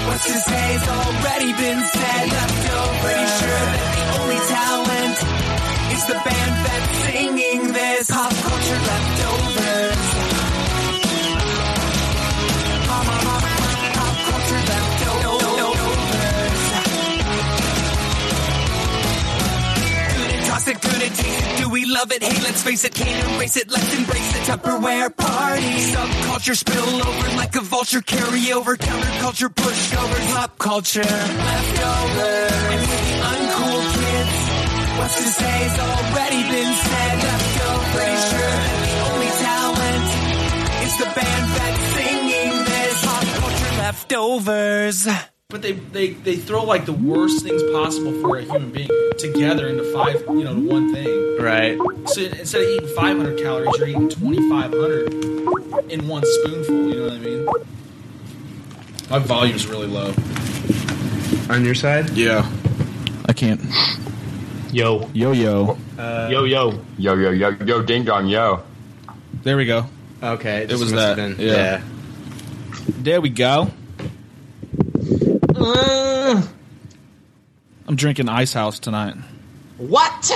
What's 0.04 0.26
to 0.28 0.38
say's 0.44 0.84
already 0.92 1.52
been 1.56 1.80
said. 1.80 2.24
Leftover. 2.28 3.00
Pretty 3.00 3.28
sure 3.40 3.64
that 3.72 3.88
the 3.96 4.04
only 4.20 4.40
talent 4.52 5.16
is 5.96 6.02
the 6.04 6.18
band 6.20 6.54
that's 6.68 6.92
singing 7.08 7.72
this. 7.72 8.10
Pop 8.10 8.32
culture 8.32 8.80
leftovers. 8.92 9.43
It, 20.68 20.84
and 20.84 21.14
taste 21.14 21.46
it. 21.46 21.58
Do 21.62 21.68
we 21.70 21.84
love 21.84 22.12
it? 22.12 22.22
Hey, 22.22 22.42
let's 22.42 22.62
face 22.62 22.84
it, 22.84 22.94
can't 22.94 23.34
erase 23.34 23.56
it. 23.56 23.70
Let's 23.70 23.94
embrace 23.96 24.32
the 24.32 24.38
Tupperware 24.50 25.14
party. 25.16 25.62
Subculture 25.92 26.56
spill 26.56 27.02
over 27.06 27.36
like 27.36 27.54
a 27.56 27.60
vulture. 27.60 28.00
Carry 28.00 28.52
over 28.52 28.76
counterculture, 28.76 29.48
pushover, 29.48 30.34
pop 30.34 30.58
culture, 30.58 31.02
leftover. 31.02 32.32
And 32.74 32.82
the 32.82 33.00
uncool 33.30 33.82
kids. 33.94 34.36
What's 34.98 35.16
to 35.16 35.28
say's 35.28 35.78
already 35.78 36.42
been 36.54 36.72
said. 36.74 37.16
Leftover. 37.24 37.98
Pretty 37.98 38.18
sure 38.30 38.54
that 38.64 38.78
the 38.84 38.94
only 39.10 39.30
talent 39.44 40.08
is 40.86 40.94
the 40.98 41.08
band 41.16 41.46
that's 41.56 41.84
singing 41.94 42.54
this. 42.64 43.04
Pop 43.04 43.24
culture 43.40 43.74
leftovers. 43.82 45.33
But 45.54 45.62
they, 45.62 45.70
they, 45.70 46.08
they 46.08 46.34
throw 46.34 46.64
like 46.64 46.84
the 46.84 46.92
worst 46.92 47.44
things 47.44 47.62
possible 47.72 48.10
for 48.20 48.38
a 48.38 48.42
human 48.42 48.72
being 48.72 48.88
together 49.18 49.68
into 49.68 49.84
five, 49.92 50.20
you 50.30 50.42
know, 50.42 50.52
one 50.52 50.92
thing. 50.92 51.38
Right. 51.40 51.78
So 52.08 52.22
instead 52.22 52.62
of 52.62 52.68
eating 52.70 52.88
500 52.96 53.38
calories, 53.38 53.78
you're 53.78 53.86
eating 53.86 54.08
2,500 54.08 55.92
in 55.92 56.08
one 56.08 56.24
spoonful. 56.26 56.74
You 56.74 56.94
know 56.96 57.02
what 57.04 57.12
I 57.12 57.18
mean? 57.18 57.46
My 59.08 59.20
volume's 59.20 59.68
really 59.68 59.86
low. 59.86 60.12
On 61.54 61.64
your 61.64 61.76
side? 61.76 62.10
Yeah. 62.10 62.50
I 63.28 63.32
can't. 63.32 63.60
Yo. 64.72 65.08
Yo 65.12 65.30
yo. 65.30 65.78
Uh, 65.96 66.30
yo 66.32 66.42
yo. 66.42 66.80
Yo 66.98 67.14
yo 67.14 67.30
yo 67.30 67.50
yo 67.64 67.80
ding 67.80 68.02
dong 68.02 68.26
yo. 68.26 68.64
There 69.44 69.56
we 69.56 69.66
go. 69.66 69.86
Okay. 70.20 70.64
It 70.64 70.68
this 70.68 70.80
was 70.80 70.90
that. 70.90 71.16
have 71.16 71.36
been- 71.38 71.46
yeah. 71.48 71.80
There 72.88 73.20
we 73.20 73.28
go. 73.28 73.70
Uh, 75.66 76.42
I'm 77.88 77.96
drinking 77.96 78.28
Ice 78.28 78.52
House 78.52 78.78
tonight. 78.78 79.16
What? 79.78 80.30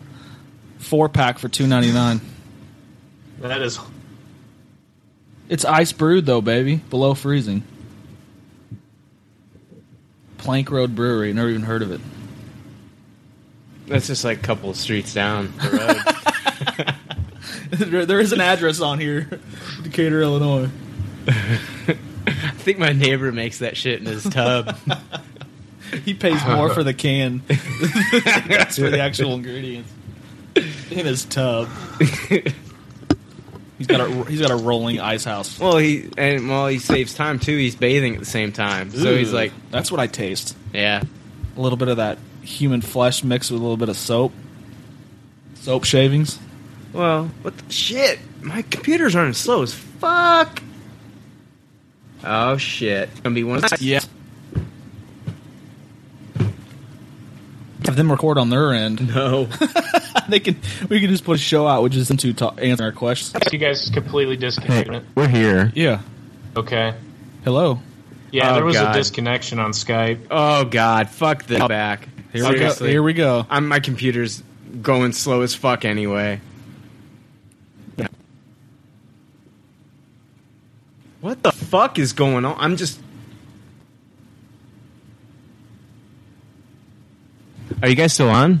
Four 0.78 1.08
pack 1.08 1.38
for 1.38 1.48
two 1.48 1.66
ninety 1.66 1.92
nine. 1.92 2.20
That 3.40 3.60
is. 3.62 3.80
It's 5.48 5.64
ice 5.64 5.92
brewed 5.92 6.26
though, 6.26 6.40
baby, 6.40 6.76
below 6.76 7.14
freezing. 7.14 7.64
Plank 10.38 10.70
Road 10.70 10.94
Brewery. 10.94 11.32
Never 11.32 11.48
even 11.48 11.62
heard 11.62 11.82
of 11.82 11.90
it. 11.90 12.00
That's 13.86 14.06
just 14.06 14.24
like 14.24 14.38
a 14.38 14.42
couple 14.42 14.70
of 14.70 14.76
streets 14.76 15.12
down 15.12 15.52
the 15.58 15.70
road. 15.70 16.94
there, 17.70 18.06
there 18.06 18.20
is 18.20 18.32
an 18.32 18.40
address 18.40 18.80
on 18.80 19.00
here, 19.00 19.40
Decatur, 19.82 20.22
Illinois. 20.22 20.70
I 22.26 22.50
think 22.52 22.78
my 22.78 22.92
neighbor 22.92 23.30
makes 23.32 23.58
that 23.58 23.76
shit 23.76 24.00
in 24.00 24.06
his 24.06 24.24
tub. 24.24 24.76
He 26.04 26.14
pays 26.14 26.44
more 26.46 26.70
for 26.70 26.82
the 26.82 26.94
can. 26.94 27.42
That's 27.48 28.78
for 28.78 28.90
the 28.90 29.00
actual 29.00 29.34
ingredients 29.34 29.90
in 30.56 31.06
his 31.06 31.24
tub. 31.24 31.68
He's 33.78 33.86
got 33.88 34.00
a 34.00 34.24
he's 34.24 34.40
got 34.40 34.50
a 34.50 34.56
rolling 34.56 35.00
ice 35.00 35.24
house. 35.24 35.58
well, 35.58 35.76
he 35.78 36.08
and 36.16 36.48
well 36.48 36.68
he 36.68 36.78
saves 36.78 37.12
time 37.14 37.38
too. 37.38 37.56
He's 37.56 37.74
bathing 37.74 38.14
at 38.14 38.20
the 38.20 38.26
same 38.26 38.52
time, 38.52 38.90
so 38.90 39.16
he's 39.16 39.32
like, 39.32 39.52
that's 39.70 39.90
what 39.90 40.00
I 40.00 40.06
taste. 40.06 40.56
yeah. 40.72 41.02
A 41.56 41.60
little 41.60 41.76
bit 41.78 41.88
of 41.88 41.98
that 41.98 42.18
human 42.42 42.80
flesh 42.80 43.22
mixed 43.22 43.50
with 43.50 43.60
a 43.60 43.62
little 43.62 43.76
bit 43.76 43.88
of 43.88 43.96
soap. 43.96 44.32
Soap 45.54 45.84
shavings. 45.84 46.38
Well, 46.92 47.30
what 47.42 47.56
the 47.56 47.72
shit? 47.72 48.18
My 48.42 48.62
computers 48.62 49.14
aren't 49.14 49.30
as 49.30 49.36
slow 49.38 49.62
as 49.62 49.72
fuck. 49.74 50.60
Oh 52.24 52.56
shit! 52.56 53.08
It's 53.10 53.20
gonna 53.20 53.34
be 53.34 53.44
one. 53.44 53.62
Of 53.64 53.80
Yeah. 53.80 54.00
Have 57.84 57.96
them 57.96 58.10
record 58.10 58.38
on 58.38 58.48
their 58.48 58.72
end. 58.72 59.14
No. 59.14 59.44
they 60.28 60.40
can. 60.40 60.56
We 60.88 61.00
can 61.00 61.10
just 61.10 61.24
put 61.24 61.36
a 61.36 61.38
show 61.38 61.66
out, 61.66 61.82
which 61.82 61.96
is 61.96 62.08
them 62.08 62.16
two 62.16 62.32
talk, 62.32 62.60
answer 62.62 62.84
our 62.84 62.92
questions. 62.92 63.34
You 63.52 63.58
guys 63.58 63.90
completely 63.90 64.36
disconnected. 64.36 65.04
We're 65.14 65.28
here. 65.28 65.70
Yeah. 65.74 66.00
Okay. 66.56 66.94
Hello. 67.44 67.80
Yeah, 68.30 68.50
Oh, 68.50 68.54
there 68.54 68.64
was 68.64 68.76
God. 68.76 68.94
a 68.94 68.98
disconnection 68.98 69.58
on 69.58 69.72
Skype. 69.72 70.26
Oh 70.30 70.64
god! 70.64 71.08
Fuck 71.10 71.44
this 71.44 71.60
oh, 71.60 71.68
back. 71.68 72.08
Here 72.32 72.48
we 72.48 72.58
go. 72.58 72.72
Here 72.74 73.02
we 73.02 73.12
go. 73.12 73.46
I'm 73.48 73.68
my 73.68 73.80
computer's 73.80 74.42
going 74.82 75.12
slow 75.12 75.42
as 75.42 75.54
fuck 75.54 75.84
anyway. 75.84 76.40
What 81.24 81.42
the 81.42 81.52
fuck 81.52 81.98
is 81.98 82.12
going 82.12 82.44
on? 82.44 82.54
I'm 82.58 82.76
just. 82.76 83.00
Are 87.80 87.88
you 87.88 87.94
guys 87.94 88.12
still 88.12 88.28
on? 88.28 88.60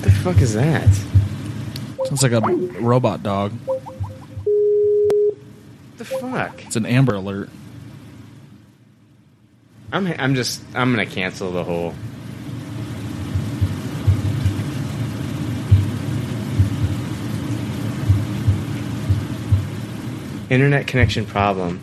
The 0.00 0.10
fuck 0.24 0.40
is 0.40 0.54
that? 0.54 0.92
Sounds 2.06 2.24
like 2.24 2.32
a 2.32 2.40
robot 2.80 3.22
dog. 3.22 3.52
The 5.98 6.04
fuck? 6.04 6.64
It's 6.66 6.74
an 6.74 6.84
Amber 6.84 7.14
Alert. 7.14 7.48
I'm 9.92 10.06
I'm 10.18 10.34
just 10.34 10.62
I'm 10.74 10.90
gonna 10.90 11.06
cancel 11.06 11.52
the 11.52 11.62
whole. 11.62 11.94
Internet 20.48 20.86
connection 20.86 21.26
problem. 21.26 21.80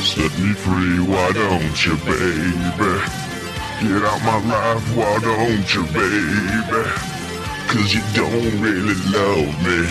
Set 0.00 0.38
me 0.38 0.52
free, 0.54 1.00
why 1.00 1.32
don't 1.32 1.86
you, 1.86 1.96
baby? 1.96 3.22
Get 3.80 4.04
out 4.04 4.22
my 4.22 4.38
life, 4.48 4.96
why 4.96 5.18
don't 5.20 5.74
you, 5.74 5.84
baby? 5.92 7.11
Cause 7.72 7.94
you 7.94 8.02
don't 8.12 8.60
really 8.60 8.94
love 9.12 9.48
me. 9.64 9.86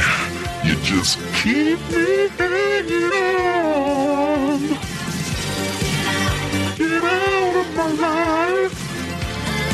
You 0.63 0.75
just 0.83 1.17
keep 1.33 1.79
me 1.89 2.27
hanging 2.37 3.11
on. 3.11 4.59
Get 6.77 7.03
out 7.03 7.55
of 7.55 7.75
my 7.75 7.91
life. 7.93 8.77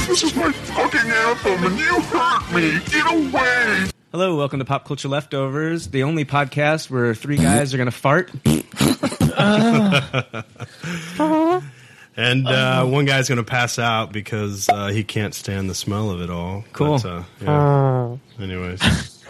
This 0.07 0.23
is 0.23 0.33
my 0.37 0.53
fucking 0.53 1.11
anthem 1.11 1.65
and 1.65 1.77
you 1.77 1.99
hurt 1.99 2.49
me. 2.53 2.79
Get 2.89 3.05
away. 3.11 3.89
Hello, 4.13 4.37
welcome 4.37 4.59
to 4.59 4.65
Pop 4.65 4.85
Culture 4.85 5.09
Leftovers, 5.09 5.89
the 5.89 6.03
only 6.03 6.23
podcast 6.23 6.89
where 6.89 7.13
three 7.13 7.35
guys 7.35 7.73
are 7.73 7.77
going 7.77 7.87
to 7.87 7.91
fart. 7.91 8.31
And 12.17 12.47
uh, 12.47 12.83
one 12.85 13.05
guy's 13.05 13.29
going 13.29 13.37
to 13.37 13.43
pass 13.43 13.77
out 13.77 14.11
because 14.11 14.67
uh, 14.69 14.87
he 14.87 15.03
can't 15.03 15.35
stand 15.35 15.69
the 15.69 15.75
smell 15.75 16.09
of 16.09 16.19
it 16.19 16.31
all. 16.31 16.65
Cool. 16.73 16.97
But, 16.97 17.05
uh, 17.05 17.23
yeah. 17.41 18.43
Anyways. 18.43 19.23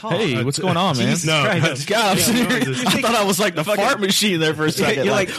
Hey, 0.00 0.44
what's 0.44 0.58
going 0.58 0.76
on, 0.76 0.96
man? 0.96 1.06
Jesus 1.08 1.24
No, 1.26 1.42
Christ. 1.44 1.88
God, 1.88 2.18
I'm 2.18 2.36
yeah, 2.36 2.48
no, 2.48 2.60
just- 2.60 2.86
I 2.86 3.00
thought 3.00 3.14
I 3.14 3.24
was 3.24 3.38
like 3.40 3.54
the 3.54 3.64
fart 3.64 4.00
machine 4.00 4.40
there 4.40 4.54
for 4.54 4.66
a 4.66 4.72
second. 4.72 5.04
You're 5.06 5.14
like, 5.14 5.30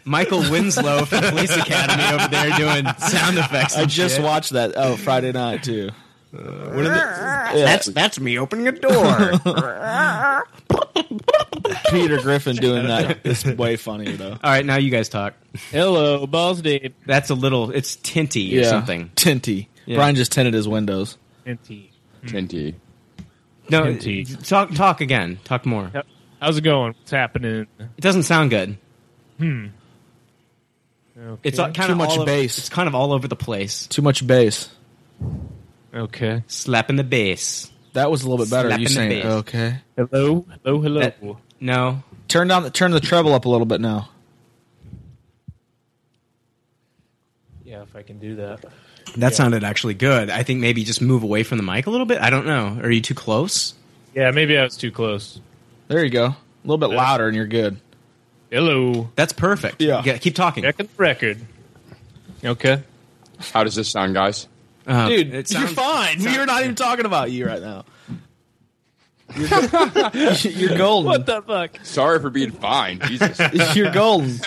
Michael 0.04 0.40
Winslow 0.50 1.04
from 1.04 1.22
Police 1.30 1.56
Academy 1.56 2.04
over 2.14 2.28
there 2.28 2.50
doing 2.56 2.86
sound 2.98 3.38
effects. 3.38 3.76
I 3.76 3.84
just 3.86 4.16
shit. 4.16 4.24
watched 4.24 4.50
that. 4.52 4.74
Oh, 4.76 4.96
Friday 4.96 5.32
night 5.32 5.62
too. 5.64 5.90
That's 6.32 7.86
that's 7.86 8.20
me 8.20 8.38
opening 8.38 8.68
a 8.68 8.72
door. 8.72 9.32
Peter 11.90 12.18
Griffin 12.20 12.56
doing 12.56 12.86
that 12.86 13.18
is 13.26 13.44
way 13.44 13.76
funnier 13.76 14.16
though. 14.16 14.32
All 14.32 14.38
right, 14.50 14.64
now 14.64 14.76
you 14.76 14.90
guys 14.90 15.08
talk. 15.08 15.34
Hello, 15.70 16.26
balls 16.26 16.62
deep. 16.62 16.94
That's 17.06 17.30
a 17.30 17.34
little. 17.34 17.70
It's 17.70 17.96
tinty 17.96 18.58
or 18.58 18.64
something. 18.64 19.10
Tinty. 19.16 19.68
Yeah. 19.86 19.96
Brian 19.96 20.14
just 20.14 20.32
tinted 20.32 20.54
his 20.54 20.68
windows. 20.68 21.18
Tinty. 21.44 21.92
Tinty. 22.26 22.76
No, 23.68 23.84
Tinty. 23.84 24.24
talk 24.24 24.72
talk 24.72 25.00
again. 25.00 25.38
Talk 25.44 25.66
more. 25.66 25.90
Yep. 25.94 26.06
How's 26.40 26.56
it 26.58 26.62
going? 26.62 26.94
What's 26.98 27.10
happening? 27.10 27.66
It 27.78 28.00
doesn't 28.00 28.22
sound 28.24 28.50
good. 28.50 28.76
Hmm. 29.38 29.66
It's 31.42 31.58
Okay. 31.58 31.72
kind 31.72 31.88
Too 31.88 31.92
of 31.92 31.98
much 31.98 32.10
all 32.10 32.16
over- 32.20 32.24
bass. 32.26 32.56
it's 32.58 32.68
kind 32.70 32.88
of 32.88 32.94
all 32.94 33.12
over 33.12 33.28
the 33.28 33.36
place. 33.36 33.86
Too 33.88 34.00
much 34.02 34.26
bass. 34.26 34.70
Okay. 35.94 36.42
Slapping 36.46 36.96
the 36.96 37.04
bass. 37.04 37.70
That 37.94 38.10
was 38.10 38.22
a 38.22 38.28
little 38.30 38.44
bit 38.44 38.50
better. 38.50 38.68
Slapping 38.68 38.82
you 38.82 38.88
the 38.88 38.94
saying 38.94 39.22
bass. 39.22 39.24
okay? 39.40 39.78
Hello, 39.96 40.46
hello, 40.64 40.80
hello. 40.80 41.00
That- 41.00 41.16
No. 41.60 42.02
Turn 42.28 42.46
down. 42.48 42.62
The, 42.62 42.70
turn 42.70 42.92
the 42.92 43.00
treble 43.00 43.34
up 43.34 43.44
a 43.44 43.48
little 43.48 43.66
bit 43.66 43.80
now. 43.80 44.08
yeah, 47.64 47.82
if 47.82 47.94
I 47.94 48.02
can 48.02 48.18
do 48.18 48.36
that. 48.36 48.62
That 48.62 48.70
Yeah. 49.16 49.28
sounded 49.30 49.64
actually 49.64 49.94
good. 49.94 50.30
I 50.30 50.42
think 50.42 50.60
maybe 50.60 50.84
just 50.84 51.00
move 51.00 51.22
away 51.22 51.42
from 51.42 51.58
the 51.58 51.64
mic 51.64 51.86
a 51.86 51.90
little 51.90 52.06
bit. 52.06 52.20
I 52.20 52.30
don't 52.30 52.46
know. 52.46 52.78
Are 52.82 52.90
you 52.90 53.00
too 53.00 53.14
close? 53.14 53.74
Yeah, 54.14 54.30
maybe 54.32 54.56
I 54.58 54.64
was 54.64 54.76
too 54.76 54.90
close. 54.90 55.40
There 55.88 56.02
you 56.04 56.10
go. 56.10 56.26
A 56.26 56.36
little 56.64 56.78
bit 56.78 56.94
louder, 56.94 57.26
and 57.26 57.36
you're 57.36 57.46
good. 57.46 57.76
Hello. 58.50 59.10
That's 59.16 59.32
perfect. 59.32 59.80
Yeah. 59.80 60.02
keep 60.18 60.34
talking. 60.34 60.62
Checking 60.64 60.86
the 60.86 60.92
record. 61.02 61.38
Okay. 62.44 62.82
How 63.52 63.64
does 63.64 63.74
this 63.76 63.88
sound, 63.88 64.14
guys? 64.14 64.46
Uh, 64.86 65.08
Dude, 65.08 65.34
it 65.34 65.50
you're 65.50 65.60
sounds- 65.66 65.72
fine. 65.74 66.22
We're 66.22 66.46
not 66.46 66.62
even 66.62 66.74
talking 66.74 67.04
about 67.06 67.30
you 67.30 67.46
right 67.46 67.60
now. 67.62 67.84
You're, 69.36 69.48
you're 70.34 70.76
golden. 70.76 71.06
What 71.08 71.26
the 71.26 71.42
fuck? 71.42 71.78
Sorry 71.84 72.18
for 72.20 72.30
being 72.30 72.50
fine. 72.50 72.98
Jesus. 73.00 73.38
You're 73.76 73.92
golden. 73.92 74.40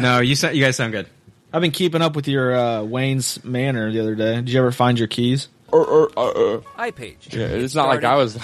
No, 0.00 0.20
you 0.20 0.34
sound, 0.34 0.56
you 0.56 0.64
guys 0.64 0.76
sound 0.76 0.92
good. 0.92 1.06
I've 1.52 1.60
been 1.60 1.72
keeping 1.72 2.00
up 2.00 2.16
with 2.16 2.26
your 2.26 2.56
uh, 2.56 2.82
Wayne's 2.84 3.44
Manor 3.44 3.92
the 3.92 4.00
other 4.00 4.14
day. 4.14 4.36
Did 4.36 4.48
you 4.48 4.58
ever 4.60 4.72
find 4.72 4.98
your 4.98 5.08
keys? 5.08 5.48
or, 5.70 5.84
or, 5.84 6.10
uh, 6.16 6.54
uh, 6.56 6.60
Hi, 6.76 6.90
Paige. 6.90 7.28
yeah, 7.34 7.44
it's 7.48 7.74
not 7.74 7.88
like 7.88 8.02
I 8.02 8.14
was. 8.16 8.38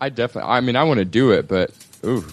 I 0.00 0.08
definitely. 0.08 0.50
I 0.50 0.60
mean, 0.62 0.76
I 0.76 0.84
want 0.84 0.98
to 0.98 1.04
do 1.04 1.32
it, 1.32 1.46
but 1.46 1.72
ooh, 2.04 2.24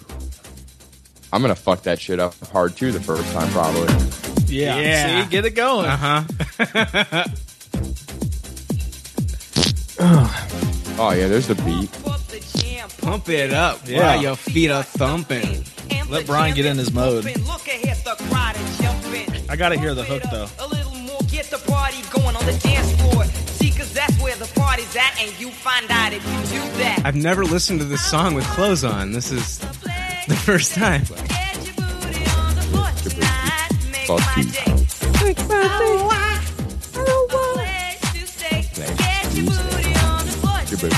I'm 1.32 1.42
gonna 1.42 1.54
fuck 1.54 1.82
that 1.82 2.00
shit 2.00 2.18
up 2.18 2.34
hard 2.48 2.76
too 2.76 2.92
the 2.92 3.00
first 3.00 3.30
time 3.32 3.50
probably. 3.50 4.27
Yeah. 4.48 4.78
Yeah. 4.78 5.24
See, 5.24 5.30
get 5.30 5.44
it 5.44 5.50
going. 5.54 5.86
Uh 5.86 5.96
huh. 5.96 7.24
Oh 11.00 11.12
yeah, 11.12 11.28
there's 11.28 11.46
the 11.48 11.54
beat. 11.56 11.90
Pump 13.02 13.28
it 13.28 13.52
up 13.52 13.80
Yeah. 13.86 14.00
while 14.14 14.22
your 14.22 14.36
feet 14.36 14.70
are 14.70 14.82
thumping. 14.82 15.64
Let 16.08 16.26
Brian 16.26 16.54
get 16.54 16.66
in 16.66 16.76
his 16.78 16.92
mode. 16.92 17.26
I 19.50 19.56
gotta 19.56 19.78
hear 19.78 19.94
the 19.94 20.04
hook 20.04 20.22
though. 20.30 20.46
A 20.58 20.66
little 20.68 20.94
more, 20.94 21.20
get 21.30 21.46
the 21.46 21.58
party 21.70 21.98
going 22.10 22.36
on 22.36 22.44
the 22.46 22.58
dance 22.62 22.92
floor. 23.00 23.24
See, 23.24 23.70
cause 23.70 23.92
that's 23.92 24.18
where 24.20 24.34
the 24.36 24.50
party's 24.58 24.94
at, 24.96 25.20
and 25.20 25.38
you 25.40 25.50
find 25.50 25.86
out 25.90 26.12
if 26.12 26.24
you 26.26 26.58
do 26.58 26.78
that. 26.78 27.02
I've 27.04 27.16
never 27.16 27.44
listened 27.44 27.80
to 27.80 27.86
this 27.86 28.04
song 28.04 28.34
with 28.34 28.44
clothes 28.48 28.84
on. 28.84 29.12
This 29.12 29.30
is 29.32 29.58
the 29.58 30.36
first 30.44 30.74
time. 30.74 31.04
Fuck 34.08 34.24
you. 34.38 34.44
Your 40.70 40.78
baby. 40.78 40.96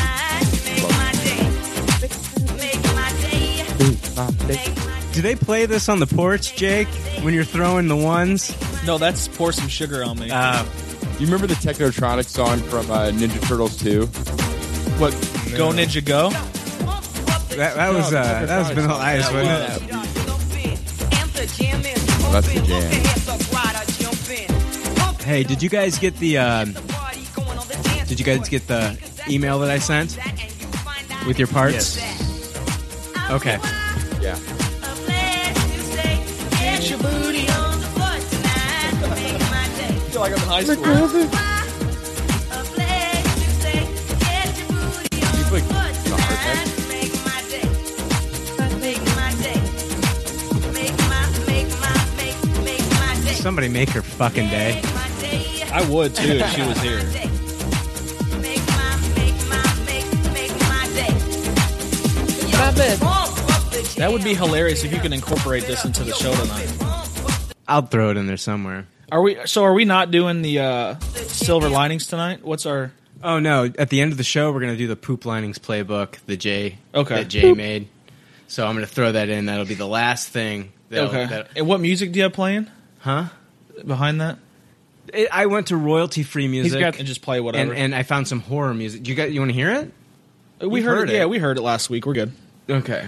Do 5.13 5.23
they 5.23 5.35
play 5.35 5.67
this 5.67 5.89
on 5.89 5.99
the 5.99 6.07
porch, 6.07 6.55
Jake, 6.57 6.89
when 7.23 7.35
you're 7.35 7.45
throwing 7.45 7.89
the 7.89 7.97
ones? 7.97 8.55
No, 8.87 8.97
that's 8.99 9.29
pour 9.29 9.53
some 9.53 9.69
sugar 9.69 10.05
on 10.05 10.19
me. 10.19 10.31
Uh, 10.31 10.65
You 11.19 11.27
remember 11.27 11.47
the 11.47 11.55
Technotronic 11.55 12.27
song 12.27 12.59
from 12.61 12.91
uh, 12.91 13.11
Ninja 13.11 13.41
Turtles 13.47 13.77
2? 13.79 14.07
what? 14.99 15.13
Go 15.57 15.71
Ninja 15.73 16.05
Go. 16.05 16.31
that, 16.31 17.75
that 17.77 17.93
was 17.93 18.13
uh, 18.13 18.45
that 18.47 18.59
was 18.59 18.71
Vanilla 18.71 18.99
Ice, 18.99 19.31
wasn't 19.33 19.93
it? 19.93 22.00
Oh, 22.31 22.35
that's 22.35 22.55
the 22.55 22.61
jam. 22.61 22.93
Hey, 25.25 25.43
did 25.43 25.61
you 25.61 25.69
guys 25.69 25.99
get 25.99 26.17
the? 26.19 26.39
Uh, 26.39 26.65
did 28.07 28.21
you 28.21 28.25
guys 28.25 28.49
get 28.49 28.69
the 28.69 28.97
email 29.29 29.59
that 29.59 29.69
I 29.69 29.81
sent 29.81 30.17
with 31.27 31.41
your 31.41 31.49
parts? 31.49 31.97
Yes. 31.97 33.31
Okay. 33.33 33.59
Yeah. 34.21 34.39
I 34.39 34.39
feel 40.13 40.21
like 40.21 40.33
I'm 40.33 40.39
in 40.39 40.49
high 40.49 40.63
school. 40.63 41.50
Somebody 53.41 53.69
make 53.69 53.89
her 53.91 54.03
fucking 54.03 54.49
day. 54.49 54.81
I 55.73 55.87
would 55.89 56.15
too 56.15 56.33
if 56.33 56.51
she 56.53 56.63
was 56.63 56.79
here. 56.81 57.01
That 63.97 64.11
would 64.13 64.25
be 64.25 64.35
hilarious 64.35 64.83
if 64.85 64.93
you 64.93 64.99
could 65.01 65.13
incorporate 65.13 65.65
this 65.65 65.85
into 65.85 66.03
the 66.05 66.13
show 66.13 66.33
tonight. 66.35 67.55
I'll 67.69 67.83
throw 67.83 68.11
it 68.11 68.17
in 68.17 68.27
there 68.27 68.39
somewhere. 68.39 68.87
Are 69.13 69.21
we? 69.21 69.39
So 69.47 69.65
are 69.65 69.75
we 69.75 69.85
not 69.85 70.11
doing 70.11 70.41
the 70.41 70.61
uh, 70.61 70.99
silver 71.01 71.69
linings 71.69 72.07
tonight? 72.07 72.43
What's 72.45 72.65
our? 72.65 72.93
Oh 73.23 73.39
no! 73.39 73.65
At 73.79 73.91
the 73.91 74.01
end 74.01 74.13
of 74.13 74.19
the 74.19 74.25
show, 74.25 74.53
we're 74.53 74.61
gonna 74.61 74.77
do 74.77 74.87
the 74.87 74.97
poop 74.97 75.27
linings 75.27 75.59
playbook, 75.59 76.17
the 76.27 76.37
Jay 76.37 76.79
Okay. 76.95 77.17
that 77.17 77.29
Jay 77.29 77.53
made. 77.53 77.89
So 78.49 78.67
I'm 78.67 78.75
gonna 78.75 78.87
throw 78.87 79.13
that 79.13 79.29
in. 79.29 79.47
That'll 79.47 79.67
be 79.67 79.75
the 79.75 79.87
last 79.87 80.29
thing. 80.31 80.73
That'll, 80.89 81.09
Okay. 81.09 81.27
that- 81.27 81.49
and 81.57 81.67
what 81.67 81.81
music 81.81 82.13
do 82.13 82.19
you 82.19 82.23
have 82.25 82.33
playing 82.33 82.69
huh? 83.01 83.27
behind 83.87 84.21
that? 84.21 84.39
It, 85.13 85.29
I 85.33 85.47
went 85.47 85.69
to 85.69 85.77
royalty 85.77 86.23
free 86.23 86.47
music 86.49 86.81
and 86.83 87.07
just 87.07 87.23
play 87.23 87.41
whatever. 87.41 87.73
and, 87.73 87.81
and 87.81 87.95
I 87.95 88.03
found 88.05 88.29
some 88.29 88.41
horror 88.41 88.75
music. 88.75 89.09
You 89.09 89.15
got? 89.15 89.33
You 89.33 89.41
want 89.41 89.51
to 89.51 89.55
hear 89.55 89.73
it? 89.73 89.93
we 90.69 90.81
You've 90.81 90.89
heard, 90.89 90.99
heard 90.99 91.11
it. 91.11 91.15
it. 91.15 91.19
Yeah, 91.19 91.27
we 91.27 91.39
heard 91.39 91.59
it 91.59 91.63
last 91.63 91.91
week. 91.91 92.07
We're 92.07 92.15
good. 92.15 92.33
Okay. 92.69 93.07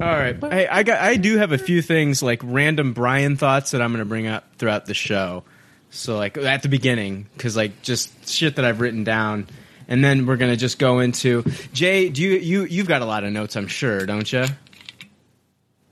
All 0.00 0.06
right. 0.06 0.36
Hey, 0.40 0.66
I 0.68 0.82
got. 0.84 1.00
I 1.00 1.16
do 1.16 1.38
have 1.38 1.52
a 1.52 1.58
few 1.58 1.82
things 1.82 2.22
like 2.22 2.40
random 2.44 2.92
Brian 2.92 3.36
thoughts 3.36 3.72
that 3.72 3.82
I'm 3.82 3.90
going 3.90 3.98
to 4.00 4.08
bring 4.08 4.26
up 4.26 4.44
throughout 4.56 4.86
the 4.86 4.94
show. 4.94 5.42
So 5.90 6.16
like 6.16 6.36
at 6.36 6.62
the 6.62 6.68
beginning, 6.68 7.26
because 7.36 7.56
like 7.56 7.82
just 7.82 8.28
shit 8.28 8.56
that 8.56 8.64
I've 8.64 8.80
written 8.80 9.02
down, 9.04 9.48
and 9.88 10.04
then 10.04 10.26
we're 10.26 10.36
going 10.36 10.52
to 10.52 10.56
just 10.56 10.78
go 10.78 11.00
into 11.00 11.42
Jay. 11.72 12.10
Do 12.10 12.22
you 12.22 12.38
you 12.38 12.64
you've 12.64 12.86
got 12.86 13.02
a 13.02 13.06
lot 13.06 13.24
of 13.24 13.32
notes? 13.32 13.56
I'm 13.56 13.66
sure, 13.66 14.06
don't 14.06 14.30
you? 14.32 14.44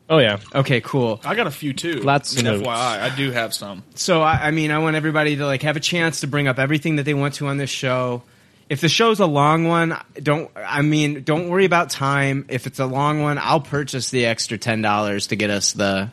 Oh 0.09 0.19
yeah. 0.19 0.39
Okay. 0.55 0.81
Cool. 0.81 1.21
I 1.25 1.35
got 1.35 1.47
a 1.47 1.51
few 1.51 1.73
too. 1.73 2.01
Lots 2.01 2.33
of 2.33 2.39
I 2.47 2.51
mean, 2.51 2.61
notes. 2.63 2.69
FYI, 2.69 3.01
I 3.01 3.17
do 3.17 3.33
have 3.33 3.53
some. 3.53 3.83
So 3.95 4.23
I, 4.23 4.49
I 4.49 4.51
mean, 4.53 4.71
I 4.71 4.79
want 4.79 4.97
everybody 4.97 5.37
to 5.37 5.47
like 5.47 5.63
have 5.63 5.77
a 5.77 5.81
chance 5.81 6.21
to 6.21 6.27
bring 6.27 6.47
up 6.47 6.59
everything 6.59 6.97
that 6.97 7.03
they 7.03 7.15
want 7.15 7.35
to 7.35 7.49
on 7.49 7.57
this 7.57 7.71
show. 7.71 8.23
If 8.69 8.81
the 8.81 8.89
show's 8.89 9.21
a 9.21 9.27
long 9.27 9.65
one, 9.65 9.97
don't. 10.21 10.51
I 10.57 10.83
mean, 10.83 11.23
don't 11.23 11.49
worry 11.49 11.65
about 11.65 11.91
time. 11.91 12.47
If 12.49 12.67
it's 12.67 12.79
a 12.79 12.87
long 12.87 13.23
one, 13.23 13.39
I'll 13.39 13.61
purchase 13.61 14.11
the 14.11 14.27
extra 14.27 14.59
ten 14.59 14.83
dollars 14.83 15.29
to 15.29 15.37
get 15.37 15.51
us 15.51 15.73
the 15.73 16.11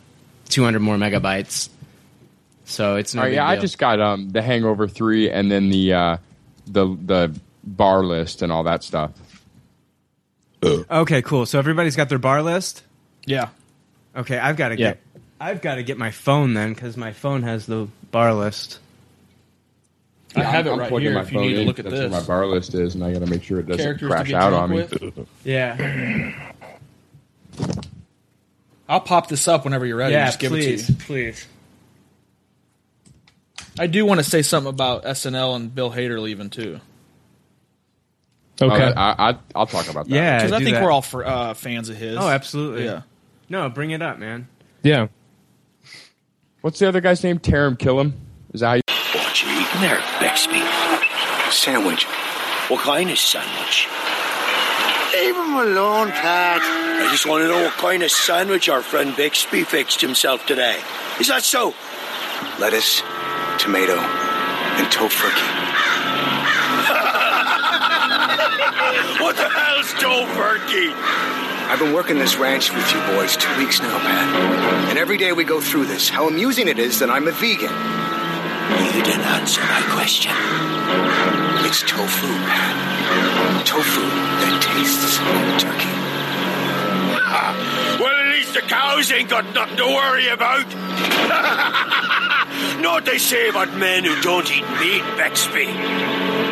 two 0.49 0.63
hundred 0.63 0.81
more 0.81 0.95
megabytes. 0.95 1.69
So 2.65 2.95
it's 2.95 3.13
no 3.13 3.21
All 3.21 3.25
right, 3.25 3.31
big 3.31 3.35
yeah, 3.35 3.47
I 3.47 3.57
just 3.57 3.77
got 3.77 3.99
um 3.99 4.29
the 4.29 4.41
Hangover 4.41 4.87
three, 4.87 5.29
and 5.29 5.51
then 5.51 5.69
the 5.69 5.93
uh, 5.93 6.17
the 6.67 6.85
the 6.85 7.39
bar 7.63 8.03
list 8.03 8.41
and 8.41 8.51
all 8.51 8.63
that 8.63 8.83
stuff. 8.83 9.11
okay, 10.63 11.21
cool. 11.21 11.45
So 11.45 11.59
everybody's 11.59 11.95
got 11.95 12.09
their 12.09 12.19
bar 12.19 12.41
list. 12.41 12.83
Yeah. 13.25 13.49
Okay, 14.15 14.37
I've 14.37 14.57
got 14.57 14.69
to 14.69 14.77
Yeah. 14.77 14.89
get. 14.91 14.99
I've 15.39 15.61
got 15.61 15.75
to 15.75 15.83
get 15.83 15.97
my 15.97 16.11
phone 16.11 16.53
then 16.53 16.73
because 16.73 16.95
my 16.95 17.11
phone 17.11 17.43
has 17.43 17.65
the 17.65 17.87
bar 18.11 18.33
list. 18.33 18.79
I 20.35 20.43
have 20.43 20.65
it 20.65 20.71
I'm 20.71 20.79
right 20.79 20.89
plugging 20.89 21.07
here 21.09 21.15
my 21.15 21.21
if 21.21 21.31
you 21.31 21.37
phone 21.39 21.47
need 21.47 21.55
to 21.55 21.61
look 21.63 21.79
at 21.79 21.85
That's 21.85 21.95
this. 21.97 22.11
where 22.11 22.21
my 22.21 22.25
bar 22.25 22.47
list 22.47 22.73
is, 22.73 22.95
and 22.95 23.03
I 23.03 23.11
got 23.13 23.19
to 23.19 23.27
make 23.27 23.43
sure 23.43 23.59
it 23.59 23.67
doesn't 23.67 23.83
Characters 23.83 24.09
crash 24.09 24.31
out 24.33 24.49
drunk 24.49 24.71
on 24.71 25.15
me. 25.15 25.25
Yeah. 25.43 26.53
I'll 28.89 28.99
pop 29.01 29.27
this 29.27 29.47
up 29.47 29.63
whenever 29.63 29.85
you're 29.85 29.97
ready. 29.97 30.13
Yeah, 30.13 30.25
Just 30.25 30.39
give 30.39 30.51
please, 30.51 30.83
it 30.83 30.85
to 30.87 30.91
you. 30.93 30.97
please. 31.05 31.47
I 33.79 33.87
do 33.87 34.05
want 34.05 34.19
to 34.19 34.23
say 34.23 34.41
something 34.41 34.69
about 34.69 35.03
SNL 35.03 35.55
and 35.55 35.73
Bill 35.73 35.91
Hader 35.91 36.19
leaving 36.19 36.49
too. 36.49 36.79
Oh, 38.61 38.69
I, 38.69 39.29
I, 39.31 39.37
I'll 39.55 39.65
talk 39.65 39.89
about 39.89 40.07
that. 40.07 40.15
Yeah, 40.15 40.37
because 40.37 40.51
I 40.51 40.63
think 40.63 40.75
that. 40.75 40.83
we're 40.83 40.91
all 40.91 41.01
for, 41.01 41.25
uh, 41.25 41.53
fans 41.53 41.89
of 41.89 41.95
his. 41.97 42.17
Oh, 42.17 42.27
absolutely. 42.27 42.85
Yeah. 42.85 43.01
No, 43.49 43.69
bring 43.69 43.91
it 43.91 44.01
up, 44.01 44.19
man. 44.19 44.47
Yeah. 44.83 45.07
What's 46.61 46.79
the 46.79 46.87
other 46.87 47.01
guy's 47.01 47.23
name? 47.23 47.39
Taran 47.39 47.77
Killam? 47.77 48.13
Is 48.53 48.61
that 48.61 48.67
how 48.67 48.73
you? 48.75 48.81
What 49.19 49.43
you 49.43 49.49
eating 49.49 49.81
there, 49.81 50.01
Bixby? 50.19 50.61
Sandwich. 51.51 52.05
What 52.69 52.81
kind 52.81 53.09
of 53.09 53.17
sandwich? 53.19 53.87
Leave 55.13 55.35
him 55.35 55.53
alone, 55.55 56.09
Pat. 56.11 56.61
I 56.61 57.07
just 57.11 57.25
want 57.25 57.43
to 57.43 57.47
know 57.47 57.63
what 57.63 57.73
kind 57.73 58.01
of 58.01 58.11
sandwich 58.11 58.69
our 58.69 58.81
friend 58.81 59.15
Bixby 59.15 59.63
fixed 59.63 60.01
himself 60.01 60.45
today. 60.45 60.79
Is 61.19 61.27
that 61.27 61.43
so? 61.43 61.73
Lettuce, 62.59 63.01
tomato, 63.59 63.97
and 63.97 64.87
tofurkey. 64.87 65.43
what 69.21 69.35
the 69.35 69.49
hell's 69.49 69.93
tofurkey? 69.95 71.52
I've 71.69 71.79
been 71.79 71.93
working 71.93 72.19
this 72.19 72.37
ranch 72.37 72.71
with 72.73 72.93
you 72.93 72.99
boys 73.07 73.35
two 73.35 73.57
weeks 73.57 73.79
now, 73.81 73.97
Pat. 73.99 74.89
And 74.89 74.97
every 74.97 75.17
day 75.17 75.33
we 75.33 75.43
go 75.43 75.59
through 75.61 75.85
this, 75.85 76.09
how 76.09 76.27
amusing 76.27 76.67
it 76.67 76.79
is 76.79 76.99
that 76.99 77.09
I'm 77.09 77.27
a 77.27 77.31
vegan. 77.31 77.71
You 78.95 79.03
didn't 79.03 79.25
answer 79.25 79.61
my 79.61 79.81
question. 79.89 80.31
It's 81.65 81.81
tofu, 81.81 82.27
Pat. 82.27 83.65
Tofu 83.65 84.01
that 84.01 84.61
tastes 84.61 85.19
like 85.19 85.59
turkey. 85.59 85.93
Ah, 87.25 87.97
well, 87.99 88.13
at 88.13 88.27
least 88.33 88.53
the 88.53 88.61
cows 88.61 89.11
ain't 89.11 89.29
got 89.29 89.45
nothing 89.55 89.77
to 89.77 89.85
worry 89.85 90.27
about. 90.27 90.67
know 92.81 92.91
what 92.91 93.05
they 93.05 93.17
say 93.17 93.49
about 93.49 93.73
men 93.77 94.03
who 94.03 94.21
don't 94.21 94.49
eat 94.51 94.69
meat, 94.79 95.03
Bixby? 95.17 96.42